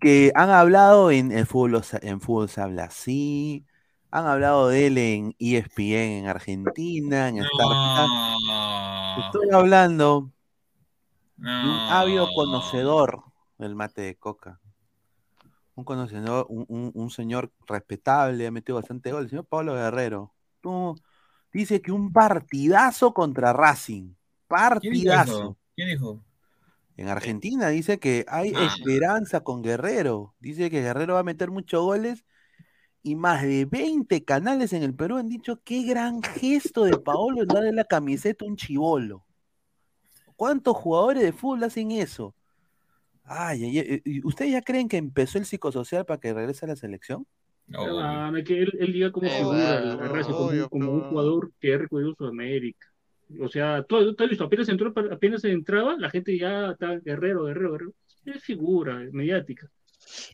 Que 0.04 0.32
han 0.36 0.50
hablado 0.50 1.12
en 1.12 1.32
el 1.32 1.46
fútbol, 1.46 1.82
en 2.02 2.20
fútbol 2.22 2.50
se 2.50 2.62
habla 2.62 2.86
así, 2.86 3.66
Han 4.12 4.28
hablado 4.28 4.68
de 4.68 4.86
él 4.88 4.98
en 5.00 5.36
ESPN 5.40 6.20
en 6.20 6.28
Argentina, 6.28 7.30
en 7.30 7.38
Star 7.40 7.68
No. 7.68 9.26
Estoy 9.26 9.50
hablando 9.52 10.30
de 11.38 11.48
un 11.48 11.78
ávido 11.90 12.28
conocedor 12.36 13.24
del 13.58 13.74
mate 13.76 14.02
de 14.02 14.16
coca. 14.16 14.60
Un 15.74 15.84
conocedor, 15.84 16.46
un, 16.50 16.66
un- 16.68 16.92
un 16.94 17.10
señor 17.10 17.52
respetable, 17.66 18.46
ha 18.46 18.52
metido 18.52 18.76
bastante 18.76 19.12
gol, 19.12 19.24
el 19.24 19.30
señor 19.30 19.46
Pablo 19.46 19.74
Guerrero. 19.74 20.32
Tú- 20.62 20.96
dice 21.52 21.82
que 21.82 21.92
un 21.92 22.14
partidazo 22.14 23.14
contra 23.16 23.52
Racing. 23.54 24.14
¿Quién 24.80 24.94
dijo 24.94 25.10
Partidazo. 25.10 25.58
¿Quién 25.76 25.90
dijo? 25.90 26.20
En 26.96 27.08
Argentina 27.08 27.70
dice 27.70 28.00
que 28.00 28.26
hay 28.28 28.54
Ah. 28.56 28.66
esperanza 28.68 29.42
con 29.42 29.62
Guerrero. 29.64 30.36
Dice 30.40 30.70
que 30.70 30.82
Guerrero 30.82 31.16
va 31.16 31.22
a 31.22 31.24
meter 31.24 31.50
muchos 31.52 31.82
goles 31.84 32.26
y 33.02 33.16
más 33.16 33.42
de 33.44 33.66
20 33.66 34.24
canales 34.24 34.74
en 34.74 34.84
el 34.84 34.96
Perú 34.96 35.18
han 35.18 35.28
dicho 35.30 35.60
qué 35.64 35.84
gran 35.84 36.22
gesto 36.22 36.86
de 36.86 36.98
Paolo 36.98 37.42
en 37.42 37.48
darle 37.48 37.72
la 37.74 37.84
camiseta 37.86 38.46
a 38.46 38.48
un 38.48 38.56
chivolo. 38.56 39.26
¿Cuántos 40.36 40.76
jugadores 40.76 41.24
de 41.24 41.34
fútbol 41.34 41.64
hacen 41.64 41.92
eso? 41.92 42.36
Ay, 43.24 43.64
ay, 43.66 43.80
ay, 43.80 44.02
¿y 44.04 44.26
¿Ustedes 44.26 44.52
ya 44.52 44.62
creen 44.62 44.88
que 44.88 44.98
empezó 44.98 45.38
el 45.38 45.46
psicosocial 45.46 46.06
para 46.06 46.20
que 46.20 46.34
regrese 46.34 46.66
a 46.66 46.70
la 46.70 46.76
selección? 46.76 47.26
Ah, 47.74 48.30
me 48.32 48.44
que 48.44 48.62
él, 48.62 48.74
él 48.80 48.94
diga 48.94 49.12
como 49.12 49.30
figura, 49.30 49.96
Racing, 50.08 50.34
como, 50.34 50.70
como 50.70 50.92
un 50.92 51.02
jugador 51.10 51.52
que 51.60 51.74
ha 51.74 51.78
recorrido 51.78 52.14
Sudamérica. 52.18 52.93
O 53.42 53.50
sea, 53.50 53.78
has 53.78 54.30
visto, 54.30 54.44
apenas 54.44 54.70
entró, 54.70 54.94
apenas 55.12 55.44
entraba, 55.44 55.96
la 55.98 56.10
gente 56.10 56.38
ya 56.38 56.72
está 56.72 56.98
guerrero, 57.00 57.46
guerrero, 57.46 57.72
guerrero. 57.72 57.94
Es 58.26 58.44
figura 58.44 59.04
es 59.04 59.12
mediática. 59.12 59.70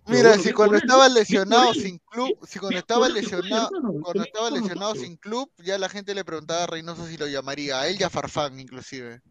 Mira, 0.07 0.29
bueno, 0.29 0.43
si 0.43 0.51
cuando 0.51 0.75
él, 0.75 0.81
estaba 0.81 1.09
lesionado 1.09 1.73
sin 1.73 1.99
club, 1.99 2.37
si 2.47 2.59
cuando 2.59 2.79
estaba 2.79 3.07
lesionado, 3.09 3.69
cuando 4.01 4.23
estaba 4.23 4.49
lesionado 4.49 4.95
sin 4.95 5.15
club, 5.17 5.49
ya 5.59 5.77
la 5.77 5.89
gente 5.89 6.15
le 6.15 6.25
preguntaba 6.25 6.63
a 6.63 6.67
Reynoso 6.67 7.05
si 7.07 7.17
lo 7.17 7.27
llamaría, 7.27 7.79
a 7.79 7.87
él 7.87 7.97
y 7.99 8.03
a 8.03 8.09
Farfán 8.09 8.59
inclusive. 8.59 9.21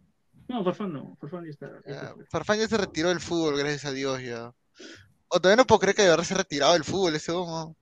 No, 0.49 0.65
Farfán 0.65 0.93
no, 0.93 1.17
Farfán 1.21 1.45
ya 1.45 1.51
está. 1.51 1.67
ya 1.87 1.93
Ya, 1.93 2.15
fuera. 2.15 2.29
Farfán 2.31 2.59
ya 2.59 2.69
se 2.69 2.79
retiró 2.79 3.09
del 3.09 3.21
fútbol, 3.21 3.59
gracias 3.59 3.85
a 3.85 3.93
Dios 3.93 4.23
ya. 4.23 4.53
O 5.29 5.41
todavía 5.41 5.57
no 5.57 5.67
puedo 5.67 5.81
creer 5.81 5.97
que 5.97 6.03
de 6.03 6.09
verdad 6.09 6.25
se 6.25 6.35
ha 6.35 6.39
retirado 6.39 6.73
del 6.73 6.85
fútbol 6.85 7.15
ese 7.15 7.33
hombre. 7.33 7.75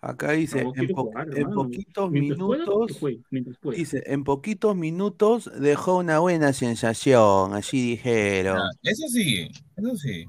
Acá 0.00 0.32
dice, 0.32 0.60
No, 0.60 0.66
en, 0.66 0.72
quiere 0.74 0.94
po- 0.94 1.10
jugar, 1.10 1.26
en 1.28 1.38
hermano. 1.38 1.54
poquitos 1.64 2.10
Mientras 2.10 2.38
minutos, 2.38 2.98
juegue, 3.00 3.22
mientras 3.30 3.56
pueda. 3.58 3.76
dice, 3.78 4.02
en 4.06 4.24
poquitos 4.24 4.76
minutos 4.76 5.50
dejó 5.60 5.96
una 5.98 6.20
buena 6.20 6.52
sensación, 6.52 7.54
así 7.54 7.90
dijeron. 7.90 8.58
Ah, 8.58 8.70
Eso 8.82 9.08
sí, 9.08 9.48
eso 9.76 9.96
sí. 9.96 10.24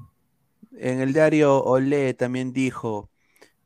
En 0.76 1.00
el 1.00 1.12
diario 1.12 1.62
Olé 1.62 2.14
también 2.14 2.52
dijo, 2.52 3.10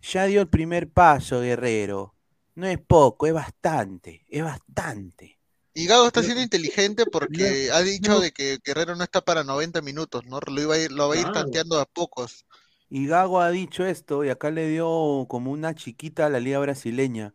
ya 0.03 0.27
dio 0.27 0.41
el 0.43 0.49
primer 0.49 0.91
paso, 0.91 1.41
Guerrero. 1.41 2.15
No 2.57 2.67
es 2.67 2.79
poco, 2.79 3.27
es 3.27 3.33
bastante, 3.35 4.25
es 4.29 4.43
bastante. 4.45 5.39
Y 5.75 5.87
Gago 5.87 6.07
está 6.07 6.23
siendo 6.23 6.43
inteligente 6.43 7.05
porque 7.13 7.71
ha 7.73 7.81
dicho 7.83 8.21
de 8.21 8.33
que 8.33 8.59
Guerrero 8.65 8.95
no 8.95 9.05
está 9.05 9.21
para 9.23 9.43
90 9.43 9.81
minutos, 9.83 10.25
¿no? 10.27 10.39
Lo, 10.47 10.61
iba 10.63 10.75
a 10.75 10.79
ir, 10.79 10.93
lo 10.93 11.09
va 11.09 11.15
a 11.15 11.19
ir 11.19 11.25
Claro. 11.25 11.41
tanteando 11.41 11.81
a 11.81 11.85
pocos. 11.85 12.47
Y 12.89 13.07
Gago 13.07 13.41
ha 13.41 13.51
dicho 13.51 13.85
esto 13.85 14.25
y 14.25 14.29
acá 14.29 14.51
le 14.51 14.69
dio 14.69 15.27
como 15.29 15.51
una 15.51 15.75
chiquita 15.75 16.27
a 16.27 16.31
la 16.31 16.41
liga 16.41 16.59
brasileña. 16.59 17.35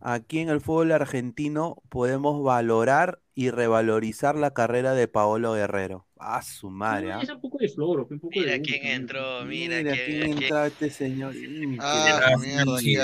Aquí 0.00 0.38
en 0.38 0.48
el 0.48 0.60
fútbol 0.60 0.92
argentino 0.92 1.82
podemos 1.88 2.42
valorar 2.42 3.20
y 3.34 3.50
revalorizar 3.50 4.36
la 4.36 4.52
carrera 4.52 4.94
de 4.94 5.08
Paolo 5.08 5.52
Guerrero. 5.54 6.06
A 6.18 6.42
su 6.42 6.70
madre, 6.70 7.12
¿ah? 7.12 7.20
Es 7.22 7.30
un 7.30 7.40
poco 7.40 7.58
de 7.58 7.68
floro, 7.68 8.06
un 8.10 8.18
poco 8.18 8.32
Mira 8.34 8.52
de 8.52 8.60
quién 8.60 8.84
entró, 8.86 9.44
mira, 9.44 9.78
Mira 9.78 9.92
quién, 9.92 10.36
quién 10.36 10.56
este 10.66 10.90
señor. 10.90 11.34
Ah, 11.80 12.20
La 12.30 12.36
mierda, 12.36 12.78
qué 12.80 13.00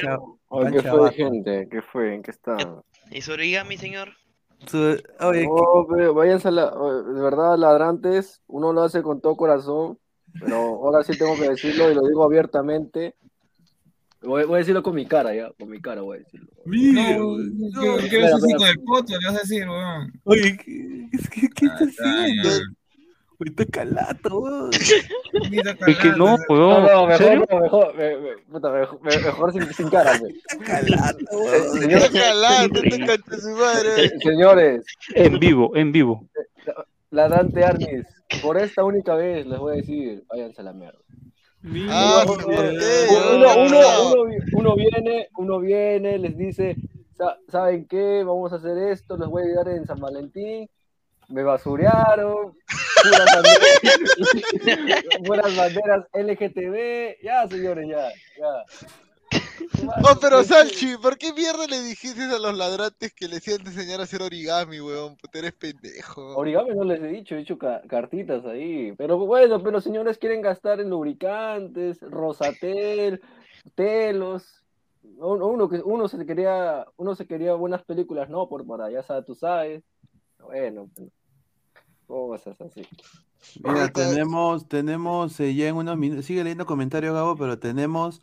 asco. 0.00 0.40
¿qué 0.72 0.82
fue, 0.82 1.12
gente? 1.12 1.68
¿Qué 1.70 1.82
fue? 1.82 2.14
¿En 2.14 2.22
qué 2.22 2.30
está? 2.30 2.56
¿Y 3.10 3.22
su 3.22 3.32
origami, 3.32 3.76
señor? 3.76 4.16
Su- 4.66 5.02
oye, 5.20 5.46
No, 5.46 5.86
pero 5.88 6.14
váyanse 6.14 6.48
a 6.48 6.50
la... 6.50 6.70
De 6.70 7.20
verdad, 7.20 7.56
ladrantes, 7.58 8.42
uno 8.46 8.72
lo 8.72 8.82
hace 8.82 9.02
con 9.02 9.20
todo 9.20 9.36
corazón, 9.36 9.98
pero 10.38 10.56
ahora 10.56 11.02
sí 11.02 11.16
tengo 11.16 11.38
que 11.38 11.48
decirlo 11.48 11.90
y 11.90 11.94
lo 11.94 12.02
digo 12.06 12.24
abiertamente. 12.24 13.14
Voy, 14.22 14.44
voy 14.44 14.56
a 14.56 14.58
decirlo 14.58 14.82
con 14.82 14.94
mi 14.94 15.06
cara, 15.06 15.34
ya, 15.34 15.52
con 15.52 15.68
mi 15.68 15.80
cara 15.80 16.02
voy 16.02 16.16
a 16.16 16.20
decirlo. 16.20 16.48
No, 16.66 17.36
¿qué, 17.80 18.08
qué 18.08 18.22
vas 18.22 18.32
a 18.32 18.36
decir 18.36 18.56
con 18.56 18.68
el 18.68 18.80
poto? 18.84 19.06
¿Qué 19.18 19.26
vas 19.26 19.36
a 19.36 19.40
decir, 19.40 19.68
weón? 19.68 20.12
Oye, 20.24 20.56
¿qué, 20.56 21.10
qué, 21.32 21.48
qué 21.54 21.66
está 21.66 21.84
Ah, 21.84 21.86
haciendo? 21.86 22.50
Está 23.44 23.64
calato, 23.66 24.38
weón. 24.40 24.70
Es 24.72 25.98
que 25.98 26.08
no, 26.16 26.36
weón. 26.48 26.48
No, 26.48 26.80
no, 26.80 27.06
mejor, 27.06 27.48
no, 27.50 27.60
mejor, 27.60 27.94
me- 27.96 28.16
me- 28.18 28.36
puta, 28.50 28.70
mejor, 28.70 29.00
me- 29.02 29.18
mejor 29.18 29.52
sin, 29.52 29.72
sin 29.74 29.88
cara, 29.90 30.12
pues. 30.18 30.34
Calato, 30.66 31.24
weón. 31.32 31.78
Señor- 31.80 32.02
Está 32.02 32.20
calando, 32.20 32.80
está 32.82 33.06
concha 33.06 33.40
su 33.40 33.50
madre. 33.50 34.18
señores, 34.20 34.84
En 35.14 35.38
vivo, 35.38 35.76
en 35.76 35.92
vivo. 35.92 36.28
ladrante 37.10 37.64
Arnis, 37.64 38.04
por 38.42 38.56
esta 38.58 38.84
única 38.84 39.14
vez 39.14 39.46
les 39.46 39.58
voy 39.58 39.74
a 39.74 39.76
decir, 39.76 40.24
váyanse 40.28 40.60
a 40.60 40.64
la 40.64 40.72
mierda. 40.72 40.98
Ah, 41.88 42.24
Uno- 42.26 42.46
uno, 42.46 43.38
No, 43.38 43.60
uno, 43.62 43.68
no. 43.68 44.12
uno, 44.12 44.24
vi- 44.26 44.36
uno 44.52 44.76
viene, 44.76 45.28
uno 45.36 45.58
viene, 45.58 46.18
les 46.18 46.36
dice, 46.36 46.76
"Sa- 47.16 47.38
¿saben 47.48 47.86
qué? 47.88 48.22
Vamos 48.24 48.52
a 48.52 48.56
hacer 48.56 48.76
esto, 48.78 49.16
les 49.16 49.28
voy 49.28 49.42
a 49.42 49.46
ayudar 49.46 49.68
en 49.70 49.86
San 49.86 49.98
Valentín. 49.98 50.68
Me 51.28 51.42
basurearon, 51.42 52.56
puras 53.02 53.26
banderas, 53.34 53.80
puras 55.26 55.56
banderas 55.56 56.06
LGTB, 56.12 57.22
ya 57.22 57.48
señores, 57.48 57.88
ya, 57.88 58.08
ya. 58.38 58.64
Oh, 60.08 60.16
pero 60.20 60.44
Salchi, 60.44 60.96
¿por 60.98 61.18
qué 61.18 61.32
mierda 61.32 61.66
le 61.66 61.80
dijiste 61.80 62.22
a 62.22 62.38
los 62.38 62.56
ladrantes 62.56 63.12
que 63.12 63.26
les 63.26 63.46
iban 63.48 63.66
a 63.66 63.70
enseñar 63.70 64.00
a 64.00 64.04
hacer 64.04 64.22
origami, 64.22 64.80
weón? 64.80 65.16
Puta, 65.16 65.38
eres 65.38 65.52
pendejo. 65.52 66.36
Origami 66.36 66.74
no 66.74 66.84
les 66.84 67.02
he 67.02 67.08
dicho, 67.08 67.34
he 67.34 67.38
dicho 67.38 67.58
ca- 67.58 67.82
cartitas 67.88 68.44
ahí. 68.44 68.92
Pero 68.96 69.18
bueno, 69.18 69.62
pero 69.62 69.80
señores 69.80 70.18
quieren 70.18 70.42
gastar 70.42 70.80
en 70.80 70.90
lubricantes, 70.90 72.00
Rosatel, 72.02 73.20
telos. 73.74 74.62
Uno, 75.18 75.46
uno 75.46 75.68
que 75.68 75.76
uno 75.84 76.08
se 76.08 76.24
quería, 76.26 76.86
uno 76.96 77.14
se 77.14 77.26
quería 77.26 77.54
buenas 77.54 77.82
películas, 77.84 78.28
no, 78.28 78.48
por 78.48 78.66
para 78.66 78.90
ya 78.90 79.02
sabes, 79.02 79.24
tú 79.24 79.34
sabes. 79.34 79.82
Bueno, 80.46 80.88
pues, 80.94 81.08
cosas 82.06 82.60
así. 82.60 82.82
Mira, 83.62 83.82
Ahorita- 83.82 84.08
tenemos, 84.08 84.68
tenemos 84.68 85.38
eh, 85.40 85.54
ya 85.54 85.68
en 85.68 85.76
unos 85.76 85.96
minutos, 85.96 86.24
sigue 86.24 86.42
leyendo 86.42 86.66
comentarios, 86.66 87.14
Gabo, 87.14 87.36
pero 87.36 87.58
tenemos 87.58 88.22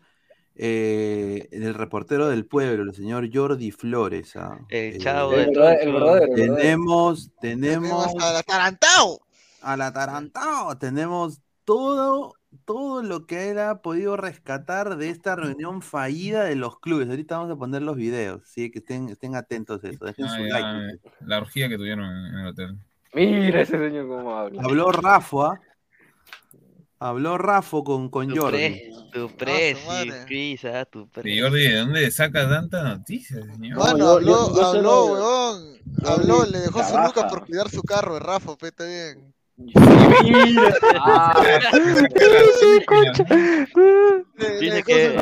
eh, 0.56 1.48
el 1.52 1.74
reportero 1.74 2.28
del 2.30 2.46
pueblo, 2.46 2.84
el 2.84 2.94
señor 2.94 3.28
Jordi 3.34 3.72
Flores. 3.72 4.36
ah. 4.36 4.60
El 4.70 4.96
Eh, 4.96 4.98
chavo 5.00 5.34
El 5.34 5.38
del 5.40 5.48
verdadero, 5.56 5.82
el 5.82 5.90
Troncho. 5.90 5.94
verdadero, 6.06 6.26
el 6.26 6.32
verdadero. 6.42 6.58
tenemos, 6.64 7.32
Tenemos 7.42 7.82
tenemos 8.14 8.24
al 8.24 8.36
atarantado. 8.38 9.20
al 9.62 9.82
atarantado, 9.82 10.78
tenemos 10.78 11.42
todo, 11.66 12.36
todo 12.66 13.04
lo 13.04 13.26
que 13.26 13.50
él 13.52 13.60
ha 13.60 13.82
podido 13.82 14.16
rescatar 14.18 14.98
de 14.98 15.10
esta 15.10 15.36
reunión 15.36 15.82
fallida 15.82 16.44
de 16.44 16.56
los 16.56 16.80
clubes. 16.80 17.10
Ahorita 17.10 17.38
vamos 17.38 17.52
a 17.52 17.56
poner 17.58 17.82
los 17.82 17.96
videos, 17.96 18.42
sí, 18.46 18.72
que 18.72 18.80
estén, 18.80 19.10
estén 19.10 19.36
atentos 19.36 19.84
a 19.84 19.90
eso, 19.90 20.06
dejen 20.06 20.26
Ah, 20.26 20.36
su 20.38 20.46
ya, 20.48 20.60
like. 20.60 21.00
La 21.22 21.38
orgía 21.40 21.70
que 21.70 21.78
tuvieron 21.78 22.06
en 22.06 22.36
el 22.40 22.48
hotel. 22.48 22.78
Mira 23.14 23.62
ese 23.62 23.78
señor 23.78 24.08
cómo 24.08 24.36
habla. 24.38 24.62
Habló 24.64 24.92
Rafa, 24.92 25.60
habló 27.00 27.38
Rafa 27.38 27.78
con, 27.84 28.10
con 28.10 28.28
Tu 28.30 28.36
Jordi. 28.36 28.58
pre, 28.58 28.92
tu 29.12 29.30
presi, 29.38 29.88
madre. 29.88 30.26
Cris, 30.26 30.66
ah, 30.66 30.86
tu. 30.86 31.08
Jordi, 31.14 31.68
¿de 31.68 31.76
dónde 31.78 32.12
sacas 32.12 32.50
tanta 32.50 32.84
noticia, 32.84 33.38
señor? 33.44 33.78
Yo- 33.78 33.84
habló, 33.86 34.22
yo- 34.22 34.56
yo 34.56 34.66
habló, 34.66 35.06
weón. 35.06 35.74
Habló, 36.06 36.46
le 36.46 36.60
dejó 36.60 36.84
su 36.84 36.98
lucas 36.98 37.26
por 37.30 37.46
cuidar 37.46 37.70
su 37.70 37.82
carro, 37.84 38.20
Rafa, 38.20 38.56
pe, 38.58 38.68
está 38.68 38.86
bien. 38.86 39.34
Ah, 41.00 41.42
Dice 44.60 44.84
que-. 44.86 45.16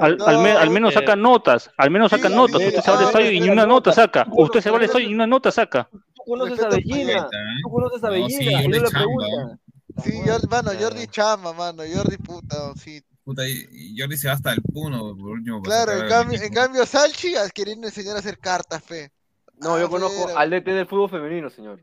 Al, 0.00 0.18
al, 0.26 0.38
me- 0.38 0.52
al 0.52 0.70
menos 0.70 0.94
No, 0.94 1.00
saca 1.00 1.16
notas, 1.16 1.70
al 1.76 1.90
menos 1.90 2.10
saca 2.10 2.28
Sí, 2.28 2.34
notas. 2.34 2.62
Usted 2.62 2.80
se 2.80 2.90
va 2.90 2.98
al 2.98 3.04
ah, 3.04 3.06
estadio 3.06 3.30
y 3.32 3.40
ni 3.40 3.48
una 3.48 3.66
nota 3.66 3.92
saca. 3.92 4.26
Usted 4.30 4.60
se 4.60 4.70
va 4.70 4.78
al 4.78 4.84
estadio 4.84 5.06
y 5.06 5.08
ni 5.08 5.14
una 5.14 5.26
nota 5.26 5.50
saca. 5.50 5.88
Tú 5.92 6.22
conoces 6.24 6.60
a 6.64 6.68
Bellina, 6.68 7.28
tú 7.62 7.70
conoces 7.70 8.04
a 8.04 8.08
No, 8.10 8.28
sí, 8.28 8.36
Bellina, 8.46 8.52
y 8.52 8.64
Jordi 8.64 8.68
no 8.68 8.84
le 8.84 8.90
chamba, 8.90 9.04
preguntas. 9.04 9.58
Sí, 10.02 10.12
Jordi, 10.26 10.46
mano, 10.48 10.70
Jordi 10.80 11.06
chamba, 11.06 11.52
mano, 11.52 11.82
Jordi 11.92 12.16
puta, 12.18 12.72
sí. 12.76 13.02
Puta, 13.24 13.46
y- 13.48 13.66
y 13.70 13.98
Jordi 13.98 14.16
se 14.16 14.28
va 14.28 14.34
hasta 14.34 14.52
el 14.52 14.62
puno, 14.62 15.16
por 15.16 15.30
último. 15.30 15.62
para 15.62 15.84
Claro, 15.84 15.92
sacar 15.92 15.96
en 15.98 16.02
al 16.02 16.08
cambio, 16.08 16.38
en 16.38 16.44
equipo. 16.44 16.60
cambio 16.60 16.86
Salchi 16.86 17.36
a 17.36 17.48
queriendo 17.50 17.86
enseñar 17.86 18.16
a 18.16 18.18
hacer 18.20 18.38
cartas, 18.38 18.82
fe. 18.82 19.10
No, 19.64 19.78
yo 19.80 19.88
conozco 19.88 20.36
al 20.36 20.50
DT 20.50 20.66
del 20.66 20.86
fútbol 20.86 21.10
femenino, 21.10 21.48
señor. 21.50 21.80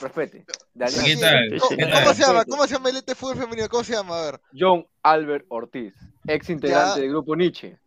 Respete. 0.00 0.44
¿Cómo, 0.74 2.14
se 2.14 2.22
llama? 2.22 2.44
¿Cómo 2.44 2.66
se 2.66 2.74
llama 2.74 2.90
el 2.90 2.96
ET 2.96 3.14
fútbol 3.14 3.36
femenino? 3.36 3.68
¿Cómo 3.68 3.84
se 3.84 3.92
llama? 3.92 4.18
A 4.18 4.24
ver. 4.30 4.40
John 4.58 4.86
Albert 5.02 5.46
Ortiz, 5.48 5.94
ex 6.26 6.50
integrante 6.50 6.96
Ya. 6.96 7.00
del 7.02 7.10
grupo 7.10 7.36
Nietzsche. 7.36 7.78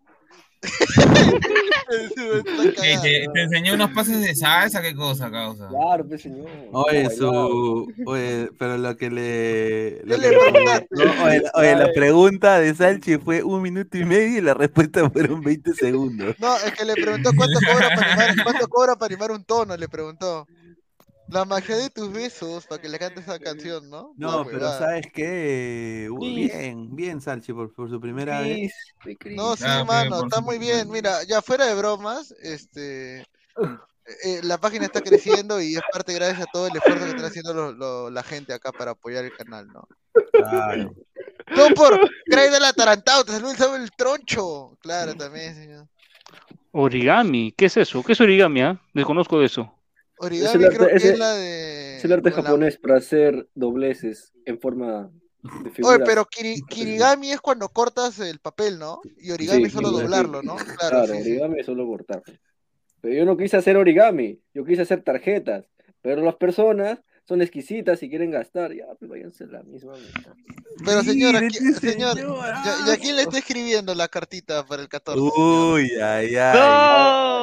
¿Qué, 2.82 2.98
te, 3.02 3.27
te 3.34 3.41
enseñó 3.41 3.73
unos 3.76 3.91
pases 3.91 4.22
de 4.22 4.36
salsa, 4.36 4.82
¿qué 4.82 4.95
cosa, 4.95 5.30
causa? 5.30 5.68
Claro, 5.68 6.07
pues 6.07 6.22
señor. 6.22 6.48
Oye, 6.72 7.10
su. 7.10 7.91
Oye, 8.06 8.49
pero 8.57 8.77
lo 8.77 8.98
que 8.98 9.10
le. 9.10 10.02
lo 10.06 10.15
oye, 11.56 11.76
la 11.76 11.91
pregunta 11.94 12.60
de 12.60 12.73
Salchi 12.73 13.18
fue 13.18 13.44
un 13.44 13.61
minuto 13.61 13.98
y 13.98 14.06
medio 14.06 14.38
y 14.38 14.41
la 14.41 14.53
respuesta 14.53 15.10
fueron 15.10 15.41
20 15.41 15.73
segundos. 15.73 16.36
No, 16.40 16.56
es 16.57 16.72
que 16.73 16.86
le 16.86 16.94
preguntó 16.94 17.32
cuánto 17.36 17.60
cobra 17.60 17.90
para 17.95 18.14
animar, 18.14 18.36
cuánto 18.44 18.68
cobra 18.68 18.95
para 18.95 19.14
animar 19.14 19.32
un 19.32 19.44
tono, 19.44 19.77
le 19.77 19.88
preguntó. 19.88 20.48
La 21.27 21.43
magia 21.43 21.76
de 21.77 21.89
tus 21.89 22.11
besos 22.11 22.68
para 22.68 22.80
que 22.81 22.88
le 22.88 22.99
cante 22.99 23.19
esa 23.19 23.39
canción, 23.39 23.89
¿no? 23.89 24.14
No, 24.15 24.45
pero. 24.45 24.69
¿sabes 24.77 25.07
qué? 25.14 26.07
Uh, 26.11 26.19
Chris. 26.19 26.35
Bien, 26.53 26.95
bien, 26.95 27.22
Salchi, 27.22 27.52
por, 27.52 27.73
por 27.73 27.89
su 27.89 27.99
primera 27.99 28.41
vez. 28.41 28.72
No, 29.35 29.56
sí, 29.56 29.64
Ah, 29.65 29.84
pero 29.84 29.85
mano, 29.85 30.18
por 30.19 30.27
está 30.27 30.41
muy 30.41 30.60
bien. 30.60 30.89
Mira, 30.89 31.23
ya 31.23 31.41
fuera 31.41 31.65
de 31.65 31.73
bromas, 31.76 32.31
este, 32.43 33.22
eh, 33.22 34.39
la 34.43 34.60
página 34.60 34.85
está 34.85 35.02
creciendo 35.02 35.60
y 35.60 35.76
es 35.76 35.81
parte 35.91 36.14
gracias 36.14 36.41
a 36.41 36.52
todo 36.52 36.68
el 36.68 36.76
esfuerzo 36.77 37.06
que 37.06 37.11
está 37.11 37.27
haciendo 37.27 37.53
lo- 37.56 37.72
lo- 37.72 38.10
la 38.11 38.22
gente 38.22 38.53
acá 38.53 38.72
para 38.72 38.91
apoyar 38.91 39.26
el 39.26 39.35
canal, 39.35 39.68
¿no? 39.68 39.88
Claro. 40.31 40.93
Todo 41.56 41.69
por 41.76 41.99
Craig 42.26 42.52
del 42.52 42.65
Atarantado, 42.65 43.26
te 43.26 43.31
saludo 43.31 43.76
el 43.76 43.89
troncho. 43.91 44.77
Claro, 44.81 45.15
también, 45.15 45.56
señor. 45.56 45.88
Origami, 46.72 47.52
¿qué 47.57 47.65
es 47.65 47.77
eso? 47.77 48.03
¿Qué 48.03 48.14
es 48.14 48.22
origami? 48.22 48.61
ah? 48.61 48.80
Desconozco 48.93 49.39
de 49.39 49.45
eso. 49.47 49.72
Es 50.20 50.26
Origami 50.26 50.64
el 50.64 50.70
creo 50.70 50.82
arte, 50.84 50.92
que 50.92 50.98
ese- 50.98 51.14
es 51.14 51.20
la 51.20 51.34
de... 51.34 51.98
es 51.98 52.06
el 52.06 52.12
arte 52.14 52.30
la- 52.30 52.36
japonés 52.38 52.78
para 52.78 52.98
hacer 52.98 53.48
dobleces 53.54 54.32
en 54.46 54.60
forma 54.60 55.12
de 55.44 55.50
Oye, 55.60 55.70
figuras. 55.72 56.02
pero 56.06 56.26
kiri- 56.26 56.66
kirigami 56.68 57.32
es 57.32 57.42
cuando 57.42 57.70
cortas 57.70 58.20
el 58.20 58.40
papel, 58.40 58.80
¿no? 58.80 59.02
Y 59.18 59.32
origami 59.32 59.62
Sí, 59.62 59.68
es 59.68 59.74
solo 59.74 59.92
doblarlo, 59.92 60.42
¿no? 60.42 60.56
Claro, 60.56 60.76
Claro, 60.78 61.08
sí, 61.08 61.24
sí. 61.24 61.32
origami 61.32 61.60
es 61.60 61.66
solo 61.66 61.86
cortar. 61.86 62.24
Pero 63.02 63.14
yo 63.14 63.26
no 63.26 63.38
quise 63.38 63.58
hacer 63.58 63.78
origami, 63.78 64.40
yo 64.54 64.66
quise 64.66 64.82
hacer 64.84 65.04
tarjetas. 65.04 65.66
Pero 66.02 66.22
las 66.24 66.36
personas 66.36 67.00
son 67.27 67.41
exquisitas 67.41 68.02
y 68.03 68.10
quieren 68.10 68.31
gastar. 68.31 68.73
Ya, 68.73 68.85
pues 68.99 69.10
váyanse 69.10 69.43
a 69.45 69.47
la 69.47 69.64
misma. 69.64 69.93
mitad. 69.93 70.34
Pero 70.85 71.02
señor, 71.03 71.35
aquí- 71.35 71.57
Mire, 71.60 71.73
señor, 71.80 72.15
¿ya, 72.18 72.76
ya 72.88 72.97
quién 72.97 73.15
le 73.15 73.23
está 73.23 73.38
escribiendo 73.38 73.93
la 73.95 74.07
cartita 74.07 74.65
para 74.65 74.81
el 74.81 74.88
14? 74.89 75.19
Uy, 75.22 75.89
ay, 76.02 76.35
ay. 76.35 76.60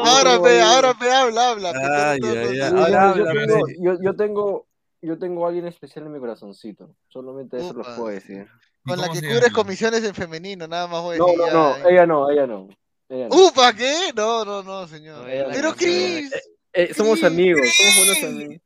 Ahora 0.05 0.39
ve, 0.39 0.61
ahora 0.61 0.93
ve, 1.01 1.13
habla, 1.13 1.51
habla. 1.51 1.71
Ay, 2.13 2.21
ay, 2.23 2.37
ay. 2.37 2.57
Yo- 2.59 2.65
Ahora 2.67 2.89
yo, 2.91 2.99
háblame, 2.99 3.47
tengo, 3.47 3.67
sí. 3.67 3.75
yo, 3.81 3.93
yo 4.03 4.17
tengo, 4.17 4.67
yo 5.01 5.19
tengo 5.19 5.45
a 5.45 5.49
alguien 5.49 5.67
especial 5.67 6.07
en 6.07 6.13
mi 6.13 6.19
corazoncito. 6.21 6.95
Solamente 7.09 7.57
eso 7.59 7.73
los 7.73 7.87
puedo 7.89 8.09
decir. 8.09 8.47
Con 8.85 8.99
la 9.01 9.09
que 9.11 9.21
cubres 9.21 9.43
llama? 9.43 9.55
comisiones 9.55 10.03
en 10.05 10.15
femenino, 10.15 10.67
nada 10.67 10.89
más 10.89 11.03
voy 11.03 11.15
a 11.17 11.19
No, 11.19 11.27
decir 11.27 11.39
no, 11.39 11.53
no, 11.53 11.77
eh. 11.77 11.83
ella 11.93 12.07
no, 12.07 12.31
ella 12.31 12.47
no. 12.47 12.69
Ella 13.09 13.29
no. 13.29 13.37
¿Upa 13.47 13.73
qué? 13.75 13.95
No, 14.17 14.45
no, 14.45 14.63
no, 14.63 14.87
señor. 14.89 15.19
No. 15.21 15.51
Pero 15.53 15.75
Chris, 15.75 16.33
Eh, 16.73 16.93
somos 16.95 17.15
Cris, 17.21 17.25
amigos, 17.25 17.61
somos 17.77 17.97
buenos 17.97 18.17
Cris. 18.17 18.25
amigos. 18.29 18.57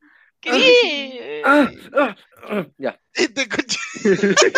¿Qué? 0.47 1.43
Ah, 1.45 1.69
ah, 1.99 2.17
ah, 2.49 2.67
ya. 2.79 3.01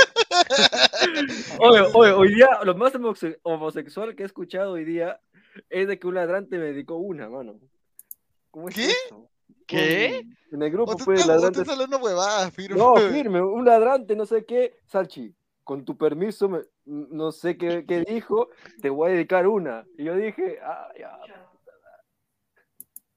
Oye, 1.61 1.81
oye, 1.95 2.13
hoy 2.13 2.35
día 2.35 2.49
lo 2.65 2.75
más 2.75 2.95
homose- 2.95 3.39
homosexual 3.43 4.15
que 4.15 4.23
he 4.23 4.27
escuchado 4.27 4.73
hoy 4.73 4.85
día 4.85 5.21
es 5.71 5.89
de 5.89 5.99
que 5.99 6.07
un 6.07 6.15
ladrante 6.15 6.59
me 6.59 6.67
dedicó 6.67 6.97
una, 6.97 7.29
mano. 7.29 7.59
¿Cómo 8.51 8.69
es 8.69 8.75
¿Qué? 8.75 8.91
eso? 9.07 9.31
¿Qué? 9.67 10.23
En 10.53 10.63
el 10.63 10.71
grupo, 10.71 10.97
pues, 10.97 11.21
estás 11.29 11.69
hablando 11.69 11.99
huevadas, 11.99 12.53
firme. 12.55 12.79
No, 12.79 12.97
firme, 12.97 13.41
un 13.43 13.65
ladrante, 13.65 14.17
no 14.17 14.25
sé 14.27 14.45
qué, 14.45 14.79
Salchi, 14.87 15.35
con 15.65 15.85
tu 15.85 15.97
permiso, 15.97 16.49
me- 16.49 16.63
no 16.87 17.33
sé 17.33 17.57
qué, 17.59 17.85
qué 17.87 18.05
dijo, 18.05 18.49
te 18.81 18.89
voy 18.91 19.11
a 19.11 19.15
dedicar 19.15 19.47
una. 19.47 19.85
Y 19.97 20.05
yo 20.05 20.17
dije, 20.17 20.59
ah, 20.63 20.89
ya, 20.99 21.19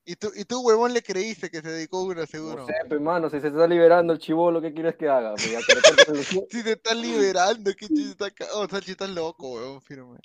Y 0.03 0.15
tú, 0.15 0.31
y 0.35 0.45
tú, 0.45 0.61
huevón, 0.61 0.93
le 0.93 1.03
creíste 1.03 1.51
que 1.51 1.61
se 1.61 1.69
dedicó 1.69 2.01
una, 2.01 2.25
seguro. 2.25 2.61
no 2.61 2.65
sé, 2.65 2.73
pues, 2.89 2.99
mano, 2.99 3.29
si 3.29 3.39
se 3.39 3.47
está 3.47 3.67
liberando 3.67 4.13
el 4.13 4.19
chivolo, 4.19 4.59
¿qué 4.59 4.73
quieres 4.73 4.95
que 4.95 5.07
haga? 5.07 5.33
Pues, 5.35 5.45
el. 6.07 6.47
Si 6.49 6.63
te 6.63 6.71
están 6.71 6.99
liberando, 7.01 7.71
qué 7.75 7.87
chiste 7.87 8.11
está 8.11 8.25
acá. 8.25 8.45
Oh, 8.55 8.67
Sachi, 8.67 8.91
estás 8.91 9.11
loco, 9.11 9.53
huevón, 9.53 9.81
firme. 9.81 10.17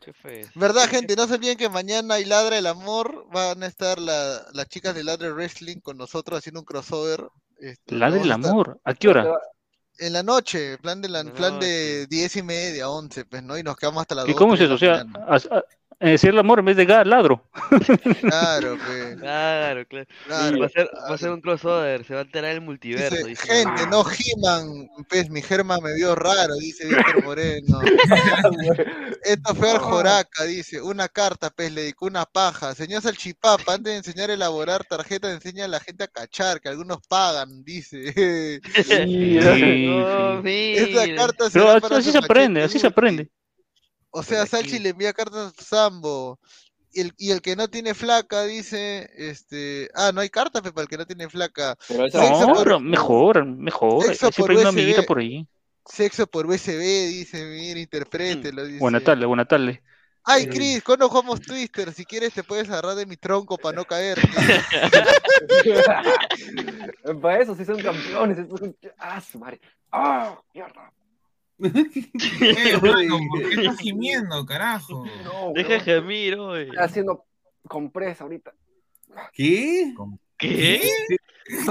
¿Qué 0.00 0.12
fue? 0.12 0.46
¿Verdad, 0.54 0.88
gente? 0.88 1.16
No 1.16 1.26
se 1.26 1.34
olviden 1.34 1.58
que 1.58 1.68
mañana 1.68 2.14
hay 2.14 2.24
Ladra 2.24 2.56
el 2.56 2.66
Amor. 2.66 3.26
Van 3.32 3.62
a 3.64 3.66
estar 3.66 3.98
la- 3.98 4.46
las 4.52 4.68
chicas 4.68 4.94
de 4.94 5.02
Ladra 5.02 5.32
Wrestling 5.32 5.80
con 5.80 5.98
nosotros 5.98 6.38
haciendo 6.38 6.60
un 6.60 6.66
crossover. 6.66 7.26
Este, 7.58 7.96
La 7.96 8.10
del 8.10 8.20
vamos 8.20 8.30
a 8.30 8.36
estar 8.36 8.50
amor. 8.52 8.80
¿A 8.84 8.94
qué 8.94 9.08
hora? 9.08 9.34
En 9.98 10.12
la 10.12 10.22
noche, 10.22 10.78
plan 10.78 11.02
de, 11.02 11.08
la, 11.08 11.24
plan 11.24 11.58
de 11.58 12.06
10 12.06 12.36
y 12.36 12.42
media, 12.42 12.88
11, 12.88 13.24
pues, 13.26 13.42
¿no? 13.42 13.58
Y 13.58 13.62
nos 13.62 13.76
quedamos 13.76 14.00
hasta 14.00 14.14
las 14.14 14.26
¿Y 14.26 14.30
2, 14.32 14.38
cómo 14.38 14.54
es 14.54 14.60
3 14.60 14.68
eso? 14.68 14.74
O 14.76 14.78
sea, 14.78 15.04
decir 16.08 16.30
el 16.30 16.38
amor 16.38 16.58
en 16.60 16.64
vez 16.64 16.76
de 16.76 16.86
ga- 16.88 17.04
ladro. 17.04 17.44
Claro, 18.20 18.78
pues. 18.86 19.16
Claro, 19.18 19.86
claro. 19.86 20.06
Claro, 20.26 20.58
va, 20.60 20.66
a 20.66 20.68
ser, 20.70 20.88
va 21.10 21.14
a 21.14 21.18
ser 21.18 21.30
un 21.30 21.40
crossover, 21.40 22.04
se 22.04 22.14
va 22.14 22.20
a 22.20 22.22
alterar 22.22 22.52
el 22.52 22.60
multiverso. 22.62 23.14
Dice, 23.16 23.28
dice. 23.28 23.46
gente, 23.46 23.86
no 23.90 24.02
He-Man, 24.02 24.88
pues 25.08 25.28
mi 25.30 25.42
Germa 25.42 25.78
me 25.78 25.94
vio 25.94 26.14
raro, 26.14 26.54
dice 26.56 26.86
Víctor 26.86 27.24
Moreno. 27.24 27.80
Esto 29.24 29.54
fue 29.54 29.70
Arjoraca, 29.70 30.44
dice, 30.44 30.80
una 30.80 31.08
carta, 31.08 31.50
pues 31.50 31.72
le 31.72 31.82
dedicó 31.82 32.06
una 32.06 32.24
paja. 32.24 32.74
Señor 32.74 33.02
Salchipapa, 33.02 33.74
antes 33.74 33.92
de 33.92 33.96
enseñar 33.98 34.30
a 34.30 34.34
elaborar 34.34 34.84
tarjetas, 34.84 35.32
enseña 35.32 35.66
a 35.66 35.68
la 35.68 35.80
gente 35.80 36.04
a 36.04 36.08
cachar, 36.08 36.60
que 36.60 36.68
algunos 36.68 36.98
pagan, 37.08 37.62
dice. 37.64 38.12
Sí, 38.90 39.38
No, 39.40 40.42
sí. 40.42 40.74
Esa 40.76 41.04
mira. 41.06 41.16
carta 41.16 41.36
Pero 41.38 41.50
será 41.50 41.72
así, 41.72 41.80
para 41.80 41.96
así 41.98 42.10
se 42.12 42.18
aprende, 42.18 42.62
así 42.62 42.78
se 42.78 42.86
aprende. 42.86 43.28
O 44.10 44.22
sea, 44.22 44.46
Salchi 44.46 44.78
le 44.78 44.90
envía 44.90 45.12
cartas 45.12 45.52
a 45.58 45.62
Sambo. 45.62 46.38
Y 46.92 47.02
el, 47.02 47.14
y 47.18 47.30
el 47.30 47.40
que 47.40 47.54
no 47.54 47.68
tiene 47.68 47.94
flaca 47.94 48.42
dice, 48.44 49.08
este, 49.16 49.88
ah, 49.94 50.10
no 50.12 50.20
hay 50.20 50.28
carta 50.28 50.60
pues, 50.60 50.72
para 50.72 50.82
el 50.82 50.88
que 50.88 50.98
no 50.98 51.06
tiene 51.06 51.28
flaca. 51.28 51.76
Pero 51.86 52.08
No, 52.08 52.52
por- 52.52 52.80
mejor, 52.80 53.44
mejor. 53.46 54.02
Sexo 54.04 54.32
Siempre 54.32 54.42
hay 54.42 54.46
por 54.56 54.60
una 54.60 54.68
amiguita 54.70 55.00
USB. 55.00 55.06
por 55.06 55.18
ahí. 55.20 55.46
Sexo 55.86 56.26
por 56.26 56.46
USB, 56.46 56.78
dice, 57.08 57.44
mira, 57.44 57.78
interprételo, 57.78 58.64
dice. 58.64 58.80
Buena 58.80 59.00
tarde, 59.00 59.24
buena 59.26 59.44
tarde. 59.44 59.82
Ay, 60.24 60.46
Chris, 60.48 60.82
¿cuándo 60.82 61.08
jugamos 61.08 61.40
Twister? 61.40 61.92
Si 61.92 62.04
quieres 62.04 62.34
te 62.34 62.42
puedes 62.42 62.68
agarrar 62.68 62.94
de 62.94 63.06
mi 63.06 63.16
tronco 63.16 63.56
para 63.56 63.76
no 63.76 63.84
caer. 63.84 64.18
Para 67.22 67.40
eso 67.40 67.54
sí 67.54 67.64
son 67.64 67.80
campeones. 67.80 68.38
son- 68.48 68.76
Ah, 68.98 69.20
su 69.20 69.38
madre. 69.38 69.60
Ah, 69.90 70.38
mierda. 70.54 70.92
Eh, 71.62 72.78
mano, 72.82 73.18
¿por 73.30 73.48
qué 73.48 73.54
estás 73.60 73.78
gimiendo, 73.78 74.44
carajo? 74.46 75.04
No, 75.24 75.52
Deja 75.54 75.74
de 75.74 75.80
gemir, 75.80 76.34
oye. 76.36 76.62
Estoy 76.64 76.78
haciendo 76.78 77.24
compresa 77.68 78.24
ahorita. 78.24 78.52
¿Qué? 79.32 79.92
¿Qué? 80.36 80.82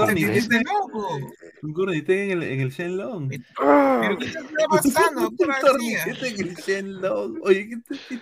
Te 0.06 0.20
hiciste 0.20 0.60
loco. 0.62 1.18
Un 1.62 1.72
cornete 1.72 2.24
en 2.24 2.30
el, 2.32 2.42
en 2.42 2.60
el 2.60 2.70
Shenlong. 2.70 3.28
¿Pero 3.28 4.18
qué 4.18 4.26
te 4.26 4.38
está 4.38 4.66
pasando? 4.68 5.30
¿Qué 5.38 5.44
hacías? 5.44 5.60
torniquete 5.60 6.28
en 6.28 6.48
el 6.48 6.54
Shenlong. 6.54 7.38
Oye, 7.42 7.68
¿qué 7.70 7.76
te... 7.88 8.20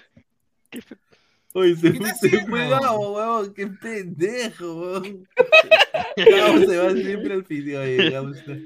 qué- 0.70 0.96
Oye, 1.54 1.74
se, 1.76 1.92
¿Qué 1.92 1.98
se 1.98 2.04
haciendo? 2.10 2.46
fue 2.48 2.68
Gabo, 2.68 3.16
weón. 3.16 3.54
Qué 3.54 3.66
pendejo, 3.66 4.74
weón. 4.80 5.28
Gabo 6.16 6.58
se 6.66 6.76
va 6.76 6.92
siempre 6.92 7.34
al 7.34 7.42
video. 7.42 7.80
Oye, 7.82 8.10
Gabo 8.10 8.30
está- 8.30 8.56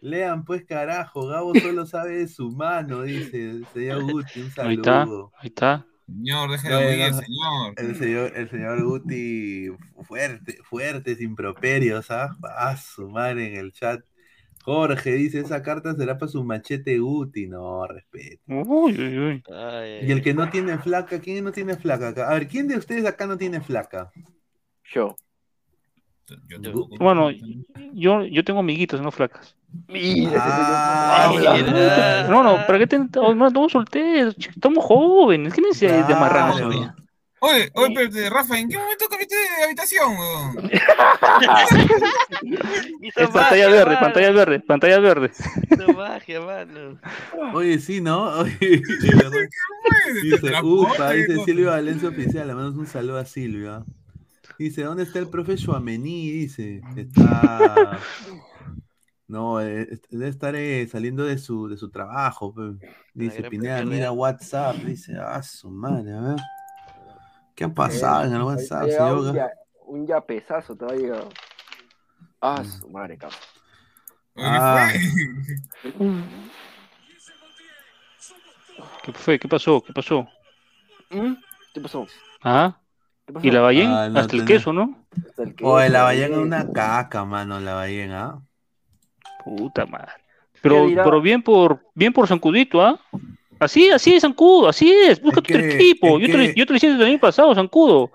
Lean, 0.00 0.44
pues, 0.44 0.64
carajo. 0.64 1.26
Gabo 1.28 1.56
solo 1.56 1.86
sabe 1.86 2.18
de 2.18 2.28
su 2.28 2.50
mano, 2.52 3.02
dice 3.02 3.50
el 3.50 3.66
señor 3.68 4.04
Guti. 4.04 4.40
Un 4.40 4.50
Ahí 4.60 4.74
está, 4.74 5.02
saludo. 5.04 5.34
ahí 5.38 5.48
está. 5.48 5.86
Señor, 6.06 6.50
deje 6.50 6.68
de 6.70 7.12
No, 7.12 7.12
señor. 7.14 7.76
El 7.76 7.96
señor, 7.96 8.32
el 8.36 8.50
señor 8.50 8.84
Guti, 8.84 9.68
fuerte, 10.06 10.58
fuertes 10.64 11.20
improperios, 11.20 12.10
¿ah? 12.10 12.36
A 12.58 12.76
su 12.76 13.08
madre 13.08 13.48
en 13.48 13.56
el 13.56 13.72
chat. 13.72 14.02
Jorge 14.64 15.12
dice, 15.14 15.40
esa 15.40 15.62
carta 15.62 15.94
será 15.94 16.18
para 16.18 16.30
su 16.32 16.44
machete 16.44 16.98
Guti. 16.98 17.46
No, 17.48 17.86
respeto. 17.86 18.42
Uy, 18.48 18.92
uy, 18.98 19.18
uy. 19.18 19.44
Ay, 19.48 20.00
Y 20.00 20.12
el 20.12 20.22
que 20.22 20.34
no 20.34 20.50
tiene 20.50 20.78
flaca, 20.78 21.20
¿quién 21.20 21.44
no 21.44 21.52
tiene 21.52 21.76
flaca 21.76 22.08
acá? 22.08 22.30
A 22.30 22.34
ver, 22.34 22.48
¿quién 22.48 22.68
de 22.68 22.76
ustedes 22.78 23.06
acá 23.06 23.26
no 23.26 23.38
tiene 23.38 23.60
flaca? 23.60 24.12
Yo. 24.84 25.16
Yo 26.48 26.60
tampoco. 26.60 26.96
Bueno, 26.98 27.30
yo, 27.92 28.24
yo 28.24 28.44
tengo 28.44 28.60
amiguitos, 28.60 29.00
no 29.00 29.10
flacas. 29.10 29.56
Mira, 29.88 30.42
Ah. 30.44 32.26
No, 32.28 32.42
no, 32.42 32.66
¿para 32.66 32.78
qué 32.78 32.86
te... 32.86 32.96
oh, 33.18 33.34
no, 33.34 33.46
estamos 33.48 33.72
solteros, 33.72 34.36
chicos, 34.36 34.56
estamos 34.56 34.84
jóvenes. 34.84 35.54
¿Qué 35.54 35.60
necesidad 35.60 35.96
hay 35.98 36.02
de 36.08 36.14
amarrarnos 36.14 36.58
todavía? 36.58 36.94
Oye, 37.42 37.70
oye, 37.74 37.88
espérate, 37.94 38.28
Rafa, 38.30 38.58
¿en 38.58 38.68
qué 38.68 38.76
momento 38.76 39.06
cambiaste 39.08 39.34
de 39.34 39.64
habitación, 39.64 40.12
weón? 40.18 40.70
Es 43.16 43.28
pantalla 43.30 43.68
magia, 43.68 43.68
verde, 43.68 43.84
mano. 43.94 44.00
pantalla 44.00 44.30
verde, 44.30 44.60
pantalla 44.60 44.98
verde. 45.00 45.30
Hizo 45.70 45.92
magia, 45.94 46.40
mano. 46.40 46.98
Oye, 47.54 47.78
sí, 47.78 48.00
¿no? 48.00 48.24
Oye. 48.40 48.82
Dice, 50.22 50.60
upa, 50.62 51.12
dice 51.12 51.34
cosa. 51.34 51.44
Silvia 51.44 51.70
Valencia 51.70 52.08
Oficial, 52.08 52.46
le 52.48 52.54
mandamos 52.54 52.78
un 52.78 52.86
saludo 52.86 53.18
a 53.18 53.24
Silvia. 53.24 53.84
Dice, 54.60 54.82
¿dónde 54.82 55.04
está 55.04 55.18
el 55.18 55.28
profe 55.30 55.56
Chuamení? 55.56 56.30
Dice, 56.32 56.82
está... 56.94 57.98
No, 59.26 59.58
eh, 59.58 59.88
debe 60.10 60.28
estar 60.28 60.54
eh, 60.54 60.86
saliendo 60.86 61.24
de 61.24 61.38
su, 61.38 61.66
de 61.66 61.78
su 61.78 61.88
trabajo. 61.88 62.52
pe. 62.52 62.86
Dice, 63.14 63.44
Pineda, 63.48 63.82
mira. 63.86 64.12
WhatsApp. 64.12 64.76
Dice, 64.76 65.16
ah, 65.18 65.42
su 65.42 65.70
madre, 65.70 66.12
a 66.12 66.20
ver. 66.20 66.36
¿Qué 67.54 67.64
ha 67.64 67.68
pasado 67.72 68.24
en 68.24 68.34
el 68.34 68.42
WhatsApp, 68.42 68.90
señor? 68.90 69.18
un, 69.18 69.34
ya, 69.34 69.50
un 69.86 70.06
yapesazo, 70.06 70.76
te 70.76 70.84
ha 70.84 70.94
llegado. 70.94 71.30
Ah, 72.40 72.62
su 72.62 72.90
madre, 72.90 73.16
cabrón. 73.16 73.40
Ah, 74.36 74.92
¿Qué 79.04 79.12
fue? 79.12 79.38
¿Qué 79.38 79.48
pasó? 79.48 79.80
¿Qué 79.80 79.92
pasó? 79.94 80.28
¿Mm? 81.08 81.34
¿Qué 81.72 81.80
pasó? 81.80 82.06
¿Ah? 82.42 82.79
¿Y 83.42 83.50
la 83.50 83.60
Ballén? 83.60 83.86
Ah, 83.90 84.08
no 84.08 84.20
Hasta 84.20 84.36
el 84.36 84.44
queso, 84.44 84.72
¿no? 84.72 84.96
Hasta 85.28 85.42
el 85.42 85.54
Oye, 85.62 85.84
queso, 85.84 85.92
la 85.92 86.02
ballena 86.04 86.34
es 86.36 86.40
una 86.42 86.72
caca, 86.72 87.24
mano, 87.24 87.60
la 87.60 87.74
ballena. 87.74 88.24
¿ah? 88.24 88.42
Puta 89.44 89.86
madre. 89.86 90.12
Pero, 90.62 90.86
pero 91.04 91.20
bien 91.22 91.42
por 91.42 91.80
bien 91.94 92.12
por 92.12 92.26
Zancudito, 92.28 92.82
¿ah? 92.82 93.00
Así, 93.58 93.90
así 93.90 94.14
es, 94.14 94.22
Zancudo, 94.22 94.68
así 94.68 94.90
es. 94.90 95.20
Busca 95.20 95.40
Es 95.40 95.46
tu 95.46 95.52
que- 95.52 95.74
equipo. 95.74 96.18
es 96.18 96.26
Yo 96.28 96.32
te, 96.36 96.52
que- 96.52 96.54
yo 96.58 96.66
te 96.66 96.72
lo 96.72 96.74
decía 96.74 96.90
desde 96.90 97.02
el 97.04 97.10
año 97.10 97.18
pasado, 97.20 97.50
que 97.50 97.54
Zancudo, 97.56 98.10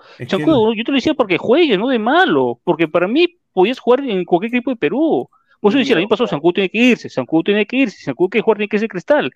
yo 0.74 0.84
te 0.84 0.92
lo 0.92 0.96
decía 0.96 1.14
porque 1.14 1.38
juegues, 1.38 1.78
no 1.78 1.88
de 1.90 2.00
malo. 2.00 2.60
Porque 2.64 2.88
para 2.88 3.08
mí 3.08 3.28
podías 3.54 3.80
jugar 3.80 4.02
en 4.02 4.26
cualquier 4.26 4.56
equipo 4.56 4.72
de 4.72 4.76
Perú. 4.78 5.30
Por 5.62 5.72
eso 5.72 5.78
decía 5.80 5.94
el 5.94 6.00
año 6.00 6.08
pasado, 6.08 6.28
Zancudo 6.28 6.54
tiene 6.54 6.70
que 6.70 6.78
irse, 6.80 7.10
Zancudo 7.10 7.44
tiene 7.44 7.66
que 7.66 7.78
irse, 7.78 8.04
Zancudo 8.04 8.30
que 8.30 8.42
jugar 8.42 8.58
tiene 8.58 8.70
que 8.70 8.80
ser 8.80 8.88
cristal. 8.90 9.32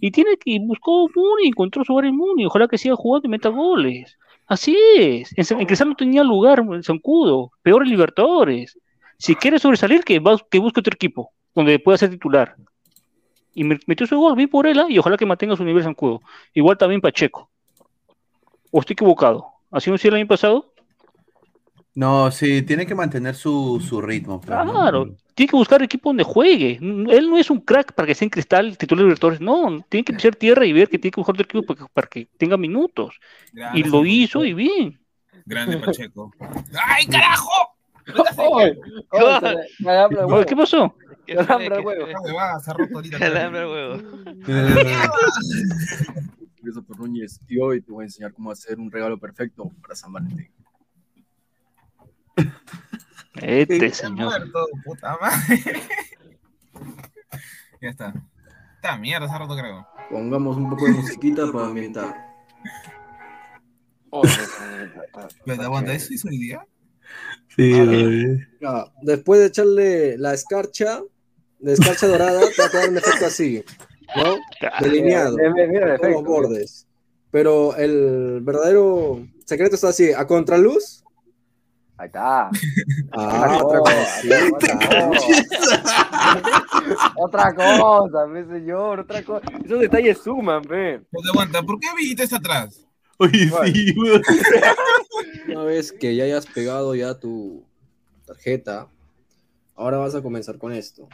Y 0.00 0.10
tiene 0.12 0.36
que 0.36 0.50
y 0.52 0.58
buscó 0.60 1.08
Muni, 1.14 1.48
encontró 1.48 1.84
su 1.84 1.92
lugar 1.92 2.06
en 2.06 2.16
Muni. 2.16 2.46
Ojalá 2.46 2.68
que 2.68 2.78
siga 2.78 2.94
jugando 2.94 3.26
y 3.26 3.30
meta 3.30 3.48
goles. 3.48 4.16
Así 4.48 4.76
es. 4.96 5.32
En, 5.36 5.60
en 5.60 5.66
Cristal 5.66 5.90
no 5.90 5.94
tenía 5.96 6.24
lugar 6.24 6.58
en 6.60 6.82
Zancudo. 6.82 7.50
Peor 7.62 7.82
en 7.82 7.90
Libertadores. 7.90 8.78
Si 9.18 9.34
quiere 9.36 9.58
sobresalir, 9.58 10.02
que, 10.04 10.18
va- 10.20 10.40
que 10.50 10.58
busque 10.58 10.80
otro 10.80 10.94
equipo 10.94 11.30
donde 11.54 11.78
pueda 11.78 11.98
ser 11.98 12.10
titular. 12.10 12.56
Y 13.54 13.64
me- 13.64 13.78
metió 13.86 14.06
su 14.06 14.16
gol, 14.18 14.36
vi 14.36 14.46
por 14.46 14.66
él, 14.66 14.78
ah, 14.78 14.86
y 14.88 14.98
ojalá 14.98 15.16
que 15.16 15.26
mantenga 15.26 15.56
su 15.56 15.64
nivel 15.64 15.82
Zancudo. 15.82 16.20
Igual 16.54 16.78
también 16.78 17.00
Pacheco. 17.00 17.50
¿O 18.70 18.80
estoy 18.80 18.94
equivocado? 18.94 19.46
¿Así 19.70 19.90
no 19.90 19.96
hacía 19.96 20.10
el 20.10 20.16
año 20.16 20.26
pasado? 20.26 20.72
No, 21.94 22.30
sí, 22.30 22.62
tiene 22.62 22.86
que 22.86 22.94
mantener 22.94 23.34
su, 23.34 23.84
su 23.86 24.00
ritmo. 24.00 24.40
pues, 24.40 24.48
¿no? 24.64 24.72
Tiene 25.38 25.50
que 25.50 25.56
buscar 25.56 25.80
equipo 25.84 26.08
donde 26.08 26.24
juegue. 26.24 26.80
Él 26.80 27.30
no 27.30 27.38
es 27.38 27.48
un 27.48 27.60
crack 27.60 27.92
para 27.92 28.08
que 28.08 28.16
sea 28.16 28.26
en 28.26 28.30
cristal, 28.30 28.76
titular 28.76 28.98
de 28.98 29.04
Libertadores. 29.04 29.40
No, 29.40 29.80
tiene 29.88 30.02
que 30.02 30.12
pisar 30.12 30.34
tierra 30.34 30.66
y 30.66 30.72
ver 30.72 30.88
que 30.88 30.98
tiene 30.98 31.12
que 31.12 31.20
buscar 31.20 31.34
otro 31.34 31.44
equipo 31.44 31.62
para 31.62 31.78
que, 31.78 31.86
para 31.94 32.08
que 32.08 32.28
tenga 32.36 32.56
minutos. 32.56 33.20
Grande, 33.52 33.78
Y 33.78 33.84
lo 33.84 34.04
hizo 34.04 34.44
y 34.44 34.52
bien. 34.52 34.98
Grande 35.46 35.76
Pacheco. 35.78 36.32
¡Ay, 36.84 37.06
carajo! 37.06 37.52
Oye, 38.36 38.76
oye. 39.12 40.44
¿Qué 40.44 40.56
pasó? 40.56 40.92
Calambre 41.24 41.76
al 41.76 41.86
huevo. 41.86 42.06
Calambre 43.16 43.60
al 43.60 43.68
huevo. 43.68 44.02
Núñez 46.98 47.40
y 47.46 47.60
hoy 47.60 47.80
te 47.80 47.92
voy 47.92 48.02
a 48.02 48.06
enseñar 48.06 48.32
cómo 48.32 48.50
hacer 48.50 48.80
un 48.80 48.90
regalo 48.90 49.16
perfecto 49.16 49.70
para 49.82 49.94
San 49.94 50.12
Valentín. 50.12 50.50
Este 53.42 53.90
señor. 53.90 54.26
Muerto, 54.26 54.66
puta 54.84 55.16
madre. 55.20 55.62
ya 57.80 57.88
está. 57.90 58.14
Esta 58.76 58.96
mierda 58.96 59.28
se 59.28 59.34
ha 59.34 59.38
roto, 59.38 59.56
creo. 59.56 59.86
Pongamos 60.10 60.56
un 60.56 60.70
poco 60.70 60.84
de 60.86 60.92
musiquita 60.92 61.50
para 61.52 61.66
ambientar. 61.66 62.28
Pero 65.44 65.62
aguanta, 65.62 65.92
¿eso 65.92 66.12
hizo 66.14 66.28
hoy 66.28 66.38
día? 66.38 66.66
Sí, 67.56 67.72
Ah, 68.64 68.90
después 69.02 69.40
de 69.40 69.46
echarle 69.46 70.18
la 70.18 70.32
escarcha, 70.34 71.00
la 71.60 71.72
escarcha 71.72 72.06
dorada, 72.06 72.40
te 72.40 72.62
va 72.62 72.68
a 72.68 72.70
quedar 72.70 72.88
un 72.90 72.98
efecto 72.98 73.26
así, 73.26 73.64
¿no? 74.16 74.36
Delineado, 74.80 75.36
Mira, 75.36 75.50
mira, 75.52 75.66
mira 75.66 75.94
el 75.94 76.00
con 76.00 76.12
los 76.12 76.24
bordes. 76.24 76.86
Pero 77.30 77.76
el 77.76 78.40
verdadero 78.42 79.26
secreto 79.44 79.74
está 79.74 79.88
así, 79.88 80.12
a 80.12 80.26
contraluz. 80.26 81.04
Ahí 81.98 82.06
está. 82.06 82.50
Ah, 83.12 83.58
otra 83.60 83.80
cosita. 83.80 84.36
Otra 87.16 87.54
cosa, 87.54 88.26
mi 88.26 88.44
señor, 88.44 89.00
otra 89.00 89.22
cosa. 89.24 89.44
Esos 89.64 89.80
detalles 89.80 90.18
suman, 90.18 90.62
ve. 90.62 91.02
Aguanta, 91.28 91.60
¿por 91.62 91.80
qué 91.80 91.88
Villita 91.96 92.22
está 92.22 92.36
atrás? 92.36 92.86
Oye, 93.18 93.50
sí, 93.50 93.94
weón. 93.98 94.22
Una 95.48 95.64
vez 95.64 95.90
que 95.90 96.14
ya 96.14 96.22
hayas 96.22 96.46
pegado 96.46 96.94
ya 96.94 97.18
tu 97.18 97.64
tarjeta, 98.24 98.86
ahora 99.74 99.98
vas 99.98 100.14
a 100.14 100.22
comenzar 100.22 100.56
con 100.56 100.72
esto. 100.72 101.08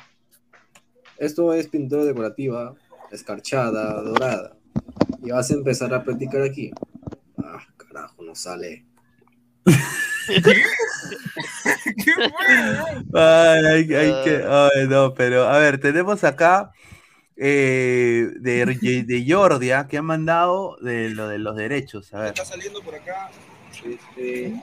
Esto 1.16 1.54
es 1.54 1.66
pintura 1.68 2.04
decorativa, 2.04 2.74
escarchada, 3.10 4.02
dorada. 4.02 4.58
Y 5.22 5.30
vas 5.30 5.50
a 5.50 5.54
empezar 5.54 5.94
a 5.94 6.04
practicar 6.04 6.42
aquí. 6.42 6.72
Ah, 7.38 7.58
carajo, 7.78 8.22
no 8.22 8.34
sale. 8.34 8.84
Ay, 13.14 13.64
hay, 13.66 13.94
hay 13.94 14.24
que, 14.24 14.44
ay, 14.46 14.88
no, 14.88 15.14
pero 15.14 15.44
a 15.48 15.58
ver, 15.58 15.78
tenemos 15.78 16.24
acá 16.24 16.72
eh, 17.36 18.28
de, 18.36 19.04
de 19.06 19.26
Jordia 19.28 19.86
que 19.88 19.98
han 19.98 20.04
mandado 20.04 20.76
de 20.80 21.10
lo 21.10 21.28
de 21.28 21.38
los 21.38 21.56
derechos. 21.56 22.12
A 22.14 22.20
ver, 22.20 22.28
Está 22.28 22.44
saliendo 22.44 22.80
por 22.80 22.94
acá 22.94 23.30
este, 23.84 24.54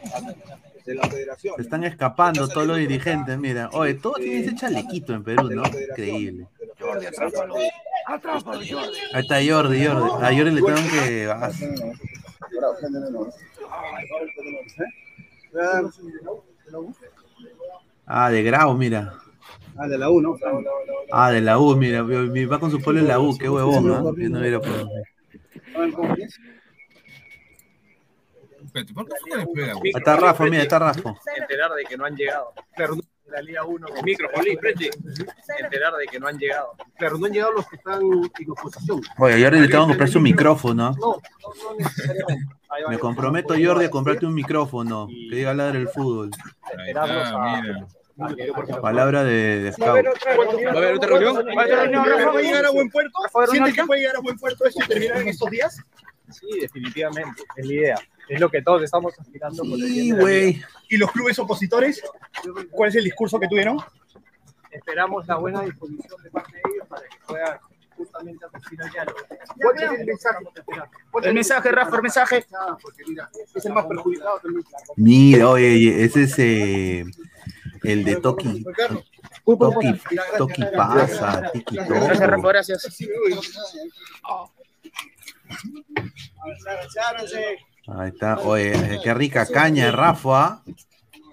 de 0.85 0.95
la 0.95 1.03
federación. 1.09 1.55
se 1.55 1.61
están 1.61 1.83
escapando 1.83 2.47
todos 2.47 2.67
los 2.67 2.77
dirigentes. 2.77 3.37
Mira, 3.37 3.69
oye, 3.73 3.95
todo 3.95 4.13
tiene 4.13 4.39
ese 4.39 4.55
chalequito 4.55 5.13
en 5.13 5.23
Perú, 5.23 5.49
¿no? 5.49 5.63
Increíble. 5.65 6.47
Jordi, 6.79 7.05
atrápalo. 7.05 7.55
Atrápalo, 8.07 8.61
Jordi. 8.67 8.97
Ahí 9.13 9.21
está 9.21 9.35
Jordi, 9.35 9.85
Jordi. 9.85 10.25
A 10.25 10.35
Jordi 10.35 10.51
le 10.51 10.61
tengo 10.61 10.89
que. 10.89 11.33
Ah, 18.05 18.29
de 18.29 18.43
Grau, 18.43 18.73
mira. 18.75 19.13
Ah, 19.77 19.87
de 19.87 19.97
la 19.97 20.09
U, 20.09 20.21
¿no? 20.21 20.35
Ah, 21.11 21.31
de 21.31 21.41
la 21.41 21.59
U, 21.59 21.75
mira. 21.75 22.03
mi- 22.03 22.47
con 22.47 22.71
su 22.71 22.81
pueblo 22.81 23.01
en 23.01 23.07
la 23.07 23.19
U, 23.19 23.37
qué 23.37 23.49
huevón, 23.49 23.87
¿no? 23.87 24.15
Yo 24.15 24.29
no 24.29 24.39
hubiera 24.39 24.59
podido. 24.59 24.89
Espérate, 28.63 28.93
¿por 28.93 29.05
qué 29.05 29.13
fue 29.19 29.29
con 29.31 29.39
el 29.41 29.47
pega, 29.49 29.73
Ahí 29.73 29.91
está 29.93 30.15
Rafa, 30.15 30.43
mira, 30.45 30.63
está 30.63 30.79
Rafa. 30.79 31.15
Enterar 31.37 31.71
de 31.73 31.83
que 31.83 31.97
no 31.97 32.05
han 32.05 32.15
llegado. 32.15 32.53
Claro, 32.75 32.95
la 33.31 33.41
Liga 33.41 33.63
1. 33.63 33.87
Micro, 34.03 34.29
Jolín, 34.33 34.59
frente. 34.59 34.89
Enterar 35.59 35.93
de 35.95 36.05
que 36.07 36.19
no 36.19 36.27
han 36.27 36.37
llegado. 36.37 36.73
Claro, 36.97 37.17
no 37.17 37.25
han 37.25 37.31
llegado 37.33 37.53
los 37.53 37.67
que 37.67 37.75
están 37.77 38.01
en 38.01 38.51
oposición. 38.51 39.01
Oye, 39.17 39.35
a 39.35 39.39
Jordi 39.49 39.59
le 39.61 39.67
tengo 39.67 39.85
que 39.85 39.89
comprar 39.89 40.09
su 40.09 40.19
micrófono. 40.19 40.91
No, 40.91 40.97
no, 40.99 41.19
no 41.63 41.77
necesariamente. 41.77 42.45
Me 42.89 42.99
comprometo, 42.99 43.53
Jordi, 43.61 43.85
a 43.85 43.89
comprarte 43.89 44.25
un 44.25 44.33
micrófono 44.33 45.07
que 45.07 45.35
diga 45.35 45.53
ladre 45.53 45.79
el 45.79 45.89
fútbol. 45.89 46.29
Esperarlos 46.71 47.27
a. 47.27 48.81
Palabra 48.81 49.23
de, 49.23 49.61
de 49.61 49.71
¿Va 49.81 49.87
a 49.87 49.89
haber 49.91 50.05
scout. 50.05 50.17
otra 50.17 50.35
reunión? 50.35 50.65
¿Va 50.67 50.71
a 50.71 50.77
haber 50.77 50.95
otra 50.95 51.07
reunión? 51.09 51.35
¿Va 51.57 51.61
a 51.61 52.37
a 52.37 52.41
llegar 52.41 52.65
a 52.65 52.69
buen 52.71 52.89
puerto? 52.89 53.19
¿Rafa, 53.23 53.47
¿Sientes 53.47 53.73
que 53.73 53.83
puede 53.85 54.01
llegar 54.01 54.17
a 54.17 54.19
buen 54.19 54.37
puerto 54.37 54.65
esto 54.65 54.83
y 54.83 54.87
terminar 54.87 55.21
en 55.21 55.27
estos 55.29 55.49
días? 55.49 55.81
Sí, 56.29 56.47
definitivamente. 56.59 57.43
Es 57.55 57.65
la 57.65 57.73
idea. 57.73 57.95
Es 58.31 58.39
lo 58.39 58.49
que 58.49 58.61
todos 58.61 58.81
estamos 58.81 59.13
aspirando 59.19 59.61
por 59.61 59.73
el 59.73 59.83
bien 59.83 59.91
Sí, 59.93 60.11
de 60.11 60.15
la 60.15 60.21
güey. 60.21 60.53
liga. 60.53 60.69
¿Y 60.89 60.97
los 60.97 61.11
clubes 61.11 61.37
opositores? 61.39 62.01
¿Cuál 62.71 62.89
es 62.89 62.95
el 62.95 63.03
discurso 63.03 63.37
que 63.37 63.47
tuvieron? 63.49 63.77
Esperamos 64.71 65.27
la 65.27 65.35
buena 65.35 65.61
disposición 65.63 66.23
de 66.23 66.31
parte 66.31 66.53
de 66.53 66.61
ellos 66.73 66.87
para 66.87 67.01
que 67.09 67.17
puedan 67.27 67.59
justamente 67.97 68.45
asistir 68.45 68.81
al 68.81 68.89
diálogo. 68.89 69.17
¿Cuál 69.61 69.75
es 69.83 69.99
el 69.99 70.05
mensaje? 70.05 70.37
El 71.23 71.33
mensaje, 71.33 71.71
Rafa, 71.73 71.95
el 71.97 72.01
mensaje. 72.01 72.45
Porque 72.81 73.03
mira, 73.05 73.29
es 73.53 73.65
el 73.65 73.73
más 73.73 73.85
perjudicado 73.85 74.39
también. 74.39 74.65
Mira, 74.95 75.49
oye, 75.49 76.03
ese 76.05 76.23
es 76.23 76.39
eh, 76.39 77.03
el 77.83 78.05
de 78.05 78.15
Toki. 78.15 78.63
Toki, 79.43 80.01
Toki 80.37 80.63
pasa, 80.73 81.51
Tiki 81.51 81.75
Gracias, 81.75 82.29
Rafa, 82.29 82.47
gracias. 82.47 82.97
Ahí 87.87 88.09
está, 88.09 88.37
oye, 88.39 88.71
eh, 88.73 88.99
qué 89.03 89.13
rica 89.13 89.45
caña, 89.45 89.91
Rafa. 89.91 90.61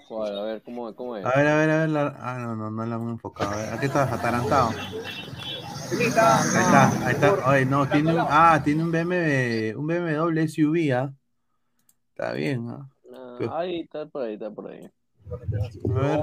Joder, 0.07 0.33
a 0.39 0.43
ver, 0.43 0.61
¿cómo, 0.63 0.93
cómo 0.95 1.15
es? 1.15 1.23
A 1.25 1.29
ver, 1.37 1.47
a 1.47 1.55
ver, 1.57 1.69
a 1.69 1.77
ver. 1.81 1.89
la- 1.89 2.15
Ah, 2.19 2.37
no, 2.39 2.55
no, 2.55 2.71
no 2.71 2.85
la 2.85 2.95
hemos 2.95 3.11
enfocado. 3.11 3.51
A 3.51 3.55
ver, 3.57 3.73
aquí 3.73 3.85
estás 3.85 4.11
atarantado. 4.11 4.69
Ahí 4.69 6.05
está, 6.07 7.05
ahí 7.07 7.13
está. 7.13 7.33
Oye, 7.49 7.65
no, 7.65 7.87
tiene 7.87 8.13
un, 8.13 8.25
ah, 8.27 8.59
tiene 8.63 8.83
un 8.83 8.91
BMW, 8.91 9.75
un 9.77 9.85
BMW 9.87 10.47
SUV, 10.47 10.91
¿ah? 10.93 11.13
Está 12.09 12.33
bien, 12.33 12.67
¿ah? 12.69 12.89
Ah, 13.13 13.59
ahí 13.59 13.81
está 13.81 14.05
por 14.07 14.23
ahí, 14.23 14.33
está 14.33 14.49
por 14.49 14.71
ahí. 14.71 14.89
A 15.31 15.99
ver. 15.99 16.19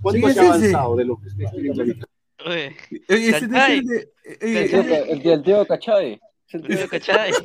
¿Cuánto 0.00 0.28
se 0.30 0.40
ha 0.40 0.42
avanzado 0.44 0.96
de 0.96 1.04
lo 1.04 1.16
que 1.20 1.26
ustedes 1.26 1.50
quieren 1.50 1.72
planificar? 1.74 2.08
Oye, 2.46 2.76
ese 3.08 3.48
no 3.48 3.58
es 3.58 3.68
el 3.70 3.84
de- 3.86 4.12
eh, 4.24 4.70
el 4.72 5.22
tío- 5.22 5.32
el 5.32 5.42
tío 5.42 5.66
Cachay. 5.66 6.20
Tío 6.48 6.88
Cachay. 6.88 7.32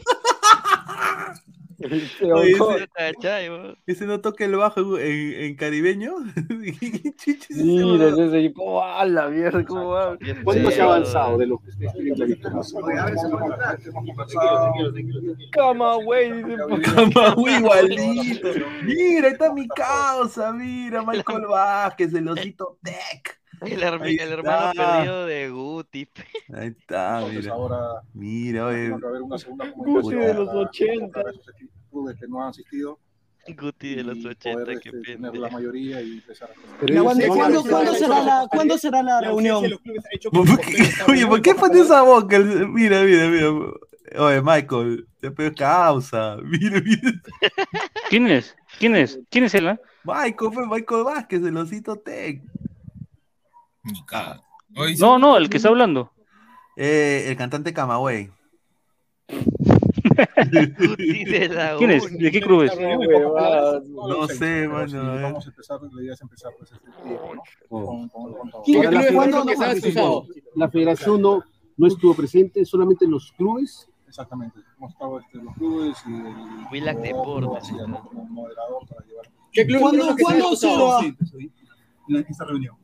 Oye, 2.33 2.51
ese, 2.51 2.87
Cachai, 2.87 3.49
ese 3.85 4.05
no 4.05 4.21
toca 4.21 4.45
el 4.45 4.55
bajo 4.55 4.97
en, 4.97 5.33
en 5.33 5.55
caribeño. 5.55 6.15
Mira, 7.49 8.07
ese 8.09 8.41
y 8.41 8.53
cómo 8.53 8.75
va 8.75 9.05
la 9.05 9.27
mierda, 9.27 9.65
cómo 9.65 9.89
va. 9.89 10.17
¿Cuánto 10.43 10.71
se 10.71 10.81
ha 10.81 10.85
avanzado 10.85 11.37
de 11.37 11.47
lo 11.47 11.59
que 11.59 11.69
ustedes 11.69 11.91
quieren? 11.93 12.41
Cama, 15.51 15.95
güey. 15.95 16.29
igualito. 17.57 18.49
Mira, 18.83 19.27
ahí 19.27 19.33
está 19.33 19.53
mi 19.53 19.67
causa, 19.67 20.53
mira, 20.53 21.03
Michael 21.03 21.47
Vázquez, 21.47 22.13
el 22.13 22.27
osito 22.29 22.77
Tech. 22.81 23.42
El, 23.65 24.19
el 24.19 24.31
hermano 24.31 24.71
perdido 24.73 25.25
de 25.25 25.49
Guti. 25.49 26.07
Ahí 26.53 26.67
está, 26.67 27.17
Entonces 27.19 27.43
mira. 27.43 27.53
ahora 27.53 27.79
Mira, 28.13 28.65
oye. 28.67 28.89
va 28.89 28.95
a 28.95 29.09
haber 29.09 29.21
una 29.21 29.37
segunda 29.37 29.69
Guti 29.69 30.15
de 30.15 30.33
los 30.33 30.49
convocatoria 30.49 30.93
80. 30.95 31.11
para 31.13 31.29
esos 31.31 31.49
equipos, 31.49 31.75
clubes 31.89 32.19
que 32.19 32.27
no 32.27 32.41
han 32.41 32.49
asistido 32.49 32.99
Guti 33.59 33.95
de 33.95 34.03
los 34.03 34.17
y 34.17 34.27
80, 34.27 34.63
poder 34.63 34.79
qué 34.79 34.89
este, 34.89 35.01
tener 35.15 35.35
la 35.35 35.49
mayoría 35.49 36.01
y 36.01 36.13
empezar 36.13 36.49
a 36.49 36.55
¿Cuándo, 37.27 37.93
será 37.93 38.21
la, 38.21 38.47
¿cuándo 38.49 38.77
será 38.77 39.03
la 39.03 39.21
reunión? 39.21 39.65
¿Por 40.31 40.59
qué? 40.61 40.77
Oye, 41.11 41.27
¿por 41.27 41.41
qué 41.41 41.53
pone 41.53 41.81
esa 41.81 42.01
boca? 42.03 42.39
Mira, 42.39 43.03
mira, 43.03 43.27
mira. 43.29 43.49
Oye, 44.17 44.41
Michael, 44.41 45.07
te 45.19 45.31
pego 45.31 45.55
causa. 45.55 46.37
Mira, 46.43 46.79
mira. 46.81 47.11
¿Quién 48.09 48.27
es? 48.27 48.55
¿Quién 48.79 48.95
es? 48.95 49.19
¿Quién 49.29 49.43
es 49.45 49.53
él? 49.55 49.67
ah? 49.67 49.79
Michael, 50.05 50.51
fue 50.53 50.67
Michael 50.67 51.03
Vázquez, 51.03 51.43
el 51.43 51.57
osito 51.57 51.97
Tech. 51.97 52.41
Ni 53.83 54.03
caga. 54.05 54.41
Hoy 54.75 54.95
sí- 54.95 55.01
No, 55.01 55.19
no, 55.19 55.37
el 55.37 55.49
que 55.49 55.57
está 55.57 55.69
hablando. 55.69 56.11
Eh, 56.75 57.25
el 57.27 57.35
cantante 57.37 57.73
Camagüey. 57.73 58.31
¿Quién 61.77 61.91
es? 61.91 62.17
¿De 62.17 62.31
qué 62.31 62.41
club 62.41 62.63
es? 62.63 62.71
No 62.77 64.27
sé, 64.27 64.67
mano. 64.67 65.13
ver. 65.13 65.21
vamos 65.23 65.45
a 65.45 65.49
empezar, 65.49 65.79
la 65.81 66.01
idea 66.01 66.13
es 66.13 66.21
empezar 66.21 66.51
pues, 66.57 66.71
este 66.71 66.89
tiempo, 67.03 67.35
¿no? 67.35 67.41
Con- 67.69 68.09
con- 68.09 68.33
con 68.33 68.49
todo. 68.51 68.61
¿Quién 68.63 68.77
Ahora, 68.85 68.91
la 68.91 69.01
federación 69.01 69.31
no 69.31 69.45
que 69.45 69.55
se 69.57 69.63
ha 69.63 69.67
participó. 69.67 69.99
excusado? 69.99 70.27
La 70.55 70.69
federación 70.69 71.21
no, 71.21 71.43
no 71.77 71.87
estuvo 71.87 72.13
presente, 72.13 72.65
solamente 72.65 73.07
los 73.07 73.31
clubes. 73.33 73.89
Exactamente. 74.07 74.59
Hemos 74.77 74.91
estado 74.91 75.19
este, 75.19 75.37
los 75.39 75.53
clubes 75.55 75.97
y 76.07 76.13
el 76.13 76.67
Willac 76.71 76.97
Deportes. 76.99 77.71
moderador 77.71 78.87
para 78.87 79.05
llevar 79.07 79.25
¿Qué 79.51 79.65
club 79.65 79.79
¿Cuándo- 79.81 80.55
se 80.55 80.67
va? 80.67 80.99
En 82.09 82.25
esta 82.29 82.45
reunión. 82.45 82.75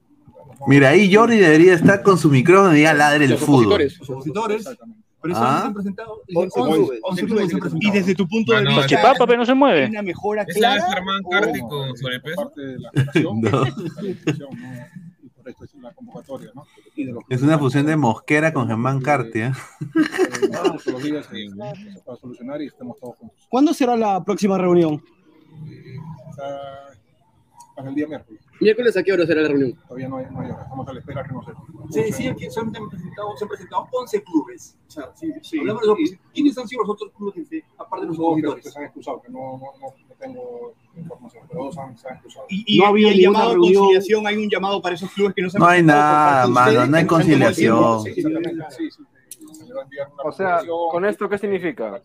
Mira, 0.68 0.90
ahí 0.90 1.14
Jordi 1.14 1.38
debería 1.38 1.74
estar 1.74 2.02
con 2.04 2.18
su 2.18 2.30
micrófono 2.30 2.76
y 2.78 2.82
ya 2.84 2.94
ladre 2.94 3.26
el 3.26 3.32
Los 3.32 3.40
fútbol. 3.42 3.82
Los 3.84 4.10
opositores. 4.10 4.58
Exactamente. 4.62 5.04
Pero 5.22 5.34
Ah. 5.38 5.74
clubes. 5.74 7.00
once 7.04 7.26
clubes 7.26 7.50
se 7.50 7.56
han 7.56 7.60
presentado. 7.60 7.78
Y 7.82 7.92
desde 7.92 8.16
tu 8.16 8.26
punto 8.28 8.54
de 8.54 8.60
Ah, 8.60 8.62
no, 8.62 8.70
vista, 8.70 8.86
Chipapa, 8.88 9.28
pero 9.28 9.40
no 9.40 9.46
se 9.46 9.52
¿hay 9.52 9.58
mueve. 9.58 9.88
una 9.88 10.02
mejora 10.02 10.44
¿Esa 10.44 10.52
es 10.52 10.58
clara? 10.58 10.94
Germán 10.94 11.22
No, 11.24 11.68
con 11.68 11.98
sobrepeso? 11.98 12.52
No. 13.24 13.34
¿no? 13.44 13.66
es 15.46 15.56
convocatoria, 15.96 16.52
¿no? 16.54 16.66
Es 17.28 17.42
una 17.42 17.58
fusión 17.58 17.86
de 17.86 17.96
Mosquera 17.98 18.54
con 18.54 18.68
Germán 18.68 19.02
Carti, 19.02 19.40
¿eh? 19.40 19.52
eh, 19.52 20.48
todos 20.52 20.86
los 20.86 21.04
días 21.04 21.28
eh, 21.34 21.50
que 21.84 21.92
se 21.94 22.00
pueda 22.02 22.18
solucionar 22.18 22.62
y 22.62 22.68
estemos 22.68 22.98
todos 23.00 23.16
juntos. 23.18 23.38
¿Cuándo 23.50 23.74
será 23.74 23.98
la 23.98 24.24
próxima 24.24 24.58
reunión? 24.58 25.04
Está 26.30 26.94
para 27.76 27.90
el 27.90 27.96
día 27.96 28.08
miércoles. 28.08 28.42
¿Miércoles 28.60 28.98
a 28.98 29.04
qué 29.04 29.14
hora 29.14 29.26
será 29.26 29.42
la 29.42 29.48
reunión? 29.48 29.74
Todavía 29.88 30.10
no 30.10 30.18
hay, 30.18 30.26
no 30.32 30.42
hay 30.42 30.52
hora. 30.52 30.64
Estamos 30.64 30.88
a 30.88 30.94
la 30.94 31.00
espera 31.00 31.24
que 31.24 31.30
sepa. 31.30 31.64
Se 31.90 32.02
decía 32.04 32.36
que 32.36 32.52
solamente 32.52 32.80
han 32.80 32.90
presentado, 32.90 33.38
se 33.38 33.44
han 33.46 33.50
presentado 33.50 33.88
11 33.92 34.24
clubes. 34.24 34.78
O 34.88 34.92
sea, 34.92 35.12
sí, 35.16 35.60
hablamos 35.60 35.82
de 35.82 35.88
los 35.88 35.94
opositores. 35.96 36.32
¿Quiénes 36.34 36.58
han 36.58 36.68
sido 36.68 36.82
los 36.82 36.90
otros 36.92 37.12
clubes, 37.16 37.48
se- 37.48 37.64
aparte 37.78 38.06
de 38.06 38.08
los 38.10 38.18
Dos 38.18 38.56
que, 38.56 38.70
se 38.70 38.78
han 38.80 38.86
excusado, 38.86 39.22
que 39.22 39.32
no, 39.32 39.40
no, 39.40 39.60
no, 39.80 39.88
no 40.10 40.16
tengo 40.20 40.74
información, 40.96 41.44
pero 41.50 41.64
dos 41.66 41.78
han, 41.78 41.98
se 41.98 42.08
han 42.10 42.16
excusado. 42.16 42.46
Y, 42.50 42.64
y, 42.68 42.80
No 42.80 42.86
ha 42.86 42.90
habido 42.90 43.10
y 43.10 43.14
el 43.14 43.20
llamado 43.22 43.58
conciliación, 43.58 44.28
hay 44.28 44.38
un 44.38 44.50
llamado 44.50 44.82
para 44.82 44.96
esos 44.96 45.12
clubes 45.12 45.34
que 45.34 45.42
no 45.42 45.50
se 45.50 45.58
han 45.58 45.62
No 45.62 45.68
hay 45.68 45.84
nada, 45.84 46.48
mano, 46.48 46.86
no 46.86 46.98
hay 46.98 47.04
se 47.04 47.08
conciliación. 47.08 48.04
Sí, 48.04 48.10
exactamente, 48.10 48.66
sí, 48.78 48.92
sí. 48.92 49.04
Se 49.70 49.76
va 49.76 49.82
a 49.82 49.84
enviar 49.84 50.08
una 50.12 50.24
O 50.24 50.32
sea, 50.32 50.62
¿con 50.92 51.06
esto 51.06 51.30
qué 51.30 51.38
significa? 51.38 52.02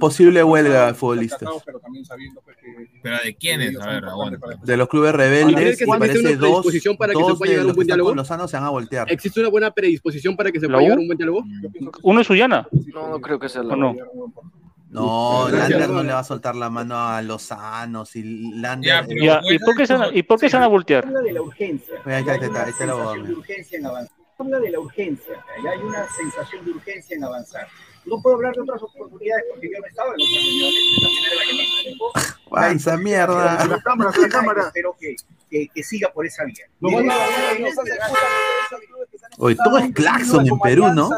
posible 0.00 0.42
huelga 0.42 0.86
de 0.86 0.94
futbolistas. 0.94 1.48
Pero 1.66 1.78
también 1.80 2.04
sabiendo 2.06 2.40
pues, 2.40 2.56
que 2.56 2.90
¿Pero 3.02 3.16
de 3.22 3.36
quiénes? 3.36 3.78
A 3.78 3.86
ver, 3.86 4.04
el 4.04 4.60
De 4.62 4.76
los 4.78 4.88
clubes 4.88 5.12
¿Crees 5.12 5.30
rebeldes, 5.30 5.56
que 5.56 5.62
y 5.62 5.68
existe 5.68 5.98
parece 5.98 6.18
una 6.20 6.30
dos, 6.30 6.38
predisposición 6.38 6.96
para 6.96 7.12
que 7.12 7.24
se 7.24 7.34
pueda 7.34 7.50
llegar 7.50 7.66
a 7.66 7.68
un 7.68 7.74
buen 7.74 7.86
diálogo? 7.86 8.14
Lozano 8.14 8.48
se 8.48 8.56
van 8.56 8.66
a 8.66 8.70
voltear. 8.70 9.12
¿Existe 9.12 9.40
una 9.40 9.50
buena 9.50 9.70
predisposición 9.70 10.34
para 10.34 10.50
que 10.50 10.60
se 10.60 10.66
¿La 10.66 10.72
pueda 10.72 10.82
llegar 10.82 10.98
a 10.98 11.00
un 11.02 11.06
buen 11.08 11.18
diálogo? 11.18 11.44
¿Uno 12.02 12.20
es 12.22 12.26
Suyana? 12.26 12.66
No, 12.94 13.10
no 13.10 13.20
creo 13.20 13.38
que 13.38 13.50
sea 13.50 13.60
¿O 13.60 13.64
la 13.64 13.76
no? 13.76 13.94
No, 14.90 15.48
Lander 15.50 15.90
no 15.90 16.02
le 16.02 16.12
va 16.14 16.20
a 16.20 16.24
soltar 16.24 16.56
la 16.56 16.70
mano 16.70 16.96
a 16.96 17.20
Lozano. 17.20 18.06
Si 18.06 18.22
Lander. 18.54 19.06
Ya, 19.06 19.40
Ya, 19.42 19.54
¿y 19.54 19.58
por 19.58 19.76
qué 19.76 19.86
se 19.86 19.92
van 19.92 20.02
a, 20.02 20.16
y 20.16 20.22
por 20.22 20.40
qué 20.40 20.48
se 20.48 20.56
van 20.56 20.64
a 20.64 20.68
voltear? 20.68 21.04
habla 21.06 21.20
de 21.20 21.32
la 21.32 21.42
urgencia. 21.42 21.96
Ahí 22.06 22.20
está, 22.20 22.32
ahí 22.32 22.38
está, 22.42 22.64
ahí 22.64 22.70
está, 22.70 22.84
ahí 22.84 24.04
está 24.04 24.08
Habla 24.40 24.60
de 24.60 24.70
la 24.70 24.78
urgencia. 24.78 25.44
y 25.62 25.66
hay 25.66 25.78
una 25.80 26.06
sensación 26.16 26.64
de 26.64 26.70
urgencia 26.70 27.16
en 27.16 27.24
avanzar. 27.24 27.66
No 28.04 28.22
puedo 28.22 28.36
hablar 28.36 28.54
de 28.54 28.60
otras 28.62 28.80
oportunidades 28.82 29.44
porque 29.50 29.68
yo 29.72 29.78
no 29.80 29.86
estaba 29.86 30.10
en 30.10 30.14
otras 30.14 30.44
reuniones. 30.44 31.98
Ay, 32.52 32.76
esa 32.76 32.96
mierda. 32.96 33.66
la 33.66 33.82
cámara, 33.82 34.10
la 34.16 34.28
cámara. 34.28 34.62
Espero 34.68 34.96
que, 34.98 35.16
que, 35.50 35.68
que 35.74 35.82
siga 35.82 36.12
por 36.12 36.24
esa 36.24 36.44
vía. 36.44 36.64
No, 36.80 36.88
no, 36.88 37.00
no, 37.00 37.12
no, 37.12 37.68
Oye, 39.38 39.56
todo 39.62 39.78
es 39.78 39.92
claxon 39.92 40.46
en 40.46 40.58
Perú, 40.60 40.86
¿no? 40.94 41.10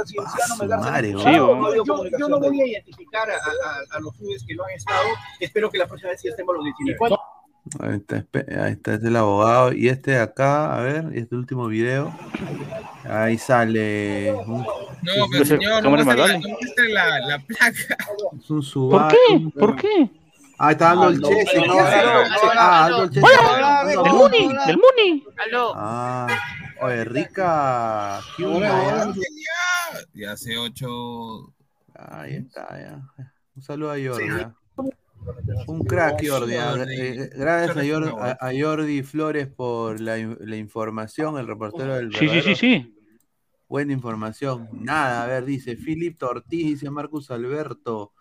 Madre. 0.81 1.13
No, 1.13 1.33
yo, 1.75 2.05
yo 2.19 2.29
no 2.29 2.41
voy 2.41 2.61
a 2.63 2.67
identificar 2.67 3.31
a, 3.31 3.35
a- 3.37 3.97
a 3.97 4.01
los 4.01 4.15
clubes 4.17 4.43
que 4.47 4.55
lo 4.55 4.65
han 4.65 4.71
estado. 4.73 5.07
Espero 5.39 5.71
que 5.71 5.77
la 5.79 5.87
próxima 5.87 6.11
vez 6.13 6.21
sí 6.23 6.29
estemos 6.29 6.55
los 6.57 6.65
19. 6.65 6.99
Ahí 7.79 7.97
está, 7.97 8.17
ahí 8.17 8.23
está, 8.25 8.67
este 8.69 8.95
es 8.95 9.05
el 9.05 9.17
abogado. 9.17 9.73
Y 9.73 9.89
este 9.89 10.13
de 10.13 10.21
acá, 10.21 10.77
a 10.77 10.81
ver, 10.81 11.07
este 11.15 11.37
último 11.37 11.69
video. 11.69 12.13
Ahí 13.05 13.39
sale. 13.39 14.33
un- 14.47 14.63
No, 14.63 15.13
pero 15.31 15.45
señor, 15.45 15.83
no 15.83 15.91
muestre, 15.91 16.17
la, 16.17 16.27
no 16.27 16.89
la, 16.95 17.21
la 17.29 17.39
placa. 17.39 17.97
Es 18.39 18.51
un 18.51 18.59
¿Por 18.59 18.65
Subaru. 18.65 19.17
qué? 19.29 19.59
¿Por 19.59 19.77
qué? 19.77 20.11
Ah, 20.59 20.73
está 20.73 20.87
dando 20.95 21.09
el 21.09 21.23
chese. 21.23 21.59
no, 21.61 21.67
¿no? 21.67 21.75
no, 21.75 21.81
Ah, 22.55 22.89
dando 22.91 23.03
el 23.05 23.11
chese. 23.11 23.27
¡El 24.05 24.13
Muni! 24.13 24.57
¡El 24.69 24.77
Muni! 24.77 25.25
Aló. 25.47 25.73
Ah, 25.75 26.27
oye, 26.83 27.05
rica. 27.05 28.21
Hyundai, 28.37 28.71
¿ah? 28.71 29.13
Y 30.13 30.25
hace 30.25 30.59
ocho. 30.59 31.55
Ahí 31.95 32.35
está, 32.37 32.69
ya. 32.79 33.01
Un 33.57 33.63
saludo 33.63 33.93
a 33.93 33.95
Jordi. 33.95 34.47
Un 35.67 35.85
crack, 35.85 36.27
Jordi. 36.27 36.55
Eh, 36.55 37.31
Gracias 37.37 37.77
a 37.77 37.81
Jordi, 37.87 38.11
a, 38.19 38.37
a 38.41 38.51
Jordi 38.59 39.03
Flores 39.03 39.47
por 39.49 40.01
la, 40.01 40.19
in- 40.19 40.37
la 40.41 40.57
información, 40.57 41.39
el 41.39 41.47
reportero 41.47 41.95
del 41.97 42.15
Sí, 42.15 42.29
sí, 42.29 42.41
sí, 42.43 42.55
sí. 42.55 42.95
Buena 43.69 43.93
información. 43.93 44.69
Nada, 44.73 45.23
a 45.23 45.27
ver, 45.27 45.45
dice 45.45 45.77
Philip 45.77 46.21
Ortiz, 46.23 46.67
dice 46.67 46.91
Marcus 46.91 47.31
Alberto. 47.31 48.13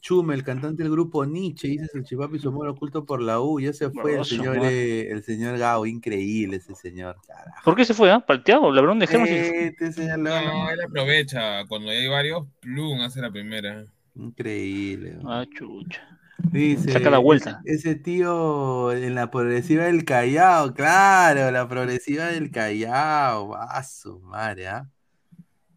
Chume, 0.00 0.34
el 0.34 0.44
cantante 0.44 0.84
del 0.84 0.92
grupo 0.92 1.24
Nietzsche, 1.26 1.66
dice 1.68 1.88
el 1.94 2.04
Chipapi 2.04 2.38
su 2.38 2.48
amor 2.50 2.68
oculto 2.68 3.04
por 3.04 3.20
la 3.20 3.40
U. 3.40 3.58
Ya 3.60 3.72
se 3.72 3.90
fue 3.90 4.14
el 4.16 4.24
señor, 4.24 4.58
eh, 4.62 5.08
el 5.10 5.24
señor 5.24 5.58
Gao, 5.58 5.86
increíble 5.86 6.56
ese 6.58 6.74
señor. 6.76 7.16
Carajo. 7.26 7.62
¿Por 7.64 7.74
qué 7.74 7.84
se 7.84 7.94
fue? 7.94 8.10
ah? 8.10 8.20
¿Palteado? 8.20 8.70
¿Le 8.72 8.78
habrán 8.78 9.00
dejado? 9.00 9.24
Este 9.24 9.92
señor 9.92 10.18
No, 10.20 10.70
él 10.70 10.80
aprovecha. 10.80 11.64
Cuando 11.66 11.90
hay 11.90 12.06
varios, 12.08 12.46
plum, 12.60 13.00
hace 13.00 13.20
la 13.20 13.30
primera. 13.30 13.86
Increíble. 14.14 15.18
Ah, 15.24 15.44
chucha. 15.56 16.17
Dice, 16.38 16.92
Saca 16.92 17.10
la 17.10 17.18
vuelta. 17.18 17.60
Ese, 17.64 17.90
ese 17.90 17.94
tío 17.96 18.92
en 18.92 19.14
la 19.14 19.30
progresiva 19.30 19.84
del 19.84 20.04
Callao, 20.04 20.72
claro, 20.72 21.50
la 21.50 21.68
progresiva 21.68 22.26
del 22.26 22.50
Callao, 22.50 23.48
va 23.48 23.82
su 23.82 24.20
madre, 24.20 24.68
¿ah? 24.68 24.88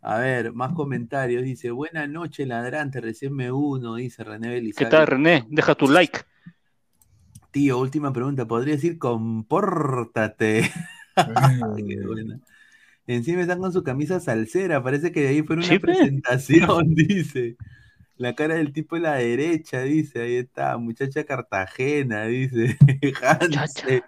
A 0.01 0.17
ver, 0.17 0.53
más 0.53 0.73
comentarios. 0.73 1.43
Dice, 1.43 1.71
buena 1.71 2.07
noche, 2.07 2.45
ladrante, 2.45 3.01
recién 3.01 3.33
me 3.35 3.51
uno, 3.51 3.95
dice 3.95 4.23
René 4.23 4.47
¿Qué 4.47 4.53
Belisario. 4.55 4.89
tal, 4.89 5.07
René? 5.07 5.45
Deja 5.49 5.75
tu 5.75 5.87
like. 5.87 6.21
Tío, 7.51 7.79
última 7.79 8.13
pregunta, 8.13 8.45
¿podría 8.47 8.75
decir 8.75 8.97
compórtate? 8.97 10.71
Qué 11.77 12.05
buena. 12.07 12.39
Encima 13.07 13.41
están 13.41 13.59
con 13.59 13.73
su 13.73 13.83
camisa 13.83 14.19
salsera, 14.19 14.81
parece 14.81 15.11
que 15.11 15.21
de 15.21 15.27
ahí 15.29 15.41
fue 15.43 15.57
una 15.57 15.65
Sí, 15.65 15.79
presentación, 15.79 16.95
dice. 16.95 17.57
La 18.17 18.35
cara 18.35 18.55
del 18.55 18.71
tipo 18.71 18.95
en 18.95 19.03
la 19.03 19.15
derecha, 19.15 19.81
dice, 19.81 20.21
ahí 20.21 20.35
está, 20.35 20.77
muchacha 20.77 21.23
Cartagena, 21.23 22.25
dice. 22.25 22.77
Hans, 23.23 23.83
eh, 23.87 24.01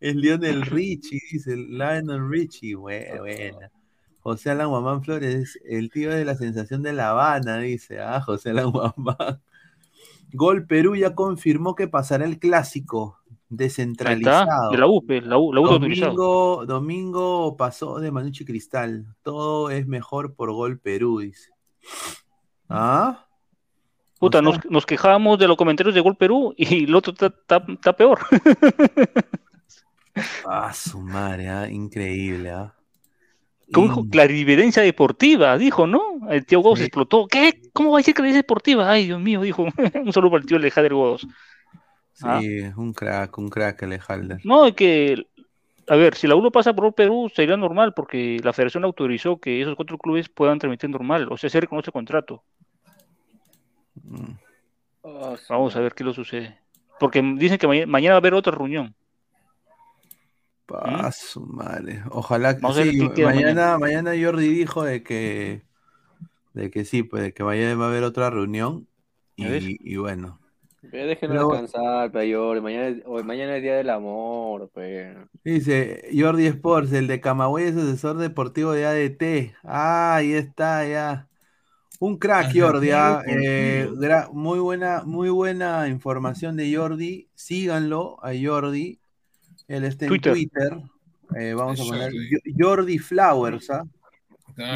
es 0.00 0.14
Lionel 0.14 0.62
Richie, 0.70 1.20
dice, 1.30 1.56
Lionel 1.56 2.28
Richie, 2.28 2.74
bueno, 2.74 3.20
bueno. 3.22 3.58
José 4.20 4.50
Alan 4.50 4.68
Guamán 4.68 5.02
Flores, 5.02 5.58
el 5.64 5.90
tío 5.90 6.10
de 6.10 6.24
la 6.24 6.34
sensación 6.34 6.82
de 6.82 6.92
La 6.92 7.10
Habana, 7.10 7.58
dice, 7.58 8.00
ah, 8.00 8.20
José 8.20 8.50
Alan 8.50 8.70
Guamán. 8.72 9.40
Gol 10.32 10.66
Perú 10.66 10.94
ya 10.96 11.14
confirmó 11.14 11.74
que 11.74 11.88
pasará 11.88 12.26
el 12.26 12.38
clásico 12.38 13.18
descentralizado. 13.48 14.42
está. 14.42 14.68
De 14.70 14.78
la 14.78 14.86
U, 14.86 15.02
la 15.08 15.38
U, 15.38 15.52
la 15.52 15.60
U. 15.60 15.66
Domingo, 15.66 16.66
domingo 16.66 17.56
pasó 17.56 17.98
de 17.98 18.10
Manucci 18.10 18.44
Cristal. 18.44 19.06
Todo 19.22 19.70
es 19.70 19.86
mejor 19.86 20.34
por 20.34 20.52
gol 20.52 20.78
Perú, 20.78 21.20
dice. 21.20 21.50
¿Ah? 22.68 23.27
Puta, 24.18 24.42
nos, 24.42 24.58
nos 24.68 24.84
quejábamos 24.86 25.38
de 25.38 25.46
los 25.46 25.56
comentarios 25.56 25.94
de 25.94 26.00
Gol 26.00 26.16
Perú 26.16 26.54
y 26.56 26.84
el 26.84 26.94
otro 26.94 27.14
está, 27.14 27.92
peor. 27.96 28.18
Ah, 30.44 30.72
su 30.74 31.00
madre, 31.00 31.48
ah, 31.48 31.68
increíble, 31.70 32.50
¿ah? 32.50 32.74
Dijo, 33.68 34.08
clarividencia 34.08 34.82
deportiva, 34.82 35.56
dijo, 35.58 35.86
¿no? 35.86 36.00
El 36.30 36.44
tío 36.46 36.60
Godos 36.60 36.80
explotó. 36.80 37.26
¿Qué? 37.28 37.60
¿Cómo 37.72 37.90
va 37.92 37.98
a 37.98 38.00
decir 38.00 38.14
clarividencia 38.14 38.42
deportiva? 38.42 38.90
Ay, 38.90 39.06
Dios 39.06 39.20
mío, 39.20 39.42
dijo. 39.42 39.64
Un 40.04 40.12
saludo 40.12 40.30
para 40.32 40.40
el 40.40 40.46
tío 40.46 40.56
Alejandro 40.56 40.96
Godos. 40.96 41.26
Sí, 42.14 42.26
Ah. 42.26 42.40
un 42.76 42.92
crack, 42.94 43.38
un 43.38 43.48
crack 43.48 43.82
Alejalder. 43.84 44.40
No, 44.42 44.66
es 44.66 44.74
que, 44.74 45.26
a 45.86 45.96
ver, 45.96 46.16
si 46.16 46.26
la 46.26 46.34
U 46.34 46.42
lo 46.42 46.50
pasa 46.50 46.74
por 46.74 46.92
Perú, 46.94 47.30
sería 47.32 47.56
normal, 47.56 47.92
porque 47.94 48.40
la 48.42 48.52
federación 48.52 48.84
autorizó 48.84 49.38
que 49.38 49.60
esos 49.62 49.76
cuatro 49.76 49.98
clubes 49.98 50.28
puedan 50.28 50.58
transmitir 50.58 50.90
normal, 50.90 51.28
o 51.30 51.36
sea, 51.36 51.48
se 51.50 51.60
reconoce 51.60 51.90
el 51.90 51.92
contrato. 51.92 52.42
Vamos 55.48 55.76
a 55.76 55.80
ver 55.80 55.94
qué 55.94 56.04
lo 56.04 56.12
sucede. 56.12 56.58
Porque 57.00 57.22
dicen 57.36 57.58
que 57.58 57.66
ma- 57.66 57.86
mañana 57.86 58.14
va 58.14 58.16
a 58.16 58.18
haber 58.18 58.34
otra 58.34 58.52
reunión. 58.52 58.94
Pa, 60.66 61.10
su 61.12 61.40
madre. 61.46 62.02
Ojalá 62.10 62.58
que 62.58 62.66
sí. 62.90 63.22
Mañana, 63.22 63.78
mañana 63.78 64.12
Jordi 64.20 64.48
dijo 64.48 64.84
de 64.84 65.02
que 65.02 65.62
de 66.52 66.70
que 66.70 66.84
sí, 66.84 67.02
pues 67.04 67.22
de 67.22 67.32
que 67.32 67.44
mañana 67.44 67.74
va 67.76 67.86
a 67.86 67.88
haber 67.88 68.02
otra 68.02 68.28
reunión. 68.30 68.86
Y, 69.36 69.96
bueno. 69.96 70.40
Pero 70.90 71.06
déjenlo 71.06 71.34
Pero- 71.34 71.48
descansar, 71.62 72.10
Payori. 72.12 72.60
Mañana, 72.60 72.88
es- 72.88 73.02
hoy- 73.06 73.22
mañana 73.22 73.56
es 73.56 73.62
día 73.62 73.76
del 73.76 73.88
amor. 73.90 74.70
Dice 75.44 76.08
Jordi 76.14 76.46
Sports, 76.46 76.92
el 76.92 77.06
de 77.06 77.20
Camagüey 77.20 77.66
es 77.68 77.76
asesor 77.76 78.16
deportivo 78.18 78.72
de 78.72 78.84
ADT. 78.86 79.54
Ah, 79.62 80.16
ahí 80.16 80.32
está, 80.32 80.86
ya. 80.86 81.28
Un 82.00 82.16
crack, 82.16 82.52
Jordi. 82.54 82.90
ah, 82.92 83.22
eh, 83.26 83.88
muy 84.32 84.58
buena, 84.60 85.02
muy 85.04 85.30
buena 85.30 85.88
información 85.88 86.56
de 86.56 86.74
Jordi. 86.74 87.28
Síganlo 87.34 88.18
a 88.22 88.30
Jordi. 88.40 89.00
Él 89.66 89.84
está 89.84 90.04
en 90.04 90.08
Twitter. 90.10 90.32
Twitter. 90.32 90.78
Eh, 91.36 91.54
vamos 91.54 91.80
a 91.80 91.84
poner 91.84 92.12
Jordi. 92.12 92.30
Jo- 92.30 92.66
Jordi 92.68 92.98
Flowers, 92.98 93.70
¿ah? 93.70 93.84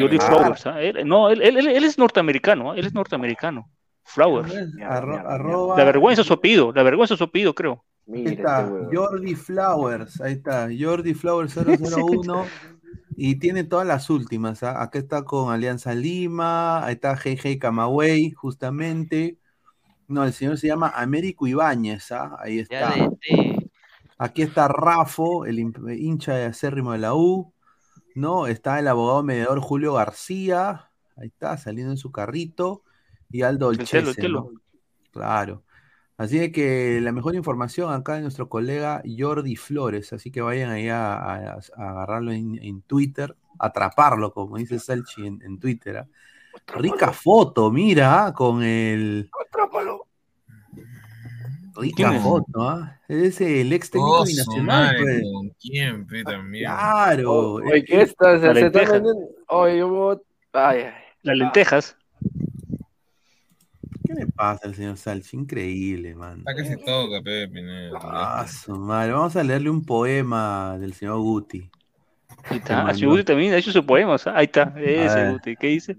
Jordi 0.00 0.18
Ah, 0.20 0.26
Flowers, 0.26 0.66
¿ah? 0.66 0.82
Él- 0.82 1.06
no, 1.06 1.30
él, 1.30 1.40
él- 1.42 1.56
él- 1.58 1.68
él 1.68 1.84
es 1.84 1.96
norteamericano, 1.98 2.72
¿ah? 2.72 2.76
él 2.76 2.86
es 2.86 2.92
norteamericano. 2.94 3.70
Flowers. 4.04 4.52
arro- 4.80 5.22
arroba- 5.26 5.76
La 5.78 5.84
vergüenza 5.84 6.22
es 6.22 6.26
su 6.26 6.34
apellido, 6.34 6.72
la 6.72 6.82
vergüenza 6.82 7.14
es 7.14 7.18
su 7.18 7.24
apellido, 7.24 7.54
creo. 7.54 7.84
Ahí 8.12 8.24
está, 8.26 8.68
Jordi 8.92 9.34
Flowers, 9.36 10.20
ahí 10.20 10.32
está, 10.34 10.68
Jordi 10.78 11.14
Flowers 11.14 11.54
001 11.56 12.44
y 13.16 13.36
tiene 13.36 13.64
todas 13.64 13.86
las 13.86 14.10
últimas. 14.10 14.62
¿ah? 14.62 14.82
Acá 14.82 14.98
está 14.98 15.24
con 15.24 15.52
Alianza 15.52 15.94
Lima, 15.94 16.84
ahí 16.84 16.94
está 16.94 17.14
GG 17.14 17.58
Camagüey, 17.58 18.32
justamente. 18.32 19.38
No, 20.08 20.24
el 20.24 20.32
señor 20.32 20.58
se 20.58 20.66
llama 20.66 20.92
Américo 20.94 21.46
Ibáñez, 21.46 22.12
¿ah? 22.12 22.36
ahí 22.38 22.58
está. 22.58 22.94
Aquí 24.18 24.42
está 24.42 24.68
Rafo, 24.68 25.46
el 25.46 25.58
hincha 25.58 26.34
de 26.34 26.44
acérrimo 26.44 26.92
de 26.92 26.98
la 26.98 27.14
U, 27.14 27.52
¿no? 28.14 28.46
Está 28.46 28.78
el 28.78 28.86
abogado 28.86 29.22
mediador 29.22 29.60
Julio 29.60 29.94
García, 29.94 30.90
ahí 31.16 31.28
está, 31.28 31.56
saliendo 31.56 31.92
en 31.92 31.98
su 31.98 32.12
carrito, 32.12 32.84
y 33.30 33.42
Aldo 33.42 33.68
Olchese. 33.68 34.14
Claro. 35.10 35.64
Así 36.22 36.38
de 36.38 36.52
que 36.52 37.00
la 37.00 37.10
mejor 37.10 37.34
información 37.34 37.92
acá 37.92 38.14
de 38.14 38.22
nuestro 38.22 38.48
colega 38.48 39.02
Jordi 39.04 39.56
Flores, 39.56 40.12
así 40.12 40.30
que 40.30 40.40
vayan 40.40 40.70
ahí 40.70 40.88
a, 40.88 41.14
a- 41.14 41.58
a 41.76 41.90
agarrarlo 41.90 42.30
en, 42.32 42.62
en 42.62 42.82
Twitter, 42.82 43.34
atraparlo, 43.58 44.32
como 44.32 44.56
dice 44.56 44.78
Salchi 44.78 45.26
en, 45.26 45.42
en 45.42 45.58
Twitter. 45.58 45.96
¿ah? 45.98 46.08
Rica 46.76 47.12
foto, 47.12 47.72
mira, 47.72 48.32
con 48.36 48.62
el... 48.62 49.28
Rica 51.74 51.96
¿Quién 51.96 52.12
es? 52.12 52.22
foto, 52.22 52.62
¿ah? 52.68 53.00
Es 53.08 53.40
el 53.40 53.72
ex 53.72 53.90
técnico 53.90 54.20
Oh, 54.20 54.24
binacional, 54.24 54.66
madre, 54.66 54.98
pues. 55.02 55.22
¿con 55.32 55.48
quién, 55.60 56.06
pe, 56.06 56.22
también? 56.22 56.64
Claro. 56.66 57.54
Oye, 57.54 57.84
¿qué 57.84 58.02
estás? 58.02 58.40
Se 58.42 58.48
vendiendo. 58.48 59.10
Oye, 59.48 59.78
yo. 59.78 60.22
Ay, 60.52 60.80
ay. 60.82 60.92
Las 61.22 61.36
lentejas. 61.36 61.96
¿Qué 64.12 64.20
le 64.20 64.26
pasa 64.26 64.66
al 64.66 64.74
señor 64.74 64.96
Salchi? 64.96 65.36
Increíble, 65.36 66.14
man. 66.14 66.38
Está 66.38 66.54
que 66.54 66.64
se 66.64 66.76
toca, 66.76 67.22
pe, 67.22 67.48
Pineda. 67.48 67.98
Ah, 68.02 68.46
su 68.46 68.76
madre. 68.76 69.12
Vamos 69.12 69.36
a 69.36 69.42
leerle 69.42 69.70
un 69.70 69.84
poema 69.84 70.76
del 70.78 70.92
señor 70.94 71.20
Guti. 71.20 71.70
Ahí 72.44 72.58
está. 72.58 72.76
mandó. 72.76 72.90
Ah, 72.90 72.94
sí, 72.94 73.06
Guti 73.06 73.24
también 73.24 73.54
ha 73.54 73.58
hecho 73.58 73.72
sus 73.72 73.84
poemas. 73.84 74.26
¿ah? 74.26 74.34
Ahí 74.36 74.46
está, 74.46 74.74
ese. 74.76 75.30
Guti. 75.30 75.56
¿Qué 75.56 75.66
dice? 75.68 75.96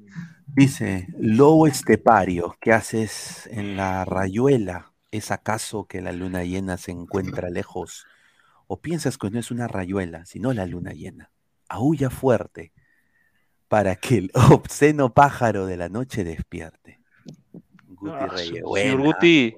Dice, 0.47 1.07
lobo 1.17 1.65
estepario, 1.65 2.55
¿qué 2.61 2.73
haces 2.73 3.47
en 3.51 3.75
la 3.75 4.05
rayuela? 4.05 4.91
¿Es 5.09 5.31
acaso 5.31 5.85
que 5.85 6.01
la 6.01 6.11
luna 6.11 6.43
llena 6.43 6.77
se 6.77 6.91
encuentra 6.91 7.49
lejos? 7.49 8.05
¿O 8.67 8.79
piensas 8.79 9.17
que 9.17 9.31
no 9.31 9.39
es 9.39 9.49
una 9.49 9.67
rayuela, 9.67 10.25
sino 10.25 10.53
la 10.53 10.67
luna 10.67 10.91
llena? 10.91 11.31
Aúlla 11.69 12.09
fuerte 12.09 12.71
para 13.67 13.95
que 13.95 14.17
el 14.17 14.31
obsceno 14.51 15.13
pájaro 15.13 15.65
de 15.65 15.77
la 15.77 15.89
noche 15.89 16.23
despierte. 16.23 17.02
Guti 18.03 18.15
Ah, 18.19 18.27
Reyes, 18.27 18.47
señor 18.49 18.67
buena, 18.67 19.03
Guti. 19.03 19.55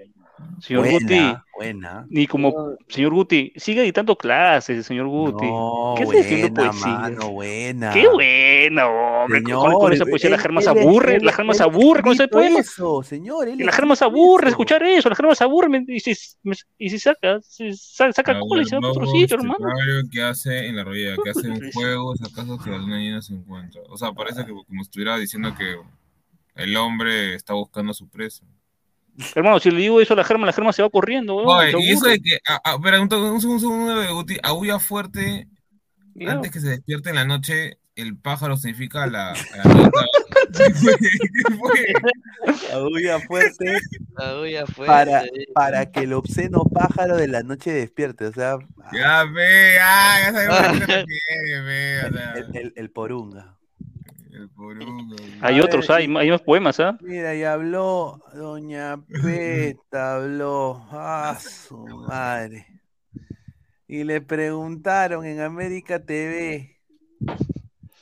Señor 0.59 0.81
buena, 0.83 0.99
Guti. 0.99 1.41
buena. 1.57 2.05
Ni 2.09 2.27
como, 2.27 2.53
señor 2.89 3.13
Guti, 3.13 3.53
sigue 3.55 3.81
editando 3.81 4.17
clases, 4.17 4.85
señor 4.85 5.07
Guti. 5.07 5.45
No, 5.45 5.93
¿Qué 5.97 6.03
está 6.03 6.17
diciendo 6.17 6.49
buena, 6.49 6.71
poesía? 6.71 6.87
mano, 6.97 7.29
buena. 7.31 7.91
Qué 7.93 8.07
buena, 8.07 8.87
hombre. 8.87 9.39
Señor, 9.39 9.63
con, 9.71 9.73
con 9.79 9.93
esa 9.93 10.05
poesía 10.05 10.29
la 10.29 10.37
germa 10.37 10.61
se 10.61 10.69
aburre, 10.69 11.15
él- 11.15 11.25
la 11.25 11.31
germa 11.31 11.53
se 11.53 11.63
aburre 11.63 12.01
con 12.03 12.11
ese 12.13 12.23
escrito 12.23 12.37
poema. 12.37 12.59
Eso, 12.59 13.03
señor, 13.03 13.47
él 13.47 13.61
Y 13.61 13.63
la 13.63 13.71
germa 13.71 13.95
se 13.95 14.03
aburre 14.05 14.49
escuchar 14.49 14.83
eso, 14.83 15.07
la 15.09 15.15
germa 15.15 15.35
se 15.35 15.43
aburre 15.45 15.69
me- 15.69 15.85
y 15.87 15.99
si, 16.01 16.13
me- 16.43 16.55
y 16.77 16.89
si 16.89 16.99
saca, 16.99 17.39
saca 17.41 18.31
A 18.33 18.39
cola 18.39 18.61
y 18.61 18.65
se 18.65 18.75
va 18.75 18.81
para 18.81 18.91
otro 18.91 19.05
sitio, 19.07 19.37
hermano. 19.37 19.57
estepario, 19.69 20.01
¿Qué 20.11 20.21
hace 20.21 20.67
en 20.67 20.75
la 20.75 20.83
rodilla? 20.83 21.15
¿Qué 21.23 21.29
hace 21.29 21.47
en 21.47 21.59
que 22.63 22.69
la 22.69 22.77
luna 22.77 22.97
llena 22.99 23.21
se 23.21 23.33
encuentra? 23.33 23.81
O 23.89 23.97
sea, 23.97 24.11
parece 24.11 24.45
que 24.45 24.51
como 24.51 24.81
estuviera 24.81 25.17
diciendo 25.17 25.53
que 25.57 25.75
el 26.55 26.75
hombre 26.77 27.35
está 27.35 27.53
buscando 27.53 27.91
a 27.91 27.95
su 27.95 28.09
presa. 28.09 28.45
Hermano, 29.33 29.59
si 29.59 29.71
le 29.71 29.79
digo 29.79 30.01
eso 30.01 30.13
a 30.13 30.17
la 30.17 30.23
germa, 30.25 30.45
la 30.45 30.51
germa 30.53 30.73
se 30.73 30.81
va 30.81 30.89
corriendo, 30.89 31.35
weón, 31.37 31.59
Oye, 31.59 31.73
y 31.79 31.91
eso 31.91 32.05
de 32.07 32.19
que, 32.19 32.37
a, 32.47 32.71
a, 32.71 32.75
espera, 32.75 32.99
un, 32.99 33.13
un, 33.13 33.33
un 33.33 33.41
segundo 33.59 33.97
de 33.99 34.11
Guti, 34.11 34.37
aúlla 34.43 34.77
fuerte 34.79 35.47
Ya. 36.15 36.31
antes 36.33 36.51
que 36.51 36.59
se 36.59 36.67
despierte 36.69 37.09
en 37.11 37.15
la 37.15 37.25
noche, 37.25 37.77
el 37.95 38.17
pájaro 38.17 38.57
significa 38.57 39.07
la, 39.07 39.33
la 39.55 39.63
fuerte 41.57 41.93
Aúlla 42.71 43.19
fuerte. 43.19 43.77
para, 44.85 45.23
para 45.53 45.91
que 45.91 46.01
el 46.01 46.13
obsceno 46.13 46.63
pájaro 46.65 47.17
de 47.17 47.27
la 47.27 47.43
noche 47.43 47.71
despierte, 47.71 48.25
o 48.25 48.33
sea, 48.33 48.57
Ya 48.93 49.23
ve, 49.25 49.77
ah, 49.81 50.17
ya 50.23 50.31
sabemos 50.33 50.79
lo 50.81 50.85
que 50.87 51.05
quiere, 51.05 51.61
ve, 51.61 52.01
o 52.09 52.13
sea, 52.13 52.33
el, 52.33 52.55
el- 52.57 52.73
el 52.75 52.91
porunga. 52.91 53.54
El 54.35 54.49
porungo. 54.49 55.15
Hay 55.41 55.59
otros, 55.59 55.89
hay 55.89 56.07
más 56.07 56.41
poemas, 56.41 56.79
¿ah? 56.79 56.97
Mira, 57.01 57.35
y 57.35 57.43
habló 57.43 58.21
Doña 58.33 58.97
Peta, 59.23 60.15
habló, 60.15 60.85
ah, 60.91 61.37
su 61.39 61.77
madre. 61.77 62.67
Y 63.87 64.03
le 64.03 64.21
preguntaron 64.21 65.25
en 65.25 65.41
América 65.41 66.03
TV, 66.03 66.77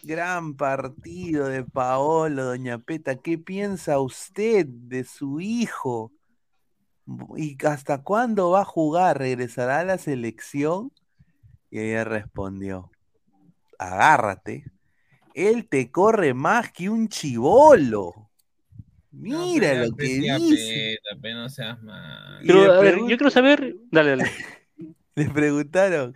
gran 0.01 0.55
partido 0.55 1.47
de 1.47 1.63
Paolo, 1.63 2.45
Doña 2.45 2.79
Peta, 2.79 3.15
¿qué 3.15 3.37
piensa 3.37 3.99
usted 3.99 4.65
de 4.65 5.03
su 5.03 5.39
hijo? 5.39 6.11
¿Y 7.35 7.57
hasta 7.65 8.01
cuándo 8.01 8.51
va 8.51 8.61
a 8.61 8.65
jugar? 8.65 9.19
¿Regresará 9.19 9.79
a 9.79 9.85
la 9.85 9.97
selección? 9.97 10.91
Y 11.69 11.79
ella 11.79 12.03
respondió, 12.03 12.91
agárrate, 13.77 14.65
él 15.35 15.67
te 15.67 15.91
corre 15.91 16.33
más 16.33 16.71
que 16.71 16.89
un 16.89 17.07
chivolo. 17.07 18.29
Mira 19.11 19.85
lo 19.85 19.95
que 19.95 20.05
dice. 20.05 20.99
Peta, 21.03 21.21
pe, 21.21 21.33
no 21.33 21.47
seas 21.49 21.81
mal. 21.83 22.43
Y 22.43 22.47
Pero, 22.47 22.65
le 22.65 22.71
a 22.73 22.79
ver, 22.79 22.95
pregun- 22.95 23.09
yo 23.09 23.17
quiero 23.17 23.29
saber. 23.29 23.75
Dale, 23.91 24.09
dale. 24.11 24.31
Le 25.15 25.29
preguntaron, 25.29 26.15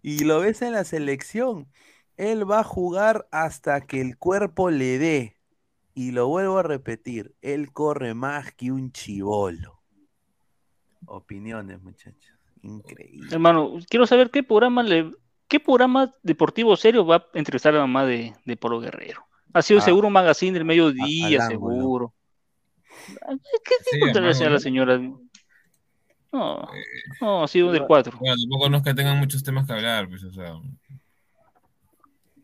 ¿y 0.00 0.24
lo 0.24 0.40
ves 0.40 0.62
en 0.62 0.72
la 0.72 0.84
selección? 0.84 1.68
Él 2.16 2.50
va 2.50 2.60
a 2.60 2.64
jugar 2.64 3.28
hasta 3.30 3.82
que 3.82 4.00
el 4.00 4.16
cuerpo 4.16 4.70
le 4.70 4.98
dé. 4.98 5.36
Y 5.92 6.12
lo 6.12 6.28
vuelvo 6.28 6.56
a 6.58 6.62
repetir, 6.62 7.34
él 7.42 7.70
corre 7.72 8.14
más 8.14 8.54
que 8.54 8.72
un 8.72 8.92
chivolo. 8.92 9.82
Opiniones, 11.04 11.82
muchachos. 11.82 12.32
Increíble. 12.62 13.28
Hermano, 13.30 13.74
quiero 13.90 14.06
saber 14.06 14.30
qué 14.30 14.42
programa 14.42 14.82
le, 14.82 15.10
qué 15.50 15.60
programa 15.60 16.14
deportivo 16.22 16.76
serio 16.76 17.04
va 17.04 17.16
a 17.16 17.24
entrevistar 17.34 17.74
a 17.74 17.78
la 17.78 17.82
mamá 17.86 18.06
de, 18.06 18.32
de 18.46 18.56
Polo 18.56 18.80
Guerrero. 18.80 19.26
Ha 19.52 19.62
sido 19.62 19.80
Ah, 19.80 19.82
seguro 19.82 20.06
un 20.06 20.12
magazine 20.14 20.52
del 20.52 20.64
mediodía, 20.64 21.44
ángulo. 21.44 21.74
seguro. 21.74 22.14
¿Qué 23.64 23.74
Sí, 23.84 23.90
tipo 23.92 24.06
de 24.06 24.26
hermano, 24.28 24.50
la 24.50 24.58
señora? 24.60 25.00
No, 26.32 26.68
no, 27.20 27.42
ha 27.42 27.48
sido 27.48 27.72
del 27.72 27.84
4. 27.86 28.16
Bueno, 28.18 28.36
tampoco 28.40 28.68
no 28.70 28.76
es 28.78 28.82
que 28.84 28.94
tengan 28.94 29.18
muchos 29.18 29.42
temas 29.42 29.66
que 29.66 29.72
hablar, 29.72 30.08
pues, 30.08 30.22
o 30.22 30.30
sea. 30.32 30.54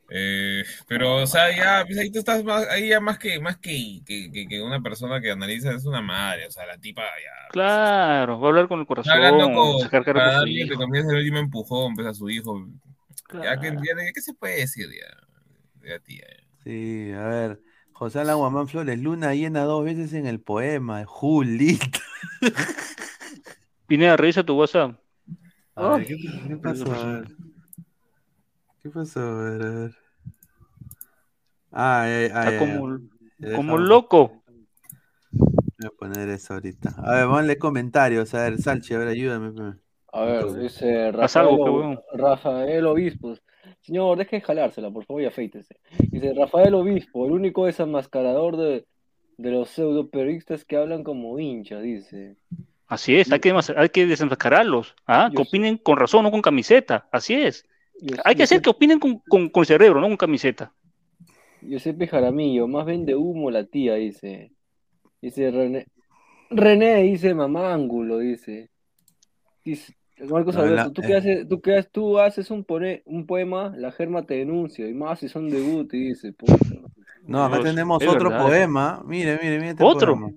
Eh, 0.09 0.63
pero, 0.87 1.17
o 1.23 1.27
sea, 1.27 1.55
ya, 1.57 1.85
pues 1.85 1.99
ahí 1.99 2.11
tú 2.13 2.21
estás 2.21 2.45
más, 2.45 2.67
ahí 2.69 2.89
ya 2.89 3.01
más 3.01 3.19
que, 3.19 3.41
más 3.41 3.57
que, 3.59 4.01
que, 4.07 4.31
que- 4.49 4.63
una 4.63 4.81
persona 4.81 5.21
que 5.21 5.33
analiza 5.33 5.73
es 5.73 5.85
una 5.85 6.01
madre, 6.01 6.47
o 6.47 6.51
sea, 6.51 6.65
la 6.67 6.79
tipa 6.79 7.03
ya. 7.03 7.49
Claro, 7.51 8.39
va 8.39 8.47
a 8.47 8.51
hablar 8.51 8.69
con 8.69 8.79
el 8.79 8.83
Está 8.83 9.03
corazón, 9.03 9.13
hablando 9.15 9.47
con, 9.53 9.81
su 9.81 9.89
darle, 9.89 10.63
el 10.63 11.17
último 11.17 11.39
empujón, 11.39 11.95
pues, 11.97 12.07
a 12.07 12.15
su 12.15 12.31
hijo. 12.31 12.67
Ya 13.33 13.59
que, 13.59 13.71
ya, 13.71 14.13
¿qué 14.15 14.21
se 14.21 14.35
puede 14.35 14.61
decir 14.61 14.89
ya? 14.91 15.89
Ya, 15.89 15.99
tía. 16.01 16.27
Sí, 16.65 17.13
a 17.13 17.27
ver. 17.27 17.63
José 17.93 18.21
Alan 18.21 18.37
Guamán 18.37 18.69
Flores, 18.69 18.99
luna 19.01 19.35
llena 19.35 19.63
dos 19.63 19.85
veces 19.85 20.13
en 20.13 20.27
el 20.27 20.41
poema. 20.41 21.05
Julita. 21.07 22.01
Pineda, 23.87 24.17
revisa 24.17 24.45
tu 24.45 24.55
WhatsApp. 24.55 24.99
A 25.77 25.91
ver, 25.91 26.07
¿qué, 26.07 26.17
qué 26.49 26.57
pasó? 26.57 26.93
A 26.93 27.13
ver. 27.13 27.29
¿Qué 28.83 28.91
pasó? 28.91 29.21
A 29.21 29.51
ver, 29.51 29.63
a 29.63 29.71
ver. 29.71 29.97
Ah, 31.73 32.03
ay, 32.03 32.13
ay, 32.13 32.25
Está 32.25 32.51
ay, 32.51 32.59
como, 32.59 33.01
como 33.55 33.79
loco. 33.79 34.43
Voy 35.79 35.87
a 35.87 35.91
poner 35.91 36.29
eso 36.31 36.55
ahorita. 36.55 36.95
A 36.99 37.15
ver, 37.15 37.27
ponle 37.27 37.59
comentarios. 37.59 38.35
A 38.35 38.45
ver, 38.45 38.59
Salchi, 38.59 38.95
a 38.95 38.99
ver, 38.99 39.09
ayúdame. 39.09 39.77
A 40.13 40.25
ver, 40.25 40.53
dice 40.55 41.13
Rafael, 41.13 41.47
algo. 41.47 42.03
Rafael 42.15 42.87
Obispos. 42.87 43.43
Señor, 43.81 44.19
deje 44.19 44.37
de 44.37 44.43
jalársela, 44.43 44.91
por 44.91 45.05
favor, 45.05 45.23
y 45.23 45.27
afeítese. 45.27 45.77
Dice 46.11 46.33
Rafael 46.35 46.75
Obispo, 46.75 47.27
el 47.27 47.33
único 47.33 47.67
desenmascarador 47.67 48.57
de, 48.57 48.87
de 49.37 49.51
los 49.51 49.71
pseudoperistas 49.71 50.65
que 50.65 50.77
hablan 50.77 51.05
como 51.05 51.39
hinchas, 51.39 51.83
dice. 51.83 52.37
Así 52.89 53.17
es, 53.17 53.31
hay 53.33 53.41
que, 53.41 53.55
hay 53.77 53.89
que 53.89 54.07
desenmascararlos. 54.07 54.95
¿ah? 55.07 55.31
Que 55.35 55.43
opinen 55.43 55.77
con 55.79 55.97
razón, 55.97 56.25
no 56.25 56.31
con 56.31 56.43
camiseta. 56.43 57.09
Así 57.11 57.35
es. 57.35 57.65
Hay 58.25 58.35
que 58.35 58.45
hacer 58.45 58.61
que 58.61 58.71
opinen 58.71 58.99
con, 58.99 59.19
con, 59.29 59.49
con 59.49 59.65
cerebro, 59.65 60.01
no 60.01 60.09
con 60.09 60.17
camiseta. 60.17 60.73
Giuseppe 61.63 62.07
Jaramillo, 62.07 62.69
más 62.69 62.87
vende 62.87 63.15
humo 63.15 63.51
la 63.51 63.65
tía, 63.65 63.95
dice. 63.95 64.53
Dice 65.21 65.51
René. 65.51 65.87
René 66.51 67.03
dice 67.03 67.35
mamángulo, 67.35 68.19
dice. 68.19 68.71
Dice 69.67 69.95
Marcos 70.31 70.57
No, 70.57 70.63
Alberto, 70.63 70.93
tú, 70.93 71.03
que 71.03 71.13
eh. 71.13 71.17
haces, 71.17 71.49
tú, 71.49 71.61
que 71.61 71.75
haces, 71.77 71.91
tú 71.93 72.19
haces 72.19 72.51
un, 72.51 72.65
pone- 72.65 73.03
un 73.07 73.27
poema, 73.27 73.75
la 73.77 73.93
germa 73.93 74.25
te 74.25 74.35
denuncia, 74.35 74.89
y 74.89 74.95
más 74.95 75.21
si 75.21 75.29
son 75.29 75.51
de 75.51 75.61
Guti, 75.61 75.99
dice. 76.09 76.33
puta. 76.33 76.57
No, 77.27 77.45
acá 77.45 77.57
Dios, 77.57 77.71
tenemos 77.71 78.07
otro 78.07 78.31
verdad. 78.31 78.47
poema. 78.47 79.03
Mire, 79.07 79.39
mire, 79.43 79.59
mire. 79.59 79.71
este 79.71 79.85
¿Otro? 79.85 80.13
poema. 80.15 80.33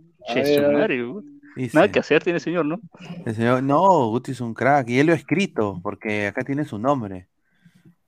Dice, 1.55 1.79
Nada 1.79 1.89
que 1.91 1.99
hacer 1.99 2.23
tiene 2.23 2.37
el 2.37 2.41
señor, 2.43 2.65
¿no? 2.65 2.79
el 3.25 3.35
señor, 3.35 3.63
no, 3.63 4.09
Guti 4.09 4.31
es 4.31 4.41
un 4.41 4.53
crack. 4.53 4.89
Y 4.89 4.99
él 4.99 5.07
lo 5.07 5.13
ha 5.13 5.15
escrito, 5.15 5.79
porque 5.83 6.27
acá 6.27 6.43
tiene 6.43 6.65
su 6.65 6.79
nombre. 6.79 7.27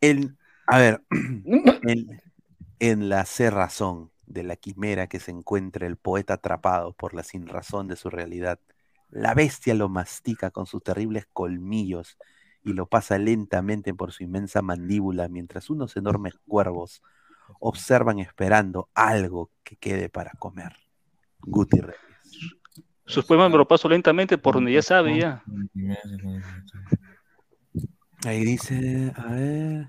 El, 0.01 0.37
a 0.67 0.79
ver, 0.79 1.03
en, 1.83 2.21
en 2.79 3.09
la 3.09 3.25
cerrazón 3.25 4.11
de 4.27 4.43
la 4.43 4.55
quimera 4.55 5.07
que 5.07 5.19
se 5.19 5.31
encuentra 5.31 5.87
el 5.87 5.97
poeta 5.97 6.35
atrapado 6.35 6.93
por 6.93 7.13
la 7.13 7.23
sinrazón 7.23 7.87
de 7.87 7.95
su 7.97 8.09
realidad, 8.09 8.59
la 9.11 9.33
bestia 9.33 9.73
lo 9.73 9.89
mastica 9.89 10.51
con 10.51 10.65
sus 10.65 10.81
terribles 10.81 11.27
colmillos 11.31 12.17
y 12.63 12.73
lo 12.73 12.87
pasa 12.87 13.17
lentamente 13.17 13.93
por 13.93 14.11
su 14.11 14.23
inmensa 14.23 14.61
mandíbula 14.61 15.27
mientras 15.27 15.69
unos 15.69 15.97
enormes 15.97 16.35
cuervos 16.47 17.03
observan 17.59 18.19
esperando 18.19 18.89
algo 18.93 19.51
que 19.63 19.75
quede 19.75 20.09
para 20.09 20.31
comer. 20.39 20.73
Guti 21.39 21.81
Reyes. 21.81 21.99
Sus 23.05 23.25
poemas 23.25 23.51
me 23.51 23.57
lo 23.57 23.67
paso 23.67 23.89
lentamente 23.89 24.37
por 24.37 24.55
donde 24.55 24.71
ya 24.71 24.81
sabe 24.81 25.19
ya. 25.19 25.43
Ahí 28.23 28.45
dice, 28.45 29.11
a 29.15 29.25
ver. 29.33 29.87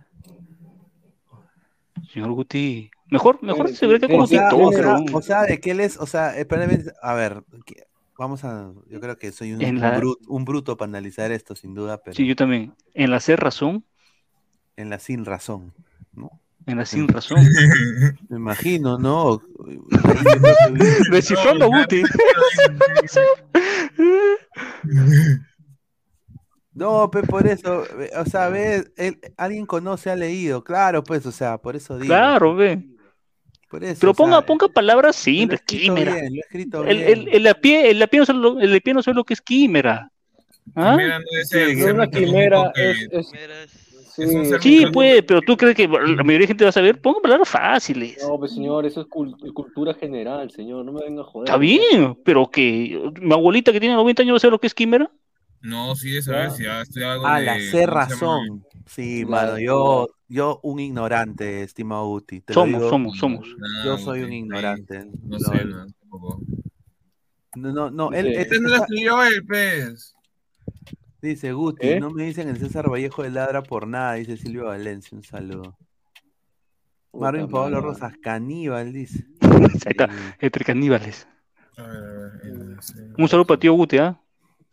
Señor 2.13 2.33
Guti. 2.33 2.91
Mejor, 3.07 3.43
mejor 3.43 3.69
Eh, 3.69 3.75
se 3.75 3.87
ve 3.87 4.01
que 4.01 4.09
como 4.09 4.25
o 4.25 4.27
sea, 4.27 4.49
o 4.55 4.73
sea, 4.73 4.97
o 5.13 5.23
sea, 5.23 5.43
de 5.43 5.61
que 5.61 5.73
él 5.73 5.81
es, 5.81 5.99
o 5.99 6.07
sea, 6.07 6.37
espérame, 6.37 6.91
a 7.03 7.15
ver, 7.15 7.45
vamos 8.19 8.45
a, 8.45 8.73
yo 8.89 9.01
creo 9.01 9.17
que 9.17 9.33
soy 9.33 9.53
un, 9.55 9.63
En 9.63 9.77
un 9.77 9.81
la- 9.83 9.97
bruto, 9.99 10.21
un 10.29 10.45
bruto 10.45 10.77
para 10.77 10.89
analizar 10.89 11.33
esto, 11.33 11.55
sin 11.57 11.75
duda, 11.75 11.99
pero 12.03 12.15
Sí, 12.15 12.27
yo 12.27 12.37
también. 12.37 12.73
En 12.95 13.11
la 13.11 13.21
ser 13.21 13.41
razón, 13.41 13.85
en 14.77 14.91
la 14.91 14.99
sin 14.99 15.25
razón, 15.25 15.73
¿no? 16.15 16.31
en 16.67 16.79
la 16.79 16.85
sin 16.87 17.09
razón. 17.09 17.39
Me 18.29 18.37
imagino, 18.37 18.97
¿no? 18.99 19.43
Descifrando 21.11 21.67
Guti. 21.69 22.03
No, 26.75 27.11
pues 27.11 27.27
por 27.29 27.47
eso, 27.47 27.85
eh, 28.01 28.11
o 28.17 28.25
sea, 28.25 28.49
ve, 28.49 28.91
él- 28.97 29.21
alguien 29.37 29.67
conoce, 29.67 30.11
ha 30.11 30.17
leído, 30.17 30.65
claro, 30.65 31.05
pues, 31.05 31.27
o 31.27 31.33
sea, 31.33 31.59
por 31.59 31.77
eso 31.77 31.97
digo. 31.99 32.07
Claro, 32.07 32.55
ve. 32.55 32.83
Por 33.73 33.83
eso, 33.85 33.97
Pero 34.01 34.13
o 34.13 34.15
sea, 34.15 34.25
ponga, 34.27 34.43
ponga 34.43 34.69
palabras 34.69 35.17
simples, 35.17 35.63
químera. 35.63 36.15
bien, 36.15 36.35
lo 36.71 36.85
El, 36.85 36.99
el, 37.03 37.29
el 37.33 37.47
a 37.47 37.55
pie, 37.55 37.91
el 37.91 38.03
a 38.03 38.07
pie 38.07 38.21
no 38.21 38.27
sabe 38.27 38.39
lo, 38.39 38.61
el 38.61 38.77
a 38.77 38.81
pie 38.81 38.93
no 38.93 39.03
sabe 39.03 39.15
lo 39.15 39.25
que 39.25 39.33
es 39.33 39.41
químera. 39.41 40.13
¿Ah? 40.77 40.91
Quimera 40.91 41.19
no 41.19 41.25
es 41.41 41.79
No, 41.79 41.95
una 41.95 42.07
quimera 42.11 42.73
es, 42.77 43.09
es 43.11 43.33
sí, 44.15 44.25
Sí, 44.61 44.87
pues, 44.93 45.23
pero 45.23 45.41
tú 45.41 45.57
crees 45.57 45.75
que 45.75 45.89
la 45.89 46.23
mayoría 46.23 46.41
de 46.41 46.47
gente 46.49 46.65
va 46.65 46.69
a 46.69 46.73
saber. 46.73 47.01
Ponga 47.01 47.21
palabras 47.23 47.49
fáciles. 47.49 48.19
No, 48.23 48.39
pues 48.39 48.53
señor, 48.53 48.85
eso 48.85 49.01
es 49.01 49.07
cul- 49.07 49.55
cultura 49.55 49.95
general, 49.95 50.51
señor, 50.51 50.85
no 50.85 50.93
me 50.93 51.01
venga 51.03 51.23
a 51.23 51.25
joder. 51.25 51.49
Está 51.49 51.57
bien, 51.57 52.15
pero 52.27 52.51
que 52.51 53.01
mi 53.23 53.33
abuelita 53.33 53.73
que 53.73 53.81
tiene 53.81 53.95
90 53.95 54.23
años 54.23 54.35
va 54.35 54.37
a 54.37 54.41
saber 54.41 54.53
lo 54.53 54.59
que 54.61 54.67
es 54.67 54.75
químera. 54.75 55.11
No, 55.63 55.95
sí, 55.97 56.11
de 56.11 56.21
saber 56.21 56.51
si 56.51 56.67
ha 56.67 56.83
estudiado 56.83 57.25
Ah, 57.25 57.41
de- 57.41 57.47
la 57.47 57.53
¿cómo 57.55 57.71
sé 57.71 57.87
razón. 57.87 58.65
Sí, 58.87 59.23
La- 59.23 59.29
mano, 59.31 59.59
yo, 59.59 60.09
yo 60.33 60.61
un 60.63 60.81
ignorante, 60.81 61.63
estimado 61.63 62.09
Uti. 62.11 62.41
te 62.41 62.55
lo 62.55 62.61
Somos, 62.63 62.79
digo, 62.81 62.89
somos, 62.91 63.19
somos. 63.19 63.57
Yo 63.85 63.99
soy 63.99 64.23
un 64.23 64.33
ignorante. 64.33 65.05
No 65.05 65.39
No, 65.39 65.39
sé, 65.39 65.65
no, 65.65 65.87
tampoco. 65.87 66.41
no, 67.57 67.73
no, 67.73 67.91
no, 67.91 68.13
él, 68.13 68.27
él- 68.27 68.37
Este 68.39 68.61
no 68.61 68.69
lo 68.71 68.77
escribió 68.77 69.23
él, 69.23 69.45
pues. 69.47 70.15
dice 71.21 71.53
Guti, 71.53 71.87
¿Eh? 71.89 72.01
no 72.01 72.11
me 72.11 72.25
dicen 72.25 72.49
el 72.49 72.59
César 72.59 72.91
Vallejo 72.91 73.23
de 73.23 73.31
Ladra 73.31 73.63
por 73.63 73.87
nada, 73.87 74.15
dice 74.15 74.37
Silvio 74.37 74.65
Valencia, 74.67 75.17
un 75.17 75.23
saludo. 75.23 75.77
Puta 77.11 77.27
Marvin 77.27 77.49
Pablo. 77.49 77.81
Rosas, 77.83 78.15
caníbal, 78.23 78.93
dice. 78.93 79.27
Ahí 79.43 79.67
está, 79.91 80.09
entre 80.41 80.65
caníbales. 80.65 81.29
A 81.77 81.83
ver, 81.83 81.97
a 81.97 82.01
ver, 82.01 82.41
el- 82.45 82.77
sí. 82.81 82.95
Un 83.19 83.29
saludo 83.29 83.47
para 83.47 83.61
tío 83.61 83.75
Guti, 83.75 83.99
¿ah? 83.99 84.19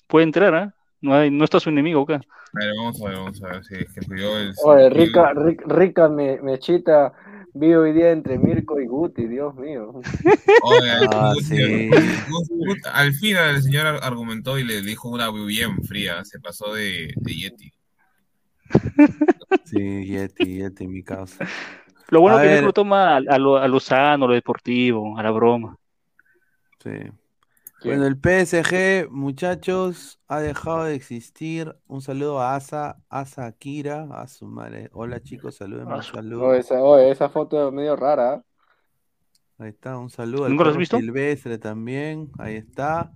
Puede 0.08 0.24
entrar, 0.24 0.56
¿ah? 0.56 0.76
No, 1.02 1.14
hay, 1.14 1.32
no 1.32 1.44
está 1.44 1.60
su 1.60 1.70
enemigo 1.70 2.02
acá. 2.02 2.16
A 2.16 2.60
ver, 2.66 2.74
vamos 2.78 3.02
a 3.02 3.08
ver, 3.08 3.18
vamos 3.18 3.44
a 3.44 3.48
ver 3.48 3.64
si 3.66 3.76
es 3.76 3.94
que 3.94 4.02
el. 4.16 4.54
Oye, 4.64 4.90
rica, 4.90 5.34
rica, 5.34 5.64
rica 5.68 6.10
me, 6.10 6.42
mechita 6.42 7.14
vi 7.54 7.74
hoy 7.74 7.94
día 7.94 8.12
entre 8.12 8.38
Mirko 8.38 8.80
y 8.80 8.88
Guti, 8.88 9.28
Dios 9.28 9.56
mío. 9.56 9.92
Oye, 10.64 10.92
Ah, 11.12 11.32
Guti, 11.34 11.46
sí. 11.46 11.90
Guti, 11.90 12.54
Guti, 12.54 12.82
al 12.92 13.14
final 13.14 13.56
el 13.56 13.62
señor 13.62 14.00
argumentó 14.02 14.58
y 14.58 14.64
le 14.64 14.82
dijo 14.82 15.10
una 15.10 15.32
bien 15.32 15.84
fría, 15.84 16.24
se 16.26 16.40
pasó 16.40 16.74
de, 16.74 17.14
de 17.16 17.34
Yeti. 17.34 17.74
Sí, 19.66 20.06
Yeti, 20.06 20.58
Yeti, 20.58 20.88
mi 20.88 21.04
causa. 21.04 21.46
Lo 22.10 22.22
bueno 22.22 22.38
A 22.38 22.42
que 22.42 22.48
ver. 22.48 22.64
Lo 22.64 22.74
toma 22.74 23.16
a, 23.16 23.18
a 23.18 23.38
lo, 23.38 23.58
a 23.58 23.68
lo 23.68 23.80
sano, 23.80 24.26
a 24.26 24.28
lo 24.30 24.34
deportivo, 24.34 25.18
a 25.18 25.24
la 25.24 25.32
broma. 25.32 25.76
Sí. 26.84 26.92
Bueno, 27.84 28.06
el 28.06 28.16
PSG, 28.16 29.10
muchachos, 29.10 30.20
ha 30.28 30.42
dejado 30.42 30.84
de 30.84 30.96
existir. 30.96 31.76
Un 31.88 32.02
saludo 32.02 32.42
a 32.42 32.56
Asa, 32.56 32.98
Asa 33.10 33.46
Akira, 33.46 34.08
a 34.12 34.28
su 34.28 34.48
madre. 34.48 34.90
Hola 34.92 35.22
chicos, 35.22 35.56
saluden, 35.56 35.88
un 35.88 36.04
saludo. 36.04 36.46
Oye, 36.48 37.12
esa, 37.12 37.30
foto 37.30 37.68
es 37.68 37.74
medio 37.74 37.96
rara. 37.96 38.36
¿eh? 38.36 38.42
Ahí 39.60 39.70
está, 39.70 39.98
un 39.98 40.10
saludo 40.10 40.46
al 40.46 40.52
¿Nunca 40.52 40.66
lo 40.66 40.70
has 40.72 40.74
perro 40.74 40.80
visto? 40.80 40.98
Silvestre 40.98 41.58
también. 41.58 42.30
Ahí 42.38 42.56
está. 42.56 43.14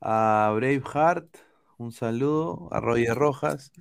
A 0.00 0.52
Braveheart, 0.54 1.36
un 1.78 1.92
saludo. 1.92 2.68
A 2.72 2.80
Roger 2.80 3.14
Rojas. 3.14 3.72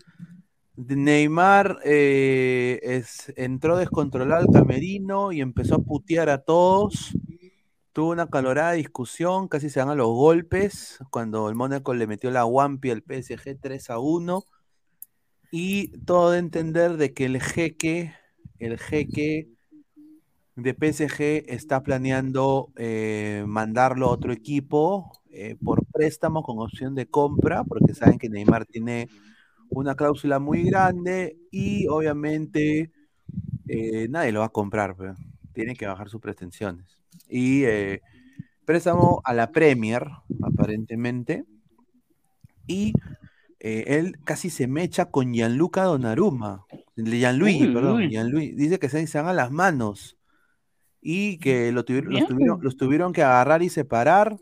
Neymar 0.77 1.79
eh, 1.83 2.79
es, 2.83 3.33
entró 3.35 3.75
descontrolado 3.75 4.41
al 4.41 4.53
camerino 4.53 5.33
y 5.33 5.41
empezó 5.41 5.75
a 5.75 5.79
putear 5.79 6.29
a 6.29 6.37
todos. 6.37 7.13
Tuvo 7.99 8.11
una 8.11 8.29
calorada 8.29 8.71
discusión, 8.71 9.49
casi 9.49 9.69
se 9.69 9.81
dan 9.81 9.89
a 9.89 9.93
los 9.93 10.07
golpes 10.07 10.99
cuando 11.11 11.49
el 11.49 11.55
Mónaco 11.55 11.93
le 11.93 12.07
metió 12.07 12.31
la 12.31 12.45
Wampi 12.45 12.91
al 12.91 13.03
PSG 13.03 13.59
3 13.59 13.89
a 13.89 13.99
1. 13.99 14.45
Y 15.51 15.89
todo 16.05 16.31
de 16.31 16.39
entender 16.39 16.95
de 16.95 17.13
que 17.13 17.25
el 17.25 17.41
jeque, 17.41 18.13
el 18.57 18.79
jeque 18.79 19.49
de 20.55 20.73
PSG 20.73 21.43
está 21.53 21.83
planeando 21.83 22.71
eh, 22.77 23.43
mandarlo 23.45 24.05
a 24.05 24.11
otro 24.11 24.31
equipo 24.31 25.11
eh, 25.29 25.57
por 25.61 25.85
préstamo 25.85 26.41
con 26.41 26.59
opción 26.59 26.95
de 26.95 27.05
compra, 27.05 27.65
porque 27.65 27.93
saben 27.93 28.17
que 28.17 28.29
Neymar 28.29 28.65
tiene 28.65 29.09
una 29.67 29.95
cláusula 29.95 30.39
muy 30.39 30.63
grande 30.63 31.37
y 31.51 31.85
obviamente 31.89 32.93
eh, 33.67 34.07
nadie 34.09 34.31
lo 34.31 34.39
va 34.39 34.45
a 34.45 34.49
comprar, 34.53 34.95
pero 34.95 35.15
tiene 35.51 35.75
que 35.75 35.85
bajar 35.85 36.07
sus 36.07 36.21
pretensiones. 36.21 36.98
Y 37.27 37.63
eh, 37.65 38.01
préstamo 38.65 39.21
a 39.23 39.33
la 39.33 39.51
Premier, 39.51 40.07
aparentemente, 40.41 41.43
y 42.67 42.93
eh, 43.59 43.83
él 43.87 44.17
casi 44.23 44.49
se 44.49 44.67
mecha 44.67 45.05
con 45.05 45.33
Gianluca 45.33 45.83
Donnarumma. 45.83 46.65
Gianluigi, 46.95 47.67
Uy, 47.67 47.73
perdón, 47.73 47.95
uy. 47.97 48.09
Gianluigi, 48.09 48.51
dice 48.53 48.79
que 48.79 48.89
se, 48.89 49.05
se 49.07 49.17
hagan 49.17 49.35
las 49.35 49.51
manos. 49.51 50.17
Y 51.01 51.37
que 51.39 51.71
lo 51.71 51.85
tuvieron, 51.85 52.11
los, 52.13 52.27
tuvieron, 52.27 52.59
los 52.61 52.77
tuvieron 52.77 53.13
que 53.13 53.23
agarrar 53.23 53.63
y 53.63 53.69
separar. 53.69 54.37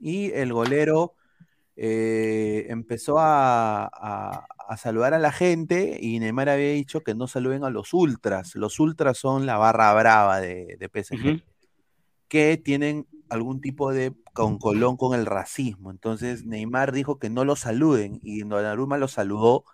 Y 0.00 0.30
el 0.32 0.52
golero 0.52 1.14
eh, 1.76 2.66
empezó 2.70 3.18
a, 3.18 3.84
a- 3.84 4.46
a 4.68 4.76
saludar 4.76 5.14
a 5.14 5.18
la 5.18 5.30
gente. 5.32 5.98
Y 6.00 6.18
Neymar 6.20 6.48
había 6.48 6.72
dicho 6.72 7.02
que 7.02 7.14
no 7.14 7.26
saluden 7.26 7.64
a 7.64 7.70
los 7.70 7.92
ultras. 7.92 8.54
Los 8.54 8.80
ultras 8.80 9.18
son 9.18 9.44
la 9.46 9.58
barra 9.58 9.92
brava 9.94 10.40
de, 10.40 10.76
de 10.78 10.88
PSG, 10.88 11.42
que 12.30 12.56
tienen 12.56 13.06
algún 13.28 13.60
tipo 13.60 13.92
de 13.92 14.14
concolón 14.32 14.96
con 14.96 15.18
el 15.18 15.26
racismo. 15.26 15.90
Entonces 15.90 16.46
Neymar 16.46 16.92
dijo 16.92 17.18
que 17.18 17.28
no 17.28 17.44
lo 17.44 17.56
saluden 17.56 18.20
y 18.22 18.40
Donnarumma 18.40 18.96
lo 18.96 19.08
saludó 19.08 19.64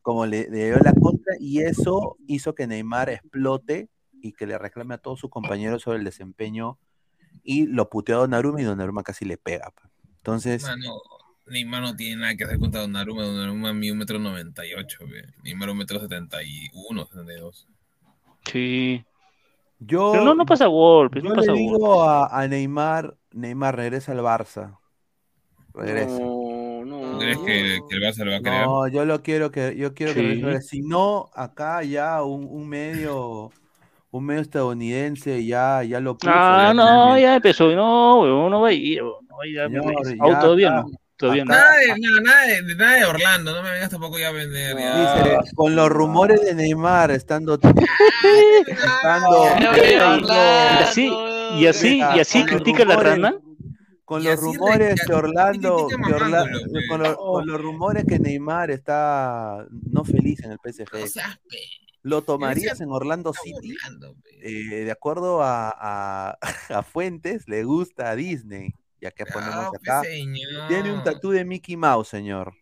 como 0.00 0.24
le, 0.24 0.48
le 0.48 0.66
dio 0.66 0.78
la 0.78 0.94
contra 0.94 1.34
y 1.38 1.62
eso 1.62 2.16
hizo 2.26 2.54
que 2.54 2.68
Neymar 2.68 3.10
explote 3.10 3.90
y 4.22 4.32
que 4.32 4.46
le 4.46 4.56
reclame 4.56 4.94
a 4.94 4.98
todos 4.98 5.18
sus 5.18 5.30
compañeros 5.30 5.82
sobre 5.82 5.98
el 5.98 6.04
desempeño 6.04 6.78
y 7.42 7.66
lo 7.66 7.90
puteó 7.90 8.16
a 8.16 8.20
Donnarumma 8.20 8.60
y 8.60 8.64
Donnarumma 8.64 9.02
casi 9.02 9.24
le 9.24 9.36
pega. 9.36 9.70
pa. 9.70 9.90
Entonces, 10.18 10.62
Mano, 10.62 10.94
Neymar 11.46 11.82
no 11.82 11.96
tiene 11.96 12.20
nada 12.20 12.36
que 12.36 12.44
hacer 12.44 12.60
contra 12.60 12.82
Donnarumma. 12.82 13.24
Donnarumma 13.24 13.72
mide 13.72 13.92
un 13.92 13.98
metro 13.98 14.20
noventa 14.20 14.64
y 14.64 14.74
ocho. 14.74 14.98
Neymar 15.42 15.70
un 15.70 15.78
metro 15.78 15.98
setenta 15.98 16.40
y 16.44 16.68
uno, 16.88 17.06
setenta 17.06 17.32
y 17.32 17.40
dos. 17.40 17.66
Sí. 18.44 19.04
Yo, 19.80 20.12
Pero 20.12 20.24
no, 20.24 20.34
no 20.34 20.46
pasa 20.46 20.66
golpes, 20.66 21.22
yo 21.22 21.28
no 21.30 21.34
le 21.34 21.40
pasa 21.40 21.52
digo 21.52 21.78
golpes. 21.78 22.08
a, 22.32 22.40
a 22.40 22.48
Neymar, 22.48 23.16
Neymar 23.32 23.76
regresa 23.76 24.12
al 24.12 24.18
Barça. 24.20 24.78
Regresa. 25.74 26.18
¿Tú 26.18 27.16
crees 27.18 27.38
que, 27.38 27.78
que 27.88 27.96
el 27.96 28.02
Barça 28.02 28.24
lo 28.24 28.30
va 28.32 28.36
a 28.38 28.40
creer? 28.40 28.66
No, 28.66 28.88
yo 28.88 29.04
lo 29.04 29.22
quiero 29.22 29.50
que 29.50 29.76
yo 29.76 29.94
quiero 29.94 30.14
que 30.14 30.20
Sí. 30.20 30.26
regrese. 30.42 30.68
si 30.68 30.80
no 30.82 31.30
acá 31.34 31.82
ya 31.82 32.22
un, 32.22 32.46
un 32.50 32.68
medio 32.68 33.50
un 34.12 34.24
medio 34.24 34.40
estadounidense 34.42 35.44
ya 35.46 35.82
ya 35.84 36.00
lo 36.00 36.16
puso. 36.18 36.32
Ah, 36.34 36.66
ya 36.68 36.74
no, 36.74 36.84
también. 36.86 37.22
ya 37.28 37.36
empezó. 37.36 37.70
No, 37.74 38.20
weón, 38.22 38.50
no 38.50 38.60
va 38.60 38.68
a 38.68 38.72
ir. 38.72 39.02
No 39.02 39.36
va 39.36 39.44
a 39.44 39.46
ir 39.46 40.06
Señor, 40.06 40.58
ya 40.58 40.70
no. 40.70 40.90
Todavía 41.20 41.44
no. 41.44 41.50
Nada 41.54 41.76
de, 41.76 41.86
nada, 41.88 42.20
nada 42.22 42.46
de, 42.46 42.74
nada 42.74 42.96
de 42.96 43.04
Orlando, 43.04 43.54
no 43.54 43.62
me 43.62 43.70
vengas 43.72 43.90
tampoco 43.90 44.18
ya 44.18 44.28
a 44.28 44.32
vender. 44.32 44.76
ya. 44.76 45.22
Dice, 45.22 45.54
con 45.54 45.76
los 45.76 45.88
rumores 45.90 46.40
de 46.42 46.54
Neymar 46.54 47.10
estando 47.12 47.54
estando 48.66 49.44
Y 49.76 50.82
así, 50.82 51.12
y 51.58 51.66
así, 51.66 51.98
y 51.98 52.20
así 52.20 52.44
critica 52.44 52.84
la 52.84 52.94
rumores- 52.96 53.12
rana. 53.12 53.34
con 54.04 54.24
los 54.24 54.40
rumores 54.40 54.98
re- 54.98 55.06
que 55.06 55.12
Orlando, 55.12 55.86
que 55.88 55.94
Orla- 56.14 56.40
mamándolo, 56.44 56.72
pe. 56.72 56.86
con, 56.88 57.02
los, 57.02 57.16
con 57.16 57.46
los 57.46 57.60
rumores 57.60 58.04
que 58.06 58.18
Neymar 58.18 58.70
está 58.70 59.66
no 59.90 60.04
feliz 60.04 60.42
en 60.42 60.52
el 60.52 60.58
PSG. 60.58 61.20
¿Lo 62.02 62.22
tomarías 62.22 62.80
en 62.80 62.90
Orlando 62.90 63.32
City? 63.34 63.76
Eh, 64.42 64.84
de 64.84 64.90
acuerdo 64.90 65.42
a, 65.42 65.68
a, 65.78 66.38
a 66.74 66.82
fuentes, 66.82 67.46
le 67.46 67.62
gusta 67.64 68.10
a 68.10 68.16
Disney, 68.16 68.74
ya 69.00 69.10
que 69.10 69.24
ponemos 69.26 69.68
pues, 69.70 69.80
acá. 69.82 70.02
señor. 70.02 70.68
Tiene 70.68 70.92
un 70.92 71.02
tatú 71.02 71.30
de 71.30 71.44
Mickey 71.44 71.76
Mouse, 71.76 72.08
señor. 72.08 72.52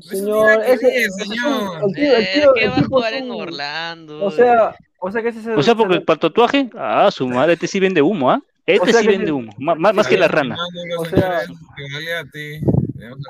Señor, 0.00 0.62
que 0.64 0.72
ese, 0.72 1.02
es 1.04 1.14
señor. 1.14 1.82
el 1.86 1.94
tío, 1.94 2.16
el 2.16 2.22
Eh, 2.22 2.28
tío, 2.34 2.52
¿Qué 2.54 2.64
el 2.64 2.70
va 2.70 2.76
a 2.76 2.84
jugar 2.84 3.12
es 3.14 3.22
en 3.22 3.30
Orlando? 3.30 4.24
O 4.24 4.30
sea, 4.30 4.74
o 4.98 5.10
sea 5.12 5.20
que 5.22 5.28
ese 5.28 5.42
se, 5.42 5.50
O 5.52 5.62
sea, 5.62 5.74
se 5.74 5.76
porque 5.76 6.00
para 6.00 6.14
el 6.14 6.20
tatuaje, 6.20 6.70
ah, 6.78 7.10
su 7.10 7.28
madre, 7.28 7.52
este 7.54 7.66
sí 7.66 7.80
vende 7.80 8.00
humo, 8.00 8.30
¿ah? 8.30 8.40
Este 8.66 8.80
O 8.90 8.92
sea 8.92 9.00
sí 9.02 9.06
vende 9.08 9.30
humo, 9.30 9.52
má- 9.58 9.74
má- 9.74 9.92
más 9.92 10.08
que 10.08 10.16
la 10.16 10.26
rana. 10.28 10.56
o 10.98 11.04
sea, 11.04 11.42
Cállate. 11.76 12.60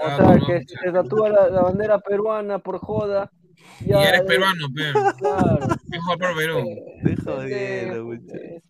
o 0.01 0.17
sea 0.17 0.39
que 0.47 0.65
se 0.81 0.93
tatúa 0.93 1.29
la, 1.29 1.49
la 1.49 1.63
bandera 1.63 1.99
peruana 1.99 2.61
por 2.61 2.79
joda, 2.79 3.29
Y 3.85 3.93
eres 3.93 4.21
eh, 4.21 4.25
peruano, 4.25 4.67
pe. 4.73 4.83
Claro. 5.19 5.59
Mejor 5.89 6.19
por 6.19 6.37
Perú. 6.37 6.65
Estoy 7.05 7.17
jodiendo, 7.35 8.05
muchacho. 8.05 8.63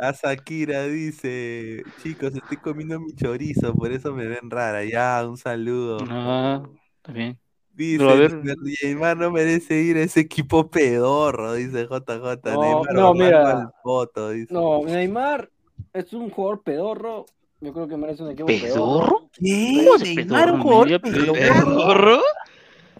A 0.00 0.12
Shakira 0.12 0.84
dice, 0.84 1.84
chicos, 2.02 2.34
estoy 2.34 2.56
comiendo 2.58 3.00
mi 3.00 3.14
chorizo, 3.14 3.74
por 3.74 3.92
eso 3.92 4.12
me 4.14 4.26
ven 4.26 4.50
rara. 4.50 4.84
Ya, 4.84 5.24
un 5.28 5.36
saludo. 5.36 5.98
Ah, 6.08 6.62
está 6.96 7.12
bien. 7.12 7.38
Dice, 7.72 7.98
Pero 7.98 8.10
a 8.10 8.14
ver. 8.16 8.42
Neymar 8.82 9.16
no 9.16 9.30
merece 9.30 9.80
ir 9.80 9.96
a 9.96 10.02
ese 10.02 10.20
equipo 10.20 10.68
pedorro, 10.68 11.54
dice 11.54 11.86
JJ. 11.86 12.54
No, 12.54 12.60
Neymar 12.60 12.94
no, 12.94 13.14
mira. 13.14 13.70
al 13.84 14.34
dice. 14.34 14.52
No, 14.52 14.82
Neymar 14.84 15.50
es 15.92 16.12
un 16.12 16.30
jugador 16.30 16.62
pedorro. 16.62 17.26
Yo 17.60 17.72
creo 17.72 17.88
que 17.88 17.96
merece 17.96 18.22
un 18.22 18.30
equipo 18.30 18.46
¿Pedorro? 18.46 19.30
¿Qué? 19.32 19.74
¿Cómo 19.76 19.94
es 19.96 20.02
¿Neymar 20.02 20.26
pedorro? 20.26 20.54
un 20.54 20.60
jugador 20.62 21.00
pedorro? 21.00 21.32
¿Pedorro? 21.34 22.22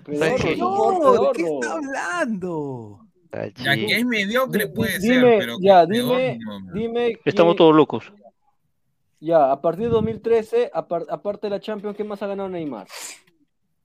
Pedorro, 0.05 0.37
¿Qué? 0.39 0.57
No, 0.57 1.13
¿de 1.13 1.33
qué 1.35 1.43
pedorro. 1.43 1.55
está 1.55 1.73
hablando? 1.73 3.08
Ya 3.33 3.75
que 3.75 3.97
es 3.99 4.05
mediocre 4.07 4.67
Di- 4.67 4.73
puede 4.75 4.99
dime, 4.99 5.15
ser, 5.21 5.39
pero 5.39 5.57
ya, 5.61 5.87
que 5.87 5.93
dime, 5.93 6.39
dime. 6.73 7.19
Estamos 7.25 7.53
quién- 7.53 7.57
todos 7.59 7.75
locos. 7.77 8.13
Ya, 9.21 9.51
a 9.51 9.61
partir 9.61 9.85
de 9.87 9.91
2013, 9.91 10.71
apar- 10.73 11.07
aparte 11.11 11.47
de 11.49 11.51
la 11.51 11.61
Champions, 11.61 11.97
¿qué 11.97 12.05
más 12.05 12.23
ha 12.23 12.27
ganado 12.29 12.49
Neymar? 12.49 12.87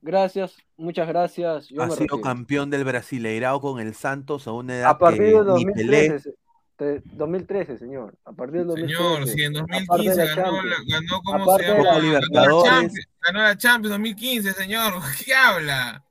Gracias, 0.00 0.56
muchas 0.76 1.08
gracias. 1.08 1.68
Yo 1.68 1.82
Ha 1.82 1.86
sido 1.86 1.96
retiro. 2.00 2.20
campeón 2.20 2.70
del 2.70 2.84
Brasileirao 2.84 3.60
con 3.60 3.80
el 3.80 3.94
Santos 3.94 4.46
a 4.46 4.52
una 4.52 4.76
edad 4.76 4.90
A 4.90 4.98
partir 4.98 5.20
que 5.22 5.24
de 5.42 5.54
ni 5.54 5.64
Pelé. 5.66 6.08
2013, 6.08 6.18
se- 6.20 6.34
te- 6.76 7.02
2013, 7.16 7.78
señor. 7.78 8.14
A 8.24 8.32
partir 8.32 8.58
del 8.58 8.66
2013. 8.68 9.02
Señor, 9.02 9.26
si 9.28 9.42
en 9.42 9.56
aparte 9.56 9.74
de 9.74 9.86
2015 9.88 10.16
la 10.16 10.24
ganó, 10.34 10.52
la, 10.62 10.76
Champions. 10.76 10.86
ganó 11.08 11.22
¿cómo 11.24 11.42
Aparte 11.42 11.64
se 11.64 11.72
de 11.72 11.76
llama? 11.78 11.84
la- 11.84 12.20
Ganó 12.30 12.64
la 12.64 12.88
ganó 13.26 13.38
la 13.42 13.56
Champions 13.56 13.90
2015, 13.90 14.52
señor. 14.52 14.92
¿Qué 15.24 15.34
habla? 15.34 16.04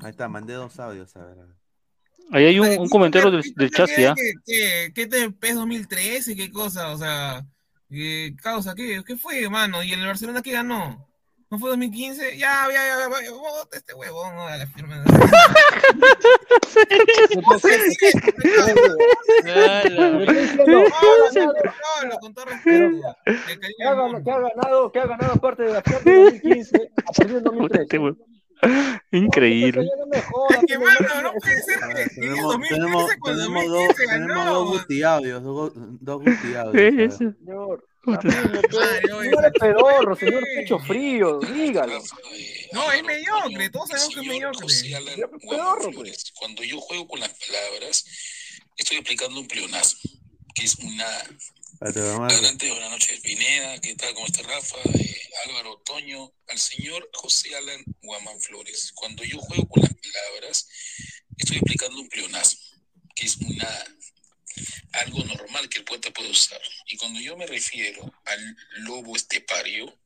Ahí 0.00 0.10
está, 0.10 0.28
mandé 0.28 0.54
dos 0.54 0.78
audios, 0.78 1.14
a 1.16 1.24
ver. 1.24 1.38
a 1.40 1.44
ver. 1.44 1.57
Ahí 2.30 2.44
hay 2.44 2.58
un, 2.58 2.68
un 2.78 2.88
comentario 2.88 3.30
del, 3.30 3.42
del 3.54 3.70
Chasqui, 3.70 4.04
¿ah? 4.04 4.14
¿Qué, 4.14 4.32
qué, 4.44 4.92
qué 4.94 5.06
te 5.06 5.30
PES 5.30 5.54
2013? 5.54 6.36
¿Qué 6.36 6.50
cosa? 6.50 6.92
O 6.92 6.98
sea, 6.98 7.44
¿qué 7.88 8.34
causa? 8.42 8.74
¿Qué, 8.74 9.02
¿Qué 9.06 9.16
fue, 9.16 9.48
mano? 9.48 9.82
¿Y 9.82 9.92
el 9.92 10.06
Barcelona 10.06 10.42
qué 10.42 10.52
ganó? 10.52 11.08
¿No 11.50 11.58
fue 11.58 11.70
2015? 11.70 12.36
Ya, 12.36 12.66
ya, 12.66 12.74
ya, 12.74 13.08
ya, 13.08 13.24
ya, 13.24 13.30
bota 13.32 13.78
este 13.78 13.94
huevón, 13.94 14.34
no, 14.34 14.46
a 14.46 14.58
la 14.58 14.66
firma. 14.66 15.02
¿Qué 22.62 23.84
ha, 23.84 23.94
ganado, 23.94 24.22
qué 24.22 24.30
ha 24.30 24.38
ganado? 24.38 24.92
¿Qué 24.92 24.98
ha 24.98 25.06
ganado 25.06 25.32
aparte 25.32 25.62
de 25.62 25.72
la 25.72 25.82
Champions 25.82 26.32
2015? 26.42 26.90
A 26.96 27.02
partir 27.02 27.34
del 27.34 27.42
2013. 27.42 27.98
Este 28.60 29.16
Increíble. 29.16 29.88
Tenemos, 30.66 32.42
2015 32.42 32.68
tenemos, 32.68 33.10
cuando 33.20 33.42
tenemos 33.42 33.66
2015 33.66 33.68
dos, 33.68 33.96
tenemos 33.96 34.46
dos 34.46 34.68
Guti 34.68 35.02
audios, 35.02 35.42
dos, 35.42 35.72
dos 35.74 36.22
Guti. 36.22 36.48
Señor, 37.10 37.84
señor 39.02 39.44
es 39.44 39.52
pedorro, 39.60 40.16
señor 40.16 40.42
pecho 40.54 40.78
frío, 40.78 41.38
dígalo. 41.40 42.02
No, 42.72 42.92
es 42.92 43.04
mediocre, 43.04 43.70
todos 43.70 43.88
sabemos 43.88 44.14
que 44.14 44.20
es 44.20 44.26
mediocre. 44.26 44.66
Pedorro, 45.48 45.90
pues. 45.92 46.32
Cuando 46.38 46.62
yo 46.62 46.80
juego 46.80 47.06
con 47.06 47.20
las 47.20 47.30
palabras, 47.30 48.04
estoy 48.76 48.98
aplicando 48.98 49.40
un 49.40 49.46
pleonasmo, 49.46 50.10
que 50.54 50.64
es 50.64 50.76
una... 50.76 51.06
Adelante, 51.80 52.68
buenas 52.70 52.90
noches, 52.90 53.20
Pineda, 53.20 53.80
¿qué 53.80 53.94
tal? 53.94 54.12
¿Cómo 54.14 54.26
está 54.26 54.42
Rafa? 54.42 54.78
Eh, 54.94 55.30
Álvaro, 55.46 55.80
Toño, 55.84 56.34
al 56.48 56.58
señor 56.58 57.08
José 57.12 57.54
Alan 57.54 57.84
Guamán 58.02 58.40
Flores. 58.40 58.90
Cuando 58.96 59.22
yo 59.22 59.38
juego 59.38 59.68
con 59.68 59.84
las 59.84 59.94
palabras, 59.94 60.66
estoy 61.36 61.58
aplicando 61.58 62.00
un 62.00 62.08
pleonasmo, 62.08 62.60
que 63.14 63.26
es 63.26 63.36
una 63.36 63.68
algo 65.04 65.22
normal 65.24 65.68
que 65.68 65.78
el 65.78 65.84
poeta 65.84 66.10
puede 66.10 66.30
usar. 66.30 66.60
Y 66.88 66.96
cuando 66.96 67.20
yo 67.20 67.36
me 67.36 67.46
refiero 67.46 68.12
al 68.24 68.56
lobo 68.78 69.14
estepario, 69.14 69.96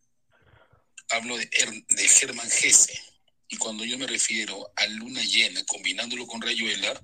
hablo 1.09 1.39
de, 1.39 1.49
de 1.89 2.09
Germán 2.09 2.51
Gese. 2.51 3.01
Y 3.49 3.57
cuando 3.57 3.86
yo 3.86 3.97
me 3.97 4.07
refiero 4.07 4.70
a 4.77 4.86
luna 4.89 5.23
llena, 5.23 5.65
combinándolo 5.65 6.27
con 6.27 6.43
Rayuela, 6.43 7.01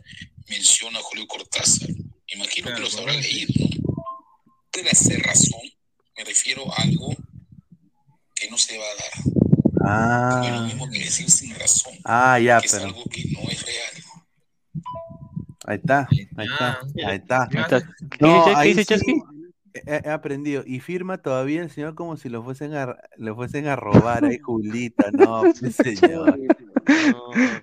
menciono 0.46 0.98
a 0.98 1.02
Julio 1.02 1.26
Cortázar. 1.26 1.88
Imagino 2.26 2.74
que 2.74 2.80
los 2.80 2.94
habrá 2.96 3.14
leído, 3.14 3.67
¿no? 4.78 4.82
De 4.82 4.84
la 4.84 4.94
cerrazón, 4.94 5.60
me 6.16 6.24
refiero 6.24 6.62
a 6.72 6.82
algo 6.82 7.08
que 8.34 8.50
no 8.50 8.56
se 8.58 8.78
va 8.78 8.84
a 8.84 8.94
dar. 8.94 9.24
No 9.24 10.44
es 10.44 10.50
lo 10.52 10.56
Ah, 10.60 10.64
mismo 10.66 10.90
que 10.90 10.98
decir 10.98 11.30
sin 11.30 11.54
razón, 11.54 11.94
ah, 12.04 12.38
ya, 12.38 12.60
que 12.60 12.66
es 12.66 12.72
pero. 12.72 12.84
algo 12.86 13.04
que 13.10 13.24
no 13.32 13.40
es 13.50 13.64
real. 13.64 14.04
Ahí 15.66 15.76
está, 15.76 16.08
ahí 16.10 16.46
está, 16.46 16.80
ahí 17.06 17.16
está. 17.16 17.42
Ahí 17.52 17.60
está. 17.60 17.82
¿Qué 18.10 18.18
No, 18.20 18.44
ahí 18.56 18.74
sí 18.74 18.94
he, 19.86 20.10
aprendido. 20.10 20.62
Y 20.66 20.80
firma 20.80 21.18
todavía 21.18 21.62
el 21.62 21.70
señor 21.70 21.94
como 21.94 22.16
si 22.16 22.28
lo 22.28 22.42
fuesen 22.42 22.74
a, 22.74 22.96
lo 23.16 23.34
fuesen 23.36 23.66
a 23.68 23.76
robar 23.76 24.24
ahí, 24.24 24.38
Julita. 24.38 25.10
No, 25.12 25.42
pues, 25.60 25.76
señor. 25.76 26.38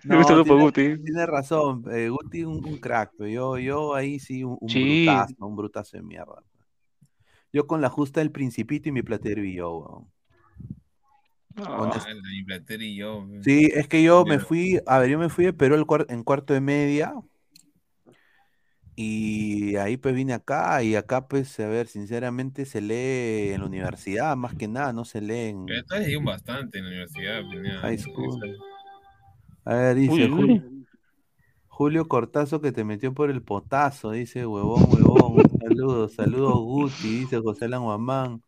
No, 0.04 0.30
Lupo 0.36 0.72
tiene, 0.72 0.98
tiene 1.00 1.26
razón. 1.26 1.84
eh, 1.92 2.10
Guti 2.10 2.44
un, 2.44 2.64
un 2.66 2.78
crack, 2.78 3.12
pero 3.18 3.30
yo, 3.30 3.58
yo 3.58 3.96
ahí 3.96 4.20
sí 4.20 4.44
un, 4.44 4.58
un 4.62 4.70
Sí. 4.70 5.06
brutazo, 5.06 5.34
un 5.40 5.56
brutazo 5.56 5.98
de 5.98 6.04
mierda. 6.04 6.44
Yo 7.56 7.68
con 7.68 7.80
la 7.80 7.88
justa 7.88 8.20
del 8.20 8.32
principito 8.32 8.90
y 8.90 8.92
mi 8.92 9.02
platero 9.02 9.42
y 9.42 9.54
yo, 9.56 9.78
weón. 9.78 10.12
Ah, 11.56 12.06
y 12.82 12.96
yo. 12.98 13.26
pues. 13.26 13.46
Sí, 13.46 13.70
es 13.74 13.88
que 13.88 14.04
yo 14.04 14.26
me 14.26 14.40
fui, 14.40 14.82
a 14.86 15.00
ver, 15.00 15.10
yo 15.10 15.18
me 15.18 15.30
fui 15.30 15.46
de 15.46 15.54
Perú 15.54 15.78
cuar- 15.86 16.06
en 16.10 16.26
cuarto 16.26 16.54
de 16.54 16.60
media 16.60 17.14
y 18.98 19.78
ahí 19.78 19.96
pues 19.96 20.14
vine 20.14 20.34
acá 20.34 20.84
y 20.84 20.98
acá 20.98 21.30
pues, 21.30 21.58
a 21.62 21.68
ver, 21.70 21.88
sinceramente 21.88 22.66
se 22.66 22.82
lee 22.82 23.54
en 23.54 23.62
la 23.62 23.68
universidad 23.68 24.36
más 24.36 24.54
que 24.54 24.68
nada, 24.68 24.92
no 24.92 25.06
se 25.06 25.22
lee 25.22 25.52
en 25.52 25.66
Pero 25.66 26.26
bastante 26.26 26.80
en 26.80 26.84
la 26.84 26.90
universidad. 26.90 27.42
Pineda. 27.50 27.80
high 27.84 27.98
school. 27.98 28.42
A 29.64 29.76
ver, 29.76 29.96
dice 29.96 30.12
Uy, 30.12 30.26
uy, 30.26 30.75
Julio, 31.76 32.08
Cortazo 32.08 32.62
que 32.62 32.72
te 32.72 32.86
metió 32.86 33.14
por 33.14 33.30
el 33.30 33.42
potazo, 33.42 34.12
dice 34.12 34.46
huevón, 34.46 34.84
huevón, 34.90 35.34
un 35.42 35.60
saludo, 35.60 36.08
saludos 36.08 36.54
Guti, 36.62 37.20
dice 37.20 37.40
José 37.40 37.66
Alan 37.66 37.84
Guamán. 37.84 38.42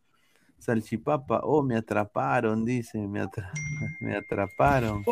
Salchipapa, 0.60 1.42
oh, 1.44 1.62
me 1.62 1.76
atraparon, 1.76 2.64
dice, 2.64 3.06
me, 3.06 3.22
atra- 3.22 3.52
me 4.00 4.16
atraparon. 4.16 5.04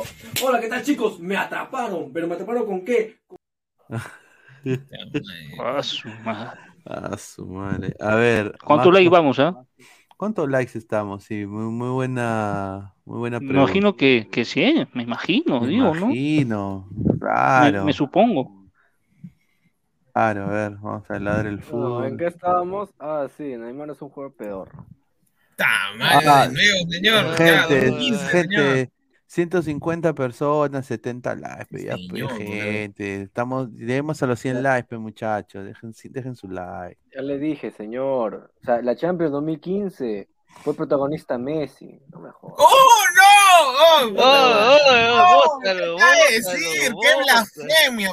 Hola, 0.41 0.61
¿qué 0.61 0.69
tal 0.69 0.81
chicos? 0.81 1.19
Me 1.19 1.35
atraparon, 1.35 2.13
pero 2.13 2.25
me 2.27 2.35
atraparon 2.35 2.65
con 2.65 2.85
qué? 2.85 3.17
Ah, 5.59 5.83
su 5.83 6.07
madre. 6.23 6.59
A 6.85 7.17
su 7.17 7.45
madre. 7.45 7.95
A 7.99 8.15
ver. 8.15 8.57
¿Cuántos 8.63 8.87
Marco- 8.87 8.91
likes 8.93 9.09
vamos, 9.09 9.37
ah? 9.39 9.61
¿Cuántos 10.17 10.49
likes 10.49 10.77
estamos? 10.77 11.23
Sí, 11.25 11.45
muy, 11.45 11.65
muy 11.71 11.89
buena, 11.89 12.95
muy 13.05 13.19
buena 13.19 13.39
Me 13.39 13.47
pregunta. 13.47 13.55
imagino 13.59 13.95
que, 13.95 14.27
que 14.31 14.43
sí, 14.45 14.73
me 14.93 15.03
imagino, 15.03 15.61
Me 15.61 15.67
digo, 15.67 15.95
¿no? 15.95 16.17
imagino, 16.17 16.89
Me, 17.55 17.73
Claro. 17.73 17.81
me 17.81 17.93
supongo. 17.93 18.51
Claro, 20.13 20.45
a 20.45 20.49
ver, 20.49 20.71
vamos 20.77 21.09
a 21.11 21.13
hablar 21.15 21.45
del 21.45 21.61
No, 21.67 22.03
¿En 22.05 22.15
fútbol. 22.15 22.17
qué 22.17 22.27
estábamos? 22.27 22.89
Ah, 22.99 23.27
sí, 23.37 23.43
Neymar 23.57 23.89
es 23.89 24.01
un 24.01 24.09
jugador 24.09 24.33
peor. 24.35 24.69
madre, 25.97 26.25
Ah, 26.25 26.47
de 26.47 26.53
nuevo, 26.53 26.91
señor. 26.91 27.25
Ya, 27.43 27.67
gente, 27.67 27.67
2015, 27.67 28.27
señor. 28.41 28.79
Gente, 29.35 29.61
150 29.61 30.13
personas, 30.13 30.85
70 30.85 31.35
likes, 31.35 31.65
pe, 31.69 31.83
ya, 31.83 31.95
pe, 31.95 32.01
Señor, 32.07 32.31
gente. 32.37 33.21
Estamos, 33.23 33.69
lleguemos 33.71 34.21
a 34.23 34.27
los 34.27 34.39
100 34.39 34.63
likes, 34.63 34.87
pe, 34.89 34.97
muchachos. 34.97 35.65
Dejen, 35.65 35.93
dejen 36.11 36.35
su 36.35 36.47
like. 36.49 36.97
Ya 37.15 37.21
le 37.21 37.37
dije, 37.37 37.71
señor. 37.71 38.51
O 38.61 38.65
sea, 38.65 38.81
la 38.81 38.95
Champions 38.95 39.31
2015 39.33 40.27
fue 40.63 40.73
protagonista 40.73 41.37
Messi. 41.37 41.99
No 42.11 42.19
me 42.21 42.31
jodas. 42.31 42.55
¡Oh, 42.59 43.03
no! 43.15 43.21
¡Oh, 43.67 44.07
Oh, 44.07 44.13
oh, 44.17 44.77
oh, 44.89 45.07
no! 45.07 45.55
bótalo, 45.57 45.95
¿Qué 45.97 46.39
bótalo, 46.41 46.51
decir? 46.53 46.91
¡Qué 47.01 47.23
blasfemia! 47.23 48.11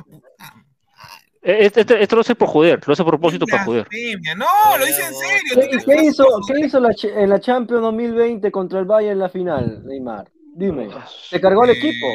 Eh, 1.44 1.58
Este, 1.66 1.80
este- 1.80 2.02
esto 2.02 2.14
lo 2.16 2.20
hace 2.20 2.34
por 2.36 2.48
joder, 2.48 2.80
lo 2.86 2.92
hace 2.92 3.02
a 3.02 3.06
propósito 3.06 3.46
para 3.46 3.64
joder. 3.64 3.88
¡No! 4.36 4.46
¡Lo 4.78 4.86
hice 4.86 5.02
en 5.04 5.14
serio! 5.14 5.54
¿Qué, 5.70 5.78
qué 5.84 6.02
hizo, 6.04 6.24
qué 6.46 6.60
hizo 6.60 6.78
la 6.80 6.94
en 7.02 7.28
la 7.30 7.40
Champions 7.40 7.82
2020 7.82 8.50
contra 8.52 8.78
el 8.78 8.84
Bayern 8.84 9.12
en 9.14 9.18
la 9.18 9.28
final, 9.28 9.84
Neymar? 9.84 10.30
Dime. 10.54 10.88
¿Se 11.28 11.40
cargó 11.40 11.62
al 11.64 11.70
equipo? 11.70 12.06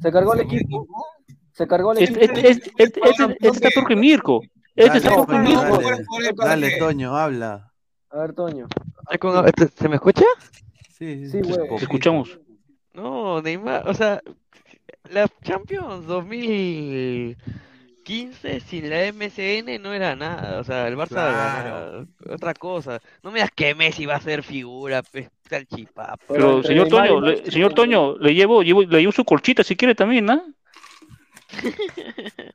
¿Se 0.00 0.10
cargó 0.12 0.32
al 0.32 0.40
equipo? 0.40 0.86
¿Se 1.52 1.66
cargó 1.66 1.92
Este, 1.92 2.24
equipo? 2.24 2.38
este, 2.38 2.50
este, 2.50 2.70
este, 2.82 3.00
este- 3.04 3.36
este 3.48 3.68
está 3.68 3.84
que 3.86 3.96
Mirko. 3.96 4.40
Este 4.74 4.98
está 4.98 5.14
Toño, 5.14 5.38
Mirko. 5.40 5.78
dale, 6.44 6.78
Toño, 6.78 7.16
habla. 7.16 7.70
A 8.10 8.18
ver, 8.18 8.32
Toño. 8.32 8.66
¿Se 9.76 9.88
me 9.88 9.96
escucha? 9.96 10.24
Sí, 10.98 11.28
Sí, 11.28 11.40
güey. 11.42 11.68
Te 11.68 11.74
escuchamos. 11.76 12.38
No, 12.92 13.40
Neymar, 13.42 13.88
o 13.88 13.94
sea, 13.94 14.20
la 15.10 15.28
Champions 15.42 16.06
2015 16.06 18.60
sin 18.60 18.88
la 18.90 19.06
MSN 19.12 19.78
no 19.80 19.92
era 19.92 20.14
nada, 20.16 20.60
o 20.60 20.64
sea, 20.64 20.86
el 20.88 20.96
Barça 20.96 21.08
Claro. 21.08 22.06
era 22.24 22.34
otra 22.34 22.54
cosa. 22.54 23.00
No 23.22 23.30
me 23.30 23.38
digas 23.38 23.50
que 23.54 23.74
Messi 23.74 24.06
va 24.06 24.16
a 24.16 24.20
ser 24.20 24.42
figura, 24.42 25.02
pues, 25.02 25.28
salchipapa. 25.48 26.18
Pero, 26.28 26.62
señor 26.62 26.88
Toño, 26.88 27.20
le- 27.20 27.50
señor 27.50 27.74
Toño, 27.74 28.16
le 28.18 28.34
llevo, 28.34 28.62
llevo, 28.62 28.82
le 28.82 29.00
llevo 29.00 29.12
su 29.12 29.24
colchita 29.24 29.62
si 29.64 29.76
quiere 29.76 29.94
también, 29.94 30.26
¿no? 30.26 30.42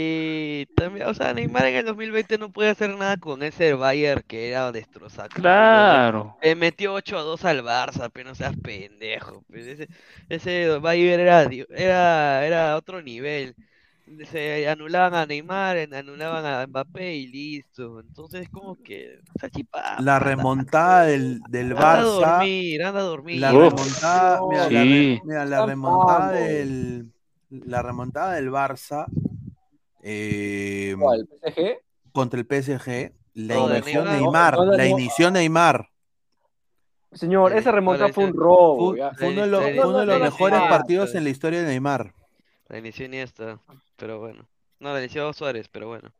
Y 0.00 0.66
también, 0.76 1.06
o 1.06 1.14
sea, 1.14 1.32
Neymar 1.34 1.66
en 1.66 1.76
el 1.76 1.84
2020 1.86 2.38
no 2.38 2.52
puede 2.52 2.70
hacer 2.70 2.90
nada 2.90 3.16
con 3.16 3.42
ese 3.42 3.72
Bayern 3.72 4.22
que 4.26 4.50
era 4.50 4.70
destrozado. 4.70 5.28
Claro. 5.30 6.36
Le 6.42 6.54
metió 6.54 6.92
8 6.92 7.18
a 7.18 7.22
2 7.22 7.44
al 7.44 7.62
Barça, 7.64 8.10
pero 8.12 8.28
no 8.28 8.34
seas 8.34 8.54
pendejo. 8.62 9.42
pues, 9.48 9.66
ese, 9.66 9.88
ese 10.28 10.78
Bayern 10.78 11.20
era, 11.20 11.42
era, 11.70 12.46
era 12.46 12.76
otro 12.76 13.02
nivel. 13.02 13.56
Se 14.30 14.68
anulaban 14.68 15.14
a 15.14 15.26
Neymar, 15.26 15.76
anulaban 15.94 16.44
a 16.46 16.66
Mbappé 16.66 17.14
y 17.16 17.26
listo. 17.28 18.00
Entonces, 18.00 18.48
como 18.48 18.76
que, 18.82 19.20
salchipapa, 19.38 20.00
La 20.00 20.18
remontada 20.18 21.04
del, 21.04 21.40
del 21.48 21.72
anda 21.72 21.92
a 21.92 22.02
Barça. 22.02 22.36
dormir, 22.36 22.82
anda 22.84 23.00
a 23.00 23.02
dormir. 23.02 23.40
La 23.40 23.52
Uf. 23.54 23.72
remontada, 23.72 24.40
mira, 24.48 24.70
la, 24.70 24.82
Sí. 24.82 25.20
mira, 25.24 25.44
la 25.44 25.66
remontada 25.66 26.30
del 26.32 27.12
la 27.50 27.80
remontada 27.82 28.34
del 28.34 28.50
Barça 28.50 29.06
eh, 30.02 30.94
¿Cuál? 30.98 31.26
¿PSG? 31.42 31.78
contra 32.12 32.38
el 32.40 32.46
PSG 32.46 33.12
la 33.34 33.54
No, 33.54 33.68
de 33.68 33.78
inició 33.78 34.04
Neymar. 34.04 34.20
Neymar, 34.20 34.54
No, 34.56 34.64
no, 34.66 34.72
la 34.76 34.86
inició 34.86 35.30
Neymar. 35.30 35.88
Señor, 37.12 37.52
esa 37.54 37.72
remontada 37.72 38.08
no, 38.08 38.14
fue 38.14 38.24
un 38.24 38.34
robo. 38.34 38.94
Fue, 39.16 39.28
uno 39.28 39.40
de 39.42 39.46
los, 39.46 39.64
Sí, 39.64 39.74
fue 39.76 39.86
uno 39.88 39.98
de 40.00 40.06
los 40.06 40.14
no, 40.18 40.24
no, 40.24 40.30
mejores 40.30 40.60
no, 40.60 40.68
partidos 40.68 41.12
no. 41.12 41.18
en 41.18 41.24
la 41.24 41.30
historia 41.30 41.60
de 41.60 41.66
Neymar. 41.68 42.12
La 42.68 42.78
inició 42.78 43.06
Iniesta, 43.06 43.58
pero 43.98 44.18
bueno. 44.18 44.48
No, 44.80 44.92
la 44.92 45.00
inició 45.00 45.32
Suárez, 45.32 45.68
pero 45.68 45.88
bueno. 45.88 46.10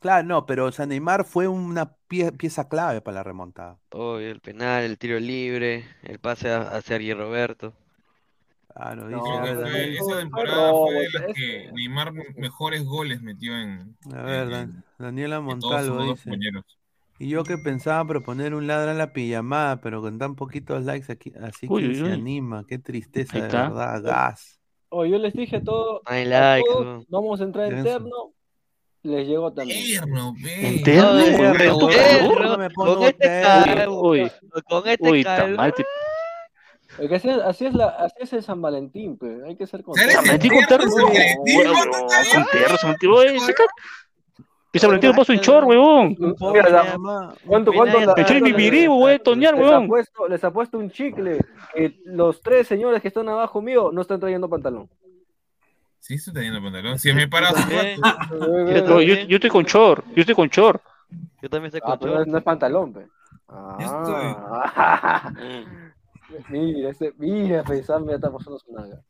Claro, 0.00 0.26
no, 0.26 0.46
pero 0.46 0.66
o 0.66 0.72
sea, 0.72 0.86
Neymar 0.86 1.24
fue 1.24 1.48
una 1.48 1.96
pie- 2.08 2.36
pieza 2.36 2.68
clave 2.68 3.00
para 3.00 3.16
la 3.16 3.22
remontada. 3.24 3.78
Obvio, 3.90 4.30
el 4.30 4.40
penal, 4.40 4.84
el 4.84 4.98
tiro 4.98 5.18
libre, 5.18 5.84
el 6.02 6.18
pase 6.20 6.50
a- 6.50 6.62
hacia 6.62 6.82
Sergi 6.82 7.14
Roberto. 7.14 7.74
Claro, 8.74 9.08
No, 9.08 9.18
dice, 9.18 9.54
fue- 9.54 9.64
fue- 9.64 9.94
esa 9.96 10.18
temporada 10.20 10.72
fue 10.72 10.94
de 10.94 11.10
las 11.10 11.34
que 11.34 11.72
Neymar 11.72 12.12
mejores 12.36 12.84
goles 12.84 13.22
metió 13.22 13.56
en, 13.58 13.96
a 14.14 14.22
ver, 14.22 14.52
en- 14.52 14.84
Daniela 14.98 15.40
Montalvo 15.40 16.02
dice. 16.02 16.30
Y 17.20 17.28
yo 17.30 17.42
que 17.42 17.58
pensaba 17.58 18.06
proponer 18.06 18.54
un 18.54 18.68
ladra 18.68 18.92
a 18.92 18.94
la 18.94 19.12
pijamada, 19.12 19.80
pero 19.80 20.00
con 20.00 20.18
tan 20.18 20.36
poquitos 20.36 20.84
likes 20.84 21.10
aquí, 21.10 21.32
así 21.42 21.66
Uy, 21.68 21.82
que 21.82 21.88
uy, 21.88 21.94
se 21.96 22.04
uy. 22.04 22.12
anima, 22.12 22.64
qué 22.68 22.78
tristeza 22.78 23.36
de 23.38 23.48
verdad, 23.48 24.02
gas. 24.02 24.57
Oh, 24.90 25.04
yo 25.04 25.18
les 25.18 25.32
dije 25.34 25.60
todo. 25.60 26.02
A 26.06 26.58
todos, 26.66 26.84
no. 26.86 27.04
Vamos 27.08 27.40
a 27.40 27.44
entrar 27.44 27.72
en 27.72 27.84
terno. 27.84 28.32
Les 29.02 29.26
llegó 29.28 29.52
también. 29.52 29.82
Tierno, 29.84 30.34
ve. 30.42 30.68
¿Interno? 30.68 31.12
No, 31.14 32.68
Con 32.74 32.86
Con 32.94 33.02
este 33.04 33.28
terno. 33.28 33.64
calor, 33.64 33.88
Uy, 34.04 34.32
con 34.68 34.88
este 34.88 35.10
uy, 35.10 35.22
así, 37.14 37.28
es- 37.28 37.38
así 37.38 37.66
es 37.66 37.74
la, 37.74 37.86
así 37.90 38.14
es 38.20 38.32
el 38.32 38.42
San 38.42 38.60
Valentín, 38.60 39.16
pues. 39.16 39.42
Hay 39.44 39.56
que 39.56 39.66
ser 39.66 39.84
¿Sales 39.84 40.16
consciente. 40.16 40.30
en 40.48 40.52
con 40.52 40.64
terno. 40.66 40.90
San 40.90 41.04
Valentín? 41.04 41.62
¿Cuánto 41.62 41.98
está 41.98 42.34
con 42.34 42.46
terno, 42.50 42.76
San 42.78 42.96
Valentín. 43.36 43.66
Que 44.72 44.78
Valentín 44.86 45.12
puso 45.14 45.32
un 45.32 45.40
chor, 45.40 45.64
huevón. 45.64 46.14
Mira, 46.52 46.68
la- 46.68 46.84
Mamá, 46.98 47.34
¿Cuánto, 47.46 47.70
Mira, 47.72 47.84
cuánto 47.92 48.14
la- 48.14 48.22
echó 48.22 48.34
mi 48.34 48.52
voy 48.86 49.12
a 49.14 49.18
toñar, 49.18 49.54
les, 49.54 49.62
huevón. 49.62 49.88
les 50.28 50.44
apuesto 50.44 50.78
un 50.78 50.90
chicle 50.90 51.38
los 52.04 52.42
tres 52.42 52.66
señores 52.66 53.00
que 53.00 53.08
están 53.08 53.28
abajo 53.28 53.62
mío 53.62 53.90
no 53.92 54.02
están 54.02 54.20
trayendo 54.20 54.48
pantalón. 54.48 54.88
Sí, 56.00 56.14
estoy 56.14 56.34
teniendo 56.34 56.60
pantalón. 56.62 56.98
Si 56.98 57.12
me 57.12 57.26
paras 57.28 57.54
yo 59.26 59.36
estoy 59.36 59.50
con 59.50 59.64
chor, 59.64 60.04
yo 60.14 60.20
estoy 60.20 60.34
con 60.34 60.50
chor. 60.50 60.80
yo 61.42 61.48
también 61.48 61.66
estoy 61.74 61.80
Ah, 61.84 61.90
con 61.90 61.98
pero 62.00 62.12
no 62.12 62.18
es, 62.20 62.26
short. 62.26 62.32
no 62.32 62.38
es 62.38 62.44
pantalón, 62.44 62.92
pues. 62.92 63.06
Ya 63.78 63.86
Ah. 63.90 65.32
mira, 66.50 66.90
ese, 66.90 67.12
mira, 67.16 67.62
pensar, 67.64 68.00
me 68.02 68.14
está 68.14 68.30
pasando 68.30 68.58
su 68.58 68.70
naga. 68.72 69.00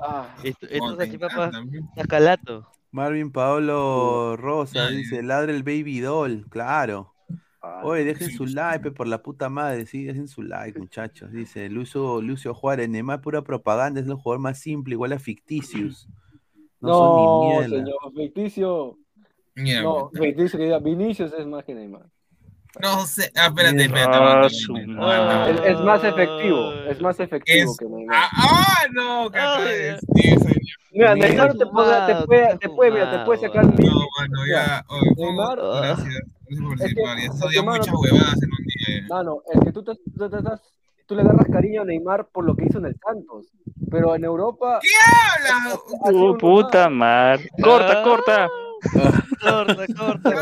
Ah, 0.00 0.28
Esto, 0.44 0.66
es 0.68 0.80
así, 1.00 1.18
papá. 1.18 1.50
Está 1.96 2.06
calato. 2.08 2.66
Marvin 2.94 3.32
Paolo 3.32 4.36
Rosa 4.36 4.86
Ay. 4.86 4.98
dice, 4.98 5.20
ladra 5.22 5.50
el 5.52 5.64
baby 5.64 5.98
doll, 5.98 6.46
claro. 6.48 7.12
ah, 7.60 7.80
Oye, 7.82 8.04
dejen 8.04 8.28
sí, 8.30 8.36
su 8.36 8.46
sí. 8.46 8.54
like, 8.54 8.92
por 8.92 9.08
la 9.08 9.20
puta 9.20 9.48
madre, 9.48 9.84
sí, 9.86 10.04
dejen 10.04 10.28
su 10.28 10.42
like, 10.42 10.78
muchachos. 10.78 11.32
Dice 11.32 11.68
Lucio, 11.68 12.22
Lucio 12.22 12.54
Juárez, 12.54 12.88
Neymar 12.88 13.20
pura 13.20 13.42
propaganda, 13.42 14.00
es 14.00 14.06
el 14.06 14.14
jugador 14.14 14.40
más 14.40 14.60
simple, 14.60 14.94
igual 14.94 15.12
a 15.12 15.18
ficticius. 15.18 16.08
No, 16.80 16.88
No, 16.88 16.94
son 16.98 17.16
ni 17.16 17.48
mierda. 17.68 17.84
señor, 17.84 18.12
ficticio. 18.14 18.98
No, 19.56 20.10
ficticio 20.12 20.58
que 20.58 20.64
diga, 20.66 20.78
Vinicius 20.78 21.32
es 21.36 21.46
más 21.46 21.64
que 21.64 21.74
Neymar. 21.74 22.06
No 22.82 23.06
sé. 23.06 23.30
Ah, 23.36 23.46
espérate, 23.46 23.84
espérate. 23.84 24.46
Es, 25.70 25.80
más 25.80 26.02
efectivo, 26.04 26.72
es 26.88 27.00
más 27.00 27.18
efectivo 27.20 27.70
Es- 27.72 27.76
que 27.78 27.86
Neymar. 27.86 28.16
Ah, 28.16 28.28
ah, 28.36 28.86
no, 28.92 29.30
que 29.30 29.96
Mira, 30.92 31.14
Neymar 31.14 31.54
te 31.54 31.66
puede, 31.66 31.90
te 32.06 32.12
fumado, 32.14 32.26
puede, 32.26 32.42
está 32.44 32.58
te 32.58 32.68
puede, 32.68 32.90
mira, 32.92 33.10
te 33.10 33.24
puede 33.24 33.38
fumado, 33.48 33.54
sacar. 33.54 33.84
No, 33.84 34.06
bueno, 34.18 34.46
ya. 34.50 34.84
Oye, 34.88 35.10
Neymar, 35.16 35.58
Fo, 35.58 35.72
gracias. 35.76 36.14
Gracias 36.46 36.94
por 36.94 37.04
participar. 37.04 37.50
Ya 37.52 37.62
mano, 37.62 37.78
muchas 37.78 37.94
huevadas 37.94 38.42
en 38.42 38.50
un 38.50 38.64
día. 38.66 39.00
ya. 39.00 39.14
Mano, 39.14 39.42
es 39.52 39.60
que 39.64 39.72
tú, 39.72 39.82
te, 39.84 39.92
tú, 40.16 40.30
te 40.30 40.36
estás- 40.36 40.60
tú 41.06 41.14
le 41.14 41.22
agarras 41.22 41.46
cariño 41.52 41.82
a 41.82 41.84
Neymar 41.84 42.26
por 42.32 42.44
lo 42.44 42.54
que 42.54 42.64
hizo 42.66 42.78
en 42.78 42.86
el 42.86 42.96
Santos. 42.98 43.46
Pero 43.90 44.14
en 44.14 44.24
Europa. 44.24 44.80
¿Qué 44.82 44.88
Uh, 46.12 46.36
puta 46.36 46.88
madre. 46.88 47.48
Corta, 47.62 48.02
corta. 48.02 48.48
Corta, 49.40 49.86
corta, 49.96 50.32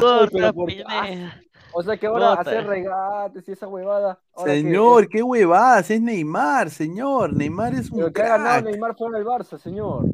corta, 0.00 0.52
por- 0.52 0.66
Pineda. 0.66 1.42
O 1.72 1.82
sea 1.82 1.96
que 1.96 2.06
ahora 2.06 2.32
hacer 2.34 2.66
regates 2.66 3.46
y 3.48 3.52
esa 3.52 3.68
huevada. 3.68 4.18
ahora 4.34 4.52
que- 4.52 4.62
Señor, 4.62 5.08
qué 5.08 5.22
huevadas, 5.22 5.90
es 5.90 6.00
Neymar, 6.00 6.70
señor. 6.70 7.34
Neymar 7.36 7.74
es 7.74 7.90
un 7.90 7.98
Pero 7.98 8.12
que 8.12 8.22
ha 8.22 8.28
ganado 8.28 8.60
crack. 8.62 8.64
Neymar 8.72 8.96
fuera 8.96 9.18
del 9.18 9.26
Barça, 9.26 9.58
señor. 9.58 10.04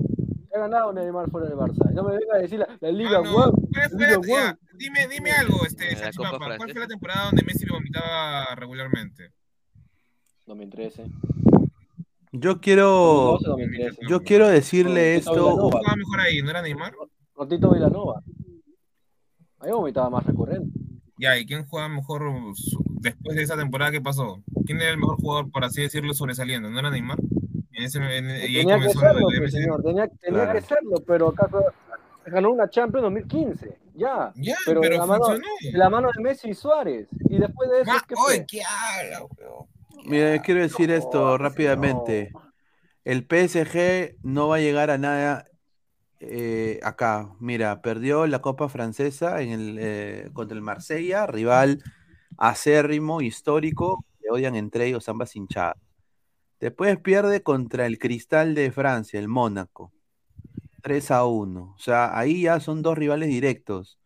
Que 0.51 0.57
ha 0.57 0.61
ganado 0.61 0.93
Neymar 0.93 1.31
fuera 1.31 1.47
del 1.49 1.57
Barça. 1.57 1.91
No 1.93 2.03
me 2.05 2.17
venga 2.17 2.35
a 2.35 2.39
decir 2.39 2.59
la, 2.59 2.69
la 2.81 2.91
Liga 2.91 3.21
One. 3.21 3.33
¿cuál 3.33 3.53
la 3.73 3.89
fue 3.89 3.99
Liga 3.99 4.19
la- 4.21 4.27
ya, 4.27 4.49
One. 4.51 4.59
dime, 4.75 5.09
dime 5.09 5.31
algo, 5.33 5.65
este, 5.67 5.85
La 5.95 6.11
¿cuál 6.17 6.71
fue 6.73 6.81
la 6.81 6.87
temporada 6.89 7.25
donde 7.27 7.43
Messi 7.45 7.67
lo 7.67 7.75
vomitaba 7.75 8.55
regularmente? 8.57 9.31
2013. 10.47 11.07
Yo 12.33 12.61
quiero, 12.61 13.39
2012, 13.41 13.49
2013. 13.49 14.01
yo 14.09 14.21
quiero 14.23 14.49
decirle 14.49 15.17
esto. 15.17 15.31
Villanova. 15.33 15.55
¿Quién 15.71 15.71
jugaba 15.83 15.97
mejor 15.97 16.21
ahí? 16.21 16.43
¿No 16.43 16.51
era 16.51 16.63
Neymar? 16.63 16.93
Rotito 17.37 17.73
Villanova. 17.73 18.23
Ahí 19.61 19.71
vomitaba 19.73 20.11
más 20.11 20.27
recurrente. 20.27 20.79
Ya, 21.19 21.39
¿y 21.39 21.47
quién 21.47 21.65
jugaba 21.67 21.89
mejor 21.89 22.23
después 23.01 23.37
de 23.37 23.43
esa 23.43 23.57
temporada? 23.57 23.93
¿Qué 23.93 24.01
pasó? 24.01 24.43
¿Quién 24.67 24.81
era 24.81 24.91
el 24.91 24.99
mejor 24.99 25.17
jugador, 25.17 25.51
por 25.51 25.65
así 25.65 25.83
decirlo, 25.83 26.13
sobresaliendo? 26.15 26.71
¿No 26.71 26.79
era 26.81 26.91
Neymar? 26.91 27.19
En 27.73 27.83
ese, 27.85 27.99
en- 27.99 28.31
y 28.31 28.33
ahí 28.33 28.55
Tenía 28.59 28.75
que 28.77 28.81
comenzó 28.81 29.01
serlo, 29.01 29.31
el 29.31 29.39
pues, 29.39 29.53
señor. 29.53 29.83
Tenía, 29.83 30.09
tenía 30.09 30.43
Claro. 30.45 30.53
que 30.53 30.61
serlo, 30.67 30.97
pero 31.07 31.29
acá 31.29 31.49
ganó 32.27 32.51
una 32.53 32.69
Champions 32.69 33.03
2015. 33.05 33.79
Ya. 33.95 34.33
Ya, 34.37 34.57
pero 34.67 34.81
pero 34.81 34.97
la, 34.99 35.07
mano, 35.07 35.25
la 35.73 35.91
mano 35.91 36.09
de 36.17 36.23
Messi 36.23 36.51
y 36.51 36.55
Suárez. 36.55 37.09
Y 37.29 37.39
después 37.39 37.71
de 37.71 37.83
eso. 37.83 37.93
Ma- 37.93 38.05
¿qué 38.09 38.15
fue? 38.17 38.47
¿qué 38.47 38.63
habla, 38.63 39.25
weón? 39.39 39.67
Mira, 40.07 40.43
quiero 40.43 40.61
decir 40.63 40.91
esto 40.91 41.39
rápidamente. 41.39 42.33
El 43.05 43.25
PSG 43.27 44.17
no 44.23 44.49
va 44.49 44.57
a 44.57 44.61
llegar 44.61 44.91
a 44.91 44.99
nada 44.99 45.45
eh, 46.29 46.81
acá. 46.83 47.35
Mira, 47.41 47.83
perdió 47.83 48.27
la 48.27 48.41
Copa 48.41 48.69
Francesa 48.69 49.41
en 49.43 49.51
el, 49.51 49.79
eh, 49.81 50.31
contra 50.33 50.57
el 50.57 50.63
Marsella, 50.63 51.27
rival 51.27 51.83
acérrimo, 52.39 53.21
histórico, 53.21 54.05
que 54.21 54.31
odian 54.31 54.57
entre 54.57 54.87
ellos 54.87 55.09
ambas 55.09 55.37
hinchadas. 55.37 55.77
Después 56.61 56.99
pierde 56.99 57.43
contra 57.43 57.87
el 57.87 57.99
Cristal 57.99 58.55
de 58.55 58.71
Francia, 58.73 59.21
el 59.21 59.29
Mónaco. 59.29 59.93
3 60.83 61.11
a 61.11 61.25
1. 61.25 61.75
O 61.77 61.79
sea, 61.79 62.17
ahí 62.17 62.43
ya 62.43 62.61
son 62.61 62.83
dos 62.83 62.97
rivales 62.97 63.29
directos. 63.29 63.99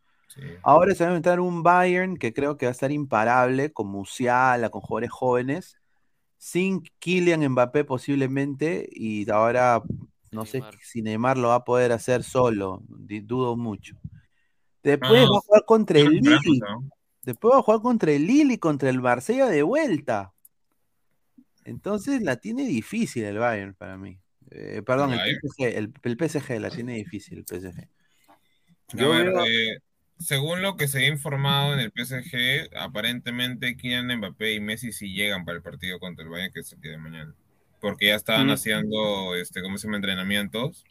Ahora 0.63 0.95
se 0.95 1.03
va 1.03 1.09
a 1.09 1.13
enfrentar 1.13 1.39
un 1.39 1.63
Bayern 1.63 2.17
que 2.17 2.33
creo 2.33 2.57
que 2.57 2.65
va 2.65 2.69
a 2.69 2.71
estar 2.71 2.91
imparable, 2.91 3.73
con 3.73 3.87
Musiala, 3.87 4.69
con 4.69 4.81
jugadores 4.81 5.11
jóvenes, 5.11 5.77
sin 6.37 6.83
Kylian 6.99 7.45
Mbappé 7.49 7.83
posiblemente, 7.83 8.87
y 8.91 9.29
ahora 9.29 9.81
no 10.31 10.45
sé 10.45 10.61
si 10.81 11.01
Neymar 11.01 11.37
lo 11.37 11.49
va 11.49 11.55
a 11.55 11.63
poder 11.65 11.91
hacer 11.91 12.23
solo, 12.23 12.83
di- 12.87 13.21
dudo 13.21 13.55
mucho. 13.57 13.95
Después 14.83 15.25
No, 15.25 15.31
va 15.33 15.37
a 15.37 15.41
jugar 15.41 15.65
contra 15.65 15.99
el 15.99 16.09
Lille, 16.11 16.59
¿no? 16.61 16.89
después 17.23 17.53
va 17.53 17.59
a 17.59 17.63
jugar 17.63 17.81
contra 17.81 18.11
el 18.11 18.25
Lille 18.25 18.53
y 18.53 18.57
contra 18.57 18.89
el 18.89 19.01
Marsella 19.01 19.47
de 19.47 19.63
vuelta. 19.63 20.33
Entonces 21.65 22.21
la 22.21 22.37
tiene 22.37 22.65
difícil 22.65 23.23
el 23.25 23.37
Bayern 23.37 23.73
para 23.75 23.97
mí. 23.97 24.19
Eh, 24.51 24.81
perdón, 24.85 25.13
el. 25.13 25.19
PSG, 25.19 25.77
el, 25.77 25.93
el 26.01 26.17
PSG 26.17 26.59
la 26.59 26.69
tiene 26.69 26.95
difícil, 26.95 27.37
el 27.39 27.45
PSG. 27.45 27.87
Yo 28.93 29.09
ver, 29.11 29.27
veo- 29.27 29.45
eh, 29.45 29.79
según 30.17 30.61
lo 30.61 30.75
que 30.75 30.87
se 30.87 30.99
ha 30.99 31.07
informado 31.07 31.73
en 31.73 31.79
el 31.79 31.91
PSG, 31.91 32.75
aparentemente 32.75 33.75
Kylian 33.77 34.17
Mbappé 34.17 34.53
y 34.53 34.59
Messi 34.59 34.91
sí 34.91 35.13
llegan 35.13 35.45
para 35.45 35.57
el 35.57 35.61
partido 35.63 35.99
contra 35.99 36.23
el 36.23 36.29
Bayern 36.29 36.51
que 36.53 36.61
es 36.61 36.73
el 36.73 36.81
día 36.81 36.91
de 36.93 36.97
mañana. 36.97 37.35
Porque 37.79 38.07
ya 38.07 38.15
estaban 38.15 38.47
Mm. 38.47 38.51
haciendo, 38.51 39.35
este, 39.35 39.61
¿cómo 39.61 39.77
se 39.77 39.87
llama? 39.87 39.97
Entrenamientos. 39.97 40.83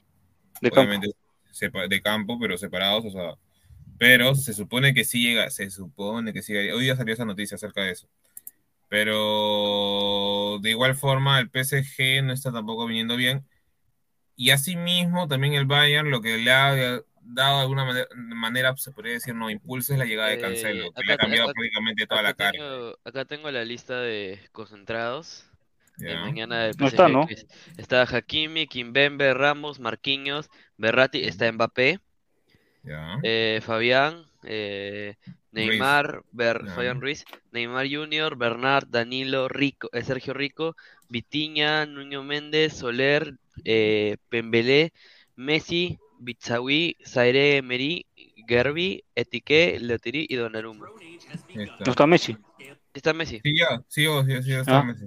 De 0.60 0.70
campo. 0.70 0.80
Obviamente 0.90 1.16
sepa- 1.52 1.86
de 1.88 2.00
campo, 2.00 2.38
pero 2.40 2.56
separados, 2.58 3.04
o 3.04 3.10
sea. 3.10 3.34
Pero 3.98 4.34
se 4.34 4.52
supone 4.54 4.94
que 4.94 5.04
sí 5.04 5.22
llega, 5.22 5.50
se 5.50 5.70
supone 5.70 6.32
que 6.32 6.42
sí. 6.42 6.54
Hoy 6.56 6.86
ya 6.86 6.96
salió 6.96 7.14
esa 7.14 7.24
noticia 7.24 7.56
acerca 7.56 7.82
de 7.82 7.90
eso. 7.92 8.08
Pero 8.88 10.58
de 10.60 10.70
igual 10.70 10.94
forma, 10.94 11.38
el 11.40 11.50
PSG 11.50 12.22
no 12.24 12.32
está 12.32 12.52
tampoco 12.52 12.86
viniendo 12.86 13.16
bien. 13.16 13.44
Y 14.36 14.50
asimismo, 14.50 15.28
también 15.28 15.54
el 15.54 15.66
Bayern 15.66 16.10
lo 16.10 16.20
que 16.20 16.36
le 16.38 16.50
ha 16.50 17.02
dado 17.22 17.56
de 17.56 17.62
alguna 17.62 17.84
manera, 17.84 18.06
manera, 18.14 18.76
se 18.76 18.92
podría 18.92 19.14
decir, 19.14 19.34
no, 19.34 19.50
impulso 19.50 19.92
es 19.92 19.98
la 19.98 20.04
llegada 20.04 20.28
de 20.28 20.36
Eh, 20.36 20.40
Cancelo, 20.40 20.92
que 20.92 21.04
le 21.04 21.12
ha 21.12 21.16
cambiado 21.18 21.44
acá- 21.50 21.54
prácticamente 21.54 22.06
toda 22.06 22.22
la 22.22 22.34
cara. 22.34 22.52
tengo, 22.52 22.98
acá 23.04 23.24
tengo 23.24 23.50
la 23.50 23.64
lista 23.64 24.00
de 24.00 24.40
concentrados 24.52 25.44
de 25.98 26.08
Ya. 26.14 26.20
mañana 26.20 26.64
del 26.64 26.74
No 26.78 26.86
PSG. 26.86 26.94
está, 26.94 27.08
¿no? 27.08 27.26
que 27.26 27.34
es- 27.34 27.46
Está 27.76 28.02
Hakimi, 28.02 28.66
Kimbembe, 28.66 29.34
Ramos, 29.34 29.80
Marquinhos, 29.80 30.48
Berratti, 30.76 31.20
está 31.24 31.50
Mbappé, 31.52 31.98
Ya. 32.84 33.18
eh, 33.22 33.60
Fabián, 33.62 34.24
eh, 34.44 35.16
Neymar, 35.52 36.22
Ber- 36.30 36.64
Ya. 36.66 36.74
Fabián 36.74 37.00
Ruiz, 37.00 37.24
Neymar 37.52 37.86
Junior, 37.90 38.36
Bernard, 38.36 38.86
Danilo, 38.88 39.48
Rico, 39.48 39.88
eh, 39.92 40.02
Sergio 40.02 40.34
Rico, 40.34 40.76
Vitiña, 41.08 41.84
Nuño 41.86 42.22
Méndez, 42.22 42.74
Soler, 42.74 43.34
eh, 43.64 44.16
Pembelé, 44.28 44.92
Messi, 45.36 45.98
Bitsawi, 46.20 46.96
Zaire 47.04 47.56
Emery, 47.56 48.06
Gerbi, 48.46 49.04
Etiqué, 49.14 49.78
Leotiri 49.80 50.26
y 50.28 50.36
Donnarumma. 50.36 50.86
Está. 51.54 51.84
No 51.84 51.90
está 51.90 52.06
Messi. 52.06 52.36
Está 52.94 53.12
Messi. 53.12 53.40
Sí, 53.42 53.56
ya, 53.56 53.82
sí, 53.88 54.06
oh, 54.06 54.24
sí, 54.24 54.42
sí, 54.42 54.52
está 54.52 54.78
Ah. 54.80 54.84
Messi. 54.84 55.06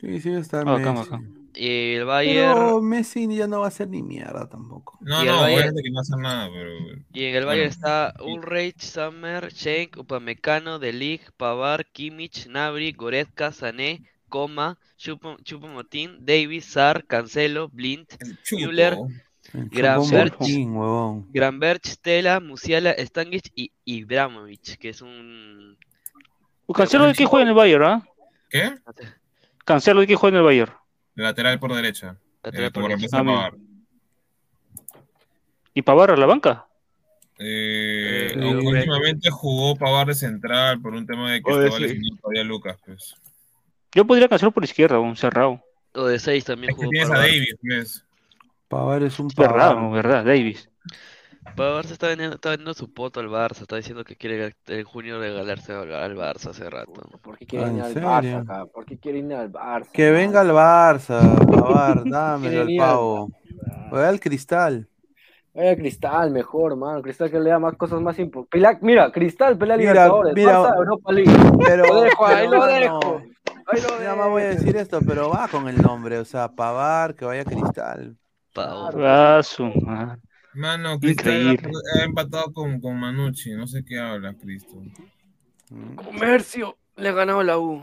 Sí, 0.00 0.20
sí, 0.20 0.30
está 0.32 0.60
Ah, 0.66 0.76
acá, 0.76 0.92
Messi. 0.92 1.08
acá. 1.14 1.22
Y 1.54 1.94
el 1.94 2.04
Bayern. 2.04 2.54
Pero 2.54 2.82
Messi 2.82 3.34
ya 3.34 3.46
no 3.46 3.60
va 3.60 3.68
a 3.68 3.70
ser 3.70 3.88
ni 3.88 4.02
mierda 4.02 4.46
tampoco. 4.46 4.98
No, 5.00 5.24
Y 5.24 5.26
el 5.28 5.32
no, 5.34 5.40
Bayern- 5.42 5.82
que 5.82 5.90
no 5.90 6.00
hace 6.00 6.16
nada, 6.18 6.50
pero. 6.52 6.70
Y 7.14 7.24
en 7.24 7.34
el 7.34 7.44
Bueno, 7.44 7.46
Bayern 7.46 7.70
está 7.70 8.14
Ulreich, 8.20 8.78
Summer, 8.80 9.50
Schenk, 9.50 9.96
Upamecano, 9.96 10.78
De 10.78 10.92
Ligt, 10.92 11.30
Pavar, 11.38 11.86
Kimmich, 11.86 12.46
Nabri, 12.48 12.92
Goretzka, 12.92 13.52
Sané, 13.52 14.02
Coma, 14.28 14.78
Chupomotín, 14.98 16.18
Davis, 16.26 16.66
Sar, 16.66 17.04
Cancelo, 17.06 17.68
Blind. 17.70 18.06
Müller. 18.52 18.98
Granberch, 21.32 21.86
Stella, 21.86 22.40
Musiala, 22.40 22.94
Stangic 22.98 23.50
y 23.54 23.70
Ibrahimovic, 23.84 24.76
que 24.78 24.88
es 24.90 25.00
un... 25.02 25.76
Cancelo 26.74 27.06
de 27.06 27.14
qué 27.14 27.24
juega 27.26 27.44
en 27.44 27.48
el 27.50 27.54
Bayern, 27.54 27.84
¿ah? 27.84 28.06
¿Qué? 28.50 28.74
Cancelo 29.66 30.00
de 30.00 30.06
qué 30.06 30.14
juega 30.16 30.36
en 30.36 30.38
el 30.38 30.44
Bayern. 30.46 30.72
Lateral 31.16 31.58
por 31.58 31.74
derecha. 31.74 32.16
Lateral 32.42 32.66
eh, 32.66 32.70
por 32.70 32.82
como 32.84 32.96
derecha. 32.96 33.18
a 33.18 33.20
Ah. 33.20 33.50
¿Y 35.74 35.82
Pavar 35.82 36.12
a 36.12 36.16
la 36.16 36.24
banca? 36.24 36.66
Eh, 37.38 38.32
Eh, 38.34 38.40
aunque 38.42 38.66
últimamente 38.66 39.30
jugó 39.30 39.76
Pavard 39.76 40.08
de 40.08 40.14
central 40.14 40.80
por 40.80 40.94
un 40.94 41.06
tema 41.06 41.32
de 41.32 41.42
que 41.42 41.50
Oye, 41.52 41.64
estaba 41.66 41.80
lesionado 41.80 42.16
todavía 42.22 42.44
Lucas, 42.44 42.78
pues. 42.86 43.14
Yo 43.92 44.06
podría 44.06 44.28
Cancelo 44.28 44.52
por 44.52 44.64
izquierda, 44.64 44.98
un 44.98 45.16
cerrado. 45.16 45.60
O 45.94 46.06
de 46.06 46.18
6 46.18 46.44
también 46.46 46.70
Es 46.70 46.76
que 46.76 46.80
jugó 46.80 46.90
tienes 46.90 47.10
a 47.10 47.12
Pavard. 47.14 47.26
Davis, 47.28 47.56
pues. 47.60 48.04
Pavar 48.68 49.02
es 49.02 49.18
un 49.18 49.30
Cerrado. 49.30 49.90
¿verdad? 49.90 50.24
Davis. 50.24 50.70
Se 51.84 51.92
está 51.92 52.08
vendiendo, 52.08 52.34
está 52.36 52.50
vendiendo 52.50 52.74
su 52.74 52.92
poto 52.92 53.20
al 53.20 53.28
Barça, 53.28 53.62
está 53.62 53.76
diciendo 53.76 54.04
que 54.04 54.16
quiere 54.16 54.54
en 54.66 54.84
junio 54.84 55.18
regalarse 55.18 55.72
al 55.72 55.92
al 55.94 56.16
Barça 56.16 56.50
hace 56.50 56.68
rato. 56.68 56.92
¿Por 57.22 57.38
qué 57.38 57.46
quiere 57.46 57.66
Ah, 57.66 57.68
ir 57.70 57.74
¿en 57.74 57.80
al 57.80 57.92
serio? 57.92 58.08
Barça 58.08 58.40
acá? 58.42 58.66
¿Por 58.66 58.84
qué 58.84 58.98
quiere 58.98 59.18
ir 59.18 59.32
al 59.34 59.50
Barça? 59.52 59.88
Que 59.92 60.10
venga 60.10 60.40
al 60.40 60.50
Barça, 60.50 61.20
Pavar, 61.46 62.04
dámelo 62.04 62.60
al 62.62 62.66
Quiere 62.66 62.72
ir 62.74 62.82
al 62.82 62.88
pavo. 62.88 63.30
Juega 63.90 64.08
al 64.08 64.20
cristal. 64.20 64.88
Vaya 65.54 65.74
Cristal, 65.76 66.30
mejor, 66.30 66.76
mano. 66.76 67.00
Cristal 67.00 67.30
que 67.30 67.40
lea 67.40 67.58
más 67.58 67.76
cosas 67.76 68.00
más 68.02 68.18
importantes. 68.18 68.82
Mira, 68.82 69.10
Cristal 69.10 69.56
pelea 69.56 69.76
Mira, 69.76 69.92
Libertadores. 69.92 70.34
mira, 70.34 70.52
Barça, 70.60 70.76
Europa 70.76 71.12
League. 71.12 71.32
Pero, 71.64 71.86
Lo 71.86 72.00
dejo, 72.02 72.26
ahí 72.26 72.46
pero, 72.46 72.58
lo 72.60 72.66
dejo. 72.66 73.22
Ahí 73.66 73.80
lo 73.80 73.98
Nada 73.98 74.16
más 74.16 74.28
voy 74.28 74.42
a 74.42 74.46
decir 74.48 74.76
esto, 74.76 75.00
pero 75.06 75.30
va 75.30 75.48
con 75.48 75.66
el 75.68 75.80
nombre, 75.80 76.18
o 76.18 76.24
sea, 76.24 76.48
Pavar, 76.54 77.14
que 77.14 77.24
vaya 77.24 77.42
a 77.42 77.44
cristal. 77.44 78.16
Madre. 78.54 79.16
Mano, 80.56 80.98
Cristal 80.98 81.58
ha, 81.98 82.04
empatado 82.04 82.52
con, 82.52 82.80
con 82.80 82.98
Manucci, 82.98 83.52
no 83.52 83.66
sé 83.66 83.84
qué 83.84 83.98
habla, 83.98 84.34
Cristo. 84.34 84.82
Comercio. 85.96 86.76
Le 86.96 87.10
ha 87.10 87.12
ganado 87.12 87.42
la 87.42 87.58
U. 87.58 87.82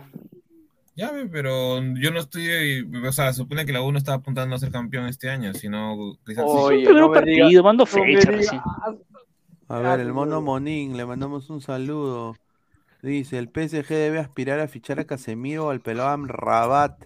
Ya 0.95 1.11
ve, 1.11 1.27
pero 1.27 1.81
yo 1.95 2.11
no 2.11 2.19
estoy, 2.19 2.87
o 3.03 3.11
sea, 3.11 3.33
supone 3.33 3.65
que 3.65 3.73
la 3.73 3.81
U 3.81 3.91
no 3.91 3.97
está 3.97 4.15
apuntando 4.15 4.55
a 4.55 4.59
ser 4.59 4.71
campeón 4.71 5.05
este 5.05 5.29
año, 5.29 5.53
sino 5.53 6.15
sí. 6.25 6.33
Oye, 6.37 6.85
Primer 6.85 7.01
no 7.01 7.09
me 7.09 7.15
partido, 7.15 7.63
mando 7.63 7.85
fecha 7.85 8.31
recién. 8.31 8.61
A 9.67 9.79
ver, 9.79 9.99
el 9.99 10.13
mono 10.13 10.41
Monín, 10.41 10.97
le 10.97 11.05
mandamos 11.05 11.49
un 11.49 11.61
saludo. 11.61 12.35
Dice, 13.01 13.37
el 13.37 13.49
PSG 13.49 13.87
debe 13.87 14.19
aspirar 14.19 14.59
a 14.59 14.67
fichar 14.67 14.99
a 14.99 15.05
Casemiro 15.05 15.67
o 15.67 15.69
al 15.69 15.81
pelado 15.81 16.25
Rabat. 16.25 17.05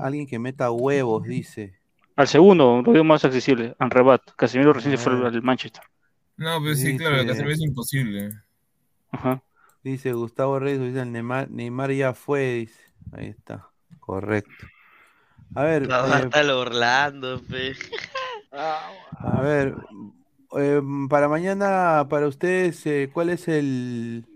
Alguien 0.00 0.26
que 0.26 0.38
meta 0.38 0.70
huevos, 0.70 1.24
dice. 1.24 1.77
Al 2.18 2.26
segundo, 2.26 2.82
lo 2.84 2.92
veo 2.92 3.04
más 3.04 3.24
accesible. 3.24 3.76
Anrabat. 3.78 4.20
Casemiro 4.34 4.72
recién 4.72 4.98
se 4.98 5.04
fue 5.04 5.12
al 5.12 5.26
al 5.26 5.40
Manchester. 5.40 5.84
No, 6.36 6.58
pues 6.60 6.80
sí, 6.80 6.88
Dice- 6.88 6.98
claro, 6.98 7.24
ve 7.24 7.52
es 7.52 7.60
imposible. 7.60 8.30
Ajá. 9.12 9.40
Dice 9.84 10.12
Gustavo 10.12 10.58
Reyes, 10.58 10.80
dice 10.80 11.02
el 11.02 11.12
Neymar, 11.12 11.48
Neymar 11.48 11.92
ya 11.92 12.14
fue, 12.14 12.54
dice. 12.54 12.80
Ahí 13.12 13.28
está, 13.28 13.70
correcto. 14.00 14.66
A 15.54 15.62
ver, 15.62 15.86
Pavard 15.86 16.34
eh, 16.34 16.52
Orlando, 16.52 17.40
pe. 17.48 17.76
a 18.50 19.40
ver, 19.40 19.76
eh, 20.58 20.82
para 21.08 21.28
mañana, 21.28 22.08
para 22.10 22.26
ustedes, 22.26 22.84
eh, 22.86 23.10
¿cuál 23.12 23.30
es 23.30 23.46
el, 23.46 24.26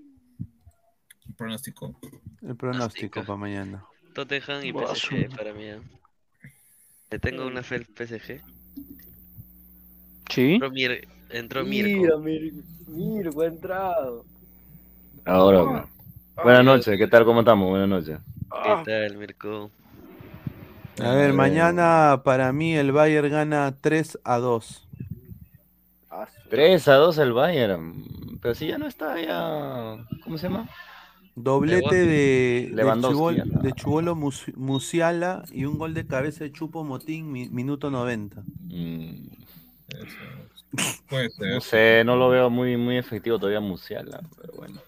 pronóstico. 1.36 1.98
El 2.42 2.54
pronóstico 2.54 3.24
para 3.24 3.36
mañana. 3.36 3.84
Tottenham 4.14 4.64
y 4.64 4.72
PSG 4.72 5.36
para 5.36 5.52
mí. 5.52 5.66
¿Eh? 7.12 7.16
Le 7.16 7.18
tengo 7.18 7.46
una 7.46 7.62
fe 7.62 7.76
al 7.76 7.84
PSG. 7.86 8.40
Sí. 10.30 10.54
Entró, 10.54 10.70
Mir 10.70 11.08
entró 11.30 11.64
Mira, 11.64 11.88
Mirko. 11.88 12.18
Mir- 12.20 12.52
Mirko 12.88 13.42
ha 13.42 13.46
entrado. 13.46 14.24
Ahora. 15.24 15.86
Buenas 16.42 16.64
noches, 16.64 16.96
¿qué 16.98 17.06
tal? 17.06 17.24
¿Cómo 17.24 17.40
estamos? 17.40 17.68
Buenas 17.68 17.88
noches. 17.88 18.18
¿Qué 18.64 18.82
tal, 18.84 19.16
Mirko? 19.18 19.70
A 21.00 21.10
ver, 21.14 21.32
mañana 21.32 22.22
para 22.24 22.52
mí 22.52 22.74
el 22.74 22.92
Bayern 22.92 23.30
gana 23.30 23.74
3 23.80 24.18
a 24.24 24.38
2. 24.38 24.86
3 26.50 26.88
a 26.88 26.94
2 26.94 27.18
el 27.18 27.32
Bayern. 27.32 28.04
Pero 28.40 28.54
si 28.54 28.66
ya 28.66 28.78
no 28.78 28.86
está, 28.86 29.20
ya. 29.20 30.04
¿Cómo 30.24 30.36
se 30.38 30.48
llama? 30.48 30.68
Doblete 31.34 31.94
de, 31.96 32.72
de, 32.74 33.72
Chubolo 33.72 34.14
Mus- 34.14 34.54
Musiala 34.54 35.44
y 35.50 35.64
un 35.64 35.78
gol 35.78 35.94
de 35.94 36.06
cabeza 36.06 36.44
de 36.44 36.52
Chupo 36.52 36.84
Motín, 36.84 37.32
mi- 37.32 37.48
minuto 37.48 37.90
90. 37.90 38.42
Mm, 38.60 39.28
Puede 41.08 41.30
ser. 41.30 41.54
No 41.54 41.60
sé, 41.60 42.02
no 42.04 42.16
lo 42.16 42.28
veo 42.28 42.50
muy, 42.50 42.76
muy 42.76 42.98
efectivo 42.98 43.38
todavía 43.38 43.60
Musiala, 43.60 44.20
pero 44.40 44.52
bueno. 44.54 44.80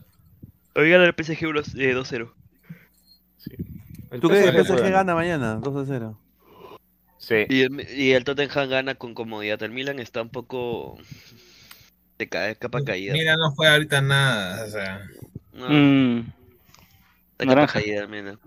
Hoy 0.77 0.91
gana 0.91 1.05
el 1.05 1.15
PSG 1.15 1.47
unos- 1.49 1.75
eh, 1.77 1.95
2-0. 1.95 2.33
¿Tú 4.21 4.29
crees 4.29 4.51
que 4.51 4.59
el 4.59 4.65
PSG 4.67 4.91
gana 4.91 5.15
mañana? 5.15 5.55
2 5.57 5.77
a 5.77 5.85
0. 5.87 6.19
Sí. 7.19 7.47
Y 7.49 7.63
el, 7.63 7.87
y 7.97 8.13
el 8.13 8.25
Tottenham 8.25 8.69
gana 8.69 8.95
con 8.97 9.15
comodidad. 9.15 9.63
El 9.63 9.71
Milan 9.71 9.99
está 9.99 10.21
un 10.23 10.29
poco 10.29 10.99
de 12.19 12.29
ca- 12.29 12.55
capa 12.57 12.85
caída. 12.85 13.15
Mira, 13.15 13.37
no 13.37 13.51
juega 13.53 13.73
ahorita 13.75 14.03
nada. 14.03 14.65
O 14.67 14.69
sea. 14.71 15.07
No, 15.55 15.69
Mm, 15.69 16.33
está 17.33 17.45
naranja. 17.45 17.81
Milan. 18.09 18.39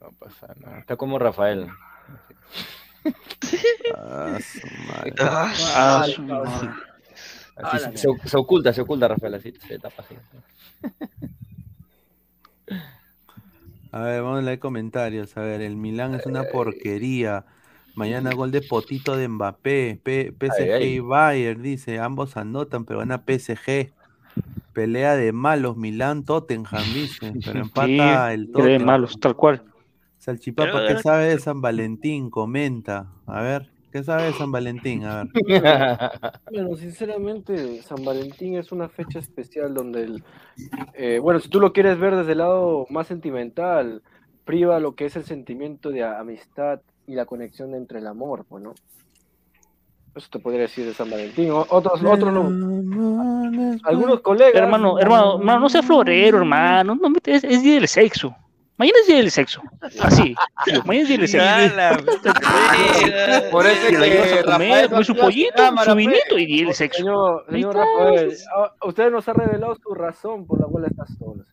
No 0.00 0.12
pasa 0.18 0.54
nada. 0.60 0.78
Está 0.78 0.96
como 0.96 1.18
Rafael. 1.18 1.68
Ah, 3.96 4.38
su 4.40 4.68
madre. 4.86 5.14
Ah, 5.18 6.06
su 6.14 6.22
madre. 6.22 6.70
Así 7.56 7.78
se, 7.78 7.98
se- 7.98 8.28
se 8.28 8.36
oculta, 8.36 8.72
se 8.72 8.82
oculta 8.82 9.08
Rafael, 9.08 9.34
así 9.34 9.52
se 9.66 9.78
tapa 9.78 10.02
así. 10.02 10.14
A 13.90 14.00
ver, 14.02 14.22
vamos 14.22 14.38
a 14.40 14.42
leer 14.42 14.58
comentarios. 14.58 15.36
A 15.36 15.40
ver, 15.40 15.62
el 15.62 15.76
Milán 15.76 16.14
es 16.14 16.26
una 16.26 16.44
porquería. 16.44 17.46
Mañana 17.94 18.32
gol 18.32 18.50
de 18.52 18.60
Potito 18.60 19.16
de 19.16 19.26
Mbappé. 19.28 20.00
P- 20.02 20.32
PSG 20.38 20.60
Ay, 20.60 20.70
ay. 20.70 20.84
y 20.94 20.98
Bayern, 21.00 21.62
dice. 21.62 21.98
Ambos 21.98 22.36
anotan, 22.36 22.84
pero 22.84 23.00
gana 23.00 23.24
PSG. 23.24 23.92
Pelea 24.78 25.16
de 25.16 25.32
malos, 25.32 25.76
Milán, 25.76 26.24
Tottenham, 26.24 26.84
dice. 26.94 27.32
Pero 27.44 27.62
empata 27.62 28.28
Sí, 28.28 28.34
el 28.34 28.52
Tottenham. 28.52 28.84
malos, 28.84 29.18
tal 29.18 29.34
cual. 29.34 29.64
Salchipapa, 30.18 30.70
Pero, 30.70 30.86
¿qué 30.86 31.02
sabe 31.02 31.26
de 31.30 31.40
San 31.40 31.60
Valentín? 31.60 32.30
Comenta. 32.30 33.08
A 33.26 33.42
ver, 33.42 33.72
¿qué 33.90 34.04
sabe 34.04 34.26
de 34.26 34.32
San 34.34 34.52
Valentín? 34.52 35.04
A 35.04 35.24
ver. 35.24 35.32
Bueno, 36.52 36.76
sinceramente, 36.76 37.82
San 37.82 38.04
Valentín 38.04 38.56
es 38.56 38.70
una 38.70 38.88
fecha 38.88 39.18
especial 39.18 39.74
donde, 39.74 40.02
el, 40.04 40.24
eh, 40.94 41.18
bueno, 41.20 41.40
si 41.40 41.48
tú 41.48 41.58
lo 41.58 41.72
quieres 41.72 41.98
ver 41.98 42.14
desde 42.14 42.32
el 42.32 42.38
lado 42.38 42.86
más 42.88 43.08
sentimental, 43.08 44.02
priva 44.44 44.78
lo 44.78 44.94
que 44.94 45.06
es 45.06 45.16
el 45.16 45.24
sentimiento 45.24 45.90
de 45.90 46.04
amistad 46.04 46.82
y 47.08 47.16
la 47.16 47.26
conexión 47.26 47.74
entre 47.74 47.98
el 47.98 48.06
amor, 48.06 48.44
pues, 48.48 48.62
¿no? 48.62 48.74
Eso 50.18 50.28
te 50.32 50.38
podría 50.40 50.62
decir 50.62 50.84
de 50.84 50.94
San 50.94 51.08
Valentín. 51.10 51.50
Otros, 51.52 52.02
otros 52.04 52.32
no. 52.32 53.78
Algunos 53.84 54.20
colegas. 54.20 54.52
Hermano, 54.54 54.98
hermano, 54.98 55.38
hermano, 55.38 55.60
no 55.60 55.68
sea 55.68 55.82
florero, 55.82 56.38
hermano. 56.38 56.96
No, 57.00 57.08
es, 57.24 57.44
es 57.44 57.62
día 57.62 57.74
del 57.76 57.86
sexo. 57.88 58.34
Mañana 58.76 58.98
es 59.00 59.06
día 59.06 59.16
del 59.18 59.30
sexo. 59.30 59.62
Así. 60.00 60.34
Mañana 60.84 61.02
es 61.02 61.08
día 61.08 61.18
del 61.18 61.28
sexo. 61.28 61.46
Por 63.50 63.66
eso 63.66 63.86
es 63.88 63.98
Que 63.98 64.42
Rafael 64.42 64.88
su 64.90 64.96
activa 65.12 65.24
pollito, 65.24 65.52
cámara, 65.56 65.90
su 65.90 65.96
pe. 65.96 66.00
vinito 66.00 66.38
y 66.38 66.46
día 66.46 66.64
del 66.66 66.74
sexo. 66.74 67.42
Señor, 67.48 67.76
Rafael, 67.76 68.26
pues. 68.26 68.46
a- 68.48 68.86
usted 68.86 69.10
nos 69.10 69.28
ha 69.28 69.32
revelado 69.32 69.76
su 69.82 69.94
razón 69.94 70.46
por 70.46 70.60
la 70.60 70.66
cual 70.66 70.84
está 70.86 71.04
solo. 71.18 71.44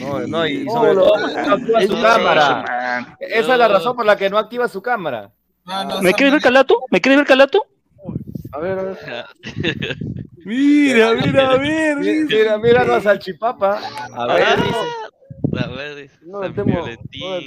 No, 0.00 0.18
no, 0.26 0.46
y 0.46 0.64
No, 0.64 0.72
sobre 0.72 0.94
todo 0.94 1.16
no 1.18 1.26
activa 1.54 1.80
Es 1.80 1.88
su 1.90 2.00
cámara. 2.00 2.64
man. 2.66 3.16
Esa 3.20 3.52
es 3.52 3.58
la 3.58 3.68
razón 3.68 3.96
por 3.96 4.06
la 4.06 4.16
que 4.16 4.30
no 4.30 4.38
activa 4.38 4.66
su 4.68 4.80
cámara. 4.80 5.30
¿Me 6.02 6.12
quieres 6.12 6.34
ver 6.34 6.42
calato? 6.42 6.78
¿Me 6.90 7.00
quieres 7.00 7.18
ver 7.18 7.26
calato? 7.26 7.66
A 8.52 8.58
ver, 8.58 8.78
a 8.78 8.82
ver. 8.82 8.98
Mira, 10.44 11.14
mira, 11.14 11.50
a 11.50 11.56
ver. 11.56 11.96
Mira, 11.98 12.58
mira 12.58 12.84
la 12.84 13.00
salchipapa. 13.00 13.80
A 14.14 14.34
ver, 14.34 14.44
Ah. 15.56 15.62
A 15.62 15.66
ver, 15.68 16.10
No, 16.22 16.42
no, 16.42 16.64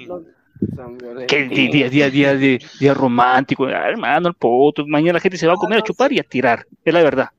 no. 0.07 1.25
Que 1.27 1.43
día, 1.45 1.89
día, 1.89 2.09
día, 2.09 2.33
día, 2.35 2.93
romántico. 2.93 3.65
Ah, 3.65 3.87
hermano, 3.89 4.29
el 4.29 4.33
poto. 4.33 4.85
Mañana 4.87 5.13
la 5.13 5.19
gente 5.19 5.37
se 5.37 5.45
va 5.45 5.53
a 5.53 5.57
comer, 5.57 5.79
a 5.79 5.83
chupar 5.83 6.11
y 6.11 6.19
a 6.19 6.23
tirar. 6.23 6.65
Es 6.83 6.93
la 6.93 7.03
verdad. 7.03 7.29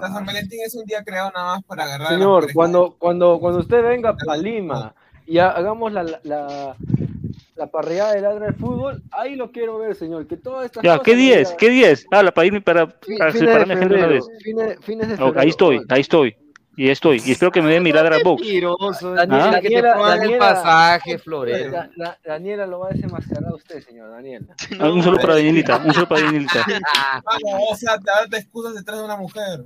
San 0.00 0.26
Valentín 0.26 0.60
es 0.64 0.74
un 0.74 0.84
día 0.84 1.04
creado 1.04 1.30
nada 1.32 1.54
más 1.54 1.64
para 1.64 1.84
agarrar 1.84 2.08
Señor, 2.08 2.52
cuando, 2.52 2.96
cuando, 2.98 3.38
cuando 3.38 3.60
usted 3.60 3.80
venga 3.82 4.16
a 4.28 4.36
Lima 4.36 4.92
y 5.24 5.38
ha- 5.38 5.50
hagamos 5.50 5.92
la, 5.92 6.02
la, 6.24 6.74
la 7.58 7.66
parrillada 7.66 8.14
de 8.14 8.20
ladra 8.22 8.46
del 8.46 8.54
fútbol, 8.54 9.02
ahí 9.10 9.34
lo 9.36 9.50
quiero 9.50 9.78
ver, 9.78 9.94
señor. 9.96 10.26
Que 10.26 10.36
todas 10.36 10.66
estas 10.66 10.82
Ya, 10.82 10.92
cosas 10.92 11.04
¿qué 11.04 11.12
no 11.12 11.18
10? 11.18 11.48
diga- 11.48 11.56
¿Qué 11.58 11.68
10? 11.70 12.06
Habla 12.10 12.32
para 12.32 12.46
irme 12.46 12.60
para, 12.60 12.86
fines 12.86 13.32
separarme 13.32 13.74
de 13.74 13.80
gente 13.80 13.94
de 13.94 14.00
una 14.00 14.08
febrero, 14.08 14.26
vez. 14.26 14.42
fines, 14.42 14.78
fines 14.84 15.08
de 15.08 15.14
Ok, 15.14 15.18
febrero. 15.20 15.40
ahí 15.40 15.48
estoy, 15.48 15.80
ahí 15.88 16.00
estoy. 16.00 16.36
Y 16.76 16.90
estoy. 16.90 17.20
Y 17.26 17.32
espero 17.32 17.50
que 17.50 17.60
me 17.60 17.72
den 17.72 17.82
mi 17.82 17.90
ladra 17.90 18.18
box. 18.22 18.40
Mentiroso. 18.40 19.12
Daniela, 19.12 19.44
Daniela, 19.50 19.60
que 19.60 19.68
te 19.68 19.82
pongan 19.82 20.22
el 20.22 20.38
pasaje, 20.38 21.18
Florero. 21.18 21.72
Da- 21.72 21.90
Da- 21.96 22.18
Daniela 22.24 22.66
lo 22.68 22.78
va 22.78 22.86
a 22.86 22.90
desenmascarar 22.90 23.50
a 23.50 23.54
usted, 23.56 23.80
señor 23.82 24.10
Daniela. 24.10 24.54
Ah, 24.78 24.88
Un 24.88 25.02
solo 25.02 25.18
para 25.18 25.34
Danielita, 25.34 25.78
un 25.84 25.92
solo 25.92 26.06
para 26.08 26.22
Danielita. 26.22 26.64
Vamos, 27.24 27.62
o 27.72 27.74
sea, 27.74 27.98
te 27.98 28.04
darte 28.08 28.36
excusas 28.36 28.76
detrás 28.76 28.98
de 29.00 29.04
una 29.04 29.16
mujer. 29.16 29.64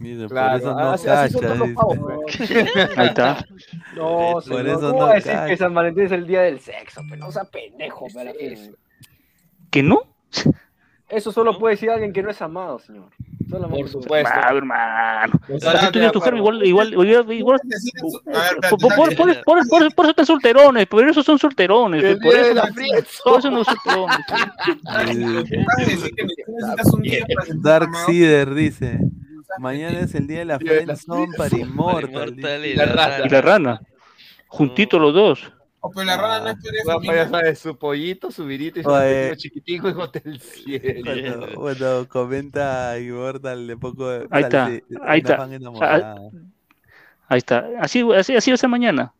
Mira, 0.00 0.28
Claro, 0.28 0.50
por 0.50 0.60
eso 0.60 0.74
no 0.78 0.90
así- 0.90 1.06
cacha, 1.06 1.38
pavos, 1.74 1.98
Ahí 2.96 3.06
está. 3.08 3.44
No, 3.96 4.30
Por 4.34 4.42
señor, 4.44 4.68
eso 4.68 4.80
¿cómo 4.80 4.92
no 4.92 4.98
va 5.06 5.10
a 5.10 5.14
decir 5.14 5.32
cacha. 5.32 5.46
que 5.46 5.56
San 5.56 5.74
Valentín 5.74 6.04
es 6.04 6.12
el 6.12 6.26
día 6.26 6.42
del 6.42 6.60
sexo? 6.60 7.00
Pero 7.08 7.24
no 7.24 7.32
sea 7.32 7.44
pendejo, 7.44 8.06
pero 8.14 8.32
¿Que 9.70 9.82
no? 9.82 10.02
Eso 11.08 11.32
solo 11.32 11.58
puede 11.58 11.74
decir 11.74 11.90
alguien 11.90 12.12
que 12.12 12.22
no 12.22 12.30
es 12.30 12.40
amado, 12.42 12.78
señor. 12.78 13.08
Solamente 13.48 13.80
Por 13.80 13.88
supuesto. 13.88 14.30
Ah, 14.34 14.50
hermano. 14.54 15.32
De 15.48 16.10
tu 16.10 16.20
germen 16.20 16.40
igual, 16.42 16.62
igual, 16.66 16.92
igual, 16.92 17.32
igual- 17.32 17.60
A 18.34 18.52
ver, 18.52 19.44
por, 19.46 19.58
eso 19.58 20.10
están 20.10 20.26
solterones, 20.26 20.86
por 20.86 21.08
eso 21.08 21.22
son 21.22 21.38
solterones, 21.38 22.18
por 22.18 22.34
eso, 22.36 22.54
no- 22.54 22.62
por 23.24 23.38
eso 23.38 23.50
no 23.50 23.64
son 23.64 23.64
solterones. 23.64 24.18
para 24.84 25.12
Dark. 27.62 27.88
Cider 28.06 28.54
dice. 28.54 28.98
Mañana 29.58 30.00
es 30.00 30.14
el 30.14 30.26
día 30.26 30.40
de 30.40 30.44
la 30.44 30.58
Día 30.58 30.72
de 30.74 30.86
la 30.86 30.96
friendzone 30.96 31.36
para 31.36 31.56
Immortal. 31.56 32.66
Y 32.66 32.74
la 32.74 32.84
rata. 32.84 33.26
Y 33.26 33.28
la 33.28 33.40
rana, 33.40 33.80
juntitos 34.48 35.00
los 35.00 35.14
dos. 35.14 35.52
O 35.80 35.90
pero 35.90 36.06
la 36.06 36.16
rana 36.16 36.40
no 36.40 36.48
es 36.50 36.56
pareja. 36.64 36.96
Bueno, 36.96 37.14
ya 37.14 37.28
sabes, 37.28 37.58
su 37.60 37.76
pollito, 37.78 38.30
su 38.30 38.44
virito 38.44 38.80
y 38.80 38.82
su 38.82 38.90
Oye. 38.90 39.36
chiquitico 39.36 39.88
en 39.88 39.96
Hotel 39.98 40.40
Cielo. 40.40 41.02
Cuando, 41.04 41.54
cuando 41.54 42.08
comenta 42.08 42.98
Immortal 42.98 43.66
de 43.66 43.76
poco 43.76 44.08
Ahí 44.30 44.42
está, 44.42 44.66
ahí 45.06 45.18
está. 45.20 45.36
fan 45.36 45.52
enamorada. 45.52 46.16
Ahí 47.28 47.38
está. 47.38 47.68
Así, 47.80 48.04
así, 48.14 48.34
así 48.34 48.50
va 48.50 48.54
a 48.54 48.58
ser 48.58 48.68
mañana. 48.68 49.12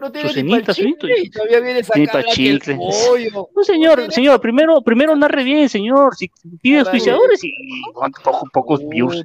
No 0.00 0.06
Su 0.06 0.12
tiene 0.12 0.42
ni 0.42 0.62
chicle 0.64 1.14
y 1.22 1.30
todavía 1.30 1.58
el 1.78 2.24
chicle. 2.28 2.76
pollo. 2.76 3.48
No, 3.56 3.64
señor, 3.64 4.12
señor, 4.12 4.40
primero, 4.40 4.80
primero 4.82 5.14
narre 5.16 5.42
bien, 5.44 5.68
señor. 5.68 6.14
Si 6.14 6.30
pide 6.60 6.80
auspiciadores 6.80 7.42
y 7.44 7.52
poco- 7.94 8.48
pocos 8.52 8.88
views. 8.88 9.24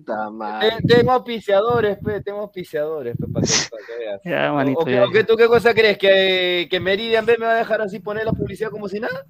Tengo 0.88 1.12
auspiciadores, 1.12 1.98
pe, 2.04 2.22
tengo 2.22 2.40
auspiciadores, 2.42 3.16
pe, 3.18 3.28
para 3.28 3.46
que, 3.46 3.54
para 3.72 3.84
que 3.86 3.98
veas. 4.04 4.22
Ya, 4.24 4.52
O- 4.52 4.56
manito, 4.56 4.80
o, 4.82 4.86
qué- 4.86 4.92
ya. 4.94 5.06
o 5.06 5.10
qué- 5.12 5.24
¿Tú 5.24 5.36
qué 5.36 5.48
cosa 5.48 5.74
crees? 5.74 5.98
¿Que, 5.98 6.68
¿Que 6.70 6.80
Meridian 6.80 7.26
B 7.26 7.38
me 7.40 7.46
va 7.46 7.54
a 7.54 7.56
dejar 7.58 7.82
así 7.82 8.00
poner 8.00 8.26
la 8.26 8.32
publicidad 8.34 8.70
como 8.72 8.88
si 8.88 9.00
nada? 9.00 9.26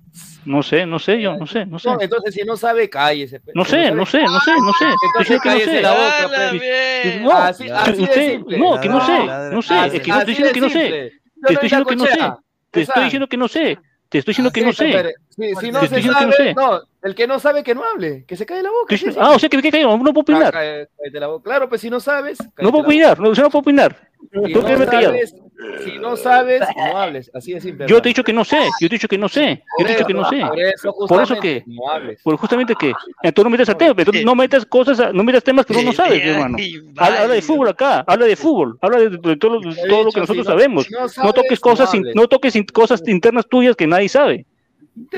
No 0.45 0.63
sé, 0.63 0.85
no 0.85 0.97
sé, 0.99 1.21
yo, 1.21 1.35
no 1.37 1.45
sé, 1.47 1.65
no 1.65 1.77
sé. 1.79 1.89
No, 1.89 2.01
entonces 2.01 2.33
si 2.33 2.41
no 2.43 2.57
sabe, 2.57 2.89
cállese. 2.89 3.39
pe. 3.39 3.51
No 3.55 3.63
Si 3.65 3.71
sé, 3.71 3.91
no 3.91 4.05
sé, 4.05 4.21
no 4.23 4.39
sé, 4.39 4.51
no 4.55 4.73
sé. 4.73 4.85
Entonces 4.85 5.81
no. 5.81 7.23
No, 7.23 7.31
Así- 7.33 7.69
así 7.69 7.91
de 7.97 8.03
usted- 8.03 8.31
simple. 8.31 8.57
no, 8.57 8.79
que 8.79 8.89
no 8.89 9.05
sé, 9.05 9.25
no 9.51 9.61
sé, 9.61 9.85
es 9.85 9.91
que 10.01 10.11
estoy 10.11 10.25
diciendo 10.25 10.53
que 10.53 10.61
no 10.61 10.69
sé. 10.69 11.11
Te 11.45 11.53
estoy 11.53 11.65
diciendo 11.68 11.85
que 11.85 11.95
no 11.95 12.05
sé. 12.05 12.34
Te 12.72 12.81
estoy 12.81 13.03
diciendo 13.03 13.27
que 13.27 13.38
no 13.38 13.47
sé. 13.47 13.80
Te 14.09 14.18
estoy 14.18 14.31
diciendo 14.34 14.51
que 14.51 14.61
no 14.61 14.73
sé. 14.73 15.13
Si, 15.30 15.55
si 15.55 15.72
no 15.72 15.80
Te 15.80 15.88
se 15.88 15.97
estoy 15.97 15.97
diciendo 15.97 16.19
que 16.19 16.26
no 16.26 16.31
sabe, 16.34 16.35
sé. 16.35 16.53
no, 16.53 16.81
el 17.01 17.15
que 17.15 17.27
no 17.27 17.39
sabe 17.39 17.63
que 17.63 17.73
no 17.73 17.84
hable, 17.85 18.26
que 18.26 18.35
se 18.35 18.45
cae 18.45 18.61
la 18.61 18.69
boca. 18.69 18.97
Sí, 18.97 19.05
Ah, 19.18 19.31
o 19.35 19.39
sea 19.39 19.47
que 19.47 19.55
no 20.03 20.13
puedo 20.13 20.19
Ah, 20.19 20.22
opinar. 20.22 20.51
cállate 20.51 21.19
la 21.19 21.27
boca. 21.27 21.43
Claro, 21.45 21.69
pues 21.69 21.80
si 21.81 21.89
no 21.89 21.99
sabes, 22.01 22.38
No 22.57 22.72
puedo 22.72 22.84
opinar, 22.84 23.19
no, 23.19 23.34
yo 23.34 23.41
no 23.43 23.49
puedo 23.49 23.61
opinar. 23.61 24.10
Si 24.22 24.53
¿Tú 24.53 24.61
no 24.61 24.68
qué 24.68 24.85
sabes, 24.85 25.35
si 25.84 25.98
no 25.99 26.15
sabes, 26.15 26.61
no 26.76 26.98
hables. 26.98 27.30
Así 27.34 27.53
de 27.53 27.61
simple. 27.61 27.85
Yo 27.88 28.02
te 28.02 28.10
he 28.10 28.11
dicho 28.11 28.23
que 28.23 28.34
no 28.34 28.43
sé, 28.45 28.57
yo 28.80 28.88
te 28.89 28.95
he 28.95 28.98
dicho 28.98 29.07
que 29.07 29.18
no 29.18 29.27
sé, 29.27 29.64
yo 29.80 29.85
te 29.85 29.91
he 29.91 29.95
dicho 29.95 30.07
que 30.07 30.14
no 30.14 30.30
sé. 30.30 30.41
Por 30.48 30.60
eso, 30.60 30.95
Por 31.07 31.22
eso 31.23 31.39
que, 31.39 31.64
no 31.68 31.89
hables. 31.91 32.22
por 32.23 32.38
justamente 32.38 32.73
que, 32.80 32.93
entonces 33.23 33.43
no 33.43 33.49
metas 33.49 33.69
a 33.69 33.77
tema, 33.77 33.93
entonces 33.98 34.23
no 34.26 34.35
metas 34.35 34.65
cosas, 34.65 35.14
no 35.14 35.23
metas 35.23 35.43
temas 35.43 35.65
que 35.65 35.73
uno 35.73 35.84
no 35.84 35.91
sabe, 35.93 36.23
hermano. 36.23 36.57
Habla, 36.98 37.22
habla 37.23 37.34
de 37.35 37.41
fútbol 37.41 37.68
acá, 37.69 38.03
habla 38.07 38.26
de 38.26 38.35
fútbol, 38.35 38.77
habla 38.81 38.99
de, 38.99 39.10
de 39.10 39.35
todo, 39.38 39.60
lo- 39.60 39.73
de 39.73 39.88
todo 39.89 40.11
que 40.11 40.19
nosotros 40.22 40.45
si 40.45 40.49
no- 40.52 40.57
sabemos. 40.57 40.85
si 40.85 40.93
no 40.93 40.99
No 41.02 41.10
sabes, 41.10 41.34
toques 41.35 41.60
no 41.60 41.69
cosas, 41.72 41.93
no 42.15 42.27
toques 42.27 42.56
in- 42.56 42.65
cosas 42.65 43.03
internas 43.07 43.48
tuyas 43.49 43.76
que 43.76 43.88
nadie 43.88 44.07
sabe. 44.10 44.45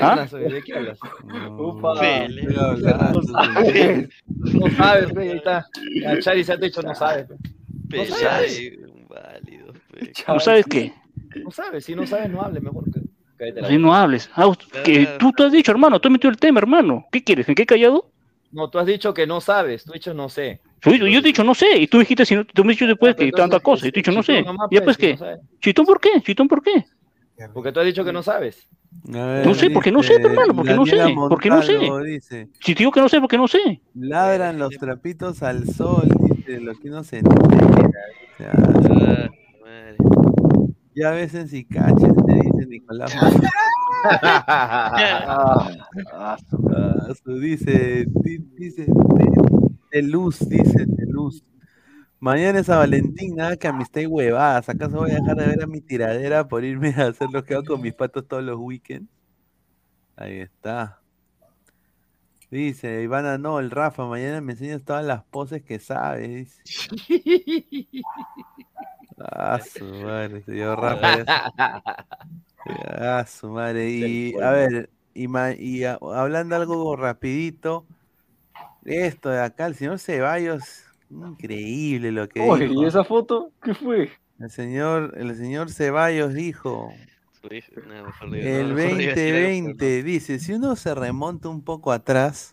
¿Ah? 0.00 0.26
¿De 0.32 0.62
qué 0.62 0.74
hablas? 0.74 0.98
Upa. 1.58 1.94
No 2.28 3.22
sabes. 3.22 4.08
No 4.36 4.70
sabes, 4.76 5.16
ahí 5.16 5.30
está. 5.30 5.66
A 6.08 6.18
Chari 6.20 6.44
se 6.44 6.52
ha 6.52 6.56
dicho, 6.56 6.80
no 6.82 6.94
sabes. 6.94 7.26
No 7.28 8.04
sabes. 8.06 8.72
¿No 10.28 10.40
sabes 10.40 10.66
qué? 10.66 10.92
No 11.42 11.50
sabes, 11.50 11.84
si 11.84 11.94
no 11.94 12.06
sabes, 12.06 12.30
no 12.30 12.42
hables 12.42 12.62
mejor. 12.62 12.84
que- 12.92 13.00
boca. 13.52 13.78
no 13.78 13.94
hables. 13.94 14.30
Ah, 14.34 14.50
que 14.84 15.06
tú, 15.18 15.32
tú 15.32 15.44
has 15.44 15.52
dicho, 15.52 15.72
hermano, 15.72 16.00
tú 16.00 16.08
has 16.08 16.12
metido 16.12 16.30
el 16.30 16.36
tema, 16.36 16.60
hermano. 16.60 17.04
¿Qué 17.10 17.22
quieres? 17.22 17.48
¿Me 17.48 17.54
quedé 17.54 17.66
callado? 17.66 18.10
No, 18.52 18.70
tú 18.70 18.78
has 18.78 18.86
dicho 18.86 19.12
que 19.12 19.26
no 19.26 19.40
sabes, 19.40 19.84
tú 19.84 19.90
has 19.90 19.94
dicho 19.94 20.14
no 20.14 20.28
sé. 20.28 20.60
Yo, 20.84 20.92
yo 20.92 21.18
he 21.18 21.22
dicho 21.22 21.42
no 21.42 21.54
sé, 21.54 21.76
y 21.78 21.86
tú 21.88 21.98
dijiste, 21.98 22.24
si 22.24 22.36
no, 22.36 22.44
tú 22.44 22.64
me 22.64 22.72
has 22.72 22.78
dicho 22.78 22.86
después 22.86 23.16
que 23.16 23.32
tanta 23.32 23.58
cosa, 23.58 23.88
y 23.88 23.90
tú 23.90 23.98
has 23.98 24.04
dicho 24.04 24.12
no 24.12 24.22
sé. 24.22 24.44
¿Y 24.70 24.74
después 24.76 24.96
pues, 24.96 24.98
qué? 24.98 25.16
si 25.16 25.24
no. 25.24 25.58
¿Chitón 25.60 25.86
por 25.86 26.00
qué? 26.00 26.20
¿Chitón 26.22 26.46
por 26.46 26.62
qué? 26.62 26.84
Porque 27.52 27.72
tú 27.72 27.80
has 27.80 27.86
dicho 27.86 28.04
que 28.04 28.12
no 28.12 28.22
sabes. 28.22 28.68
No 29.02 29.54
sé, 29.54 29.70
porque 29.70 29.90
no 29.90 30.02
sé, 30.02 30.14
hermano, 30.14 30.54
porque 30.54 30.74
no 30.74 30.86
sé, 30.86 30.96
Daniela 30.96 31.28
porque 31.28 31.48
no 31.50 31.62
sé. 31.62 31.72
Montalvo 31.78 32.04
dice, 32.04 32.48
Si 32.60 32.74
te 32.74 32.78
digo 32.78 32.92
que 32.92 33.00
no 33.00 33.08
sé, 33.08 33.20
porque 33.20 33.36
no 33.36 33.48
sé. 33.48 33.82
ladran 33.94 34.58
los 34.58 34.70
trapitos 34.78 35.42
al 35.42 35.66
sol, 35.66 36.08
dice, 36.36 36.60
lo 36.60 36.74
que 36.74 36.88
uno 36.88 37.02
se 37.02 37.18
entera. 37.18 37.66
O 38.36 38.82
sea, 38.82 39.30
ya 40.94 41.08
a 41.10 41.12
veces 41.12 41.50
si 41.50 41.64
cachas, 41.64 42.12
te 42.26 42.34
dice 42.34 42.66
Nicolás. 42.66 43.12
Ah, 44.04 45.68
ah, 46.12 46.36
su- 47.22 47.38
dice, 47.38 48.04
di- 48.06 48.38
dice, 48.56 48.86
de, 48.86 49.26
de 49.92 50.02
luz, 50.02 50.38
dice, 50.48 50.84
de 50.86 51.06
luz. 51.06 51.42
Mañana 52.20 52.60
es 52.60 52.70
a 52.70 52.78
Valentín, 52.78 53.36
nada 53.36 53.56
que 53.56 53.68
amistad 53.68 54.00
y 54.00 54.06
huevadas. 54.06 54.68
¿Acaso 54.68 54.96
voy 54.98 55.10
a 55.10 55.14
dejar 55.16 55.36
de 55.36 55.46
ver 55.46 55.62
a 55.62 55.66
mi 55.66 55.80
tiradera 55.80 56.46
por 56.48 56.64
irme 56.64 56.88
a 56.96 57.08
hacer 57.08 57.28
lo 57.30 57.44
que 57.44 57.54
hago 57.54 57.64
con 57.64 57.82
mis 57.82 57.94
patos 57.94 58.26
todos 58.26 58.42
los 58.42 58.56
weekends? 58.58 59.10
Ahí 60.16 60.38
está. 60.38 61.00
Dice 62.50 63.02
Ivana, 63.02 63.36
no, 63.36 63.58
el 63.58 63.70
Rafa, 63.70 64.06
mañana 64.06 64.40
me 64.40 64.52
enseñas 64.52 64.84
todas 64.84 65.04
las 65.04 65.24
poses 65.24 65.62
que 65.62 65.78
sabes. 65.78 66.60
Ah, 69.18 69.60
su 69.60 69.84
madre, 69.84 70.42
señor 70.42 70.80
Rafa. 70.80 71.16
ya 71.16 71.24
se- 71.24 72.74
Ah, 72.98 73.24
su 73.26 73.48
madre. 73.50 73.88
Y 73.90 74.34
a 74.42 74.50
ver, 74.50 74.90
y, 75.14 75.28
ma- 75.28 75.52
y 75.52 75.84
a- 75.84 75.98
hablando 76.00 76.56
algo 76.56 76.96
rapidito, 76.96 77.86
esto 78.84 79.30
de 79.30 79.40
acá, 79.40 79.66
el 79.66 79.74
señor 79.74 79.98
Ceballos, 79.98 80.82
increíble 81.10 82.10
lo 82.12 82.28
que 82.28 82.40
Oye, 82.40 82.68
dijo. 82.68 82.82
¿y 82.82 82.86
esa 82.86 83.04
foto? 83.04 83.52
¿Qué 83.62 83.74
fue? 83.74 84.10
El 84.40 84.50
señor, 84.50 85.14
el 85.16 85.36
señor 85.36 85.70
Ceballos 85.70 86.34
dijo, 86.34 86.92
el 87.42 87.86
no, 87.86 88.06
mejor 88.06 88.30
digo 88.30 88.42
decir 88.42 88.64
algo, 88.64 88.68
pero 88.96 89.08
2020, 89.12 90.02
dice, 90.02 90.38
si 90.38 90.52
uno 90.54 90.74
se 90.76 90.94
remonta 90.94 91.48
un 91.48 91.62
poco 91.62 91.92
atrás, 91.92 92.50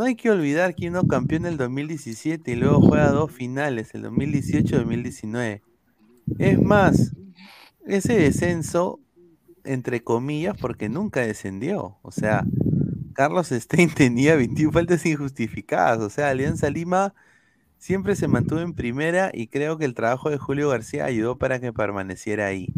no 0.00 0.06
hay 0.06 0.14
que 0.14 0.30
olvidar 0.30 0.74
que 0.74 0.88
uno 0.88 1.06
campeó 1.06 1.36
en 1.36 1.44
el 1.44 1.58
2017 1.58 2.52
y 2.52 2.54
luego 2.54 2.80
juega 2.80 3.10
dos 3.10 3.30
finales, 3.30 3.94
el 3.94 4.00
2018 4.00 4.74
y 4.74 4.78
2019. 4.78 5.62
Es 6.38 6.58
más, 6.58 7.14
ese 7.84 8.14
descenso, 8.14 8.98
entre 9.62 10.02
comillas, 10.02 10.56
porque 10.58 10.88
nunca 10.88 11.20
descendió. 11.20 11.98
O 12.00 12.12
sea, 12.12 12.46
Carlos 13.12 13.48
Stein 13.52 13.90
tenía 13.90 14.36
21 14.36 14.72
faltas 14.72 15.04
injustificadas. 15.04 15.98
O 15.98 16.08
sea, 16.08 16.30
Alianza 16.30 16.70
Lima 16.70 17.12
siempre 17.76 18.16
se 18.16 18.26
mantuvo 18.26 18.60
en 18.60 18.72
primera 18.72 19.30
y 19.34 19.48
creo 19.48 19.76
que 19.76 19.84
el 19.84 19.92
trabajo 19.92 20.30
de 20.30 20.38
Julio 20.38 20.70
García 20.70 21.04
ayudó 21.04 21.36
para 21.36 21.60
que 21.60 21.74
permaneciera 21.74 22.46
ahí. 22.46 22.72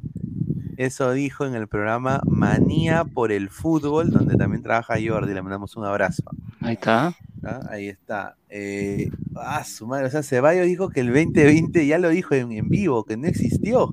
Eso 0.83 1.13
dijo 1.13 1.47
en 1.47 1.55
el 1.55 1.69
programa 1.69 2.21
Manía 2.27 3.05
por 3.05 3.31
el 3.31 3.51
Fútbol, 3.51 4.11
donde 4.11 4.35
también 4.35 4.65
trabaja 4.65 4.97
Jordi. 5.01 5.33
Le 5.33 5.41
mandamos 5.41 5.77
un 5.77 5.85
abrazo. 5.85 6.25
Ahí 6.61 6.75
está. 6.75 7.15
¿Ah? 7.45 7.61
Ahí 7.71 7.87
está. 7.87 8.35
Eh, 8.49 9.09
ah, 9.37 9.63
su 9.63 9.87
madre. 9.87 10.07
O 10.07 10.11
sea, 10.11 10.25
Ceballos 10.25 10.67
dijo 10.67 10.89
que 10.89 10.99
el 10.99 11.13
2020 11.13 11.87
ya 11.87 11.99
lo 11.99 12.09
dijo 12.09 12.35
en, 12.35 12.51
en 12.51 12.69
vivo, 12.69 13.05
que 13.05 13.17
no 13.17 13.29
existió. 13.29 13.93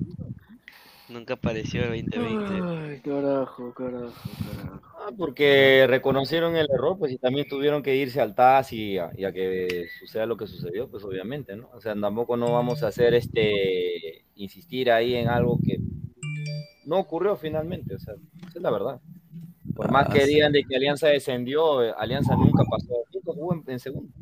Nunca 1.08 1.34
apareció 1.34 1.84
el 1.84 2.04
2020. 2.10 2.90
Ay, 2.90 3.00
carajo, 3.04 3.72
carajo, 3.72 4.12
carajo. 4.56 4.82
Ah, 4.98 5.10
porque 5.16 5.86
reconocieron 5.88 6.56
el 6.56 6.66
error, 6.74 6.98
pues 6.98 7.12
y 7.12 7.18
también 7.18 7.46
tuvieron 7.48 7.84
que 7.84 7.94
irse 7.94 8.20
al 8.20 8.34
TAS 8.34 8.72
y 8.72 8.98
a, 8.98 9.12
y 9.16 9.24
a 9.24 9.32
que 9.32 9.86
suceda 10.00 10.26
lo 10.26 10.36
que 10.36 10.48
sucedió, 10.48 10.90
pues 10.90 11.04
obviamente, 11.04 11.54
¿no? 11.54 11.70
O 11.72 11.80
sea, 11.80 11.94
tampoco 11.94 12.36
no 12.36 12.52
vamos 12.52 12.82
a 12.82 12.88
hacer 12.88 13.14
este, 13.14 14.24
insistir 14.34 14.90
ahí 14.90 15.14
en 15.14 15.28
algo 15.28 15.60
que 15.64 15.78
no 16.84 16.98
ocurrió 16.98 17.36
finalmente, 17.36 17.94
o 17.94 17.98
sea, 17.98 18.14
esa 18.48 18.58
es 18.58 18.62
la 18.62 18.70
verdad. 18.70 19.00
Por 19.74 19.90
más 19.90 20.06
Ah, 20.08 20.12
que 20.12 20.20
sí. 20.22 20.34
digan 20.34 20.52
de 20.52 20.64
que 20.64 20.76
Alianza 20.76 21.08
descendió, 21.08 21.96
Alianza 21.98 22.34
nunca 22.36 22.64
pasó, 22.68 22.94
nunca 23.14 23.32
jugó 23.32 23.54
en, 23.54 23.62
en 23.66 23.78
segundo. 23.78 24.12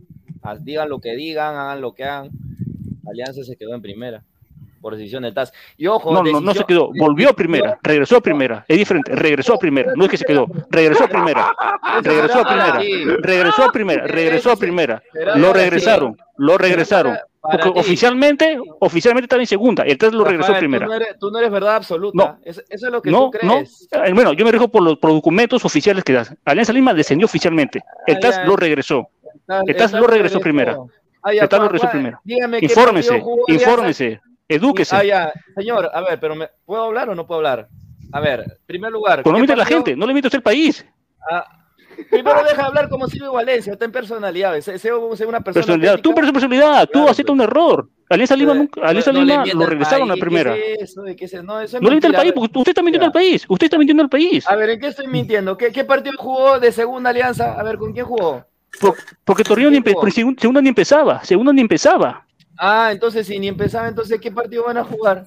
Ah, 0.42 0.56
Digan 0.56 0.88
lo 0.88 1.00
que 1.00 1.16
digan, 1.16 1.56
hagan 1.56 1.80
lo 1.80 1.94
que 1.94 2.04
hagan, 2.04 2.30
Alianza 3.06 3.42
se 3.42 3.56
quedó 3.56 3.74
en 3.74 3.82
primera, 3.82 4.22
por 4.80 4.94
decisión 4.96 5.22
del 5.24 5.34
TAS. 5.34 5.52
Y 5.76 5.86
ojo, 5.86 6.12
No, 6.12 6.22
no, 6.22 6.40
no 6.40 6.54
se 6.54 6.64
quedó. 6.64 6.90
Volvió 6.96 7.30
a 7.30 7.32
primera. 7.32 7.78
Regresó 7.82 8.16
a 8.18 8.20
primera. 8.20 8.64
Es 8.68 8.76
diferente. 8.78 9.12
Regresó 9.14 9.54
a 9.54 9.58
primera. 9.58 9.92
No 9.96 10.04
es 10.04 10.10
que 10.10 10.16
se 10.16 10.24
quedó. 10.24 10.46
Regresó 10.70 11.04
a 11.04 11.08
primera. 11.08 11.52
Regresó 12.02 12.40
a 12.40 12.44
primera. 12.44 12.80
Regresó 13.20 13.64
a 13.64 13.72
primera. 13.72 14.06
Regresó 14.06 14.52
a 14.52 14.56
primera. 14.56 15.02
Lo 15.36 15.52
regresaron. 15.52 16.16
Lo 16.36 16.56
regresaron. 16.58 17.16
Porque 17.40 17.70
ti. 17.70 17.78
oficialmente, 17.78 18.58
oficialmente 18.80 19.24
estaba 19.26 19.40
en 19.42 19.46
segunda. 19.46 19.86
Y 19.86 19.90
el 19.92 19.98
3 19.98 20.12
lo 20.12 20.24
regresó 20.24 20.54
a 20.54 20.58
primera. 20.58 20.84
Tú 20.86 20.90
no, 20.90 20.96
eres, 20.96 21.18
tú 21.18 21.30
no 21.30 21.38
eres 21.38 21.50
verdad 21.50 21.76
absoluta. 21.76 22.16
No. 22.16 22.38
Eso, 22.44 22.60
eso 22.68 22.86
es 22.86 22.92
lo 22.92 23.00
que 23.00 23.10
No, 23.10 23.30
tú 23.30 23.38
no. 23.46 23.54
crees. 23.54 23.88
Eh, 23.92 24.12
Bueno, 24.12 24.32
yo 24.32 24.44
me 24.44 24.52
rijo 24.52 24.68
por 24.68 24.82
los 24.82 24.98
por 24.98 25.10
documentos 25.12 25.64
oficiales 25.64 26.02
que 26.04 26.12
das. 26.14 26.34
Alianza 26.44 26.72
Lima 26.72 26.92
descendió 26.94 27.26
oficialmente. 27.26 27.82
El 28.06 28.16
Ah, 28.16 28.20
TAS 28.20 28.40
lo 28.46 28.56
regresó. 28.56 29.08
TAS- 29.46 29.62
El 29.66 29.76
TAS 29.76 29.92
lo 29.92 30.00
TAS 30.02 30.10
regresó 30.10 30.40
primera. 30.40 30.76
Ah, 31.22 31.32
El 31.32 31.38
TAS 31.48 31.50
lo 31.52 31.58
¿cuál- 31.58 31.70
regresó 31.70 31.90
primera. 31.90 32.20
Infórmese, 32.60 33.22
infórmese, 33.46 34.20
edúquese. 34.48 34.96
Ah, 34.96 35.04
ya, 35.04 35.32
señor, 35.56 35.90
a 35.92 36.00
ver, 36.02 36.18
pero 36.20 36.34
me, 36.34 36.48
¿puedo 36.64 36.82
hablar 36.84 37.08
o 37.10 37.14
no 37.14 37.26
puedo 37.26 37.38
hablar? 37.38 37.68
A 38.12 38.20
ver, 38.20 38.40
en 38.40 38.52
primer 38.66 38.90
lugar. 38.90 39.18
Pero 39.22 39.30
no 39.30 39.36
¿qué 39.36 39.40
miente 39.42 39.56
la 39.56 39.64
gente, 39.66 39.94
no 39.96 40.06
le 40.06 40.12
miente 40.12 40.28
usted 40.28 40.38
el 40.38 40.42
país. 40.42 40.84
Ah, 41.30 41.44
primero 42.10 42.42
deja 42.44 42.64
hablar 42.66 42.88
como 42.88 43.08
Silvio 43.08 43.32
Valencia, 43.32 43.72
está 43.72 43.84
en 43.84 43.92
personalidad, 43.92 44.54
sé, 44.60 44.78
sé- 44.78 44.88
sé 44.88 45.26
una 45.26 45.40
persona. 45.40 45.52
Personalidad. 45.52 46.00
Tú, 46.00 46.14
personalidad, 46.14 46.88
tú 46.92 47.08
aceptas 47.08 47.32
un 47.34 47.40
error. 47.40 47.88
Alianza 48.10 48.36
Lima, 48.36 48.54
nunca, 48.54 48.80
Alianza 48.82 49.12
No 49.12 49.20
Lima 49.22 49.44
lo 49.44 49.66
regresaron 49.66 50.10
a 50.10 50.14
país, 50.14 50.20
primera. 50.22 50.54
¿qué 50.54 50.72
es 50.74 50.82
eso? 50.90 51.02
¿De 51.02 51.14
qué 51.14 51.26
es 51.26 51.34
eso? 51.34 51.42
No, 51.42 51.60
eso 51.60 51.76
es 51.76 51.82
No 51.82 51.88
le 51.88 51.96
miente 51.96 52.06
al 52.06 52.14
país, 52.14 52.32
porque 52.32 52.58
usted 52.58 52.70
está 52.70 52.82
mintiendo 52.82 53.06
al 53.06 53.12
país. 53.12 53.44
Usted 53.46 53.64
está 53.66 53.76
mintiendo 53.76 54.02
al 54.02 54.08
país. 54.08 54.48
A 54.48 54.56
ver, 54.56 54.70
¿en 54.70 54.80
qué 54.80 54.86
estoy 54.86 55.06
mintiendo? 55.08 55.56
¿Qué, 55.58 55.70
qué 55.72 55.84
partido 55.84 56.14
jugó 56.16 56.58
de 56.58 56.72
segunda 56.72 57.10
alianza? 57.10 57.52
A 57.58 57.62
ver, 57.62 57.76
¿con 57.76 57.92
quién 57.92 58.06
jugó? 58.06 58.44
Por- 58.80 58.94
porque 59.24 59.44
Torreón 59.44 59.72
ni 59.74 59.80
por 59.82 60.10
segunda 60.10 60.60
ni 60.62 60.68
empezaba. 60.70 61.22
Segunda 61.24 61.52
ni 61.52 61.60
empezaba. 61.60 62.24
Ah, 62.56 62.88
entonces 62.92 63.26
si 63.26 63.38
ni 63.38 63.48
empezaba, 63.48 63.88
entonces 63.88 64.18
¿qué 64.20 64.32
partido 64.32 64.64
van 64.64 64.78
a 64.78 64.84
jugar? 64.84 65.26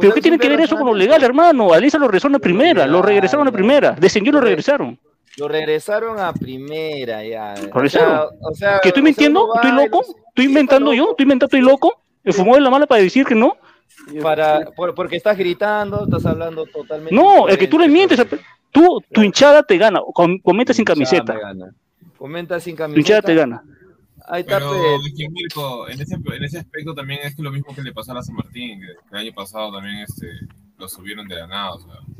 ¿Pero 0.00 0.14
qué 0.14 0.20
tiene 0.22 0.38
que 0.38 0.48
ver 0.48 0.60
eso 0.62 0.76
con 0.76 0.86
lo 0.86 0.94
legal, 0.94 1.22
hermano? 1.22 1.72
Alianza 1.72 1.98
lo 1.98 2.06
regresaron 2.08 2.36
a 2.36 2.38
primera, 2.38 2.86
lo 2.86 3.02
regresaron 3.02 3.46
a 3.46 3.52
primera. 3.52 3.92
Descendió 3.92 4.30
y 4.30 4.34
lo 4.34 4.40
regresaron. 4.40 4.98
Lo 5.40 5.48
regresaron 5.48 6.20
a 6.20 6.32
primera 6.32 7.24
ya. 7.24 7.54
Por 7.72 7.86
eso. 7.86 7.98
o 8.40 8.54
sea, 8.54 8.78
¿Que 8.80 8.88
estoy 8.88 8.90
o 8.90 8.94
sea, 8.94 9.02
mintiendo? 9.02 9.48
va 9.48 9.54
¿Estoy 9.56 9.72
loco? 9.72 10.04
¿Estoy 10.28 10.44
inventando 10.44 10.92
yo? 10.92 11.10
¿Estoy 11.10 11.24
inventando? 11.24 11.46
¿Estoy 11.46 11.60
loco? 11.60 12.02
¿Me 12.22 12.32
fumó 12.32 12.54
de 12.54 12.60
la 12.60 12.68
mala 12.70 12.86
para 12.86 13.02
decir 13.02 13.24
que 13.24 13.34
no? 13.34 13.56
Para, 14.22 14.70
por- 14.76 14.94
porque 14.94 15.16
estás 15.16 15.36
gritando, 15.36 16.04
estás 16.04 16.26
hablando 16.26 16.66
totalmente. 16.66 17.14
No, 17.14 17.48
el 17.48 17.58
que 17.58 17.66
tú 17.68 17.78
le 17.78 17.88
mientes, 17.88 18.20
a- 18.20 18.26
tú, 18.70 19.02
tu 19.12 19.22
hinchada 19.22 19.62
te 19.62 19.78
gana. 19.78 20.00
Com- 20.12 20.38
Comenta 20.40 20.72
sin 20.74 20.84
camiseta. 20.84 21.34
Comenta 22.18 22.60
sin 22.60 22.76
Tu 22.76 22.82
hinchada 22.84 23.22
camiseta. 23.22 23.26
te 23.26 23.34
gana. 23.34 23.62
Ahí 24.28 24.42
está, 24.42 24.58
pues. 24.60 24.70
pe. 24.70 24.76
pues. 24.78 25.14
pues. 25.54 25.98
eh, 25.98 26.00
Ah, 26.02 26.02
eh, 26.02 26.02
pues, 26.02 26.08
pues, 26.08 26.20
pues, 26.22 26.38
eh, 26.38 26.50
eh, 31.02 32.06
este 32.06 32.19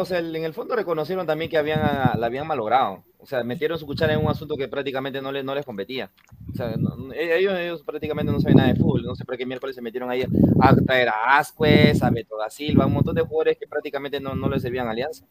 o 0.00 0.04
sea, 0.04 0.18
en 0.18 0.44
el 0.44 0.52
fondo 0.52 0.74
reconocieron 0.74 1.26
también 1.26 1.50
que 1.50 1.56
habían, 1.58 1.80
ah, 1.82 2.16
la 2.18 2.26
habían 2.26 2.46
malogrado. 2.46 3.04
O 3.20 3.26
sea, 3.26 3.42
metieron 3.42 3.78
su 3.78 3.86
cuchara 3.86 4.12
en 4.14 4.20
un 4.20 4.28
asunto 4.30 4.56
que 4.56 4.68
prácticamente 4.68 5.20
no 5.20 5.32
les, 5.32 5.44
no 5.44 5.54
les 5.54 5.64
competía. 5.64 6.10
O 6.52 6.56
sea, 6.56 6.76
no- 6.76 6.96
no- 6.96 7.12
ellos, 7.12 7.58
ellos 7.58 7.82
prácticamente 7.82 8.32
no 8.32 8.40
saben 8.40 8.56
nada 8.58 8.72
de 8.72 8.78
fútbol. 8.78 9.02
No 9.02 9.14
sé 9.16 9.24
por 9.24 9.36
qué 9.36 9.44
miércoles 9.46 9.74
se 9.76 9.82
metieron 9.82 10.10
ahí 10.10 10.24
a 10.60 10.74
traer 10.76 11.08
a 11.08 11.38
Ascuez, 11.38 12.02
a 12.02 12.10
Beto 12.10 12.36
da 12.36 12.48
Silva, 12.50 12.86
un 12.86 12.92
montón 12.94 13.14
de 13.14 13.22
jugadores 13.22 13.58
que 13.58 13.66
prácticamente 13.66 14.20
no, 14.20 14.34
no 14.34 14.48
les 14.48 14.62
servían 14.62 14.88
Alianza. 14.88 15.24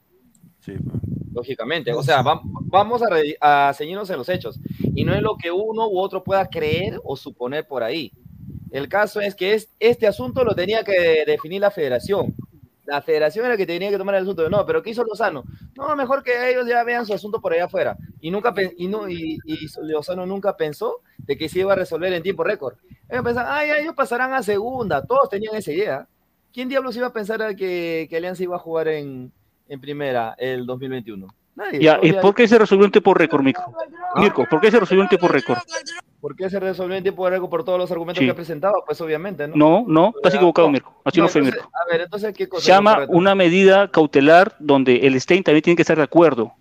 Lógicamente. 1.33 1.93
O 1.93 2.03
sea, 2.03 2.23
vam- 2.23 2.41
vamos 2.43 3.01
a, 3.03 3.09
re- 3.09 3.37
a 3.39 3.73
ceñirnos 3.75 4.09
en 4.09 4.17
los 4.17 4.27
hechos. 4.29 4.59
Y 4.95 5.03
no 5.05 5.13
es 5.13 5.21
lo 5.21 5.37
que 5.37 5.51
uno 5.51 5.87
u 5.87 5.99
otro 5.99 6.23
pueda 6.23 6.47
creer 6.49 6.99
o 7.03 7.15
suponer 7.15 7.67
por 7.67 7.83
ahí. 7.83 8.11
El 8.71 8.89
caso 8.89 9.21
es 9.21 9.33
que 9.35 9.53
es, 9.53 9.69
este 9.79 10.07
asunto 10.07 10.43
lo 10.43 10.53
tenía 10.55 10.83
que 10.83 11.23
definir 11.25 11.61
la 11.61 11.71
federación. 11.71 12.35
La 12.87 13.01
federación 13.01 13.45
era 13.45 13.53
la 13.53 13.57
que 13.57 13.65
tenía 13.65 13.89
que 13.89 13.97
tomar 13.97 14.15
el 14.15 14.23
asunto. 14.23 14.49
No, 14.49 14.65
pero 14.65 14.81
¿qué 14.81 14.91
hizo 14.91 15.03
Lozano? 15.03 15.43
No, 15.75 15.93
mejor 15.95 16.23
que 16.23 16.49
ellos 16.49 16.65
ya 16.65 16.83
vean 16.85 17.05
su 17.05 17.13
asunto 17.13 17.41
por 17.41 17.51
allá 17.51 17.65
afuera. 17.65 17.97
Y 18.21 18.31
nunca 18.31 18.53
y, 18.77 18.87
no, 18.87 19.09
y, 19.09 19.37
y 19.45 19.67
Lozano 19.81 20.25
nunca 20.25 20.55
pensó 20.55 21.01
de 21.17 21.37
que 21.37 21.49
se 21.49 21.59
iba 21.59 21.73
a 21.73 21.75
resolver 21.75 22.13
en 22.13 22.23
tiempo 22.23 22.45
récord. 22.45 22.75
Ellos 23.09 23.25
pensaban, 23.25 23.67
ya 23.67 23.77
ellos 23.77 23.93
pasarán 23.93 24.33
a 24.33 24.41
segunda. 24.41 25.05
Todos 25.05 25.29
tenían 25.29 25.55
esa 25.55 25.71
idea. 25.71 26.07
¿Quién 26.53 26.69
diablos 26.69 26.95
iba 26.95 27.07
a 27.07 27.13
pensar 27.13 27.55
que, 27.57 28.07
que 28.09 28.17
Alianza 28.17 28.43
iba 28.43 28.55
a 28.55 28.59
jugar 28.59 28.87
en, 28.87 29.33
en 29.67 29.81
primera 29.81 30.33
el 30.37 30.65
2021? 30.65 31.27
Nadie. 31.55 31.81
Ya, 31.81 31.99
¿y 32.01 32.13
por 32.13 32.33
qué 32.33 32.47
se 32.47 32.57
resolvió 32.57 32.85
en 32.85 32.91
tiempo 32.91 33.13
récord, 33.13 33.43
Mirko? 33.43 33.75
Mirko, 34.15 34.45
¿por 34.49 34.61
qué 34.61 34.71
se 34.71 34.79
resolvió 34.79 35.03
en 35.03 35.09
tiempo 35.09 35.27
récord? 35.27 35.57
¿Por 36.19 36.35
qué 36.35 36.49
se 36.49 36.59
resolvió 36.59 36.95
en 36.95 37.03
tiempo 37.03 37.29
récord 37.29 37.49
por 37.49 37.63
todos 37.63 37.77
los 37.77 37.91
argumentos 37.91 38.21
Sí. 38.21 38.27
que 38.27 38.33
presentaba? 38.33 38.73
Pues 38.85 38.99
obviamente, 39.01 39.47
¿no? 39.47 39.55
No, 39.55 39.85
no, 39.87 40.13
estás 40.15 40.33
Ah, 40.33 40.37
equivocado, 40.37 40.67
no. 40.67 40.71
Mirko. 40.73 41.01
Así 41.03 41.19
no, 41.19 41.27
fue, 41.27 41.41
entonces, 41.41 41.61
Mirko. 41.63 41.71
A 41.77 41.91
ver, 41.91 42.01
entonces, 42.01 42.33
¿qué 42.33 42.49
cosa 42.49 42.65
Se 42.65 42.71
llama 42.71 43.05
una 43.09 43.35
medida 43.35 43.89
cautelar 43.91 44.55
donde 44.59 45.05
el 45.05 45.19
Stein 45.21 45.43
también 45.43 45.61
tiene 45.61 45.75
que 45.75 45.83
estar 45.83 45.95
de 45.97 46.03
acuerdo. 46.03 46.53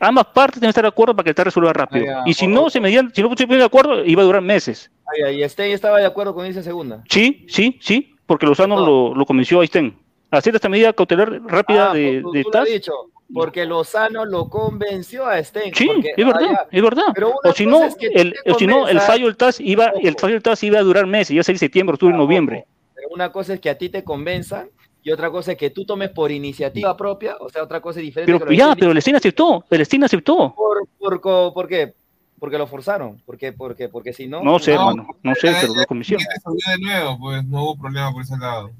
Ambas 0.00 0.26
partes 0.26 0.60
deben 0.60 0.68
estar 0.70 0.82
de 0.84 0.88
acuerdo 0.88 1.14
para 1.14 1.24
que 1.24 1.30
el 1.30 1.34
TAR 1.36 1.46
resuelva 1.46 1.72
rápido. 1.72 2.04
Ah, 2.08 2.22
ya. 2.24 2.30
Y 2.30 2.34
si 2.34 2.46
no 2.46 2.70
se 2.70 2.80
medían, 2.80 3.12
si 3.14 3.22
no 3.22 3.28
se 3.36 3.46
ponían 3.46 3.60
de 3.60 3.64
acuerdo, 3.66 4.04
iba 4.04 4.22
a 4.22 4.24
durar 4.24 4.42
meses. 4.42 4.90
Ay, 5.06 5.22
ay, 5.22 5.44
y 5.44 5.48
Stein 5.48 5.72
estaba 5.72 5.98
de 5.98 6.06
acuerdo 6.06 6.34
con 6.34 6.46
esa 6.46 6.62
segunda. 6.62 7.02
Sí, 7.08 7.46
sí, 7.48 7.78
sí, 7.80 8.14
porque 8.26 8.46
Lozano 8.46 8.84
lo, 8.84 9.14
lo 9.14 9.24
convenció 9.26 9.60
a 9.60 9.66
Stein. 9.66 9.96
Hacer 10.30 10.54
esta 10.54 10.68
medida 10.68 10.92
cautelar 10.92 11.40
rápida 11.46 11.90
Ah, 11.90 11.94
de, 11.94 12.20
tú, 12.20 12.32
de 12.32 12.42
tú 12.42 12.50
lo 12.52 12.58
has 12.60 12.68
dicho, 12.68 12.92
porque 13.32 13.66
Lozano 13.66 14.24
lo 14.24 14.48
convenció 14.48 15.26
a 15.26 15.42
Stein. 15.42 15.74
Sí, 15.74 15.86
porque, 15.86 16.12
es 16.16 16.26
verdad, 16.26 16.66
es 16.70 16.82
verdad. 16.82 17.04
O 17.44 17.52
si 17.52 17.66
no, 17.66 17.84
es 17.84 17.94
que 17.96 18.06
el, 18.06 18.34
o 18.46 18.54
si 18.54 18.66
no, 18.66 18.88
el 18.88 19.00
fallo 19.00 19.26
del 19.26 19.36
TAS 19.36 19.60
iba, 19.60 19.92
el 20.02 20.14
fallo 20.16 20.34
del 20.34 20.42
TAS 20.42 20.62
iba 20.64 20.78
a 20.78 20.82
durar 20.82 21.06
meses, 21.06 21.32
iba 21.32 21.40
a 21.40 21.44
ser 21.44 21.58
septiembre, 21.58 21.94
octubre, 21.94 22.16
noviembre. 22.16 22.66
Pero 22.94 23.08
una 23.10 23.30
cosa 23.30 23.54
es 23.54 23.60
que 23.60 23.70
a 23.70 23.76
ti 23.78 23.88
te 23.90 24.02
convenzan 24.02 24.70
y 25.02 25.10
otra 25.12 25.30
cosa 25.30 25.52
es 25.52 25.58
que 25.58 25.70
tú 25.70 25.84
tomes 25.84 26.10
por 26.10 26.30
iniciativa 26.30 26.96
propia, 26.96 27.36
o 27.40 27.48
sea, 27.48 27.62
otra 27.62 27.80
cosa 27.80 28.00
es 28.00 28.06
diferente. 28.06 28.32
Pero 28.32 28.46
que 28.50 28.56
ya, 28.56 28.74
pero 28.74 28.90
el 28.92 29.00
Stein 29.00 29.16
aceptó, 29.16 29.64
el 29.70 29.84
Stein 29.86 30.04
aceptó. 30.04 30.54
por, 30.54 30.86
por, 30.98 31.20
co- 31.20 31.52
¿por 31.54 31.68
qué? 31.68 31.94
Porque 32.40 32.56
lo 32.58 32.66
forzaron. 32.66 33.20
¿Por 33.26 33.36
qué? 33.36 33.52
Porque, 33.52 33.88
porque 33.88 34.12
si 34.12 34.26
no. 34.28 34.42
No 34.42 34.58
sé, 34.58 34.74
no, 34.74 34.90
hermano, 34.90 35.08
no 35.22 35.34
sé, 35.34 35.52
pero 35.60 35.72
convenció. 35.86 36.18
resolvió 36.18 36.60
de 36.70 36.78
nuevo, 36.78 37.18
pues 37.18 37.44
no 37.44 37.62
hubo 37.64 37.76
problema 37.78 38.12
por 38.12 38.22
ese 38.22 38.36
lado. 38.38 38.70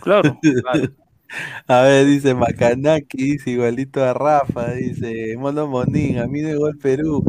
Claro. 0.00 0.38
A 1.66 1.82
ver, 1.82 2.06
dice 2.06 2.34
Macanaki, 2.34 3.32
dice 3.32 3.50
igualito 3.50 4.02
a 4.02 4.14
Rafa, 4.14 4.72
dice 4.72 5.36
Mono 5.36 5.66
Monín, 5.66 6.18
a 6.18 6.26
mí 6.26 6.40
de 6.40 6.56
gol 6.56 6.78
Perú. 6.78 7.24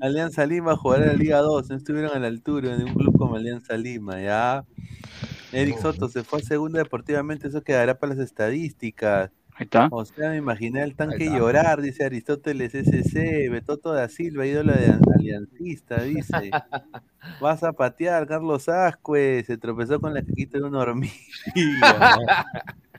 Alianza 0.00 0.46
Lima 0.46 0.76
jugará 0.76 1.06
la 1.06 1.12
Liga 1.12 1.38
2, 1.38 1.70
no 1.70 1.76
estuvieron 1.76 2.10
a 2.14 2.18
la 2.18 2.28
altura 2.28 2.76
de 2.76 2.84
un 2.84 2.94
club 2.94 3.16
como 3.18 3.36
Alianza 3.36 3.76
Lima, 3.76 4.20
ya. 4.20 4.64
Eric 5.52 5.78
Soto 5.78 6.08
se 6.08 6.22
fue 6.22 6.40
a 6.40 6.42
segunda 6.42 6.78
deportivamente, 6.78 7.48
eso 7.48 7.62
quedará 7.62 7.98
para 7.98 8.14
las 8.14 8.24
estadísticas. 8.24 9.30
Ahí 9.54 9.64
está. 9.64 9.88
O 9.90 10.04
sea, 10.04 10.30
me 10.30 10.36
imaginé 10.36 10.80
al 10.80 10.94
tanque 10.94 11.26
llorar, 11.26 11.82
dice 11.82 12.04
Aristóteles 12.04 12.72
SC, 12.72 13.50
Betoto 13.50 13.92
da 13.92 14.08
Silva, 14.08 14.46
ídolo 14.46 14.72
de 14.72 14.96
aliancista, 15.16 16.02
dice. 16.02 16.50
Vas 17.40 17.62
a 17.62 17.72
patear, 17.72 18.26
Carlos 18.26 18.68
Ascue, 18.68 19.42
se 19.46 19.58
tropezó 19.58 20.00
con 20.00 20.14
la 20.14 20.22
caquita 20.22 20.58
de 20.58 20.64
una 20.64 20.78
hormiga. 20.78 21.14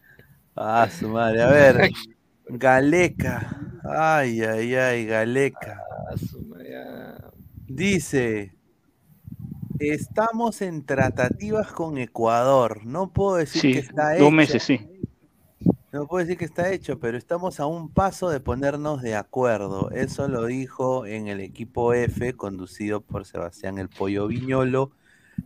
Ah, 0.55 0.87
su 0.89 1.07
madre. 1.09 1.41
A 1.41 1.49
ver, 1.49 1.91
Galeca. 2.47 3.57
Ay, 3.83 4.41
ay, 4.41 4.75
ay, 4.75 5.05
Galeca. 5.05 5.81
Ah, 6.09 6.17
su 6.17 6.41
madre. 6.41 6.75
Dice, 7.67 8.53
estamos 9.79 10.61
en 10.61 10.85
tratativas 10.85 11.71
con 11.71 11.97
Ecuador. 11.97 12.85
No 12.85 13.11
puedo 13.11 13.37
decir 13.37 13.61
Sí, 13.61 13.73
que 13.73 13.79
está 13.79 14.15
dos 14.17 14.31
hecho. 14.31 14.31
meses, 14.31 14.63
sí. 14.63 14.79
No 15.91 16.07
puedo 16.07 16.23
decir 16.23 16.37
que 16.37 16.45
está 16.45 16.71
hecho, 16.71 16.99
pero 16.99 17.17
estamos 17.17 17.59
a 17.59 17.65
un 17.65 17.89
paso 17.89 18.29
de 18.29 18.39
ponernos 18.39 19.01
de 19.01 19.15
acuerdo. 19.15 19.91
Eso 19.91 20.27
lo 20.27 20.45
dijo 20.45 21.05
en 21.05 21.27
el 21.27 21.41
equipo 21.41 21.93
F, 21.93 22.33
conducido 22.33 23.01
por 23.01 23.25
Sebastián 23.25 23.77
El 23.77 23.89
Pollo 23.89 24.27
Viñolo, 24.27 24.91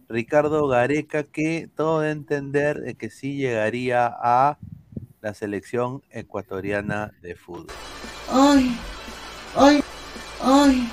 Ricardo 0.08 0.68
Gareca, 0.68 1.24
que 1.24 1.68
todo 1.76 2.02
de 2.02 2.12
entender 2.12 2.80
de 2.82 2.94
que 2.96 3.10
sí 3.10 3.38
llegaría 3.38 4.06
a 4.08 4.60
la 5.26 5.34
selección 5.34 6.04
ecuatoriana 6.12 7.12
de 7.24 7.34
fútbol. 7.34 7.66
Ay, 8.30 8.78
ay, 9.56 9.84
ay. 10.40 10.92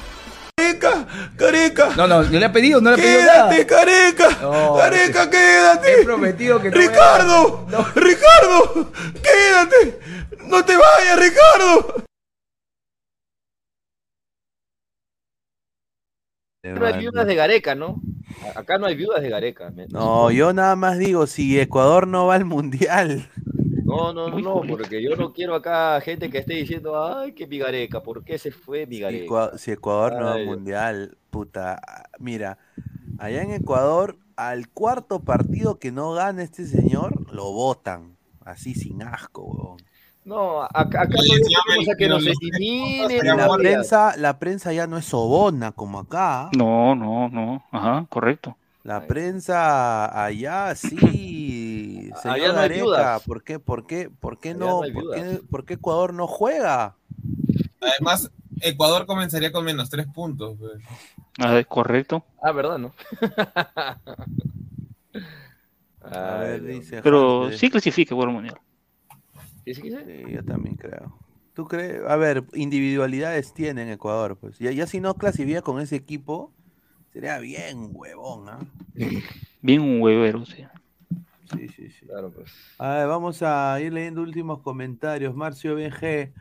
Careca, 0.56 1.06
careca. 1.36 1.90
No, 1.96 2.06
no, 2.06 2.22
no 2.22 2.38
le 2.38 2.46
ha 2.46 2.50
pedido, 2.50 2.80
no 2.80 2.92
le 2.92 2.94
ha 2.94 2.96
pedido 2.96 3.20
nada. 3.26 3.50
Quédate, 3.50 3.66
careca. 3.66 4.28
No, 4.40 4.76
careca, 4.78 5.28
quédate. 5.28 6.00
He 6.00 6.04
prometido 6.04 6.62
que 6.62 6.70
no 6.70 6.76
Ricardo, 6.78 7.66
Ricardo, 7.94 8.92
quédate. 9.22 10.00
No 10.46 10.64
te 10.64 10.76
vayas, 10.78 11.18
Ricardo. 11.18 12.04
No 16.64 16.86
hay 16.86 16.98
viudas 17.00 17.26
de 17.26 17.34
Gareca, 17.34 17.74
¿no? 17.74 18.00
Acá 18.54 18.78
no 18.78 18.86
hay 18.86 18.94
viudas 18.94 19.20
de 19.20 19.28
Gareca. 19.28 19.72
No, 19.90 20.30
yo 20.30 20.52
nada 20.52 20.76
más 20.76 20.96
digo, 20.96 21.26
si 21.26 21.60
Ecuador 21.60 22.06
no 22.06 22.26
va 22.26 22.36
al 22.36 22.44
Mundial. 22.44 23.28
No, 23.92 24.12
no, 24.12 24.28
no, 24.28 24.38
no, 24.40 24.62
porque 24.66 25.02
yo 25.02 25.16
no 25.16 25.32
quiero 25.32 25.54
acá 25.54 26.00
gente 26.00 26.30
que 26.30 26.38
esté 26.38 26.54
diciendo, 26.54 27.02
ay, 27.02 27.32
que 27.32 27.46
mi 27.46 27.58
Gareca, 27.58 28.02
¿por 28.02 28.24
qué 28.24 28.38
se 28.38 28.50
fue 28.50 28.86
mi 28.86 29.00
Si 29.56 29.70
Ecuador 29.70 30.14
no 30.14 30.24
va 30.26 30.32
al 30.34 30.46
mundial, 30.46 31.16
puta, 31.30 31.80
mira, 32.18 32.58
allá 33.18 33.42
en 33.42 33.52
Ecuador, 33.52 34.16
al 34.36 34.68
cuarto 34.68 35.20
partido 35.20 35.78
que 35.78 35.92
no 35.92 36.12
gane 36.12 36.42
este 36.42 36.64
señor, 36.64 37.32
lo 37.32 37.52
votan, 37.52 38.16
así 38.44 38.74
sin 38.74 39.02
asco, 39.02 39.42
weón. 39.42 39.92
No, 40.24 40.62
acá, 40.62 41.02
acá 41.02 41.18
a 41.18 41.96
que 41.96 42.08
nos 42.08 42.24
eliminen. 42.24 43.36
La 43.36 43.48
prensa, 43.56 44.16
la 44.16 44.38
prensa 44.38 44.72
ya 44.72 44.86
no 44.86 44.96
es 44.96 45.06
sobona 45.06 45.72
como 45.72 45.98
acá. 45.98 46.48
No, 46.56 46.94
no, 46.94 47.28
no. 47.28 47.64
Ajá, 47.72 48.06
correcto. 48.08 48.56
La 48.84 49.06
prensa 49.06 50.24
allá 50.24 50.74
sí, 50.74 50.96
señor 52.16 52.36
Allá 52.36 52.52
no 52.52 52.60
hay 52.60 52.68
Gareca, 52.68 52.84
viudas. 52.84 53.22
¿por 53.22 53.42
qué, 53.44 53.58
por 53.58 53.86
qué, 53.86 54.10
por 54.10 54.38
qué 54.40 54.54
no, 54.54 54.80
por 54.92 55.10
qué, 55.14 55.40
por 55.50 55.64
qué 55.64 55.74
Ecuador 55.74 56.14
no 56.14 56.26
juega? 56.26 56.96
Además, 57.80 58.30
Ecuador 58.60 59.06
comenzaría 59.06 59.52
con 59.52 59.64
menos 59.64 59.90
tres 59.90 60.06
puntos. 60.06 60.56
Ah, 61.38 61.62
correcto. 61.68 62.24
Ah, 62.42 62.52
¿verdad, 62.52 62.78
no? 62.78 62.92
A 66.04 66.38
ver, 66.38 66.64
dice 66.64 67.00
Pero 67.02 67.50
sí 67.52 67.70
clasifica 67.70 68.14
por 68.14 68.28
el 68.28 68.34
mundial. 68.34 68.60
¿Sí, 69.64 69.74
sí, 69.74 69.82
sí? 69.82 69.96
Sí, 70.04 70.32
yo 70.32 70.44
también 70.44 70.76
creo. 70.76 71.16
¿Tú 71.54 71.66
crees? 71.66 72.02
A 72.08 72.16
ver, 72.16 72.44
individualidades 72.54 73.54
tiene 73.54 73.82
en 73.82 73.90
Ecuador, 73.90 74.36
pues. 74.36 74.58
Ya, 74.58 74.72
ya 74.72 74.86
si 74.86 75.00
no 75.00 75.14
clasifica 75.14 75.62
con 75.62 75.80
ese 75.80 75.96
equipo, 75.96 76.52
sería 77.12 77.38
bien 77.38 77.90
huevón, 77.92 78.48
¿ah? 78.48 78.58
Bien 79.60 79.80
un 79.80 80.00
huevero, 80.00 80.44
sí. 80.44 80.64
Sí, 81.56 81.68
sí, 81.68 81.90
sí. 81.90 82.06
Claro, 82.06 82.30
pues. 82.30 82.52
A 82.78 82.94
ver, 82.96 83.08
vamos 83.08 83.42
a 83.42 83.78
ir 83.80 83.92
leyendo 83.92 84.22
últimos 84.22 84.60
comentarios. 84.60 85.34
Marcio 85.34 85.74
BG. 85.74 86.32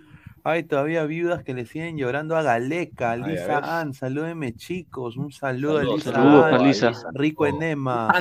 Hay 0.44 0.64
todavía 0.64 1.04
viudas 1.06 1.44
que 1.44 1.54
le 1.54 1.66
siguen 1.66 1.98
llorando 1.98 2.36
a 2.36 2.42
Galeca. 2.42 3.16
Lisa. 3.16 3.80
Ann, 3.80 3.94
salúdenme 3.94 4.54
chicos. 4.56 5.18
Un 5.18 5.32
saludo 5.32 5.78
a 5.78 5.84
Lisa 5.84 6.12
saludos 6.14 6.46
Ann. 6.46 6.54
a 6.54 6.58
Lisa. 6.58 6.92
Rico 7.14 7.46
Enema. 7.46 8.12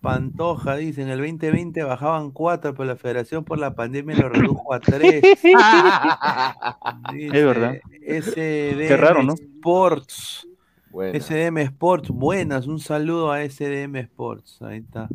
Pantoja, 0.00 0.76
dice, 0.76 1.02
en 1.02 1.08
el 1.08 1.18
2020 1.18 1.82
bajaban 1.82 2.30
cuatro, 2.30 2.72
pero 2.74 2.84
la 2.84 2.96
federación 2.96 3.44
por 3.44 3.58
la 3.58 3.74
pandemia 3.74 4.16
lo 4.16 4.28
redujo 4.28 4.72
a 4.72 4.80
tres. 4.80 5.20
Es 7.12 7.44
verdad. 7.44 7.74
SDM 8.06 8.86
Qué 8.86 8.96
raro, 8.96 9.22
¿no? 9.22 9.34
Sports. 9.34 10.46
Buena. 10.90 11.18
SDM 11.18 11.58
Sports, 11.58 12.10
buenas, 12.10 12.66
un 12.66 12.78
saludo 12.78 13.32
a 13.32 13.42
SDM 13.48 13.96
Sports. 13.96 14.62
Ahí 14.62 14.78
está. 14.78 15.08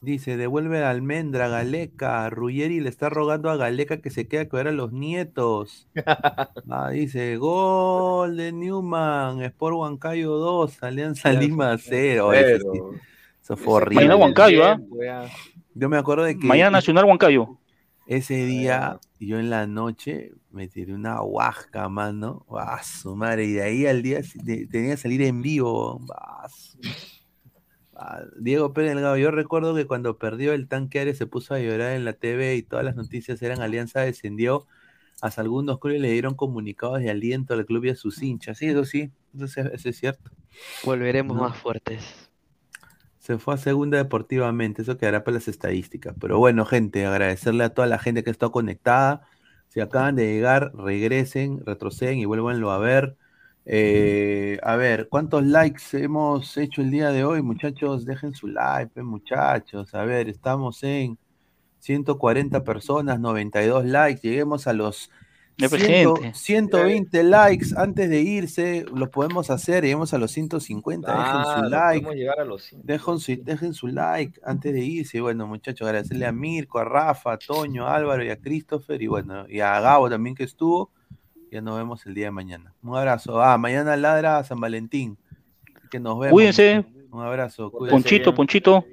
Dice, 0.00 0.36
devuelve 0.36 0.84
a 0.84 0.90
Almendra, 0.90 1.48
Galeca. 1.48 2.30
Ruggeri 2.30 2.80
le 2.80 2.88
está 2.88 3.08
rogando 3.08 3.50
a 3.50 3.56
Galeca 3.56 4.00
que 4.00 4.10
se 4.10 4.28
quede 4.28 4.42
a 4.42 4.48
cuidar 4.48 4.68
a 4.68 4.72
los 4.72 4.92
nietos. 4.92 5.88
Ah, 6.70 6.90
dice, 6.90 7.36
gol 7.38 8.36
de 8.36 8.52
Newman, 8.52 9.42
Sport 9.42 9.74
Huancayo 9.76 10.36
2, 10.36 10.82
Alianza 10.82 11.32
Lima 11.32 11.76
0. 11.78 12.32
Ese 12.34 12.60
sí. 12.60 12.66
Eso 13.42 13.56
fue 13.56 13.74
horrible. 13.74 13.94
Mañana 14.06 14.16
Huancayo, 14.16 14.64
¿ah? 14.64 14.78
Yo 15.74 15.88
me 15.88 15.96
acuerdo 15.96 16.24
de 16.24 16.38
que 16.38 16.46
Mañana 16.46 16.70
Nacional 16.70 17.04
Huancayo. 17.06 17.58
ese 18.06 18.44
día, 18.46 18.98
yo 19.18 19.38
en 19.38 19.48
la 19.50 19.66
noche 19.66 20.32
me 20.50 20.68
tiré 20.68 20.92
una 20.94 21.22
huasca, 21.22 21.88
mano. 21.88 22.44
Ah, 22.50 22.80
su 22.82 23.16
madre. 23.16 23.44
Y 23.46 23.52
de 23.54 23.62
ahí 23.62 23.86
al 23.86 24.02
día 24.02 24.20
tenía 24.70 24.90
que 24.94 24.96
salir 24.98 25.22
en 25.22 25.40
vivo. 25.42 26.00
Ah, 26.14 26.46
su- 26.48 26.78
ah, 27.98 28.22
Diego 28.38 28.72
Pérez 28.72 28.94
Delgado, 28.94 29.16
yo 29.16 29.30
recuerdo 29.30 29.74
que 29.74 29.86
cuando 29.86 30.18
perdió 30.18 30.52
el 30.52 30.68
tanque 30.68 30.98
aéreo 31.00 31.14
se 31.14 31.26
puso 31.26 31.54
a 31.54 31.58
llorar 31.60 31.92
en 31.92 32.04
la 32.04 32.12
TV 32.14 32.56
y 32.56 32.62
todas 32.62 32.84
las 32.84 32.96
noticias 32.96 33.42
eran 33.42 33.60
Alianza 33.60 34.00
descendió. 34.00 34.66
Hasta 35.20 35.40
algunos 35.42 35.80
clubes 35.80 36.00
le 36.00 36.12
dieron 36.12 36.34
comunicados 36.34 37.00
de 37.00 37.10
aliento 37.10 37.54
al 37.54 37.66
club 37.66 37.86
y 37.86 37.90
a 37.90 37.96
sus 37.96 38.22
hinchas. 38.22 38.58
Sí, 38.58 38.66
eso 38.68 38.84
sí, 38.84 39.10
eso, 39.34 39.44
es- 39.46 39.56
eso 39.58 39.88
es 39.88 39.98
cierto. 39.98 40.30
Volveremos 40.84 41.36
No. 41.36 41.42
más 41.42 41.56
fuertes. 41.58 42.02
Se 43.18 43.38
fue 43.38 43.54
a 43.54 43.56
segunda 43.58 43.98
deportivamente, 43.98 44.82
eso 44.82 44.96
quedará 44.96 45.24
para 45.24 45.34
las 45.34 45.48
estadísticas. 45.48 46.14
Pero 46.20 46.38
bueno, 46.38 46.64
gente, 46.64 47.04
agradecerle 47.04 47.64
a 47.64 47.70
toda 47.74 47.86
la 47.86 47.98
gente 47.98 48.22
que 48.24 48.30
está 48.30 48.48
conectada. 48.48 49.22
Si 49.68 49.80
acaban 49.80 50.16
de 50.16 50.26
llegar, 50.32 50.72
regresen, 50.74 51.62
retroceden 51.66 52.18
y 52.20 52.24
vuélvanlo 52.24 52.70
a 52.70 52.78
ver. 52.78 53.16
Eh, 53.70 54.58
a 54.62 54.76
ver, 54.76 55.08
¿cuántos 55.10 55.44
likes 55.44 55.82
hemos 55.92 56.56
hecho 56.56 56.80
el 56.80 56.90
día 56.90 57.10
de 57.10 57.22
hoy, 57.22 57.42
muchachos? 57.42 58.06
Dejen 58.06 58.34
su 58.34 58.48
like, 58.48 58.90
pues, 58.94 59.04
muchachos. 59.04 59.94
A 59.94 60.06
ver, 60.06 60.30
estamos 60.30 60.82
en 60.84 61.18
140 61.80 62.64
personas, 62.64 63.20
92 63.20 63.84
likes. 63.84 64.26
Lleguemos 64.26 64.66
a 64.66 64.72
los 64.72 65.10
Ya, 65.58 65.68
pues, 65.68 65.82
100 65.82 66.16
gente. 66.16 66.34
120 66.34 67.22
likes 67.24 67.66
antes 67.76 68.08
de 68.08 68.22
irse. 68.22 68.86
Lo 68.90 69.10
podemos 69.10 69.50
hacer, 69.50 69.82
lleguemos 69.82 70.14
a 70.14 70.18
los 70.18 70.30
150. 70.30 71.12
Dejen 71.12 71.44
su 71.44 71.70
like. 71.70 72.00
podemos 72.00 72.14
llegar 72.14 72.40
a 72.40 72.46
los 72.46 72.62
100. 72.62 72.80
Dejen 72.86 73.18
su, 73.18 73.36
dejen 73.44 73.74
su 73.74 73.88
like 73.88 74.40
antes 74.44 74.72
de 74.72 74.80
irse. 74.80 75.18
Y 75.18 75.20
bueno, 75.20 75.46
muchachos, 75.46 75.86
agradecerle 75.86 76.24
a 76.24 76.32
Mirko, 76.32 76.78
a 76.78 76.84
Rafa, 76.84 77.32
a 77.32 77.38
Toño, 77.38 77.86
a 77.86 77.96
Álvaro 77.96 78.24
y 78.24 78.30
a 78.30 78.40
Christopher. 78.40 79.02
Y 79.02 79.08
bueno, 79.08 79.46
y 79.46 79.60
a 79.60 79.78
Gabo 79.78 80.08
también 80.08 80.34
que 80.34 80.44
estuvo. 80.44 80.90
Ya 81.50 81.62
nos 81.62 81.78
vemos 81.78 82.04
el 82.04 82.14
día 82.14 82.26
de 82.26 82.30
mañana. 82.30 82.74
Un 82.82 82.96
abrazo. 82.96 83.40
Ah, 83.40 83.56
mañana 83.56 83.96
ladra 83.96 84.44
San 84.44 84.60
Valentín. 84.60 85.16
Que 85.90 85.98
nos 85.98 86.18
vemos. 86.18 86.32
Cuídense. 86.32 86.84
Un 87.10 87.22
abrazo. 87.22 87.70
cuídense. 87.70 87.94
Ponchito, 87.94 88.34
Ponchito. 88.34 88.84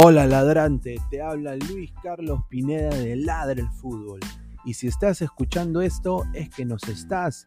Hola 0.00 0.26
ladrante, 0.26 0.96
te 1.10 1.20
habla 1.20 1.56
Luis 1.56 1.92
Carlos 2.02 2.40
Pineda 2.48 2.90
de 2.90 3.16
Ladra 3.16 3.60
el 3.60 3.68
Fútbol. 3.68 4.20
Y 4.64 4.74
si 4.74 4.86
estás 4.86 5.20
escuchando 5.22 5.82
esto 5.82 6.24
es 6.34 6.48
que 6.50 6.64
nos 6.64 6.84
estás 6.88 7.46